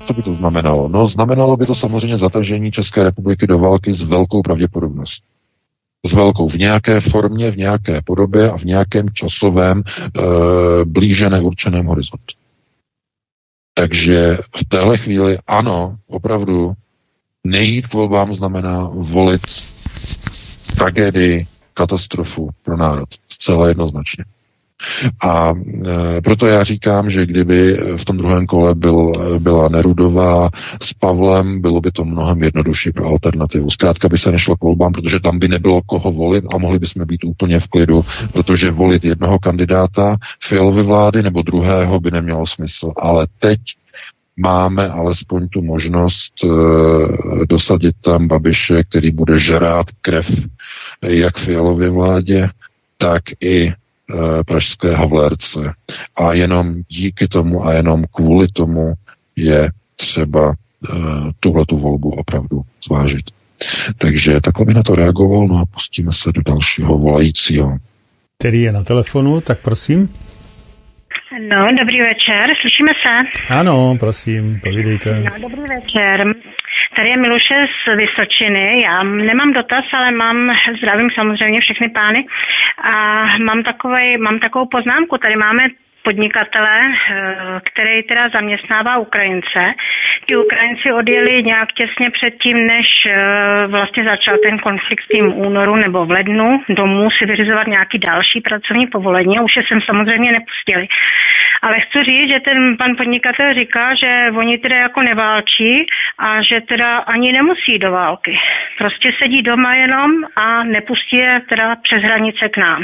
to 0.07 0.13
by 0.13 0.21
to 0.21 0.33
znamenalo? 0.33 0.87
No, 0.87 1.07
znamenalo 1.07 1.57
by 1.57 1.65
to 1.65 1.75
samozřejmě 1.75 2.17
zatažení 2.17 2.71
České 2.71 3.03
republiky 3.03 3.47
do 3.47 3.59
války 3.59 3.93
s 3.93 4.03
velkou 4.03 4.41
pravděpodobností. 4.41 5.25
S 6.05 6.13
velkou 6.13 6.49
v 6.49 6.55
nějaké 6.55 7.01
formě, 7.01 7.51
v 7.51 7.57
nějaké 7.57 8.01
podobě 8.05 8.51
a 8.51 8.57
v 8.57 8.63
nějakém 8.63 9.09
časovém 9.13 9.83
e, 9.83 10.21
blíže 10.85 11.29
neurčeném 11.29 11.85
horizontu. 11.85 12.35
Takže 13.73 14.37
v 14.55 14.65
téhle 14.67 14.97
chvíli 14.97 15.37
ano, 15.47 15.97
opravdu 16.07 16.73
nejít 17.43 17.87
k 17.87 17.93
volbám 17.93 18.33
znamená 18.33 18.89
volit 18.93 19.41
tragédii, 20.77 21.47
katastrofu 21.73 22.49
pro 22.63 22.77
národ. 22.77 23.09
Zcela 23.29 23.67
jednoznačně. 23.67 24.25
A 25.23 25.53
e, 26.17 26.21
proto 26.21 26.47
já 26.47 26.63
říkám, 26.63 27.09
že 27.09 27.25
kdyby 27.25 27.79
v 27.97 28.05
tom 28.05 28.17
druhém 28.17 28.45
kole 28.45 28.75
byl, 28.75 29.13
byla 29.39 29.69
Nerudová 29.69 30.49
s 30.81 30.93
Pavlem, 30.93 31.61
bylo 31.61 31.81
by 31.81 31.91
to 31.91 32.05
mnohem 32.05 32.43
jednodušší 32.43 32.91
pro 32.91 33.05
alternativu. 33.05 33.69
Zkrátka 33.69 34.09
by 34.09 34.17
se 34.17 34.31
nešlo 34.31 34.57
k 34.57 34.63
volbám, 34.63 34.91
protože 34.91 35.19
tam 35.19 35.39
by 35.39 35.47
nebylo 35.47 35.81
koho 35.85 36.11
volit 36.11 36.45
a 36.53 36.57
mohli 36.57 36.79
bychom 36.79 37.05
být 37.05 37.23
úplně 37.23 37.59
v 37.59 37.67
klidu, 37.67 38.05
protože 38.33 38.71
volit 38.71 39.05
jednoho 39.05 39.39
kandidáta 39.39 40.17
Fialovy 40.43 40.83
vlády 40.83 41.23
nebo 41.23 41.41
druhého 41.41 41.99
by 41.99 42.11
nemělo 42.11 42.47
smysl. 42.47 42.91
Ale 42.97 43.27
teď 43.39 43.59
máme 44.37 44.89
alespoň 44.89 45.47
tu 45.47 45.61
možnost 45.61 46.33
e, 46.43 46.47
dosadit 47.45 47.95
tam 48.01 48.27
Babiše, 48.27 48.83
který 48.83 49.11
bude 49.11 49.39
žrát 49.39 49.85
krev 50.01 50.27
jak 51.01 51.37
Fialově 51.37 51.89
vládě, 51.89 52.49
tak 52.97 53.23
i 53.41 53.73
pražské 54.45 54.95
Havlérce. 54.95 55.73
A 56.17 56.33
jenom 56.33 56.75
díky 56.87 57.27
tomu 57.27 57.65
a 57.65 57.73
jenom 57.73 58.03
kvůli 58.15 58.47
tomu 58.47 58.93
je 59.35 59.69
třeba 59.95 60.47
uh, 60.49 60.55
tuhle 61.39 61.65
tu 61.65 61.77
volbu 61.77 62.09
opravdu 62.09 62.61
zvážit. 62.87 63.25
Takže 63.97 64.41
takhle 64.41 64.65
bych 64.65 64.75
na 64.75 64.83
to 64.83 64.95
reagoval, 64.95 65.47
no 65.47 65.57
a 65.57 65.65
pustíme 65.65 66.11
se 66.11 66.31
do 66.31 66.41
dalšího 66.41 66.97
volajícího. 66.97 67.77
Který 68.37 68.61
je 68.61 68.71
na 68.71 68.83
telefonu, 68.83 69.41
tak 69.41 69.59
prosím. 69.59 70.09
No, 71.49 71.67
dobrý 71.79 72.01
večer, 72.01 72.49
slyšíme 72.61 72.91
se? 73.03 73.39
Ano, 73.53 73.97
prosím, 73.99 74.59
povídejte. 74.63 75.23
No, 75.23 75.49
dobrý 75.49 75.61
večer. 75.61 76.33
Tady 76.95 77.09
je 77.09 77.17
Miluše 77.17 77.67
z 77.67 77.95
Vysočiny. 77.95 78.81
Já 78.81 79.03
nemám 79.03 79.53
dotaz, 79.53 79.85
ale 79.93 80.11
mám, 80.11 80.55
zdravím 80.77 81.09
samozřejmě 81.15 81.61
všechny 81.61 81.89
pány, 81.89 82.25
a 82.83 83.25
mám, 83.37 83.63
takovej, 83.63 84.17
mám 84.17 84.39
takovou 84.39 84.65
poznámku. 84.65 85.17
Tady 85.17 85.35
máme 85.35 85.67
podnikatele, 86.09 86.79
eh, 86.81 87.35
který 87.63 88.03
teda 88.03 88.29
zaměstnává 88.29 88.97
Ukrajince. 88.97 89.73
Ti 90.25 90.35
Ukrajinci 90.35 90.91
odjeli 90.91 91.43
nějak 91.43 91.69
těsně 91.71 92.09
předtím, 92.09 92.67
než 92.67 92.87
eh, 93.05 93.67
vlastně 93.67 94.03
začal 94.03 94.37
ten 94.43 94.59
konflikt 94.59 95.03
v 95.03 95.07
tím 95.13 95.33
únoru 95.37 95.75
nebo 95.75 96.05
v 96.05 96.11
lednu 96.11 96.61
domů 96.69 97.09
si 97.11 97.25
vyřizovat 97.25 97.67
nějaký 97.67 97.99
další 97.99 98.41
pracovní 98.41 98.87
povolení 98.87 99.37
a 99.37 99.41
už 99.41 99.55
je 99.55 99.63
sem 99.67 99.81
samozřejmě 99.81 100.31
nepustili. 100.31 100.87
Ale 101.61 101.79
chci 101.79 102.03
říct, 102.03 102.29
že 102.29 102.39
ten 102.39 102.77
pan 102.77 102.95
podnikatel 102.97 103.53
říká, 103.53 103.95
že 103.95 104.31
oni 104.37 104.57
teda 104.57 104.75
jako 104.75 105.01
neválčí 105.01 105.85
a 106.17 106.41
že 106.41 106.61
teda 106.61 106.97
ani 106.97 107.31
nemusí 107.31 107.79
do 107.79 107.91
války. 107.91 108.37
Prostě 108.77 109.11
sedí 109.21 109.41
doma 109.41 109.75
jenom 109.75 110.11
a 110.35 110.63
nepustí 110.63 111.17
je 111.17 111.41
teda 111.49 111.75
přes 111.75 112.01
hranice 112.01 112.49
k 112.49 112.57
nám. 112.57 112.83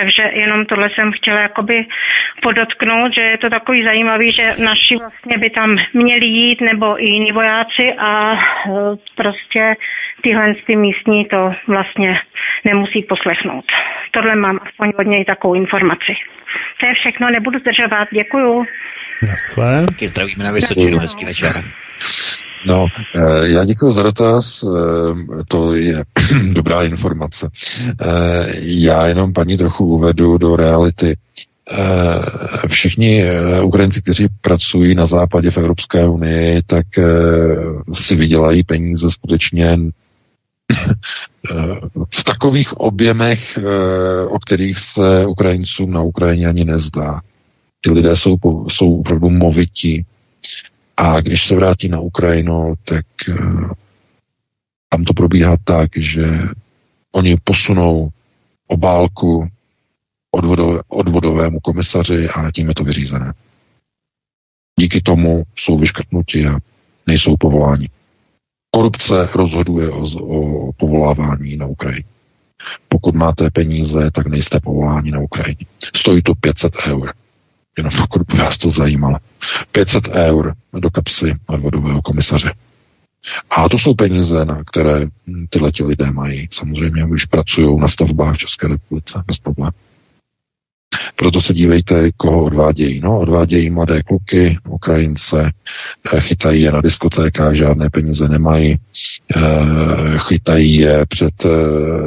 Takže 0.00 0.22
jenom 0.22 0.66
tohle 0.66 0.88
jsem 0.94 1.12
chtěla 1.12 1.40
jakoby 1.40 1.86
podotknout, 2.42 3.14
že 3.14 3.20
je 3.20 3.38
to 3.38 3.50
takový 3.50 3.84
zajímavý, 3.84 4.32
že 4.32 4.54
naši 4.58 4.96
vlastně 4.96 5.38
by 5.38 5.50
tam 5.50 5.76
měli 5.94 6.26
jít 6.26 6.60
nebo 6.60 7.02
i 7.02 7.06
jiní 7.06 7.32
vojáci 7.32 7.92
a 7.98 8.34
e, 8.34 8.38
prostě 9.16 9.76
tyhle 10.22 10.54
ty 10.66 10.76
místní 10.76 11.24
to 11.24 11.52
vlastně 11.66 12.20
nemusí 12.64 13.02
poslechnout. 13.02 13.64
Tohle 14.10 14.36
mám 14.36 14.60
aspoň 14.66 14.92
od 14.98 15.06
něj 15.06 15.24
takovou 15.24 15.54
informaci. 15.54 16.12
To 16.80 16.86
je 16.86 16.94
všechno, 16.94 17.30
nebudu 17.30 17.58
zdržovat, 17.58 18.08
děkuju. 18.12 18.66
Naschle. 19.28 19.86
Zdravíme 20.06 20.44
na 20.44 20.52
Vysočinu, 20.52 20.98
hezký 20.98 21.24
večer. 21.24 21.64
No, 22.66 22.86
eh, 23.16 23.48
já 23.48 23.64
děkuji 23.64 23.92
za 23.92 24.02
dotaz, 24.02 24.64
eh, 24.64 25.44
to 25.48 25.74
je 25.74 26.04
dobrá 26.52 26.82
informace. 26.82 27.50
Eh, 28.00 28.46
Já 28.60 29.06
jenom 29.06 29.32
paní 29.32 29.56
trochu 29.58 29.86
uvedu 29.86 30.38
do 30.38 30.56
reality. 30.56 31.16
Všichni 32.68 33.24
Ukrajinci, 33.62 34.02
kteří 34.02 34.26
pracují 34.40 34.94
na 34.94 35.06
západě 35.06 35.50
v 35.50 35.56
Evropské 35.56 36.08
unii, 36.08 36.62
tak 36.66 36.86
si 37.94 38.16
vydělají 38.16 38.64
peníze 38.64 39.10
skutečně 39.10 39.78
v 42.14 42.24
takových 42.24 42.72
objemech, 42.72 43.58
o 44.28 44.38
kterých 44.38 44.78
se 44.78 45.26
Ukrajincům 45.26 45.90
na 45.92 46.02
Ukrajině 46.02 46.46
ani 46.46 46.64
nezdá. 46.64 47.20
Ty 47.80 47.90
lidé 47.90 48.16
jsou, 48.16 48.36
jsou 48.68 49.00
opravdu 49.00 49.30
movití. 49.30 50.04
A 50.98 51.20
když 51.20 51.46
se 51.46 51.56
vrátí 51.56 51.88
na 51.88 52.00
Ukrajinu, 52.00 52.74
tak 52.84 53.06
eh, 53.28 53.34
tam 54.88 55.04
to 55.04 55.14
probíhá 55.14 55.56
tak, 55.64 55.90
že 55.96 56.24
oni 57.14 57.36
posunou 57.44 58.08
obálku 58.66 59.48
odvodo, 60.30 60.80
odvodovému 60.88 61.60
komisaři 61.60 62.28
a 62.28 62.50
tím 62.50 62.68
je 62.68 62.74
to 62.74 62.84
vyřízené. 62.84 63.32
Díky 64.80 65.00
tomu 65.00 65.42
jsou 65.56 65.78
vyškrtnuti 65.78 66.46
a 66.46 66.58
nejsou 67.06 67.36
povoláni. 67.36 67.88
Korupce 68.70 69.28
rozhoduje 69.34 69.88
o, 69.90 70.04
o 70.20 70.72
povolávání 70.72 71.56
na 71.56 71.66
Ukrajině. 71.66 72.04
Pokud 72.88 73.14
máte 73.14 73.50
peníze, 73.50 74.10
tak 74.10 74.26
nejste 74.26 74.60
povoláni 74.60 75.10
na 75.10 75.20
Ukrajině. 75.20 75.66
Stojí 75.96 76.22
to 76.22 76.34
500 76.34 76.72
eur. 76.86 77.12
Jenom 77.78 77.92
pokud 77.98 78.22
by 78.22 78.38
vás 78.38 78.58
to 78.58 78.70
zajímalo. 78.70 79.16
500 79.72 80.08
eur 80.08 80.54
do 80.80 80.90
kapsy 80.90 81.34
odvodového 81.46 82.02
komisaře. 82.02 82.54
A 83.50 83.68
to 83.68 83.78
jsou 83.78 83.94
peníze, 83.94 84.44
na 84.44 84.64
které 84.64 85.06
hm, 85.26 85.46
tyhle 85.50 85.70
lidé 85.84 86.10
mají. 86.10 86.48
Samozřejmě 86.50 87.04
už 87.04 87.24
pracují 87.24 87.78
na 87.78 87.88
stavbách 87.88 88.34
v 88.34 88.38
České 88.38 88.68
republice 88.68 89.22
bez 89.26 89.38
problémů. 89.38 89.70
Proto 91.16 91.40
se 91.40 91.54
dívejte, 91.54 92.10
koho 92.16 92.44
odvádějí. 92.44 93.00
No, 93.00 93.18
odvádějí 93.18 93.70
mladé 93.70 94.02
kluky, 94.02 94.58
Ukrajince, 94.68 95.52
eh, 96.14 96.20
chytají 96.20 96.62
je 96.62 96.72
na 96.72 96.80
diskotékách, 96.80 97.54
žádné 97.54 97.90
peníze 97.90 98.28
nemají, 98.28 98.76
eh, 99.36 99.40
chytají 100.18 100.76
je 100.76 101.06
před 101.08 101.44
eh, 101.44 101.48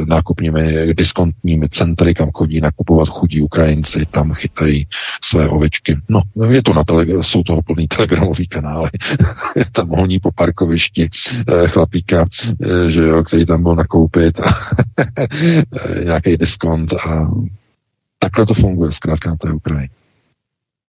nákupními 0.06 0.94
diskontními 0.94 1.70
centry, 1.70 2.14
kam 2.14 2.30
chodí 2.34 2.62
nakupovat 2.62 3.10
chudí 3.10 3.42
Ukrajinci, 3.42 4.06
tam 4.12 4.34
chytají 4.34 4.88
své 5.24 5.48
ovečky. 5.48 5.98
No, 6.10 6.22
je 6.50 6.64
to 6.64 6.74
na 6.74 6.84
tele, 6.84 7.06
jsou 7.22 7.44
toho 7.44 7.62
plný 7.62 7.88
telegramový 7.88 8.48
kanály. 8.48 8.90
tam 9.72 9.90
honí 9.90 10.20
po 10.20 10.32
parkovišti 10.32 11.10
chlapíka, 11.68 12.26
že 12.88 13.02
jo, 13.02 13.24
který 13.24 13.46
tam 13.46 13.64
byl 13.64 13.76
nakoupit 13.76 14.42
nějaký 16.04 16.38
diskont 16.38 16.94
a 16.94 17.28
Takhle 18.24 18.46
to 18.46 18.54
funguje 18.54 18.92
zkrátka 18.92 19.30
na 19.30 19.36
té 19.36 19.52
Ukrajině. 19.52 19.90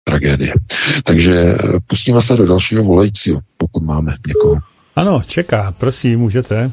Tragédie. 0.04 0.54
Takže 1.04 1.34
eh, 1.34 1.58
pustíme 1.88 2.22
se 2.22 2.36
do 2.38 2.46
dalšího 2.46 2.84
volajícího, 2.84 3.40
pokud 3.58 3.84
máme 3.84 4.14
někoho. 4.28 4.56
Ano, 4.96 5.22
čeká, 5.28 5.74
prosím, 5.80 6.20
můžete. 6.20 6.72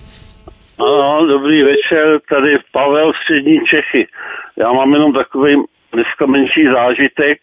Ano, 0.79 1.27
dobrý 1.27 1.63
večer, 1.63 2.21
tady 2.31 2.59
Pavel 2.73 3.13
Střední 3.23 3.59
Čechy. 3.71 4.07
Já 4.57 4.73
mám 4.73 4.93
jenom 4.93 5.13
takový 5.13 5.55
dneska 5.93 6.27
menší 6.27 6.65
zážitek. 6.75 7.39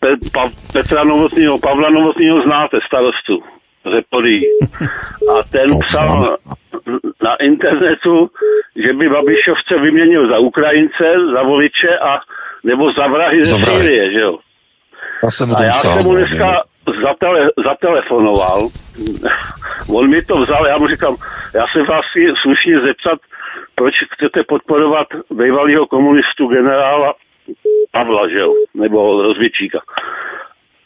Pe- 0.00 0.30
pa- 0.32 0.52
Petra 0.72 1.04
Novotního, 1.04 1.58
Pavla 1.58 1.90
Novotního 1.90 2.42
znáte, 2.42 2.78
starostu 2.86 3.42
Řepolí. 3.90 4.42
A 5.30 5.42
ten 5.50 5.78
psal 5.86 6.36
na 7.22 7.34
internetu, 7.34 8.30
že 8.76 8.92
by 8.92 9.08
Babišovce 9.08 9.78
vyměnil 9.80 10.28
za 10.28 10.38
Ukrajince, 10.38 11.14
za 11.32 11.42
voliče 11.42 11.98
a 11.98 12.20
nebo 12.64 12.92
za 12.92 13.06
vrahy 13.06 13.44
ze. 13.44 13.54
Sýrie, 13.54 14.12
že 14.12 14.20
jo? 14.20 14.38
Já 15.22 15.30
jsem 15.30 15.56
A 15.56 15.62
já 15.62 15.72
psal, 15.72 15.92
jsem 15.92 16.04
mu 16.04 16.14
dneska 16.14 16.62
zatele, 17.02 17.50
zatelefonoval. 17.64 18.68
On 19.88 20.10
mi 20.10 20.22
to 20.22 20.38
vzal, 20.38 20.66
já 20.66 20.78
mu 20.78 20.88
říkám, 20.88 21.16
já 21.54 21.66
se 21.72 21.82
vás 21.82 22.00
chci 22.10 22.32
slušně 22.42 22.80
zeptat, 22.80 23.18
proč 23.74 23.94
chcete 24.12 24.42
podporovat 24.48 25.06
bývalého 25.30 25.86
komunistu 25.86 26.46
generála 26.46 27.14
Pavla, 27.90 28.28
že 28.28 28.38
jo? 28.38 28.54
Nebo 28.74 29.22
rozvědčíka. 29.22 29.80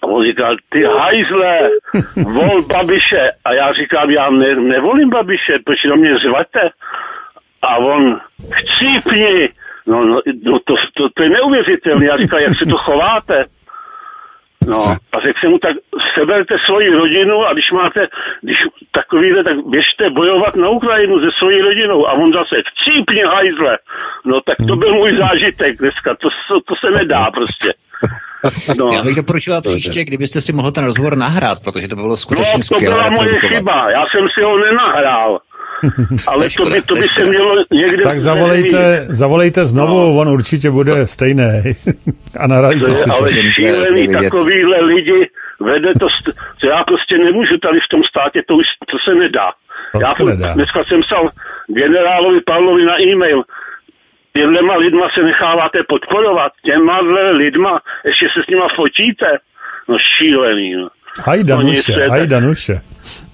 A 0.03 0.07
on 0.07 0.25
říkal, 0.25 0.57
ty 0.69 0.85
hajzle, 0.85 1.71
vol 2.17 2.63
Babiše. 2.63 3.31
A 3.45 3.53
já 3.53 3.73
říkám, 3.73 4.11
já 4.11 4.31
ne, 4.31 4.55
nevolím 4.55 5.11
Babiše, 5.11 5.59
proč 5.65 5.85
na 5.85 5.97
mě 5.97 6.19
řvete? 6.19 6.71
A 7.63 7.77
on, 7.77 8.21
chcípni. 8.51 9.49
No, 9.87 10.05
no, 10.05 10.21
no 10.43 10.59
to, 10.59 10.75
to, 10.95 11.09
to 11.15 11.23
je 11.23 11.29
neuvěřitelné. 11.29 12.07
Já 12.07 12.17
říkal, 12.17 12.41
jak 12.41 12.59
se 12.59 12.67
to 12.67 12.77
chováte? 12.77 13.45
No, 14.67 14.97
a 15.13 15.21
řekl 15.27 15.41
jsem 15.41 15.51
mu, 15.51 15.59
tak 15.59 15.77
seberte 16.15 16.55
svoji 16.67 16.89
rodinu 16.91 17.47
a 17.47 17.53
když 17.53 17.71
máte, 17.73 18.01
když 18.43 18.57
takovýhle, 18.93 19.45
tak 19.45 19.57
běžte 19.67 20.11
bojovat 20.11 20.57
na 20.57 20.69
Ukrajinu 20.69 21.21
se 21.21 21.31
svojí 21.39 21.61
rodinou. 21.61 22.09
A 22.09 22.13
on 22.13 22.33
zase, 22.33 22.57
chcípně 22.71 23.27
hajzle. 23.27 23.79
No, 24.25 24.41
tak 24.41 24.57
to 24.69 24.77
byl 24.77 24.95
můj 24.95 25.17
zážitek 25.17 25.79
dneska, 25.79 26.15
to, 26.15 26.29
to, 26.49 26.61
to 26.61 26.75
se 26.85 26.91
nedá 26.99 27.31
prostě. 27.31 27.73
No. 28.79 28.91
Já 28.95 29.03
bych 29.03 29.17
doporučoval 29.17 29.61
příště, 29.63 30.05
kdybyste 30.05 30.41
si 30.41 30.53
mohl 30.53 30.71
ten 30.73 30.85
rozhovor 30.85 31.17
nahrát, 31.17 31.59
protože 31.65 31.89
to 31.89 31.95
bylo 31.97 32.09
No, 32.09 32.17
skutečně 32.17 32.59
to 32.59 32.75
skvělé. 32.75 32.97
byla 32.97 33.11
moje 33.11 33.41
chyba, 33.41 33.91
já 33.91 34.01
jsem 34.11 34.29
si 34.39 34.45
ho 34.45 34.59
nenahrál. 34.59 35.41
Ale 36.27 36.49
to 36.57 36.65
by, 36.67 36.83
to 36.83 36.95
by 36.95 37.09
se 37.09 37.25
mělo 37.25 37.65
někde... 37.73 38.03
Tak 38.03 38.21
zavolejte, 38.21 39.05
zavolejte 39.09 39.67
znovu, 39.67 39.95
no. 40.01 40.15
on 40.21 40.29
určitě 40.29 40.71
bude 40.71 41.07
stejný. 41.07 41.45
A 42.41 42.47
naradíte 42.47 42.87
To 42.87 42.95
si 42.95 43.01
je 43.09 43.13
to. 43.15 43.19
ale 43.19 43.33
šílený 43.33 44.09
takovýhle 44.23 44.81
lidi, 44.81 45.29
vede 45.61 45.93
to, 46.01 46.07
st- 46.07 46.33
to 46.61 46.67
já 46.67 46.85
prostě 46.85 47.19
nemůžu 47.19 47.59
tady 47.59 47.79
v 47.81 47.89
tom 47.91 48.01
státě, 48.05 48.43
to 48.49 48.55
už 48.55 48.65
to 48.91 48.97
se 49.09 49.15
nedá. 49.19 49.53
To 49.93 50.01
já 50.01 50.15
se 50.15 50.25
nedá. 50.25 50.53
dneska 50.53 50.85
jsem 50.85 51.01
psal 51.01 51.31
generálovi 51.67 52.41
Pavlovi 52.41 52.85
na 52.85 53.01
e-mail, 53.03 53.43
těmhlema 54.37 54.77
lidma 54.77 55.09
se 55.15 55.23
necháváte 55.23 55.79
podporovat, 55.89 56.53
těma 56.65 56.99
lidma, 57.33 57.81
ještě 58.05 58.27
se 58.35 58.43
s 58.45 58.51
nima 58.51 58.69
fotíte. 58.77 59.39
No 59.89 59.97
šílený, 60.19 60.75
no. 60.75 60.89
Aj 61.25 61.39
Oni 61.39 61.45
Danuše, 61.45 61.83
se- 61.83 62.09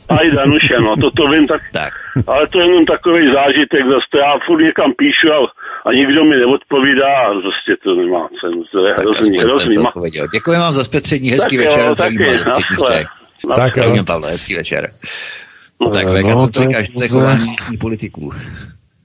Danuše. 0.08 0.22
Aj 0.22 0.36
Danuše, 0.36 0.74
no, 0.80 0.96
to, 0.96 1.10
to 1.10 1.28
vím 1.28 1.46
tak, 1.46 1.62
tak. 1.72 1.92
ale 2.26 2.46
to 2.46 2.60
je 2.60 2.66
jenom 2.66 2.86
takový 2.86 3.32
zážitek, 3.32 3.82
zase 3.88 4.18
já 4.18 4.38
furt 4.46 4.62
někam 4.62 4.92
píšu 4.92 5.32
a, 5.32 5.38
a 5.86 5.92
nikdo 5.92 6.24
mi 6.24 6.36
neodpovídá 6.36 7.16
a 7.18 7.30
prostě 7.30 7.76
to 7.84 7.94
nemá 7.94 8.28
cenu, 8.40 8.64
to 8.72 8.86
je 8.86 8.94
hrozný, 8.94 9.38
hrozný. 9.38 9.76
Ma-. 9.76 10.28
Děkuji 10.32 10.58
vám 10.58 10.74
za 10.74 10.84
zpětřední, 10.84 11.30
hezký 11.30 11.56
Tak 11.56 11.64
jo, 11.64 11.70
večer, 11.70 11.92
zdravím 11.92 12.18
taky, 12.18 12.30
vás 12.30 12.44
ze 12.44 12.50
středních. 12.50 12.78
Čech. 12.88 13.06
Tak 13.56 13.76
jo. 13.76 14.04
Pavle, 14.06 14.30
hezký 14.30 14.54
večer. 14.54 14.92
No 15.80 15.90
tak, 15.90 16.06
no, 16.06 16.46
co 16.46 16.60
to 16.60 16.68
politiků. 17.80 18.32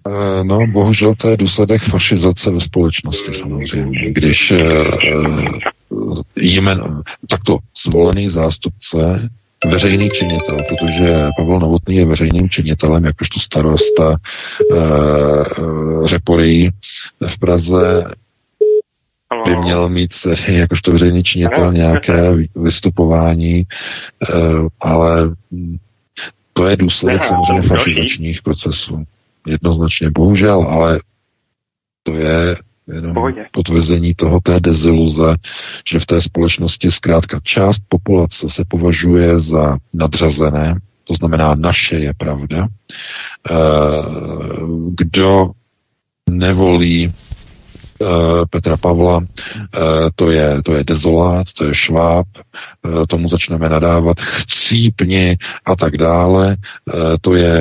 Eh, 0.08 0.44
No, 0.44 0.68
bohužel 0.68 1.16
to 1.16 1.30
je 1.30 1.38
důsledek 1.38 1.82
fašizace 1.82 2.52
ve 2.52 2.60
společnosti 2.60 3.34
samozřejmě. 3.34 4.12
Když 4.12 4.52
eh, 4.52 4.58
eh, 4.58 5.60
jmen, 6.36 6.84
takto 7.30 7.58
zvolený 7.86 8.30
zástupce, 8.30 9.30
veřejný 9.66 10.10
činitel, 10.10 10.58
protože 10.70 11.28
Pavel 11.38 11.60
Novotný 11.60 11.96
je 11.96 12.06
veřejným 12.06 12.50
činitelem, 12.50 13.06
jakožto 13.06 13.40
starosta 13.40 14.16
eh, 14.16 14.78
eh, 14.78 16.08
Řeporí 16.08 16.70
v 17.28 17.40
Praze, 17.40 18.04
by 19.46 19.56
měl 19.56 19.90
mít 19.90 20.12
tedy 20.24 20.58
jakožto 20.58 20.92
veřejný 20.92 21.24
činitel 21.24 21.74
nějaké 21.74 22.34
vystupování, 22.56 23.64
eh, 23.64 24.34
ale 24.82 25.30
hm, 25.52 25.78
to 26.54 26.68
je 26.68 26.78
důsledek 26.78 27.24
samozřejmě 27.24 27.62
fašizačních 27.62 28.42
procesů. 28.42 29.04
Jednoznačně, 29.48 30.10
bohužel, 30.10 30.62
ale 30.62 31.00
to 32.04 32.14
je 32.14 32.56
jenom 32.88 33.16
potvrzení 33.52 34.14
toho 34.14 34.40
té 34.42 34.60
deziluze, 34.60 35.36
že 35.88 36.00
v 36.00 36.06
té 36.06 36.22
společnosti 36.22 36.92
zkrátka 36.92 37.40
část 37.44 37.84
populace 37.88 38.50
se 38.50 38.64
považuje 38.68 39.40
za 39.40 39.78
nadřazené, 39.94 40.76
to 41.04 41.14
znamená 41.14 41.56
naše 41.56 41.96
je 41.96 42.14
pravda. 42.18 42.68
Eh, 43.52 43.54
Kdo 44.90 45.52
nevolí 46.30 47.14
Petra 48.50 48.78
Pavla, 48.78 49.22
to 50.16 50.32
je, 50.32 50.62
to 50.64 50.74
je 50.76 50.84
dezolát, 50.84 51.48
to 51.58 51.66
je 51.66 51.74
šváb, 51.74 52.28
tomu 53.08 53.30
začneme 53.30 53.70
nadávat 53.70 54.18
chcípni 54.22 55.38
a 55.66 55.76
tak 55.76 55.98
dále, 55.98 56.58
to 57.22 57.36
je 57.36 57.60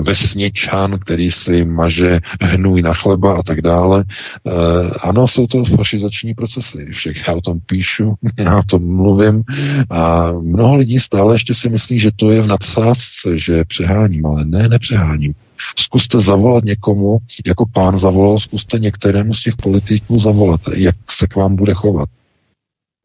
vesničan, 0.00 0.98
který 0.98 1.30
si 1.30 1.64
maže 1.64 2.20
hnůj 2.40 2.82
na 2.82 2.94
chleba 2.94 3.36
a 3.36 3.42
tak 3.42 3.62
dále. 3.62 4.04
Ano, 5.02 5.28
jsou 5.28 5.46
to 5.46 5.64
fašizační 5.64 6.34
procesy, 6.34 6.86
však 6.90 7.16
já 7.28 7.34
o 7.34 7.40
tom 7.40 7.60
píšu, 7.66 8.14
já 8.38 8.58
o 8.58 8.62
tom 8.62 8.96
mluvím 8.96 9.42
a 9.90 10.32
mnoho 10.32 10.76
lidí 10.76 10.98
stále 10.98 11.34
ještě 11.34 11.54
si 11.54 11.68
myslí, 11.68 11.98
že 11.98 12.10
to 12.16 12.30
je 12.30 12.42
v 12.42 12.46
nadsázce, 12.46 13.38
že 13.38 13.64
přeháním, 13.64 14.26
ale 14.26 14.44
ne, 14.44 14.68
nepřeháním. 14.68 15.34
Zkuste 15.78 16.20
zavolat 16.20 16.64
někomu, 16.64 17.18
jako 17.46 17.66
pán 17.72 17.98
zavolal, 17.98 18.38
zkuste 18.38 18.78
některému 18.78 19.34
z 19.34 19.42
těch 19.42 19.56
politiků 19.56 20.18
zavolat, 20.18 20.60
jak 20.74 20.96
se 21.10 21.26
k 21.26 21.36
vám 21.36 21.56
bude 21.56 21.74
chovat. 21.74 22.08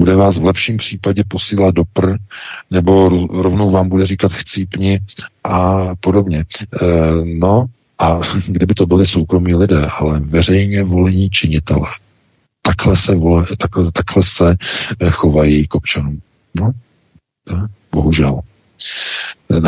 Bude 0.02 0.15
vás 0.15 0.38
v 0.38 0.45
lepším 0.45 0.77
případě 0.77 1.23
posílat 1.27 1.76
do 1.76 1.84
pr, 1.94 2.15
nebo 2.72 3.10
rovnou 3.41 3.72
vám 3.72 3.90
bude 3.90 4.06
říkat 4.06 4.32
chcípni 4.32 4.99
a 5.44 5.86
podobně. 5.95 6.40
E, 6.40 6.45
no 7.23 7.65
a 7.99 8.19
kdyby 8.48 8.73
to 8.73 8.86
byli 8.86 9.06
soukromí 9.06 9.56
lidé, 9.56 9.88
ale 9.99 10.19
veřejně 10.19 10.84
volení 10.84 11.30
činitele, 11.30 11.88
takhle 12.61 12.98
se, 12.98 13.15
vole, 13.15 13.45
takhle, 13.57 13.91
takhle 13.91 14.23
se 14.23 14.56
eh, 14.99 15.10
chovají 15.10 15.68
k 15.68 15.76
občanům. 15.76 16.22
No, 16.56 16.72
to, 17.44 17.56
bohužel. 17.91 18.40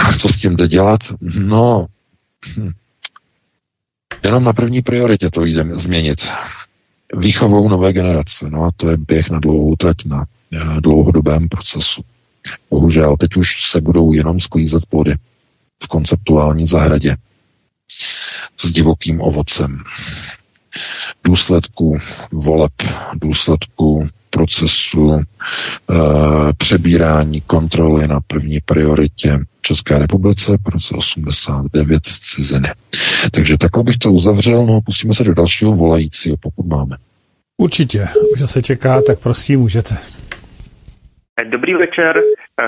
A 0.03 0.13
co 0.13 0.29
s 0.29 0.37
tím 0.37 0.55
jde 0.55 0.67
dělat? 0.67 0.99
No, 1.39 1.85
hm. 2.57 2.71
jenom 4.23 4.43
na 4.43 4.53
první 4.53 4.81
prioritě 4.81 5.29
to 5.29 5.45
jde 5.45 5.65
změnit. 5.71 6.27
Výchovou 7.13 7.69
nové 7.69 7.93
generace. 7.93 8.49
No 8.49 8.63
a 8.63 8.71
to 8.75 8.89
je 8.89 8.97
běh 8.97 9.29
na 9.29 9.39
dlouhou 9.39 9.75
trať 9.75 10.05
na 10.05 10.25
dlouhodobém 10.79 11.49
procesu. 11.49 12.01
Bohužel, 12.69 13.17
teď 13.17 13.35
už 13.35 13.47
se 13.71 13.81
budou 13.81 14.13
jenom 14.13 14.39
sklízet 14.39 14.85
plody 14.85 15.15
v 15.83 15.87
konceptuální 15.87 16.67
zahradě 16.67 17.17
s 18.57 18.71
divokým 18.71 19.21
ovocem 19.21 19.83
důsledku 21.23 21.97
voleb, 22.31 22.71
důsledku 23.21 24.07
procesu 24.29 25.19
e, 25.19 25.23
přebírání 26.57 27.41
kontroly 27.41 28.07
na 28.07 28.19
první 28.27 28.59
prioritě 28.65 29.39
České 29.61 29.99
republice 29.99 30.57
po 30.63 30.69
roce 30.69 30.95
89 30.95 32.05
z 32.05 32.19
ciziny. 32.19 32.69
Takže 33.31 33.57
takhle 33.57 33.83
bych 33.83 33.97
to 33.97 34.11
uzavřel, 34.11 34.65
no 34.65 34.81
pustíme 34.81 35.13
se 35.13 35.23
do 35.23 35.33
dalšího 35.33 35.75
volajícího, 35.75 36.35
pokud 36.41 36.65
máme. 36.65 36.97
Určitě, 37.57 38.07
už 38.33 38.51
se 38.51 38.61
čeká, 38.61 39.01
tak 39.01 39.19
prosím, 39.19 39.59
můžete. 39.59 39.95
Dobrý 41.49 41.73
večer. 41.73 42.21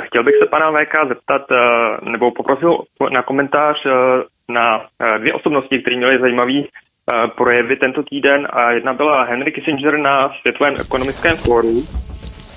Chtěl 0.05 0.23
bych 0.23 0.35
se 0.41 0.47
pana 0.49 0.71
VK 0.71 1.07
zeptat, 1.07 1.41
eh, 1.51 2.11
nebo 2.11 2.31
poprosil 2.31 2.77
na 3.13 3.21
komentář 3.21 3.77
eh, 3.85 3.91
na 4.53 4.81
dvě 5.17 5.33
osobnosti, 5.33 5.79
které 5.79 5.97
měly 5.97 6.19
zajímavý 6.19 6.65
Eh, 6.65 6.88
projevy 7.35 7.75
tento 7.75 8.03
týden. 8.03 8.47
A 8.49 8.71
jedna 8.71 8.93
byla 8.93 9.23
Henry 9.23 9.51
Kissinger 9.51 9.97
na 9.97 10.33
Světovém 10.41 10.75
ekonomickém 10.79 11.37
fóru, 11.37 11.83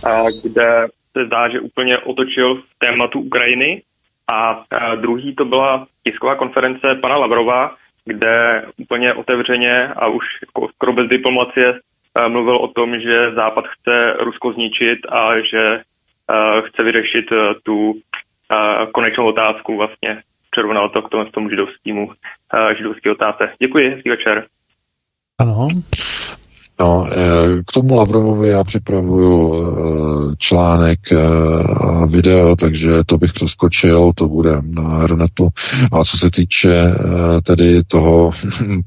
eh, 0.06 0.24
kde 0.42 0.86
se 1.12 1.26
zdá, 1.26 1.48
že 1.48 1.60
úplně 1.60 1.98
otočil 1.98 2.54
v 2.54 2.62
tématu 2.78 3.20
Ukrajiny. 3.20 3.82
A 4.28 4.64
eh, 4.72 4.96
druhý 4.96 5.34
to 5.34 5.44
byla 5.44 5.86
tisková 6.04 6.34
konference 6.34 6.94
pana 6.94 7.16
Lavrova, 7.16 7.74
kde 8.04 8.66
úplně 8.76 9.14
otevřeně 9.14 9.88
a 9.88 10.06
už 10.06 10.24
jako 10.46 10.68
skoro 10.74 10.92
bez 10.92 11.08
diplomacie 11.08 11.80
mluvil 12.28 12.56
o 12.56 12.68
tom, 12.68 13.00
že 13.00 13.34
Západ 13.34 13.64
chce 13.68 14.16
Rusko 14.20 14.52
zničit 14.52 14.98
a 15.08 15.40
že 15.40 15.80
chce 16.66 16.82
vyřešit 16.82 17.24
tu 17.62 17.94
konečnou 18.92 19.26
otázku 19.26 19.76
vlastně 19.76 20.22
přirovnal 20.52 20.88
to 20.88 21.02
k 21.02 21.30
tomu 21.30 21.50
židovskému, 21.50 22.10
uh, 22.54 22.76
židovský 22.76 23.10
otázce. 23.10 23.48
Děkuji, 23.58 23.90
hezký 23.90 24.10
večer. 24.10 24.44
Ano. 25.38 25.68
No, 26.80 27.06
eh, 27.10 27.62
k 27.66 27.72
tomu 27.72 27.94
Lavrovovi 27.94 28.48
já 28.48 28.64
připravuju 28.64 29.54
eh, 29.54 30.36
článek 30.38 30.98
a 31.80 32.06
video, 32.06 32.56
takže 32.56 33.04
to 33.06 33.18
bych 33.18 33.32
přeskočil, 33.32 34.12
to 34.14 34.28
bude 34.28 34.50
na 34.62 34.82
Aeronetu. 34.82 35.48
A 35.92 36.04
co 36.04 36.18
se 36.18 36.30
týče 36.30 36.94
tedy 37.42 37.84
toho 37.84 38.30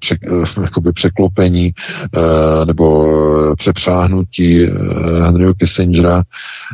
jakoby 0.64 0.94
překlopení 0.94 1.74
nebo 2.66 3.06
přepřáhnutí 3.58 4.66
Henryho 5.24 5.54
Kissingera, 5.54 6.24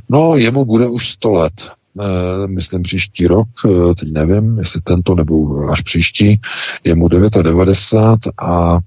no 0.10 0.36
jemu 0.36 0.66
bude 0.66 0.88
už 0.88 1.10
100 1.10 1.32
let. 1.32 1.72
Eh, 2.00 2.48
myslím 2.48 2.84
příští 2.84 3.28
rok, 3.28 3.48
eh, 3.66 3.96
teď 3.96 4.12
nevím, 4.12 4.58
jestli 4.58 4.82
tento 4.82 5.16
nebo 5.16 5.68
až 5.70 5.82
příští, 5.82 6.42
je 6.84 6.96
mu 6.96 7.08
99 7.08 7.78
a 8.38 8.80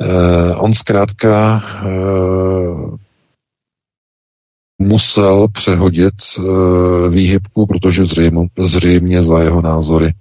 eh, 0.00 0.54
on 0.54 0.74
zkrátka 0.74 1.62
musel 4.78 5.48
přehodit 5.48 6.14
výhybku, 7.10 7.66
protože 7.66 8.04
zřejmě, 8.04 8.48
zřejmě 8.58 9.22
za 9.22 9.42
jeho 9.42 9.62
názory 9.62 10.12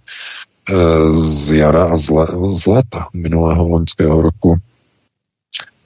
z 1.20 1.52
jara 1.52 1.86
a 1.86 1.98
z, 1.98 2.66
léta 2.68 3.08
minulého 3.14 3.70
loňského 3.70 4.22
roku 4.22 4.56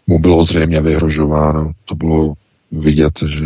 mu 0.07 0.19
bylo 0.19 0.43
zřejmě 0.43 0.81
vyhrožováno. 0.81 1.72
To 1.85 1.95
bylo 1.95 2.34
vidět, 2.72 3.14
že 3.27 3.45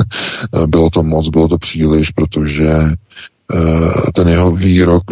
bylo 0.66 0.90
to 0.90 1.02
moc, 1.02 1.28
bylo 1.28 1.48
to 1.48 1.58
příliš, 1.58 2.10
protože 2.10 2.68
eh, 2.68 4.12
ten 4.14 4.28
jeho 4.28 4.52
výrok 4.52 5.10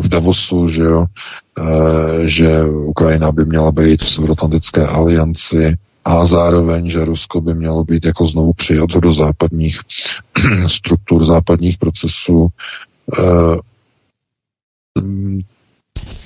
v 0.00 0.08
Davosu, 0.08 0.68
že, 0.68 0.82
jo, 0.82 1.06
eh, 1.60 2.28
že 2.28 2.64
Ukrajina 2.64 3.32
by 3.32 3.44
měla 3.44 3.72
být 3.72 4.02
v 4.02 4.10
Severoatlantické 4.10 4.86
alianci 4.86 5.76
a 6.04 6.26
zároveň, 6.26 6.88
že 6.88 7.04
Rusko 7.04 7.40
by 7.40 7.54
mělo 7.54 7.84
být 7.84 8.04
jako 8.04 8.26
znovu 8.26 8.52
přijato 8.52 9.00
do 9.00 9.12
západních 9.12 9.80
struktur, 10.66 11.24
západních 11.24 11.78
procesů. 11.78 12.48
Eh, 13.18 13.58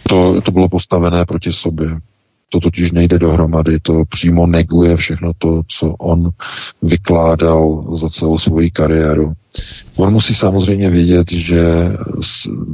to, 0.08 0.40
to 0.40 0.50
bylo 0.52 0.68
postavené 0.68 1.24
proti 1.24 1.52
sobě. 1.52 1.88
To 2.52 2.60
totiž 2.60 2.93
nejde 2.93 3.18
dohromady, 3.18 3.81
to 3.81 4.05
přímo 4.09 4.47
neguje 4.47 4.97
všechno 4.97 5.32
to, 5.39 5.62
co 5.68 5.86
on 5.89 6.31
vykládal 6.82 7.85
za 7.97 8.09
celou 8.09 8.39
svoji 8.39 8.70
kariéru. 8.70 9.32
On 9.97 10.12
musí 10.12 10.35
samozřejmě 10.35 10.90
vědět, 10.90 11.32
že 11.32 11.62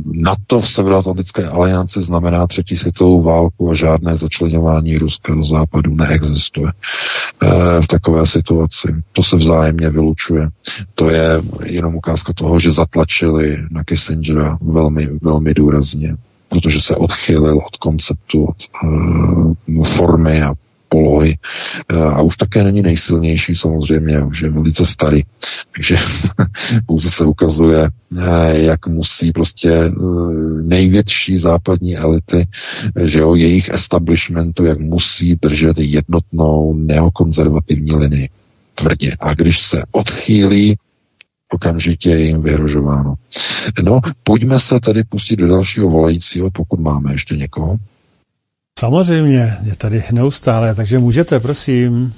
NATO 0.06 0.60
v 0.60 0.72
Severoatlantické 0.72 1.44
alianci 1.48 2.02
znamená 2.02 2.46
třetí 2.46 2.76
světovou 2.76 3.22
válku 3.22 3.70
a 3.70 3.74
žádné 3.74 4.16
začlenování 4.16 4.98
ruského 4.98 5.44
západu 5.44 5.94
neexistuje 5.94 6.68
e, 6.68 7.82
v 7.82 7.86
takové 7.86 8.26
situaci. 8.26 8.88
To 9.12 9.22
se 9.22 9.36
vzájemně 9.36 9.90
vylučuje. 9.90 10.48
To 10.94 11.10
je 11.10 11.42
jenom 11.64 11.94
ukázka 11.94 12.32
toho, 12.32 12.58
že 12.60 12.70
zatlačili 12.70 13.58
na 13.70 13.84
Kissingera 13.84 14.58
velmi, 14.62 15.08
velmi 15.22 15.54
důrazně 15.54 16.16
protože 16.48 16.80
se 16.80 16.96
odchylil 16.96 17.58
od 17.58 17.76
konceptu, 17.76 18.44
od 18.44 18.56
uh, 18.84 19.84
formy 19.84 20.42
a 20.42 20.54
polohy 20.88 21.38
uh, 21.92 21.98
a 21.98 22.20
už 22.20 22.36
také 22.36 22.64
není 22.64 22.82
nejsilnější 22.82 23.54
samozřejmě, 23.54 24.22
už 24.22 24.40
je 24.42 24.50
velice 24.50 24.84
starý. 24.84 25.22
Takže 25.74 25.98
pouze 26.86 27.10
se 27.10 27.24
ukazuje, 27.24 27.88
uh, 28.12 28.18
jak 28.50 28.86
musí 28.86 29.32
prostě 29.32 29.92
největší 30.62 31.38
západní 31.38 31.96
elity, 31.96 32.48
že 33.04 33.24
o 33.24 33.34
jejich 33.34 33.68
establishmentu, 33.68 34.64
jak 34.64 34.78
musí 34.78 35.36
držet 35.42 35.78
jednotnou 35.78 36.74
neokonzervativní 36.74 37.94
linii 37.94 38.28
tvrdě. 38.74 39.12
A 39.20 39.34
když 39.34 39.66
se 39.66 39.82
odchýlí 39.90 40.78
okamžitě 41.52 42.10
je 42.10 42.20
jim 42.20 42.42
vyhrožováno. 42.42 43.14
No, 43.82 44.00
pojďme 44.22 44.58
se 44.58 44.80
tedy 44.80 45.04
pustit 45.04 45.36
do 45.36 45.48
dalšího 45.48 45.90
volajícího, 45.90 46.50
pokud 46.50 46.80
máme 46.80 47.12
ještě 47.12 47.36
někoho. 47.36 47.76
Samozřejmě, 48.78 49.48
je 49.66 49.76
tady 49.76 50.02
neustále, 50.12 50.74
takže 50.74 50.98
můžete, 50.98 51.40
prosím. 51.40 52.14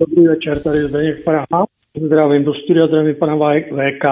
Dobrý 0.00 0.28
večer, 0.28 0.58
tady 0.58 0.88
Zdeněk 0.88 1.24
Praha. 1.24 1.66
Zdravím 2.06 2.44
do 2.44 2.54
studia, 2.54 2.86
zdravím 2.86 3.14
pana 3.14 3.36
VK. 3.36 4.04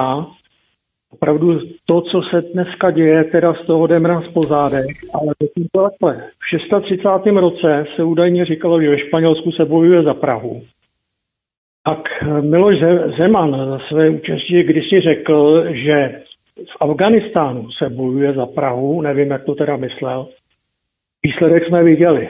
Opravdu 1.11 1.61
to, 1.85 2.01
co 2.01 2.23
se 2.31 2.43
dneska 2.55 2.91
děje, 2.91 3.25
teda 3.25 3.55
z 3.55 3.67
toho 3.67 3.87
jdem 3.87 4.03
nás 4.03 4.25
po 4.35 4.43
zádech, 4.47 4.87
ale 5.13 5.35
to 5.39 5.83
takhle. 5.83 6.25
V 6.39 6.49
630. 6.49 7.09
roce 7.41 7.87
se 7.97 8.05
údajně 8.05 8.45
říkalo, 8.45 8.83
že 8.83 8.91
ve 8.91 8.99
Španělsku 8.99 9.53
se 9.53 9.65
bojuje 9.65 10.03
za 10.03 10.15
Prahu. 10.15 10.63
Tak 11.91 12.23
Miloš 12.41 12.77
Zeman 13.19 13.51
za 13.51 13.79
své 13.89 14.11
účastí 14.11 14.83
si 14.89 15.01
řekl, 15.01 15.65
že 15.75 16.23
v 16.57 16.77
Afganistánu 16.81 17.71
se 17.71 17.91
bojuje 17.91 18.33
za 18.33 18.47
Prahu, 18.47 19.03
nevím, 19.03 19.31
jak 19.31 19.45
to 19.45 19.55
teda 19.55 19.77
myslel. 19.77 20.29
Výsledek 21.23 21.67
jsme 21.67 21.85
viděli. 21.85 22.29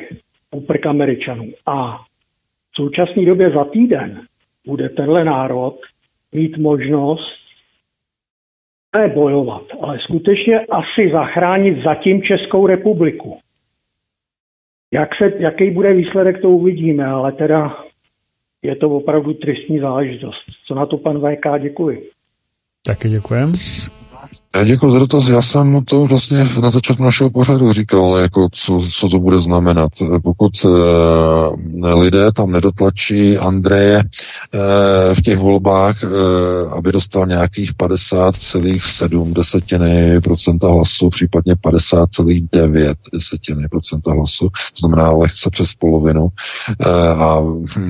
úprk 0.51 0.87
Američanů. 0.87 1.45
A 1.67 1.99
v 2.73 2.77
současné 2.77 3.27
době 3.27 3.51
za 3.51 3.65
týden 3.65 4.23
bude 4.67 4.89
tenhle 4.89 5.25
národ 5.25 5.79
mít 6.33 6.57
možnost 6.59 7.39
ne 8.97 9.09
bojovat, 9.09 9.63
ale 9.81 9.99
skutečně 9.99 10.61
asi 10.61 11.11
zachránit 11.13 11.85
zatím 11.85 12.23
Českou 12.23 12.67
republiku. 12.67 13.39
Jak 14.93 15.15
se, 15.15 15.33
jaký 15.39 15.71
bude 15.71 15.95
výsledek, 15.95 16.41
to 16.41 16.51
uvidíme, 16.51 17.07
ale 17.07 17.33
teda 17.33 17.90
je 18.63 18.77
to 18.77 18.91
opravdu 18.91 19.35
tristní 19.35 19.81
záležitost. 19.81 20.45
Co 20.67 20.75
na 20.75 20.87
to 20.87 20.99
pan 20.99 21.19
VK, 21.19 21.63
děkuji. 21.63 22.11
Taky 22.87 23.09
děkujem. 23.09 23.53
Děkuji 24.65 24.91
za 24.91 24.99
dotaz. 24.99 25.29
Já 25.29 25.43
jsem 25.43 25.85
to 25.85 26.07
vlastně 26.07 26.49
na 26.63 26.71
začátku 26.71 27.03
našeho 27.03 27.31
pořadu 27.31 27.73
říkal, 27.73 28.17
jako 28.19 28.49
co, 28.53 28.83
co 28.93 29.09
to 29.09 29.19
bude 29.19 29.41
znamenat. 29.41 29.93
Pokud 30.23 30.65
uh, 30.65 32.01
lidé 32.01 32.33
tam 32.33 32.53
nedotlačí 32.53 33.39
Andreje 33.39 33.99
uh, 33.99 34.61
v 35.15 35.23
těch 35.23 35.39
volbách, 35.39 35.97
uh, 36.03 36.11
aby 36.73 36.93
dostal 36.93 37.27
nějakých 37.27 37.73
50,7 37.75 39.33
desetiny 39.33 40.21
procenta 40.21 40.69
hlasu, 40.69 41.11
případně 41.11 41.55
50,9 41.55 42.95
desetiny 43.13 43.69
procenta 43.69 44.13
hlasu, 44.13 44.49
znamená 44.79 45.11
lehce 45.11 45.51
přes 45.51 45.75
polovinu, 45.75 46.23
uh, 46.25 46.33
a 47.23 47.43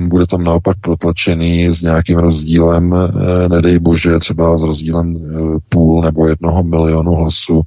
bude 0.07 0.27
tam 0.27 0.43
naopak 0.43 0.77
protlačený 0.81 1.67
s 1.67 1.81
nějakým 1.81 2.17
rozdílem, 2.17 2.91
uh, 2.91 3.09
nedej 3.47 3.79
bože, 3.79 4.19
třeba 4.19 4.57
s 4.57 4.63
rozdílem 4.63 5.15
uh, 5.15 5.57
půl 5.69 6.01
nebo 6.01 6.27
jedno 6.27 6.50
jednoho 6.51 6.63
milionu 6.63 7.11
hlasů 7.15 7.61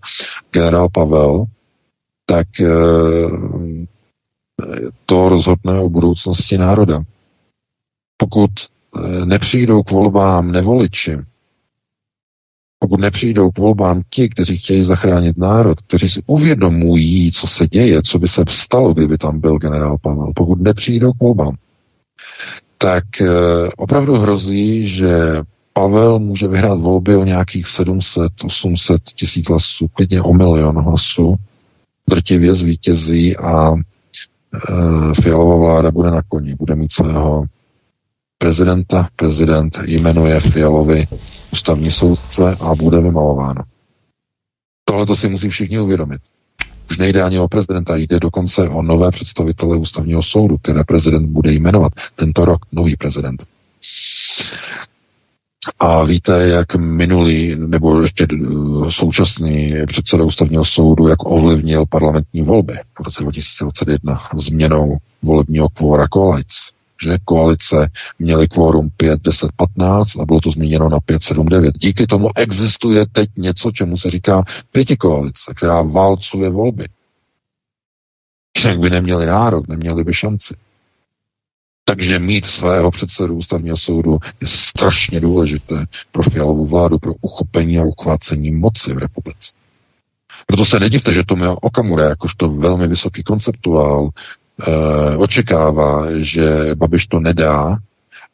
generál 0.53 0.89
Pavel, 0.93 1.45
tak 2.27 2.47
eh, 2.61 2.67
to 5.07 5.29
rozhodne 5.29 5.81
o 5.81 5.89
budoucnosti 5.89 6.59
národa. 6.59 7.03
Pokud 8.17 8.51
eh, 8.51 9.27
nepřijdou 9.27 9.83
k 9.83 9.91
volbám 9.91 10.53
nevoliči, 10.53 11.19
pokud 12.79 13.01
nepřijdou 13.01 13.51
k 13.51 13.59
volbám 13.59 14.03
ti, 14.11 14.29
kteří 14.29 14.59
chtějí 14.59 14.85
zachránit 14.85 15.37
národ, 15.39 15.81
kteří 15.81 16.09
si 16.09 16.23
uvědomují, 16.27 17.33
co 17.33 17.47
se 17.47 17.67
děje, 17.69 18.03
co 18.03 18.19
by 18.19 18.29
se 18.29 18.45
stalo, 18.49 18.95
kdyby 18.95 19.19
tam 19.19 19.41
byl 19.41 19.59
generál 19.59 19.97
Pavel, 20.03 20.33
pokud 20.37 20.61
nepřijdou 20.61 21.13
k 21.13 21.21
volbám, 21.21 21.57
tak 22.79 23.05
eh, 23.21 23.27
opravdu 23.77 24.15
hrozí, 24.15 24.89
že 24.89 25.43
Pavel 25.79 26.19
může 26.19 26.49
vyhrát 26.49 26.81
volby 26.81 27.17
o 27.17 27.25
nějakých 27.25 27.69
700, 27.69 28.33
800 28.45 29.03
tisíc 29.03 29.49
hlasů, 29.49 29.89
klidně 29.89 30.23
o 30.23 30.33
milion 30.33 30.79
hlasů. 30.79 31.37
Drtivě 32.09 32.55
zvítězí 32.55 33.37
a 33.37 33.75
e, 33.75 33.79
Fialová 35.23 35.57
vláda 35.57 35.91
bude 35.91 36.11
na 36.11 36.23
koni, 36.23 36.55
bude 36.55 36.75
mít 36.75 36.93
svého 36.93 37.45
prezidenta, 38.39 39.09
prezident 39.17 39.79
jmenuje 39.85 40.41
Fialovi 40.41 41.07
ústavní 41.53 41.91
soudce 41.91 42.57
a 42.61 42.75
bude 42.75 43.01
vymalováno. 43.01 43.63
Tohle 44.85 45.07
to 45.07 45.17
si 45.17 45.29
musí 45.29 45.49
všichni 45.49 45.81
uvědomit. 45.81 46.21
Už 46.91 46.99
nejde 46.99 47.23
ani 47.23 47.39
o 47.39 47.49
prezidenta, 47.49 47.97
jde 47.97 48.21
dokonce 48.21 48.69
o 48.69 48.83
nové 48.83 49.11
představitele 49.11 49.77
ústavního 49.77 50.23
soudu, 50.23 50.59
které 50.59 50.85
prezident 50.85 51.27
bude 51.27 51.53
jmenovat 51.53 51.93
tento 52.17 52.45
rok, 52.45 52.61
nový 52.73 52.97
prezident. 52.97 53.47
A 55.79 56.05
víte, 56.05 56.49
jak 56.49 56.75
minulý 56.75 57.57
nebo 57.59 58.03
ještě 58.03 58.27
eh, 58.33 58.37
současný 58.91 59.75
předseda 59.87 60.25
ústavního 60.25 60.65
soudu, 60.65 61.09
jak 61.09 61.27
ovlivnil 61.27 61.85
parlamentní 61.87 62.43
volby 62.43 62.75
v 62.99 63.01
roce 63.05 63.23
2021 63.23 64.19
změnou 64.35 64.97
volebního 65.23 65.69
kvóra 65.69 66.09
koalic. 66.09 66.49
Že 67.05 67.19
koalice 67.25 67.91
měly 68.19 68.49
kvórum 68.49 68.89
5, 68.97 69.23
10, 69.23 69.51
15 69.57 70.17
a 70.17 70.25
bylo 70.25 70.41
to 70.41 70.51
změněno 70.51 70.89
na 70.89 71.01
5, 71.01 71.23
7, 71.23 71.47
9. 71.47 71.79
Díky 71.79 72.07
tomu 72.07 72.29
existuje 72.37 73.07
teď 73.13 73.31
něco, 73.37 73.71
čemu 73.71 73.97
se 73.97 74.11
říká 74.11 74.45
pěti 74.73 74.97
koalice, 74.97 75.53
která 75.57 75.83
válcuje 75.83 76.51
volby. 76.51 76.89
Jak 78.65 78.79
by 78.79 78.91
neměli 78.91 79.27
nárok, 79.27 79.69
neměli 79.69 80.05
by 80.05 80.15
šanci. 80.15 80.55
Takže 81.85 82.19
mít 82.19 82.47
svého 82.47 82.91
předsedu 82.91 83.35
ústavního 83.35 83.77
soudu 83.77 84.19
je 84.41 84.47
strašně 84.47 85.21
důležité 85.21 85.87
pro 86.13 86.23
fialovou 86.23 86.67
vládu, 86.67 86.99
pro 86.99 87.15
uchopení 87.21 87.79
a 87.79 87.85
uchvácení 87.85 88.53
moci 88.53 88.93
v 88.93 88.99
republice. 88.99 89.53
Proto 90.47 90.65
se 90.65 90.81
nedivte, 90.81 91.13
že 91.13 91.25
Tomio 91.27 91.55
Okamura, 91.55 92.09
jakožto 92.09 92.49
velmi 92.49 92.89
vysoký 92.89 93.23
konceptuál, 93.23 94.09
e, 94.67 95.17
očekává, 95.17 96.07
že 96.19 96.75
Babiš 96.75 97.07
to 97.07 97.21
nedá 97.21 97.79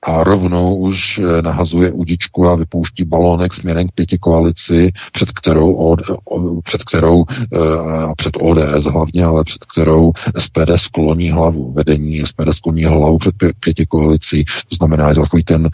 a 0.02 0.24
rovnou 0.24 0.76
už 0.76 1.18
eh, 1.18 1.42
nahazuje 1.42 1.92
udičku 1.92 2.46
a 2.46 2.56
vypouští 2.56 3.04
balónek 3.04 3.54
směrem 3.54 3.88
k 3.88 3.92
pěti 3.92 4.18
koalici, 4.18 4.92
před 5.12 5.30
kterou, 5.32 5.72
od, 5.72 6.00
před 6.64 6.84
kterou 6.84 7.24
eh, 7.30 7.58
a 8.10 8.14
před 8.16 8.36
ODS 8.40 8.84
hlavně, 8.84 9.24
ale 9.24 9.44
před 9.44 9.64
kterou 9.64 10.12
SPD 10.38 10.70
skloní 10.76 11.30
hlavu. 11.30 11.72
Vedení 11.72 12.26
SPD 12.26 12.52
skloní 12.52 12.84
hlavu 12.84 13.18
před 13.18 13.34
pěti 13.60 13.86
koalicí. 13.86 14.44
To 14.44 14.76
znamená, 14.76 15.08
je 15.08 15.14
to 15.14 15.22
takový 15.22 15.44
ten, 15.44 15.68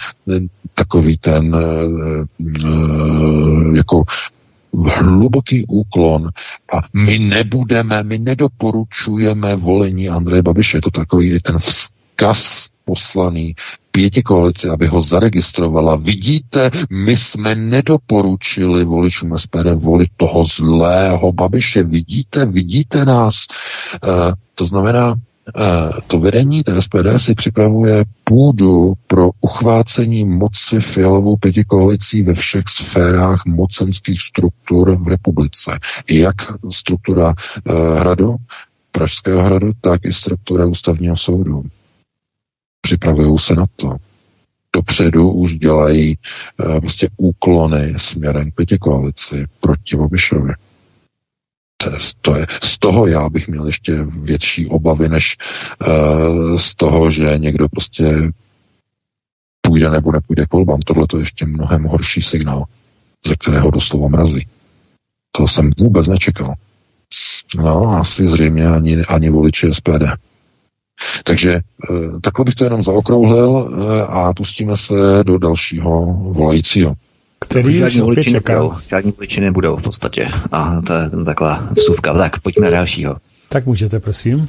takový 0.74 1.18
ten 1.18 1.56
eh, 1.56 2.26
jako 3.76 4.02
hluboký 4.84 5.64
úklon 5.68 6.28
a 6.76 6.80
my 6.92 7.18
nebudeme, 7.18 8.02
my 8.02 8.18
nedoporučujeme 8.18 9.56
volení 9.56 10.08
Andreje 10.08 10.42
Babiše. 10.42 10.76
Je 10.76 10.82
to 10.82 10.90
takový 10.90 11.40
ten 11.40 11.58
vzkaz 11.58 12.68
poslaný 12.86 13.54
pěti 13.90 14.22
koalici, 14.22 14.68
aby 14.68 14.86
ho 14.86 15.02
zaregistrovala. 15.02 15.96
Vidíte, 15.96 16.70
my 16.90 17.16
jsme 17.16 17.54
nedoporučili 17.54 18.84
voličům 18.84 19.38
SPD 19.38 19.66
volit 19.74 20.08
toho 20.16 20.44
zlého 20.44 21.32
Babiše. 21.32 21.82
Vidíte, 21.82 22.46
vidíte 22.46 23.04
nás. 23.04 23.34
E, 23.36 24.08
to 24.54 24.66
znamená, 24.66 25.14
e, 25.14 25.16
to 26.06 26.18
vedení 26.18 26.62
té 26.62 26.82
SPD 26.82 27.16
si 27.16 27.34
připravuje 27.34 28.04
půdu 28.24 28.94
pro 29.06 29.30
uchvácení 29.40 30.24
moci 30.24 30.80
fialovou 30.80 31.36
pěti 31.36 31.64
koalicí 31.64 32.22
ve 32.22 32.34
všech 32.34 32.64
sférách 32.68 33.42
mocenských 33.46 34.22
struktur 34.22 34.96
v 35.04 35.08
republice. 35.08 35.78
Jak 36.10 36.36
struktura 36.70 37.34
e, 37.34 37.98
hradu, 37.98 38.36
Pražského 38.92 39.42
hradu, 39.42 39.72
tak 39.80 40.04
i 40.04 40.12
struktura 40.12 40.66
ústavního 40.66 41.16
soudu. 41.16 41.62
Připravují 42.86 43.38
se 43.38 43.54
na 43.54 43.66
to. 43.76 43.96
Dopředu 44.76 45.30
už 45.30 45.54
dělají 45.54 46.18
uh, 46.64 46.80
prostě 46.80 47.08
úklony 47.16 47.94
směrem 47.96 48.50
k 48.50 48.54
pěti 48.54 48.78
koalici 48.78 49.46
proti 49.60 49.96
Bobišovi. 49.96 50.52
To 51.76 51.90
je, 51.90 51.96
to 52.20 52.36
je, 52.36 52.46
z 52.62 52.78
toho 52.78 53.06
já 53.06 53.28
bych 53.28 53.48
měl 53.48 53.66
ještě 53.66 53.92
větší 54.02 54.66
obavy, 54.66 55.08
než 55.08 55.36
uh, 55.86 56.58
z 56.58 56.74
toho, 56.74 57.10
že 57.10 57.38
někdo 57.38 57.68
prostě 57.68 58.16
půjde 59.60 59.90
nebo 59.90 60.12
nepůjde 60.12 60.46
k 60.46 60.52
volbám. 60.52 60.80
Tohle 60.80 61.06
to 61.06 61.16
je 61.16 61.22
ještě 61.22 61.46
mnohem 61.46 61.84
horší 61.84 62.22
signál, 62.22 62.64
ze 63.26 63.36
kterého 63.36 63.70
doslova 63.70 64.08
mrazí. 64.08 64.46
To 65.32 65.48
jsem 65.48 65.70
vůbec 65.78 66.06
nečekal. 66.06 66.54
No, 67.56 67.88
asi 67.88 68.26
zřejmě 68.26 68.68
ani, 68.68 69.04
ani 69.04 69.30
voliči 69.30 69.74
SPD. 69.74 70.25
Takže 71.24 71.52
eh, 71.52 72.20
takhle 72.20 72.44
bych 72.44 72.54
to 72.54 72.64
jenom 72.64 72.82
zaokrouhlil 72.82 73.70
eh, 73.70 74.02
a 74.02 74.32
pustíme 74.32 74.76
se 74.76 74.94
do 75.22 75.38
dalšího 75.38 76.06
volajícího. 76.32 76.94
Který 77.40 77.74
žádní 77.74 78.00
voliči 78.00 78.32
nebudou, 78.32 78.72
žádní 78.88 79.12
voliči 79.12 79.40
nebudou 79.40 79.76
v 79.76 79.82
podstatě. 79.82 80.28
A 80.52 80.80
to 80.86 80.92
je 80.92 81.24
taková 81.24 81.68
vsuvka. 81.76 82.14
Tak, 82.14 82.40
pojďme 82.40 82.64
na 82.64 82.70
dalšího. 82.70 83.16
Tak 83.48 83.66
můžete, 83.66 84.00
prosím. 84.00 84.48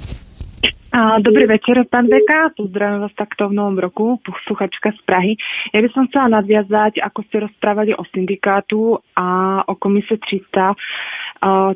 Dobrý 1.21 1.45
večer, 1.45 1.85
pán 1.89 2.07
Beka. 2.07 2.49
Pozdravím 2.57 3.01
vás 3.01 3.11
takto 3.13 3.49
v 3.49 3.53
novom 3.53 3.77
roku, 3.77 4.19
posluchačka 4.25 4.91
z 4.97 5.01
Prahy. 5.05 5.33
Ja 5.69 5.85
by 5.85 5.89
som 5.93 6.09
chcela 6.09 6.41
nadviazať, 6.41 7.03
ako 7.05 7.19
ste 7.27 7.45
rozprávali 7.45 7.93
o 7.93 8.01
syndikátu 8.09 8.97
a 9.13 9.61
o 9.67 9.77
komise 9.77 10.17
300 10.17 10.73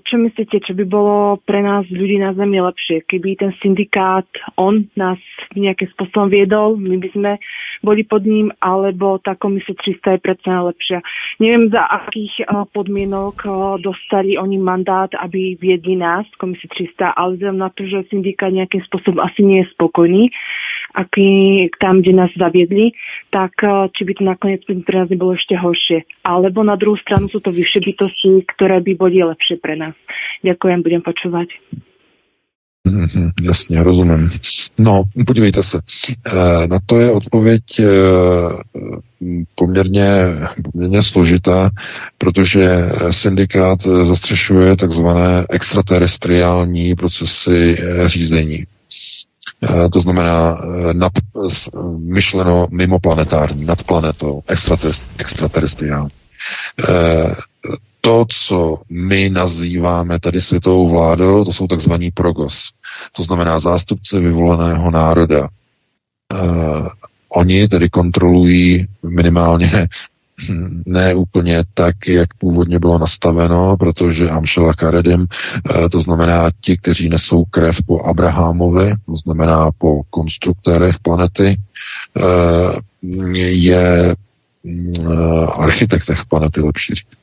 čo 0.02 0.16
myslíte, 0.18 0.62
čo 0.66 0.74
by 0.74 0.86
bolo 0.90 1.38
pre 1.42 1.62
nás 1.62 1.86
ľudí 1.88 2.18
na 2.18 2.34
Zemi 2.34 2.58
lepšie, 2.58 3.06
keby 3.06 3.38
ten 3.38 3.52
syndikát, 3.62 4.26
on 4.58 4.90
nás 4.98 5.22
nejakým 5.54 5.90
spôsobom 5.94 6.28
viedol, 6.28 6.76
my 6.82 6.98
by 6.98 7.10
sme 7.14 7.32
boli 7.82 8.02
pod 8.06 8.26
ním, 8.26 8.50
alebo 8.62 9.18
tá 9.22 9.38
komise 9.38 9.74
300 9.74 10.18
je 10.18 10.20
predsa 10.22 10.66
lepšia. 10.66 11.00
Neviem, 11.42 11.70
za 11.70 11.86
akých 11.86 12.46
podmienok 12.74 13.46
dostali 13.82 14.38
oni 14.38 14.58
mandát, 14.62 15.10
aby 15.18 15.58
viedli 15.58 15.98
nás, 15.98 16.26
komise 16.38 16.70
300, 16.70 17.14
ale 17.14 17.38
vzhľadom 17.38 17.60
na 17.62 17.70
to, 17.74 17.86
že 17.90 18.10
syndikát 18.10 18.54
nejakým 18.54 18.86
spôsobom 18.86 19.22
asi 19.22 19.42
nie 19.46 19.66
je 19.66 19.72
spokojný, 19.74 20.30
aký 20.94 21.68
tam, 21.80 22.02
kde 22.02 22.14
nás 22.14 22.32
zaviedli, 22.38 22.92
tak 23.32 23.52
či 23.96 24.02
by 24.04 24.12
to 24.14 24.24
nakoniec 24.24 24.62
pre 24.68 24.96
nás 25.00 25.10
nebolo 25.10 25.34
ešte 25.34 25.56
horšie. 25.56 26.04
Alebo 26.24 26.62
na 26.62 26.76
druhú 26.76 27.00
stranu 27.00 27.32
sú 27.32 27.40
to 27.40 27.52
vyššie 27.52 27.80
bytosti, 27.82 28.32
ktoré 28.46 28.84
by 28.84 28.94
boli 28.96 29.24
lepšie 29.24 29.58
pre 29.58 29.80
nás. 29.80 29.96
Ďakujem, 30.44 30.80
budem 30.84 31.02
počúvať. 31.02 31.50
Mhm, 32.88 33.32
jasně, 33.42 33.84
rozumím. 33.84 34.30
No, 34.78 35.04
podívejte 35.28 35.64
se. 35.64 35.80
Eh, 36.28 36.68
na 36.68 36.80
to 36.86 37.00
je 37.00 37.12
odpověď 37.12 37.64
eh, 37.80 37.86
poměrně, 39.56 40.12
poměrně 40.72 41.04
složitá, 41.04 41.70
protože 42.18 42.70
syndikát 43.12 43.82
zastřešuje 43.82 44.76
takzvané 44.76 45.46
extraterestriální 45.50 46.96
procesy 46.96 47.76
eh, 47.80 48.10
řízení. 48.10 48.66
To 49.94 50.00
znamená 50.00 50.62
nad, 50.94 51.12
myšleno 51.98 52.68
mimo 52.72 53.00
planetární, 53.00 53.66
nad 53.66 53.84
planetou, 53.84 54.44
extraterestriální 55.18 56.10
to, 58.02 58.26
co 58.30 58.82
my 58.90 59.30
nazýváme 59.30 60.20
tady 60.20 60.42
světovou 60.42 60.90
vládou, 60.90 61.46
to 61.46 61.54
jsou 61.54 61.68
takzvaní 61.68 62.12
progos. 62.12 62.70
To 63.12 63.24
znamená 63.24 63.60
zástupce 63.60 64.20
vyvoleného 64.20 64.92
národa. 64.92 65.48
Oni 67.30 67.68
tedy 67.68 67.90
kontrolují 67.90 68.88
minimálně 69.04 69.88
ne 70.86 71.16
úplně 71.16 71.64
tak, 71.74 71.96
jak 72.08 72.34
původně 72.34 72.80
bylo 72.80 73.00
nastaveno, 73.00 73.78
protože 73.78 74.30
Amšela 74.30 74.74
Karedim, 74.74 75.28
eh, 75.76 75.90
to 75.90 76.00
znamená 76.00 76.50
ti, 76.62 76.78
kteří 76.78 77.10
nesou 77.10 77.46
krev 77.46 77.78
po 77.86 78.06
Abrahamovi, 78.06 78.94
to 79.06 79.16
znamená 79.16 79.72
po 79.78 80.02
konstruktérech 80.10 80.96
planety, 81.02 81.58
eh, 82.18 82.80
je 83.48 84.16
architektech 85.58 86.26
planety, 86.30 86.62
lepší 86.62 86.96
říct. 86.96 87.22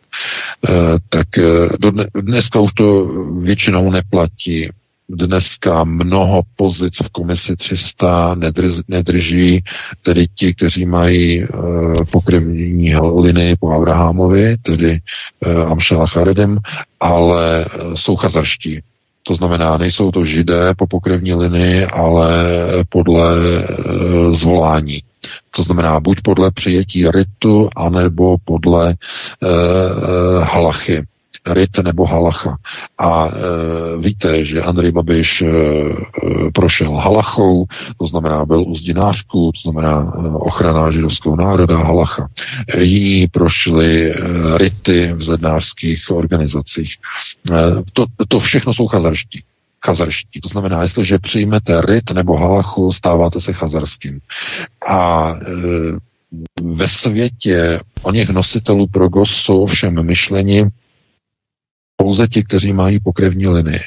Eh, 0.68 0.98
tak 1.08 1.38
eh, 1.38 1.68
dneska 2.20 2.60
už 2.60 2.72
to 2.72 3.06
většinou 3.42 3.90
neplatí. 3.90 4.70
Dneska 5.10 5.84
mnoho 5.84 6.42
pozic 6.56 7.00
v 7.02 7.08
komisi 7.08 7.56
300 7.56 8.34
nedrž, 8.34 8.72
nedrží 8.88 9.64
tedy 10.02 10.26
ti, 10.34 10.54
kteří 10.54 10.86
mají 10.86 11.44
uh, 11.48 12.04
pokrevní 12.04 12.96
linii 12.96 13.56
po 13.60 13.70
Abrahamovi, 13.70 14.56
tedy 14.62 15.00
uh, 15.46 15.72
Amšela 15.72 16.06
Charedem, 16.06 16.58
ale 17.00 17.64
uh, 17.64 17.94
jsou 17.94 18.16
chazarští. 18.16 18.80
To 19.22 19.34
znamená, 19.34 19.76
nejsou 19.76 20.10
to 20.10 20.24
židé 20.24 20.74
po 20.76 20.86
pokrevní 20.86 21.34
linii, 21.34 21.84
ale 21.86 22.28
podle 22.88 23.36
uh, 23.36 24.34
zvolání. 24.34 25.02
To 25.50 25.62
znamená 25.62 26.00
buď 26.00 26.18
podle 26.24 26.50
přijetí 26.50 27.10
ritu, 27.10 27.68
anebo 27.76 28.36
podle 28.44 28.90
e, 28.90 28.96
halachy 30.44 31.06
rit 31.50 31.78
nebo 31.84 32.06
halacha. 32.06 32.56
A 32.98 33.28
e, 33.28 33.32
víte, 34.00 34.44
že 34.44 34.62
Andrej 34.62 34.92
Babiš 34.92 35.42
e, 35.42 35.46
prošel 36.54 36.92
halachou, 36.92 37.66
to 37.98 38.06
znamená 38.06 38.44
byl 38.44 38.64
u 38.66 38.74
zdinářků, 38.74 39.52
to 39.52 39.70
znamená 39.70 40.00
e, 40.00 40.28
ochrana 40.28 40.90
židovského 40.90 41.36
národa, 41.36 41.76
halacha. 41.76 42.28
E, 42.68 42.82
jiní 42.82 43.26
prošli 43.26 44.10
e, 44.10 44.14
rity 44.58 45.12
v 45.12 45.22
zednářských 45.22 46.10
organizacích. 46.10 46.94
E, 47.50 47.52
to, 47.92 48.06
to 48.28 48.40
všechno 48.40 48.74
jsou 48.74 48.86
chazarští 48.86 49.42
chazarští. 49.86 50.40
To 50.40 50.48
znamená, 50.48 50.82
jestliže 50.82 51.18
přijmete 51.18 51.80
ryt 51.80 52.10
nebo 52.10 52.36
halachu, 52.36 52.92
stáváte 52.92 53.40
se 53.40 53.52
chazarským. 53.52 54.20
A 54.88 55.30
e, 55.30 56.08
ve 56.62 56.88
světě 56.88 57.80
o 58.02 58.12
něch 58.12 58.28
nositelů 58.28 58.86
progos 58.86 59.30
jsou 59.30 59.62
ovšem 59.62 60.06
myšleni 60.06 60.66
pouze 62.02 62.28
ti, 62.28 62.44
kteří 62.44 62.72
mají 62.72 63.00
pokrevní 63.00 63.46
linii. 63.46 63.80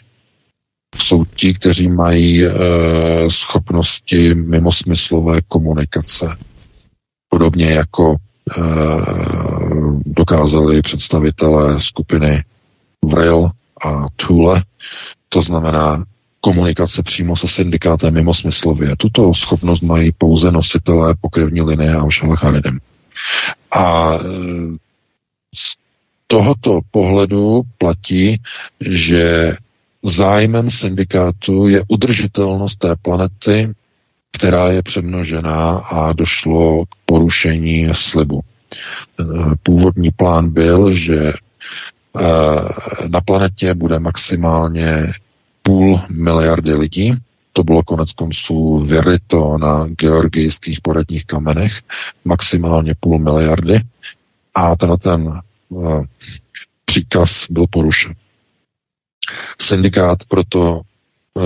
Jsou 0.98 1.26
ti, 1.26 1.54
kteří 1.54 1.90
mají 1.90 2.46
e, 2.46 2.52
schopnosti 3.30 4.36
mimosmyslové 4.36 5.42
komunikace. 5.48 6.38
Podobně 7.30 7.66
jako 7.66 8.16
e, 8.16 8.62
dokázali 10.06 10.82
představitelé 10.82 11.82
skupiny 11.82 12.44
Vril 13.06 13.52
a 13.86 14.08
Thule, 14.16 14.64
to 15.30 15.42
znamená 15.42 16.04
komunikace 16.42 17.04
přímo 17.04 17.36
se 17.36 17.48
syndikátem 17.48 18.14
mimo 18.14 18.34
smyslově. 18.34 18.96
Tuto 18.96 19.34
schopnost 19.34 19.82
mají 19.82 20.12
pouze 20.18 20.52
nositelé 20.52 21.16
pokrevní 21.22 21.62
linie 21.62 21.96
a 21.96 22.36
Charidem. 22.36 22.80
A 23.72 24.14
e, 24.14 24.20
z 25.56 25.81
tohoto 26.32 26.80
pohledu 26.92 27.62
platí, 27.78 28.42
že 28.80 29.56
zájmem 30.04 30.72
syndikátu 30.72 31.68
je 31.68 31.84
udržitelnost 31.88 32.76
té 32.76 32.96
planety, 33.02 33.74
která 34.32 34.68
je 34.72 34.84
přemnožená 34.84 35.72
a 35.72 36.14
došlo 36.14 36.86
k 36.86 36.90
porušení 37.06 37.90
slibu. 37.92 38.40
E, 38.40 39.24
původní 39.64 40.12
plán 40.12 40.50
byl, 40.50 40.94
že 40.94 41.34
Eh, 42.20 43.08
na 43.08 43.22
planetě 43.22 43.74
bude 43.74 44.00
maximálně 44.00 45.14
půl 45.64 46.02
miliardy 46.10 46.74
lidí. 46.74 47.14
To 47.54 47.64
bylo 47.64 47.84
konec 47.84 48.12
konců 48.14 48.80
vyryto 48.80 49.58
na 49.58 49.88
georgijských 49.88 50.82
poradních 50.82 51.26
kamenech. 51.26 51.74
Maximálně 52.26 52.96
půl 53.00 53.20
miliardy. 53.20 53.82
A 54.56 54.76
ten 54.76 54.92
uh, 55.28 55.40
příkaz 56.86 57.46
byl 57.50 57.66
porušen. 57.70 58.14
Syndikát 59.62 60.20
proto 60.28 60.82
uh, 60.82 61.44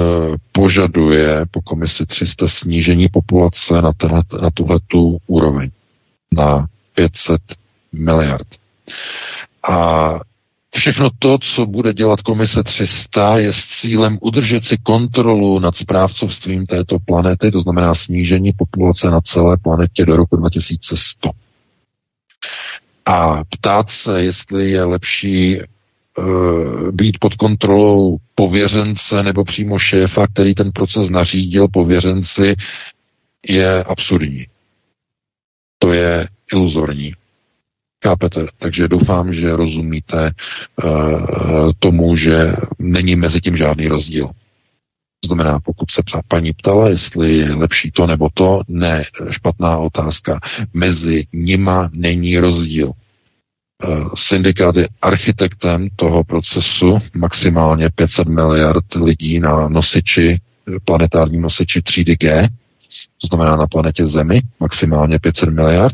požaduje 0.51 1.45
po 1.51 1.61
komisi 1.61 2.05
300 2.05 2.47
snížení 2.47 3.09
populace 3.09 3.81
na, 3.81 3.93
tenhle, 3.93 4.23
na 4.41 4.49
tuhletu 4.49 5.17
úroveň. 5.27 5.69
Na 6.33 6.67
500 6.93 7.41
miliard. 7.93 8.47
A 9.69 10.19
Všechno 10.75 11.09
to, 11.19 11.37
co 11.37 11.65
bude 11.65 11.93
dělat 11.93 12.21
komise 12.21 12.63
300, 12.63 13.37
je 13.37 13.53
s 13.53 13.65
cílem 13.65 14.17
udržet 14.21 14.65
si 14.65 14.77
kontrolu 14.77 15.59
nad 15.59 15.77
správcovstvím 15.77 16.65
této 16.65 16.99
planety, 16.99 17.51
to 17.51 17.61
znamená 17.61 17.95
snížení 17.95 18.51
populace 18.51 19.09
na 19.09 19.21
celé 19.21 19.57
planetě 19.57 20.05
do 20.05 20.15
roku 20.15 20.37
2100. 20.37 21.29
A 23.05 23.43
ptát 23.49 23.89
se, 23.89 24.23
jestli 24.23 24.71
je 24.71 24.83
lepší 24.83 25.59
uh, 26.17 26.91
být 26.91 27.19
pod 27.19 27.35
kontrolou 27.35 28.17
pověřence 28.35 29.23
nebo 29.23 29.43
přímo 29.43 29.79
šéfa, 29.79 30.27
který 30.27 30.55
ten 30.55 30.71
proces 30.71 31.09
nařídil 31.09 31.67
pověřenci, 31.67 32.55
je 33.49 33.83
absurdní. 33.83 34.45
To 35.79 35.93
je 35.93 36.27
iluzorní. 36.53 37.13
Chápete? 38.05 38.45
Takže 38.57 38.87
doufám, 38.87 39.33
že 39.33 39.55
rozumíte 39.55 40.31
uh, 40.83 41.71
tomu, 41.79 42.15
že 42.15 42.53
není 42.79 43.15
mezi 43.15 43.41
tím 43.41 43.57
žádný 43.57 43.87
rozdíl. 43.87 44.31
To 45.25 45.27
znamená, 45.27 45.59
pokud 45.59 45.91
se 45.91 46.01
paní 46.27 46.53
ptala, 46.53 46.89
jestli 46.89 47.37
je 47.37 47.53
lepší 47.53 47.91
to 47.91 48.07
nebo 48.07 48.29
to, 48.33 48.61
ne, 48.67 49.05
špatná 49.29 49.77
otázka. 49.77 50.39
Mezi 50.73 51.27
nima 51.33 51.89
není 51.93 52.37
rozdíl. 52.37 52.87
Uh, 52.87 54.09
syndikát 54.15 54.75
je 54.75 54.87
architektem 55.01 55.87
toho 55.95 56.23
procesu, 56.23 56.97
maximálně 57.15 57.89
500 57.89 58.27
miliard 58.27 58.93
lidí 58.95 59.39
na 59.39 59.69
nosiči, 59.69 60.39
planetární 60.85 61.37
nosiči 61.37 61.79
3DG, 61.79 62.47
to 63.21 63.27
znamená 63.27 63.55
na 63.55 63.67
planetě 63.67 64.07
Zemi, 64.07 64.41
maximálně 64.59 65.19
500 65.19 65.49
miliard. 65.49 65.93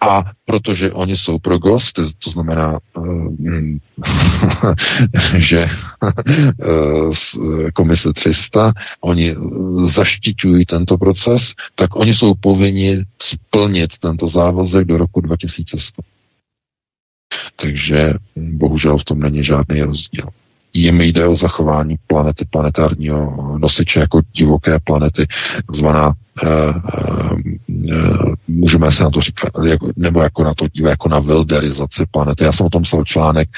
A 0.00 0.24
protože 0.44 0.92
oni 0.92 1.16
jsou 1.16 1.38
pro 1.38 1.58
gost, 1.58 1.98
to 2.18 2.30
znamená, 2.30 2.78
uh, 2.96 3.34
že 5.38 5.68
uh, 6.66 7.14
komise 7.74 8.12
300, 8.12 8.72
oni 9.00 9.34
zaštiťují 9.84 10.64
tento 10.64 10.98
proces, 10.98 11.54
tak 11.74 11.96
oni 11.96 12.14
jsou 12.14 12.34
povinni 12.34 13.04
splnit 13.22 13.98
tento 13.98 14.28
závazek 14.28 14.86
do 14.86 14.98
roku 14.98 15.20
2100. 15.20 16.02
Takže 17.56 18.14
bohužel 18.36 18.98
v 18.98 19.04
tom 19.04 19.20
není 19.20 19.44
žádný 19.44 19.82
rozdíl 19.82 20.28
jim 20.74 21.00
jde 21.00 21.26
o 21.26 21.36
zachování 21.36 21.96
planety, 22.06 22.44
planetárního 22.50 23.58
nosiče 23.58 24.00
jako 24.00 24.20
divoké 24.32 24.78
planety, 24.84 25.26
zvaná 25.74 26.12
uh, 26.42 26.76
uh, 27.68 28.34
můžeme 28.48 28.92
se 28.92 29.02
na 29.02 29.10
to 29.10 29.20
říkat, 29.20 29.52
jako, 29.66 29.90
nebo 29.96 30.22
jako 30.22 30.44
na 30.44 30.54
to 30.54 30.68
dívat, 30.68 30.90
jako 30.90 31.08
na 31.08 31.18
wilderizaci 31.18 32.04
planety. 32.10 32.44
Já 32.44 32.52
jsem 32.52 32.66
o 32.66 32.70
tom 32.70 32.82
psal 32.82 33.04
článek, 33.04 33.48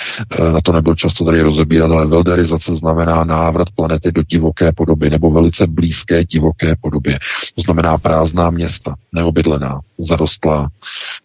uh, 0.41 0.53
na 0.53 0.61
to 0.61 0.73
nebyl 0.73 0.95
často 0.95 1.25
tady 1.25 1.43
rozebírat, 1.43 1.91
ale 1.91 2.07
wilderizace 2.07 2.77
znamená 2.77 3.25
návrat 3.25 3.69
planety 3.75 4.13
do 4.13 4.23
divoké 4.23 4.73
podoby, 4.73 5.11
nebo 5.11 5.31
velice 5.31 5.67
blízké 5.67 6.25
divoké 6.25 6.75
podobě. 6.81 7.19
To 7.55 7.63
znamená 7.63 7.99
prázdná 7.99 8.51
města, 8.51 8.95
neobydlená, 9.13 9.81
zarostlá 9.99 10.69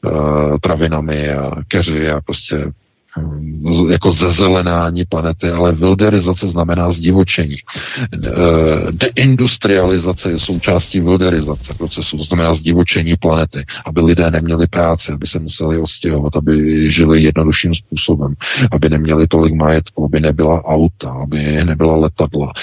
uh, 0.05 0.57
travinami 0.61 1.30
a 1.34 1.51
keři 1.68 2.11
a 2.11 2.22
prostě 2.22 2.72
jako 3.89 4.11
zezelenání 4.11 5.05
planety, 5.05 5.49
ale 5.49 5.71
wilderizace 5.71 6.49
znamená 6.49 6.91
zdivočení. 6.91 7.55
Deindustrializace 8.91 10.31
je 10.31 10.39
součástí 10.39 10.99
wilderizace 10.99 11.73
procesu, 11.73 12.17
to 12.17 12.23
znamená 12.23 12.53
zdivočení 12.53 13.15
planety, 13.15 13.65
aby 13.85 14.01
lidé 14.01 14.31
neměli 14.31 14.67
práci, 14.67 15.11
aby 15.11 15.27
se 15.27 15.39
museli 15.39 15.77
ostěhovat, 15.77 16.35
aby 16.35 16.89
žili 16.91 17.23
jednodušším 17.23 17.75
způsobem, 17.75 18.33
aby 18.71 18.89
neměli 18.89 19.27
tolik 19.27 19.53
majetku, 19.53 20.05
aby 20.05 20.19
nebyla 20.19 20.65
auta, 20.65 21.11
aby 21.11 21.65
nebyla 21.65 21.95
letadla. 21.95 22.53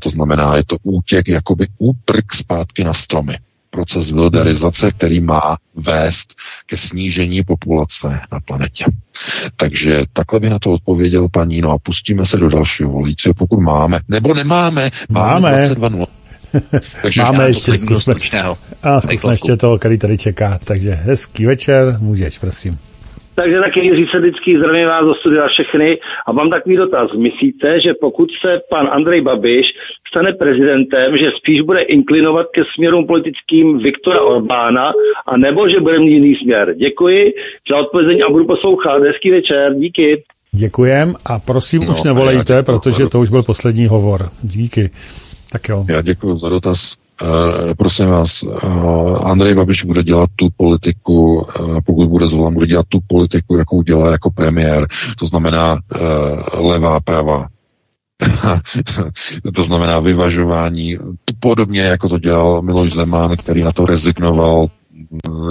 To 0.00 0.08
znamená, 0.08 0.56
je 0.56 0.64
to 0.64 0.76
útěk, 0.82 1.28
jakoby 1.28 1.66
úprk 1.78 2.34
zpátky 2.34 2.84
na 2.84 2.94
stromy 2.94 3.38
proces 3.70 4.10
wilderizace, 4.10 4.92
který 4.92 5.20
má 5.20 5.56
vést 5.74 6.34
ke 6.66 6.76
snížení 6.76 7.42
populace 7.42 8.20
na 8.32 8.40
planetě. 8.40 8.84
Takže 9.56 10.04
takhle 10.12 10.40
by 10.40 10.50
na 10.50 10.58
to 10.58 10.70
odpověděl 10.70 11.28
paní, 11.32 11.60
no 11.60 11.70
a 11.70 11.78
pustíme 11.78 12.26
se 12.26 12.36
do 12.36 12.48
dalšího 12.48 12.90
volícího, 12.90 13.34
pokud 13.34 13.60
máme, 13.60 14.00
nebo 14.08 14.34
nemáme, 14.34 14.90
máme, 15.10 15.40
máme. 15.40 15.68
22 15.68 16.06
takže 17.02 17.22
máme 17.22 17.46
ještě, 17.46 17.78
zkusme, 17.78 18.14
a 18.82 19.00
zkusme 19.00 19.32
ještě 19.32 19.56
toho, 19.56 19.78
který 19.78 19.98
tady 19.98 20.18
čeká. 20.18 20.58
Takže 20.64 20.90
hezký 20.94 21.46
večer, 21.46 21.96
můžeš, 22.00 22.38
prosím. 22.38 22.78
Takže 23.40 23.60
taky 23.60 23.80
Jiří 23.80 24.06
Sedický, 24.10 24.56
zdravím 24.56 24.86
vás 24.86 25.04
do 25.04 25.14
studia 25.14 25.48
všechny 25.48 25.98
a 26.26 26.32
mám 26.32 26.50
takový 26.50 26.76
dotaz. 26.76 27.10
Myslíte, 27.18 27.80
že 27.80 27.94
pokud 28.00 28.28
se 28.40 28.60
pan 28.70 28.88
Andrej 28.90 29.20
Babiš 29.20 29.66
stane 30.08 30.32
prezidentem, 30.32 31.16
že 31.16 31.30
spíš 31.36 31.60
bude 31.60 31.80
inklinovat 31.80 32.46
ke 32.54 32.62
směrům 32.74 33.06
politickým 33.06 33.78
Viktora 33.78 34.20
Orbána, 34.20 34.92
a 35.26 35.36
nebo 35.36 35.68
že 35.68 35.80
bude 35.80 35.98
mít 35.98 36.12
jiný 36.12 36.34
směr? 36.42 36.74
Děkuji 36.76 37.32
za 37.70 37.76
odpovězení 37.76 38.22
a 38.22 38.30
budu 38.30 38.44
poslouchat. 38.44 39.02
Hezký 39.02 39.30
večer, 39.30 39.74
díky. 39.74 40.22
Děkujem 40.52 41.14
a 41.24 41.38
prosím 41.38 41.82
no, 41.84 41.92
už 41.92 42.02
nevolejte, 42.02 42.62
protože 42.62 43.06
to 43.06 43.20
už 43.20 43.30
byl 43.30 43.42
poslední 43.42 43.86
hovor. 43.86 44.28
Díky. 44.42 44.90
Tak 45.52 45.68
jo. 45.68 45.84
Já 45.88 46.02
děkuji 46.02 46.36
za 46.36 46.48
dotaz. 46.48 46.99
Uh, 47.22 47.74
prosím 47.74 48.06
vás, 48.06 48.42
uh, 48.42 49.28
Andrej 49.30 49.54
Babiš 49.54 49.84
bude 49.84 50.02
dělat 50.02 50.30
tu 50.36 50.48
politiku, 50.56 51.34
uh, 51.34 51.80
pokud 51.86 52.08
bude 52.08 52.26
zvolen, 52.26 52.54
bude 52.54 52.66
dělat 52.66 52.86
tu 52.88 52.98
politiku, 53.06 53.56
jakou 53.56 53.82
dělá 53.82 54.12
jako 54.12 54.30
premiér. 54.30 54.86
To 55.18 55.26
znamená 55.26 55.78
levá, 56.54 57.00
pravá. 57.00 57.48
to 59.54 59.64
znamená 59.64 60.00
vyvažování, 60.00 60.98
podobně 61.40 61.80
jako 61.80 62.08
to 62.08 62.18
dělal 62.18 62.62
Miloš 62.62 62.92
Zeman, 62.92 63.36
který 63.36 63.62
na 63.62 63.72
to 63.72 63.86
rezignoval 63.86 64.66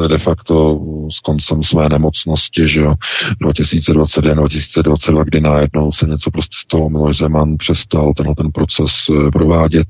de 0.07 0.17
facto 0.17 0.79
s 1.11 1.19
koncem 1.19 1.63
své 1.63 1.89
nemocnosti, 1.89 2.67
že 2.67 2.79
jo, 2.79 2.93
2021, 3.41 4.33
2022, 4.33 5.23
kdy 5.23 5.41
najednou 5.41 5.91
se 5.91 6.05
něco 6.05 6.31
prostě 6.31 6.55
stalo, 6.59 6.89
Miloš 6.89 7.17
Zeman 7.17 7.57
přestal 7.57 8.13
tenhle 8.13 8.35
ten 8.35 8.51
proces 8.51 8.91
eh, 9.09 9.31
provádět, 9.31 9.87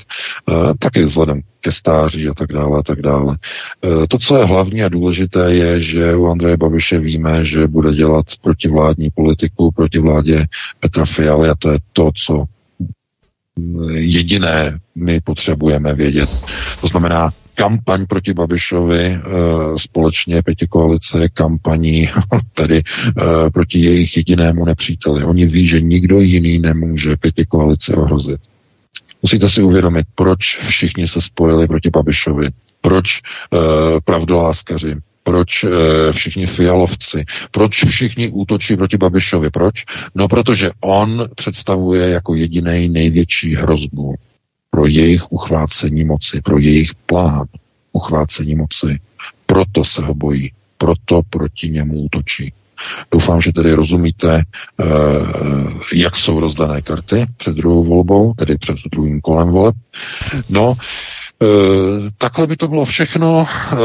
eh, 0.49 0.53
taky 0.80 1.03
vzhledem 1.03 1.41
ke 1.61 1.72
stáří 1.72 2.27
a 2.27 2.34
tak 2.34 2.53
dále 2.53 2.80
a 2.80 2.84
tak 2.84 3.02
dále. 3.02 3.38
Eh, 3.84 4.07
to, 4.07 4.18
co 4.18 4.38
je 4.38 4.45
hlavní 4.45 4.84
a 4.84 4.90
důležité, 4.90 5.53
je, 5.53 5.81
že 5.81 6.15
u 6.15 6.27
Andreje 6.27 6.57
Babiše 6.57 6.99
víme, 6.99 7.45
že 7.45 7.68
bude 7.68 7.95
dělat 7.95 8.26
protivládní 8.41 9.10
politiku 9.15 9.72
proti 9.72 9.99
vládě 9.99 10.45
Petra 10.80 11.06
Fialy 11.06 11.49
a 11.49 11.56
to 11.60 11.72
je 11.72 11.80
to, 11.94 12.11
co 12.26 12.45
jediné 13.94 14.80
my 14.95 15.22
potřebujeme 15.22 15.94
vědět. 15.94 16.30
To 16.81 16.88
znamená, 16.88 17.31
kampaň 17.60 18.06
proti 18.06 18.34
Babišovi 18.34 19.03
e, 19.06 19.19
společně 19.77 20.41
pěti 20.41 20.68
koalice 20.68 21.30
kampaní 21.34 22.10
tedy 22.53 22.77
e, 22.77 22.84
proti 23.49 23.80
jejich 23.80 24.18
jedinému 24.18 24.65
nepříteli. 24.65 25.23
Oni 25.23 25.45
ví, 25.45 25.68
že 25.68 25.81
nikdo 25.81 26.19
jiný 26.19 26.60
nemůže 26.60 27.15
pěti 27.18 27.45
koalici 27.45 27.94
ohrozit. 27.94 28.41
Musíte 29.22 29.49
si 29.49 29.61
uvědomit, 29.61 30.07
proč 30.15 30.40
všichni 30.68 31.07
se 31.07 31.22
spojili 31.22 31.68
proti 31.68 31.90
Babišovi, 31.90 32.49
proč 32.81 33.06
e, 33.18 33.22
pravdoláskaři, 34.06 34.95
proč 35.23 35.64
e, 35.64 35.68
všichni 36.11 36.45
fialovci, 36.45 37.26
proč 37.52 37.84
všichni 37.86 38.30
útočí 38.30 38.77
proti 38.77 38.98
Babišovi, 38.98 39.49
proč? 39.49 39.76
No, 40.15 40.27
protože 40.27 40.72
on 40.80 41.27
představuje 41.36 42.10
jako 42.10 42.36
jediný 42.36 42.90
největší 42.90 43.56
hrozbu 43.56 44.15
pro 44.70 44.86
jejich 44.88 45.32
uchvácení 45.32 46.06
moci, 46.06 46.41
pro 46.41 46.58
jejich 46.58 46.96
plán 47.06 47.46
uchvácení 47.91 48.56
moci. 48.56 49.00
Proto 49.46 49.84
se 49.84 50.02
ho 50.02 50.14
bojí, 50.14 50.52
proto 50.78 51.22
proti 51.30 51.70
němu 51.70 51.94
útočí. 51.94 52.54
Doufám, 53.12 53.41
že 53.41 53.52
tedy 53.54 53.74
rozumíte, 53.74 54.44
eh, 54.80 54.86
jak 55.96 56.16
jsou 56.16 56.40
rozdané 56.40 56.82
karty 56.82 57.26
před 57.38 57.56
druhou 57.56 57.84
volbou, 57.86 58.34
tedy 58.34 58.58
před 58.58 58.78
druhým 58.91 59.22
kolem 59.22 59.50
voleb. 59.50 59.76
No, 60.50 60.76
takhle 62.18 62.48
by 62.48 62.57
to 62.57 62.68
bylo 62.68 62.86
všechno. 62.86 63.48
Eh, 63.72 63.78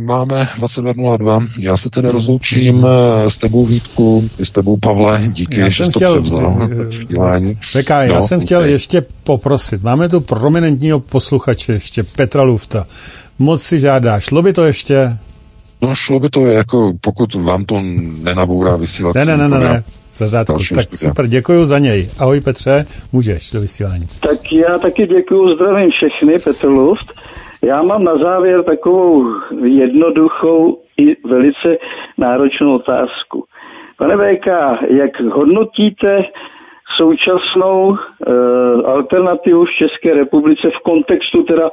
máme 0.00 0.48
22.02. 0.58 1.48
Já 1.58 1.76
se 1.76 1.90
tedy 1.90 2.10
rozloučím 2.10 2.86
s 3.28 3.38
tebou 3.38 3.66
Vítku, 3.66 4.30
i 4.38 4.46
s 4.46 4.50
tebou 4.50 4.76
Pavle. 4.76 5.22
Díky, 5.28 5.60
já 5.60 5.66
jsem 5.66 5.90
chtěl, 5.90 6.22
Veka, 7.74 8.02
já 8.02 8.14
no, 8.14 8.22
jsem 8.22 8.40
chtěl 8.40 8.60
okay. 8.60 8.70
ještě 8.70 9.02
poprosit. 9.24 9.82
Máme 9.82 10.08
tu 10.08 10.20
prominentního 10.20 11.00
posluchače 11.00 11.72
ještě, 11.72 12.02
Petra 12.02 12.42
Lufta. 12.42 12.86
Moc 13.38 13.62
si 13.62 13.80
žádá. 13.80 14.20
Šlo 14.20 14.42
by 14.42 14.52
to 14.52 14.64
ještě? 14.64 15.16
No 15.82 15.94
šlo 15.94 16.20
by 16.20 16.30
to 16.30 16.46
jako, 16.46 16.92
pokud 17.00 17.34
vám 17.34 17.64
to 17.64 17.80
nenabourá 18.22 18.76
vysílat. 18.76 19.14
Ne, 19.14 19.24
ne, 19.24 19.36
ne, 19.36 19.48
ne, 19.48 19.58
ne. 19.58 19.84
Pořádku. 20.18 20.52
Tak 20.52 20.62
studia. 20.62 21.10
super, 21.10 21.26
děkuji 21.26 21.64
za 21.64 21.78
něj. 21.78 22.08
Ahoj 22.18 22.40
Petře, 22.40 22.86
můžeš 23.12 23.50
do 23.52 23.60
vysílání. 23.60 24.08
Tak 24.20 24.52
já 24.52 24.78
taky 24.78 25.06
děkuji, 25.06 25.54
zdravím 25.54 25.90
všechny, 25.90 26.36
Petr 26.44 26.66
Luft. 26.66 27.12
Já 27.62 27.82
mám 27.82 28.04
na 28.04 28.18
závěr 28.18 28.62
takovou 28.62 29.26
jednoduchou 29.64 30.78
i 30.98 31.16
velice 31.28 31.76
náročnou 32.18 32.74
otázku. 32.74 33.44
Pane 33.98 34.16
VK, 34.16 34.46
jak 34.88 35.20
hodnotíte 35.20 36.24
současnou 36.96 37.88
uh, 37.88 37.96
alternativu 38.86 39.64
v 39.64 39.72
České 39.72 40.14
republice 40.14 40.70
v 40.70 40.78
kontextu 40.78 41.42
teda, 41.42 41.70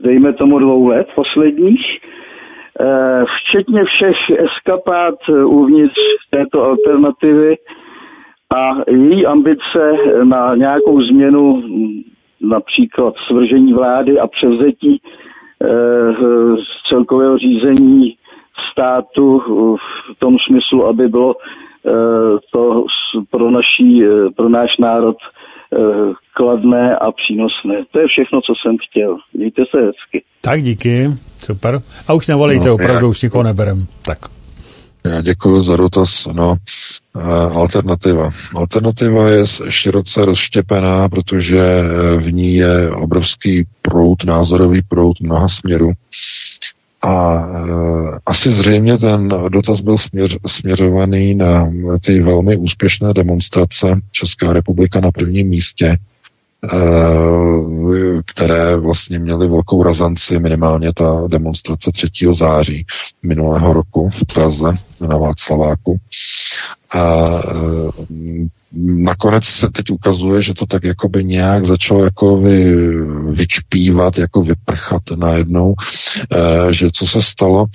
dejme 0.00 0.32
tomu 0.32 0.58
dvou 0.58 0.86
let 0.86 1.08
posledních, 1.14 2.00
včetně 3.36 3.84
všech 3.84 4.30
eskapát 4.30 5.14
eh, 5.28 5.44
uvnitř 5.44 5.98
této 6.30 6.64
alternativy 6.64 7.56
a 8.54 8.76
její 8.90 9.26
ambice 9.26 9.96
na 10.24 10.54
nějakou 10.54 11.02
změnu, 11.02 11.56
hm, 11.56 12.02
například 12.40 13.14
svržení 13.26 13.72
vlády 13.72 14.20
a 14.20 14.26
převzetí 14.26 15.00
eh, 15.62 15.68
z 16.56 16.88
celkového 16.88 17.38
řízení 17.38 18.16
státu 18.72 19.38
v 19.78 20.18
tom 20.18 20.36
smyslu, 20.38 20.86
aby 20.86 21.08
bylo 21.08 21.34
to 22.52 22.84
pro, 23.30 23.50
naší, 23.50 24.02
pro 24.36 24.48
náš 24.48 24.76
národ 24.78 25.16
kladné 26.34 26.96
a 26.96 27.12
přínosné. 27.12 27.74
To 27.90 27.98
je 27.98 28.06
všechno, 28.06 28.40
co 28.40 28.52
jsem 28.62 28.76
chtěl. 28.88 29.16
Mějte 29.34 29.62
se 29.70 29.78
hezky. 29.78 30.24
Tak 30.40 30.62
díky, 30.62 31.10
super. 31.42 31.82
A 32.06 32.12
už 32.12 32.26
nevolejte, 32.26 32.66
no, 32.66 32.74
opravdu 32.74 33.06
já, 33.06 33.10
už 33.10 33.22
nikoho 33.22 33.42
neberem. 33.42 33.86
Tak. 34.04 34.18
Já 35.04 35.20
děkuji 35.20 35.62
za 35.62 35.76
dotaz. 35.76 36.26
No, 36.32 36.56
alternativa. 37.52 38.30
Alternativa 38.56 39.28
je 39.28 39.46
široce 39.68 40.24
rozštěpená, 40.24 41.08
protože 41.08 41.62
v 42.16 42.32
ní 42.32 42.54
je 42.54 42.90
obrovský 42.90 43.64
prout, 43.82 44.24
názorový 44.24 44.82
prout 44.82 45.20
mnoha 45.20 45.48
směrů. 45.48 45.92
A 47.02 47.34
e, 47.34 48.18
asi 48.26 48.50
zřejmě 48.50 48.98
ten 48.98 49.28
dotaz 49.48 49.80
byl 49.80 49.98
směř, 49.98 50.38
směřovaný 50.46 51.34
na 51.34 51.70
ty 52.04 52.20
velmi 52.20 52.56
úspěšné 52.56 53.14
demonstrace 53.14 54.00
Česká 54.10 54.52
republika 54.52 55.00
na 55.00 55.10
prvním 55.12 55.48
místě, 55.48 55.98
Eh, 55.98 56.17
které 58.26 58.76
vlastně 58.76 59.18
měly 59.18 59.48
velkou 59.48 59.82
razanci, 59.82 60.38
minimálně 60.38 60.92
ta 60.92 61.22
demonstrace 61.28 61.90
3. 61.92 62.08
září 62.32 62.86
minulého 63.22 63.72
roku 63.72 64.10
v 64.10 64.34
Praze 64.34 64.78
na 65.08 65.16
Václaváku. 65.16 65.96
A 66.94 67.28
eh, 67.38 68.08
nakonec 68.74 69.44
se 69.44 69.70
teď 69.70 69.90
ukazuje, 69.90 70.42
že 70.42 70.54
to 70.54 70.66
tak 70.66 70.84
jakoby 70.84 71.24
nějak 71.24 71.64
začalo 71.64 72.04
jako 72.04 72.36
vy, 72.36 72.74
vyčpívat, 73.30 74.18
jako 74.18 74.42
vyprchat 74.42 75.02
najednou, 75.16 75.74
eh, 76.32 76.72
že 76.72 76.90
co 76.90 77.06
se 77.06 77.22
stalo, 77.22 77.66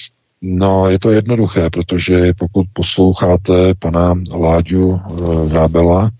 No, 0.45 0.89
je 0.89 0.99
to 0.99 1.11
jednoduché, 1.11 1.69
protože 1.69 2.33
pokud 2.39 2.65
posloucháte 2.73 3.73
pana 3.79 4.15
Láďu 4.33 5.01
Vrábela, 5.47 6.11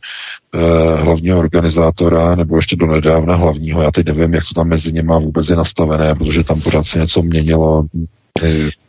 Eh, 0.56 0.96
hlavního 0.96 1.40
organizátora, 1.40 2.36
nebo 2.36 2.56
ještě 2.56 2.76
do 2.76 2.88
nedávna 2.88 3.36
hlavního, 3.36 3.82
já 3.82 3.92
teď 3.92 4.08
nevím, 4.08 4.34
jak 4.34 4.44
to 4.44 4.54
tam 4.54 4.68
mezi 4.68 4.92
něma 4.92 5.20
vůbec 5.20 5.50
je 5.50 5.56
nastavené, 5.56 6.16
protože 6.16 6.44
tam 6.44 6.62
pořád 6.62 6.84
se 6.86 7.00
něco 7.00 7.22
měnilo, 7.22 7.86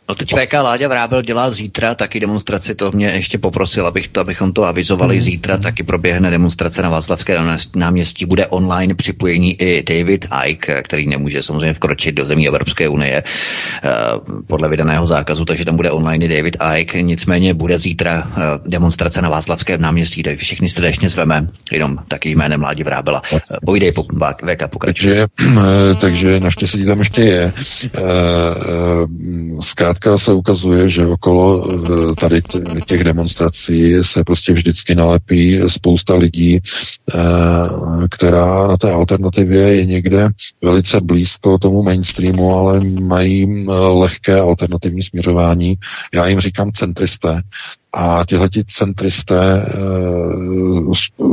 No 0.09 0.15
teď 0.15 0.33
VK 0.33 0.53
Láďa 0.53 0.87
Vrábel 0.87 1.21
dělá 1.21 1.51
zítra 1.51 1.95
taky 1.95 2.19
demonstraci, 2.19 2.75
to 2.75 2.91
mě 2.91 3.07
ještě 3.07 3.37
poprosil, 3.37 3.87
abych 3.87 4.07
to, 4.07 4.21
abychom 4.21 4.53
to 4.53 4.63
avizovali. 4.63 5.15
Hmm. 5.15 5.21
Zítra 5.21 5.57
taky 5.57 5.83
proběhne 5.83 6.31
demonstrace 6.31 6.81
na 6.81 6.89
Václavské 6.89 7.37
náměstí. 7.75 8.25
Bude 8.25 8.47
online 8.47 8.95
připojení 8.95 9.61
i 9.61 9.83
David 9.83 10.27
Icke, 10.45 10.83
který 10.83 11.07
nemůže 11.07 11.43
samozřejmě 11.43 11.73
vkročit 11.73 12.15
do 12.15 12.25
zemí 12.25 12.47
Evropské 12.47 12.87
unie 12.87 13.23
eh, 13.83 13.89
podle 14.47 14.69
vydaného 14.69 15.05
zákazu, 15.05 15.45
takže 15.45 15.65
tam 15.65 15.75
bude 15.75 15.91
online 15.91 16.25
i 16.25 16.37
David 16.37 16.57
Icke. 16.77 17.01
Nicméně 17.01 17.53
bude 17.53 17.77
zítra 17.77 18.27
eh, 18.27 18.41
demonstrace 18.65 19.21
na 19.21 19.29
Václavském 19.29 19.81
náměstí, 19.81 20.21
kde 20.21 20.35
všechny 20.35 20.69
srdečně 20.69 21.09
zveme, 21.09 21.47
jenom 21.71 21.97
taky 22.07 22.29
jménem 22.29 22.61
Ládi 22.61 22.83
Vrábela. 22.83 23.21
Eh, 23.33 23.39
Pojdej, 23.65 23.91
VK, 23.91 24.67
pokračuj. 24.69 25.09
Takže, 25.09 25.27
takže 26.01 26.39
naštěstí 26.39 26.85
tam 26.85 26.99
ještě 26.99 27.21
je. 27.21 27.53
Zkrátka 29.95 30.17
se 30.17 30.33
ukazuje, 30.33 30.89
že 30.89 31.07
okolo 31.07 31.67
tady 32.15 32.41
těch 32.85 33.03
demonstrací 33.03 33.93
se 34.01 34.23
prostě 34.23 34.53
vždycky 34.53 34.95
nalepí 34.95 35.61
spousta 35.67 36.15
lidí, 36.15 36.59
která 38.11 38.67
na 38.67 38.77
té 38.77 38.91
alternativě 38.91 39.75
je 39.75 39.85
někde 39.85 40.29
velice 40.63 41.01
blízko 41.01 41.57
tomu 41.57 41.83
mainstreamu, 41.83 42.55
ale 42.55 42.79
mají 43.01 43.65
lehké 43.93 44.39
alternativní 44.39 45.03
směřování. 45.03 45.75
Já 46.13 46.27
jim 46.27 46.39
říkám 46.39 46.71
centristé. 46.71 47.41
A 47.97 48.25
tihleti 48.25 48.63
centristé 48.67 49.57
e, 49.57 49.69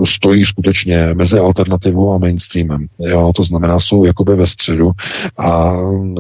stojí 0.06 0.44
skutečně 0.44 1.14
mezi 1.14 1.38
alternativou 1.38 2.12
a 2.12 2.18
mainstreamem. 2.18 2.86
Jo, 2.98 3.32
to 3.36 3.44
znamená, 3.44 3.80
jsou 3.80 4.04
jakoby 4.04 4.36
ve 4.36 4.46
středu 4.46 4.90
a 5.38 5.72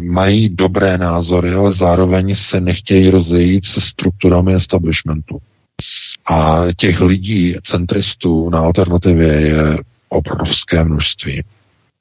mají 0.02 0.48
dobré 0.48 0.98
názory, 0.98 1.54
ale 1.54 1.72
zároveň 1.72 2.34
se 2.34 2.60
nechtějí 2.60 3.10
rozejít 3.10 3.66
se 3.66 3.80
strukturami 3.80 4.54
establishmentu. 4.54 5.38
A 6.30 6.64
těch 6.76 7.00
lidí, 7.00 7.56
centristů 7.62 8.50
na 8.50 8.58
alternativě 8.58 9.32
je 9.32 9.78
obrovské 10.08 10.84
množství. 10.84 11.42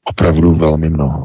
Opravdu 0.06 0.56
velmi 0.56 0.90
mnoho. 0.90 1.24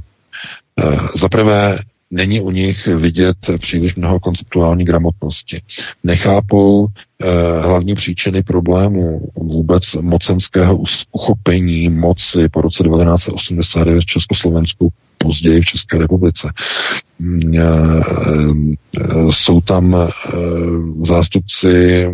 E, 0.78 0.98
Za 1.18 1.28
prvé, 1.28 1.78
není 2.10 2.40
u 2.40 2.50
nich 2.50 2.86
vidět 2.86 3.36
příliš 3.58 3.96
mnoho 3.96 4.20
konceptuální 4.20 4.84
gramotnosti. 4.84 5.62
Nechápou 6.04 6.86
eh, 6.86 7.26
hlavní 7.60 7.94
příčiny 7.94 8.42
problému 8.42 9.20
vůbec 9.36 9.94
mocenského 9.94 10.78
uchopení 11.12 11.88
moci 11.88 12.48
po 12.48 12.60
roce 12.60 12.84
1989 12.84 14.00
v 14.00 14.06
Československu, 14.06 14.92
později 15.18 15.62
v 15.62 15.66
České 15.66 15.98
republice. 15.98 16.48
Jsou 19.30 19.60
tam 19.60 19.96
zástupci, 21.00 22.06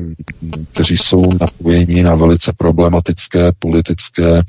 kteří 0.72 0.96
jsou 0.96 1.22
napojeni 1.40 2.02
na 2.02 2.14
velice 2.14 2.52
problematické 2.56 3.52
politické, 3.58 4.42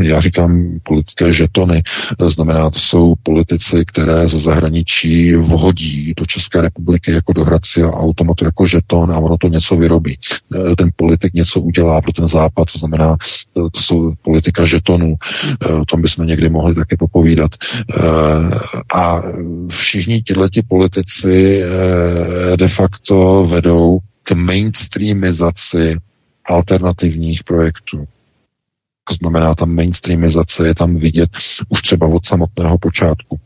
já 0.00 0.20
říkám 0.20 0.78
politické 0.82 1.32
žetony, 1.32 1.82
znamená, 2.26 2.70
to 2.70 2.78
jsou 2.78 3.14
politici, 3.22 3.84
které 3.86 4.28
ze 4.28 4.38
zahraničí 4.38 5.36
vhodí 5.36 6.14
do 6.16 6.26
České 6.26 6.60
republiky 6.60 7.12
jako 7.12 7.32
do 7.32 7.44
hrací 7.44 7.82
automatu 7.82 8.44
jako 8.44 8.66
žeton 8.66 9.12
a 9.12 9.18
ono 9.18 9.36
to 9.38 9.48
něco 9.48 9.76
vyrobí. 9.76 10.18
Ten 10.76 10.90
politik 10.96 11.34
něco 11.34 11.60
udělá 11.60 12.00
pro 12.00 12.12
ten 12.12 12.26
západ, 12.26 12.68
to 12.72 12.78
znamená, 12.78 13.16
to 13.54 13.80
jsou 13.80 14.12
politika 14.22 14.66
žetonů, 14.66 15.14
o 15.80 15.84
tom 15.84 16.02
bychom 16.02 16.26
někdy 16.26 16.48
mohli 16.48 16.74
taky 16.74 16.96
popovídat. 16.96 17.50
A 18.94 19.22
všichni 19.68 20.22
tihleti 20.22 20.62
politici 20.62 21.62
de 22.56 22.68
facto 22.68 23.46
vedou 23.50 23.98
k 24.22 24.32
mainstreamizaci 24.32 25.96
alternativních 26.44 27.44
projektů. 27.44 28.04
To 29.08 29.14
znamená, 29.14 29.54
ta 29.54 29.64
mainstreamizace 29.64 30.66
je 30.66 30.74
tam 30.74 30.96
vidět 30.96 31.30
už 31.68 31.82
třeba 31.82 32.06
od 32.06 32.26
samotného 32.26 32.78
počátku. 32.78 33.40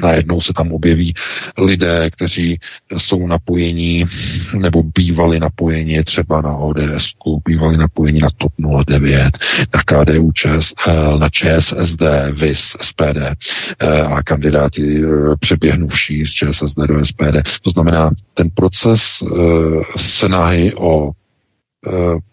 Najednou 0.00 0.40
se 0.40 0.52
tam 0.52 0.72
objeví 0.72 1.14
lidé, 1.58 2.10
kteří 2.10 2.58
jsou 2.98 3.26
napojení 3.26 4.04
nebo 4.58 4.82
bývali 4.82 5.40
napojeni 5.40 6.04
třeba 6.04 6.40
na 6.40 6.56
ODS, 6.56 7.14
bývali 7.48 7.76
napojeni 7.76 8.20
na 8.20 8.28
TOP 8.36 8.52
09, 8.86 9.38
na 9.74 9.82
KDU, 9.82 10.32
ČSL, 10.32 11.18
na 11.18 11.28
ČSSD, 11.28 12.02
VIS, 12.32 12.76
SPD 12.80 13.18
a 14.06 14.22
kandidáti 14.22 15.02
přeběhnuvší 15.40 16.26
z 16.26 16.30
ČSSD 16.30 16.78
do 16.78 17.06
SPD. 17.06 17.42
To 17.62 17.70
znamená, 17.70 18.10
ten 18.34 18.50
proces 18.50 19.22
snahy 19.96 20.74
o 20.74 21.10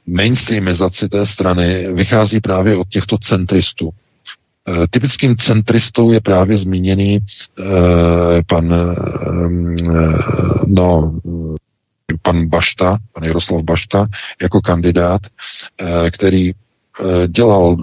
mainstreamizaci 0.08 1.10
té 1.10 1.26
strany 1.26 1.94
vychází 1.94 2.40
právě 2.40 2.78
od 2.78 2.88
těchto 2.88 3.18
centristů. 3.18 3.90
Typickým 4.90 5.36
centristou 5.38 6.12
je 6.12 6.22
právě 6.22 6.58
zmíněný 6.58 7.20
uh, 7.20 7.66
pan, 8.48 8.74
uh, 8.74 10.20
no, 10.68 11.20
pan 12.22 12.48
Bašta, 12.48 12.98
pan 13.14 13.24
Jaroslav 13.24 13.64
Bašta, 13.64 14.08
jako 14.42 14.62
kandidát, 14.62 15.22
který 16.12 16.52
dělal 17.28 17.76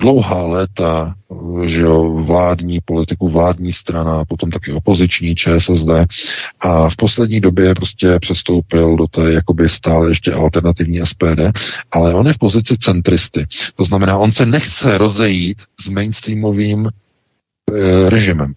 dlouhá 0.00 0.42
léta 0.42 1.14
že 1.64 1.80
jo, 1.80 2.22
vládní 2.26 2.80
politiku, 2.84 3.28
vládní 3.28 3.72
strana, 3.72 4.24
potom 4.24 4.50
taky 4.50 4.72
opoziční 4.72 5.34
ČSSD 5.34 5.88
a 6.60 6.90
v 6.90 6.96
poslední 6.96 7.40
době 7.40 7.74
prostě 7.74 8.18
přestoupil 8.20 8.96
do 8.96 9.06
té 9.06 9.32
jakoby 9.32 9.68
stále 9.68 10.10
ještě 10.10 10.32
alternativní 10.32 11.00
SPD, 11.06 11.40
ale 11.92 12.14
on 12.14 12.26
je 12.26 12.32
v 12.32 12.38
pozici 12.38 12.76
centristy. 12.76 13.46
To 13.76 13.84
znamená, 13.84 14.18
on 14.18 14.32
se 14.32 14.46
nechce 14.46 14.98
rozejít 14.98 15.62
s 15.80 15.88
mainstreamovým 15.88 16.88
e, 16.88 18.10
režimem. 18.10 18.54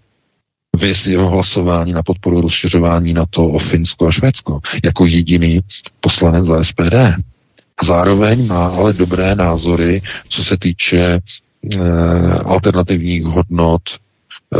Vys 0.80 1.08
jeho 1.08 1.30
hlasování 1.30 1.94
na 1.94 2.04
podporu 2.04 2.42
rozšiřování 2.42 3.14
na 3.14 3.26
to 3.30 3.48
o 3.48 3.60
Finsko 3.60 4.08
a 4.08 4.12
Švédsko 4.12 4.60
jako 4.84 5.06
jediný 5.06 5.60
poslanec 6.00 6.46
za 6.46 6.64
SPD. 6.64 6.94
Zároveň 7.82 8.48
má 8.48 8.68
ale 8.68 8.94
dobré 8.94 9.36
názory, 9.36 10.02
co 10.30 10.44
se 10.44 10.58
týče 10.58 11.00
e, 11.00 11.20
alternativních 12.46 13.24
hodnot, 13.24 13.82
e, 13.90 14.58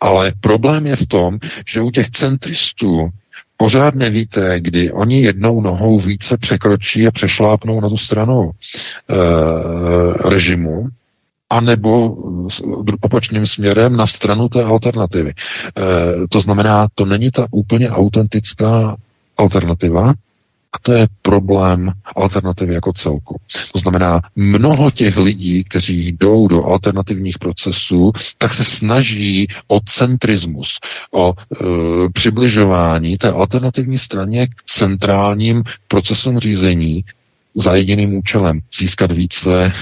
ale 0.00 0.32
problém 0.40 0.86
je 0.86 0.96
v 0.96 1.06
tom, 1.06 1.38
že 1.66 1.80
u 1.80 1.90
těch 1.90 2.10
centristů 2.10 3.10
pořád 3.56 3.94
nevíte, 3.94 4.60
kdy 4.60 4.92
oni 4.92 5.22
jednou 5.22 5.60
nohou 5.60 6.00
více 6.00 6.38
překročí 6.38 7.06
a 7.06 7.10
přešlápnou 7.10 7.80
na 7.80 7.88
tu 7.88 7.96
stranu 7.96 8.50
e, 8.50 10.28
režimu, 10.28 10.88
anebo 11.50 12.16
opačným 13.00 13.46
směrem 13.46 13.96
na 13.96 14.06
stranu 14.06 14.48
té 14.48 14.64
alternativy. 14.64 15.30
E, 15.30 15.34
to 16.28 16.40
znamená, 16.40 16.88
to 16.94 17.04
není 17.04 17.30
ta 17.30 17.46
úplně 17.50 17.90
autentická 17.90 18.96
alternativa, 19.36 20.14
to 20.82 20.92
je 20.92 21.06
problém 21.22 21.92
alternativy 22.16 22.74
jako 22.74 22.92
celku. 22.92 23.40
To 23.72 23.78
znamená, 23.78 24.20
mnoho 24.36 24.90
těch 24.90 25.16
lidí, 25.16 25.64
kteří 25.64 26.12
jdou 26.12 26.48
do 26.48 26.64
alternativních 26.64 27.38
procesů, 27.38 28.12
tak 28.38 28.54
se 28.54 28.64
snaží 28.64 29.48
o 29.68 29.80
centrismus, 29.80 30.78
o 31.14 31.32
e, 31.32 31.64
přibližování 32.12 33.18
té 33.18 33.32
alternativní 33.32 33.98
straně 33.98 34.46
k 34.46 34.62
centrálním 34.64 35.62
procesům 35.88 36.38
řízení 36.38 37.04
za 37.54 37.74
jediným 37.74 38.14
účelem 38.14 38.60
získat 38.78 39.12
více 39.12 39.72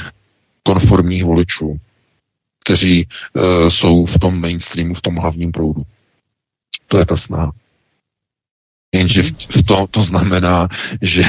konformních 0.62 1.24
voličů, 1.24 1.76
kteří 2.64 3.00
e, 3.00 3.70
jsou 3.70 4.06
v 4.06 4.18
tom 4.18 4.40
mainstreamu, 4.40 4.94
v 4.94 5.00
tom 5.00 5.16
hlavním 5.16 5.52
proudu. 5.52 5.82
To 6.88 6.98
je 6.98 7.06
ta 7.06 7.16
snaha. 7.16 7.52
Jenže 8.96 9.22
v 9.22 9.62
to, 9.66 9.86
to 9.90 10.02
znamená, 10.02 10.68
že 11.02 11.22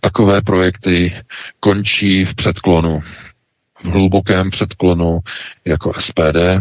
takové 0.00 0.40
projekty 0.42 1.14
končí 1.60 2.24
v 2.24 2.34
předklonu, 2.34 3.00
v 3.78 3.84
hlubokém 3.84 4.50
předklonu 4.50 5.18
jako 5.64 5.92
SPD, 5.92 6.60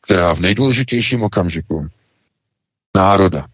která 0.00 0.34
v 0.34 0.40
nejdůležitějším 0.40 1.22
okamžiku 1.22 1.88
národa 2.96 3.46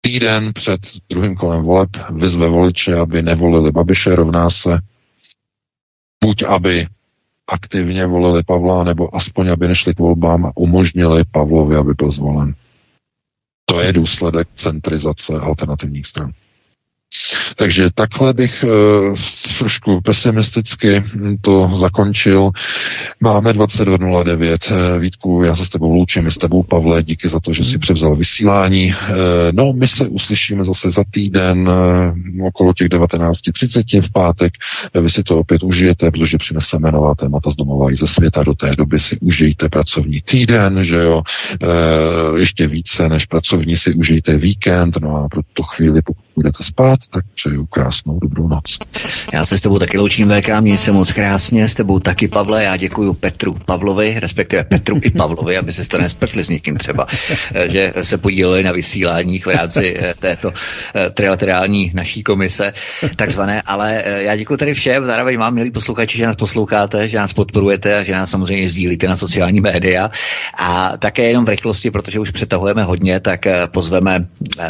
týden 0.00 0.52
před 0.52 0.80
druhým 1.10 1.36
kolem 1.36 1.62
voleb 1.62 1.90
vyzve 2.10 2.48
voliče, 2.48 2.96
aby 2.96 3.22
nevolili 3.22 3.72
Babiše, 3.72 4.16
rovná 4.16 4.50
se 4.50 4.78
buď 6.24 6.42
aby 6.42 6.86
aktivně 7.46 8.06
volili 8.06 8.42
Pavla, 8.42 8.84
nebo 8.84 9.16
aspoň 9.16 9.48
aby 9.48 9.68
nešli 9.68 9.94
k 9.94 9.98
volbám 9.98 10.46
a 10.46 10.52
umožnili 10.56 11.22
Pavlovi, 11.32 11.76
aby 11.76 11.92
byl 11.94 12.10
zvolen. 12.10 12.54
To 13.72 13.80
je 13.80 13.92
důsledek 13.92 14.48
centrizace 14.56 15.32
alternativních 15.40 16.06
stran. 16.06 16.32
Takže 17.56 17.90
takhle 17.94 18.34
bych 18.34 18.64
uh, 18.64 19.16
trošku 19.58 20.00
pesimisticky 20.00 21.04
to 21.40 21.70
zakončil. 21.72 22.50
Máme 23.20 23.52
22.09. 23.52 24.94
Uh, 24.94 24.98
Vítku, 24.98 25.42
já 25.42 25.56
se 25.56 25.64
s 25.64 25.68
tebou 25.68 25.94
loučím, 25.94 26.30
s 26.30 26.38
tebou 26.38 26.62
Pavle, 26.62 27.02
díky 27.02 27.28
za 27.28 27.40
to, 27.40 27.52
že 27.52 27.64
si 27.64 27.78
převzal 27.78 28.16
vysílání. 28.16 28.94
Uh, 28.94 29.14
no, 29.52 29.72
my 29.72 29.88
se 29.88 30.08
uslyšíme 30.08 30.64
zase 30.64 30.90
za 30.90 31.04
týden 31.10 31.70
okolo 32.46 32.72
těch 32.72 32.88
19.30 32.88 34.02
v 34.02 34.12
pátek. 34.12 34.52
Vy 35.00 35.10
si 35.10 35.22
to 35.22 35.38
opět 35.38 35.62
užijete, 35.62 36.10
protože 36.10 36.38
přineseme 36.38 36.92
nová 36.92 37.14
témata 37.14 37.50
z 37.50 37.56
domova 37.56 37.92
i 37.92 37.96
ze 37.96 38.06
světa. 38.06 38.42
Do 38.42 38.54
té 38.54 38.76
doby 38.76 38.98
si 38.98 39.18
užijte 39.20 39.68
pracovní 39.68 40.20
týden, 40.20 40.84
že 40.84 40.96
jo, 40.98 41.22
ještě 42.36 42.66
více 42.66 43.08
než 43.08 43.26
pracovní 43.26 43.76
si 43.76 43.94
užijte 43.94 44.36
víkend, 44.36 44.98
no 45.02 45.16
a 45.16 45.28
pro 45.28 45.42
tu 45.52 45.62
chvíli, 45.62 46.02
pokud 46.02 46.22
budete 46.36 46.64
spát, 46.64 46.98
tak 47.10 47.24
přeju 47.34 47.66
krásnou 47.66 48.18
dobrou 48.18 48.48
noc. 48.48 48.78
Já 49.32 49.44
se 49.44 49.58
s 49.58 49.60
tebou 49.60 49.78
taky 49.78 49.98
loučím, 49.98 50.30
VK, 50.30 50.60
měj 50.60 50.78
se 50.78 50.92
moc 50.92 51.12
krásně, 51.12 51.68
s 51.68 51.74
tebou 51.74 51.98
taky 51.98 52.28
Pavle, 52.28 52.64
já 52.64 52.76
děkuji 52.76 53.12
Petru 53.14 53.54
Pavlovi, 53.54 54.14
respektive 54.18 54.64
Petru 54.64 55.00
i 55.02 55.10
Pavlovi, 55.10 55.58
aby 55.58 55.72
se 55.72 55.88
to 55.88 55.98
nespletli 55.98 56.44
s 56.44 56.48
někým 56.48 56.76
třeba, 56.76 57.06
že 57.66 57.92
se 58.02 58.18
podíleli 58.18 58.62
na 58.62 58.72
vysílání 58.72 59.38
v 59.38 59.46
rámci 59.46 59.96
eh, 59.98 60.14
této 60.18 60.52
eh, 60.94 61.10
trilaterální 61.10 61.90
naší 61.94 62.22
komise, 62.22 62.72
takzvané, 63.16 63.62
ale 63.62 64.02
eh, 64.04 64.22
já 64.22 64.36
děkuji 64.36 64.56
tady 64.56 64.74
všem, 64.74 65.06
zároveň 65.06 65.38
vám, 65.38 65.54
milí 65.54 65.70
posluchači, 65.70 66.18
že 66.18 66.26
nás 66.26 66.36
posloucháte, 66.36 67.08
že 67.08 67.18
nás 67.18 67.32
podporujete 67.32 67.98
a 67.98 68.02
že 68.02 68.12
nás 68.12 68.30
samozřejmě 68.30 68.68
sdílíte 68.68 69.08
na 69.08 69.16
sociální 69.16 69.60
média 69.60 70.10
a 70.58 70.96
také 70.98 71.22
jenom 71.28 71.44
v 71.44 71.48
rychlosti, 71.48 71.90
protože 71.90 72.20
už 72.20 72.30
přetahujeme 72.30 72.82
hodně, 72.82 73.20
tak 73.20 73.46
pozveme 73.66 74.26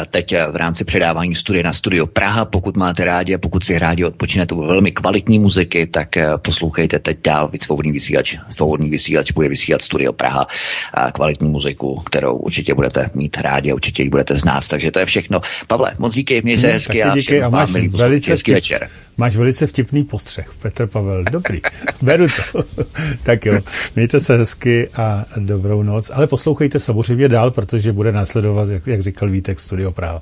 teď 0.09 0.35
v 0.51 0.55
rámci 0.55 0.83
předávání 0.83 1.35
studia 1.53 1.63
na 1.63 1.73
Studio 1.73 2.07
Praha, 2.07 2.45
pokud 2.45 2.77
máte 2.77 3.05
rádi 3.05 3.35
a 3.35 3.37
pokud 3.37 3.63
si 3.63 3.79
rádi 3.79 4.05
odpočinete 4.05 4.55
u 4.55 4.65
velmi 4.65 4.91
kvalitní 4.91 5.39
muziky, 5.39 5.87
tak 5.87 6.17
eh, 6.17 6.27
poslouchejte 6.37 6.99
teď 6.99 7.17
dál 7.23 7.49
svobodný 7.61 7.91
vysílač. 7.91 8.37
Svobodný 8.49 8.89
vysílač 8.89 9.31
bude 9.31 9.49
vysílat 9.49 9.81
Studio 9.81 10.13
Praha 10.13 10.47
a 10.93 11.11
kvalitní 11.11 11.49
muziku, 11.49 12.01
kterou 12.05 12.35
určitě 12.37 12.73
budete 12.73 13.09
mít 13.13 13.37
rádi 13.37 13.71
a 13.71 13.73
určitě 13.73 14.03
ji 14.03 14.09
budete 14.09 14.35
znát. 14.35 14.67
Takže 14.67 14.91
to 14.91 14.99
je 14.99 15.05
všechno. 15.05 15.41
Pavle, 15.67 15.93
moc 15.99 16.13
díky, 16.13 16.41
měj 16.41 16.57
se 16.57 16.67
hezky 16.67 17.03
a 17.03 17.15
díky 17.15 17.41
a 17.41 17.49
máš 17.49 17.71
velice 17.71 18.37
vtip, 18.37 18.55
večer. 18.55 18.87
Máš 19.17 19.35
velice 19.35 19.67
vtipný 19.67 20.03
postřeh, 20.03 20.49
Petr 20.61 20.87
Pavel. 20.87 21.23
Dobrý, 21.31 21.61
beru 22.01 22.27
to. 22.27 22.63
tak 23.23 23.45
jo, 23.45 23.59
mějte 23.95 24.19
se 24.19 24.37
hezky 24.37 24.89
a 24.95 25.25
dobrou 25.37 25.83
noc, 25.83 26.11
ale 26.13 26.27
poslouchejte 26.27 26.79
samozřejmě 26.79 27.27
dál, 27.29 27.51
protože 27.51 27.93
bude 27.93 28.11
následovat, 28.11 28.69
jak, 28.69 28.87
jak 28.87 29.01
říkal 29.01 29.29
Vítek, 29.29 29.59
Studio 29.59 29.91
Praha. 29.91 30.21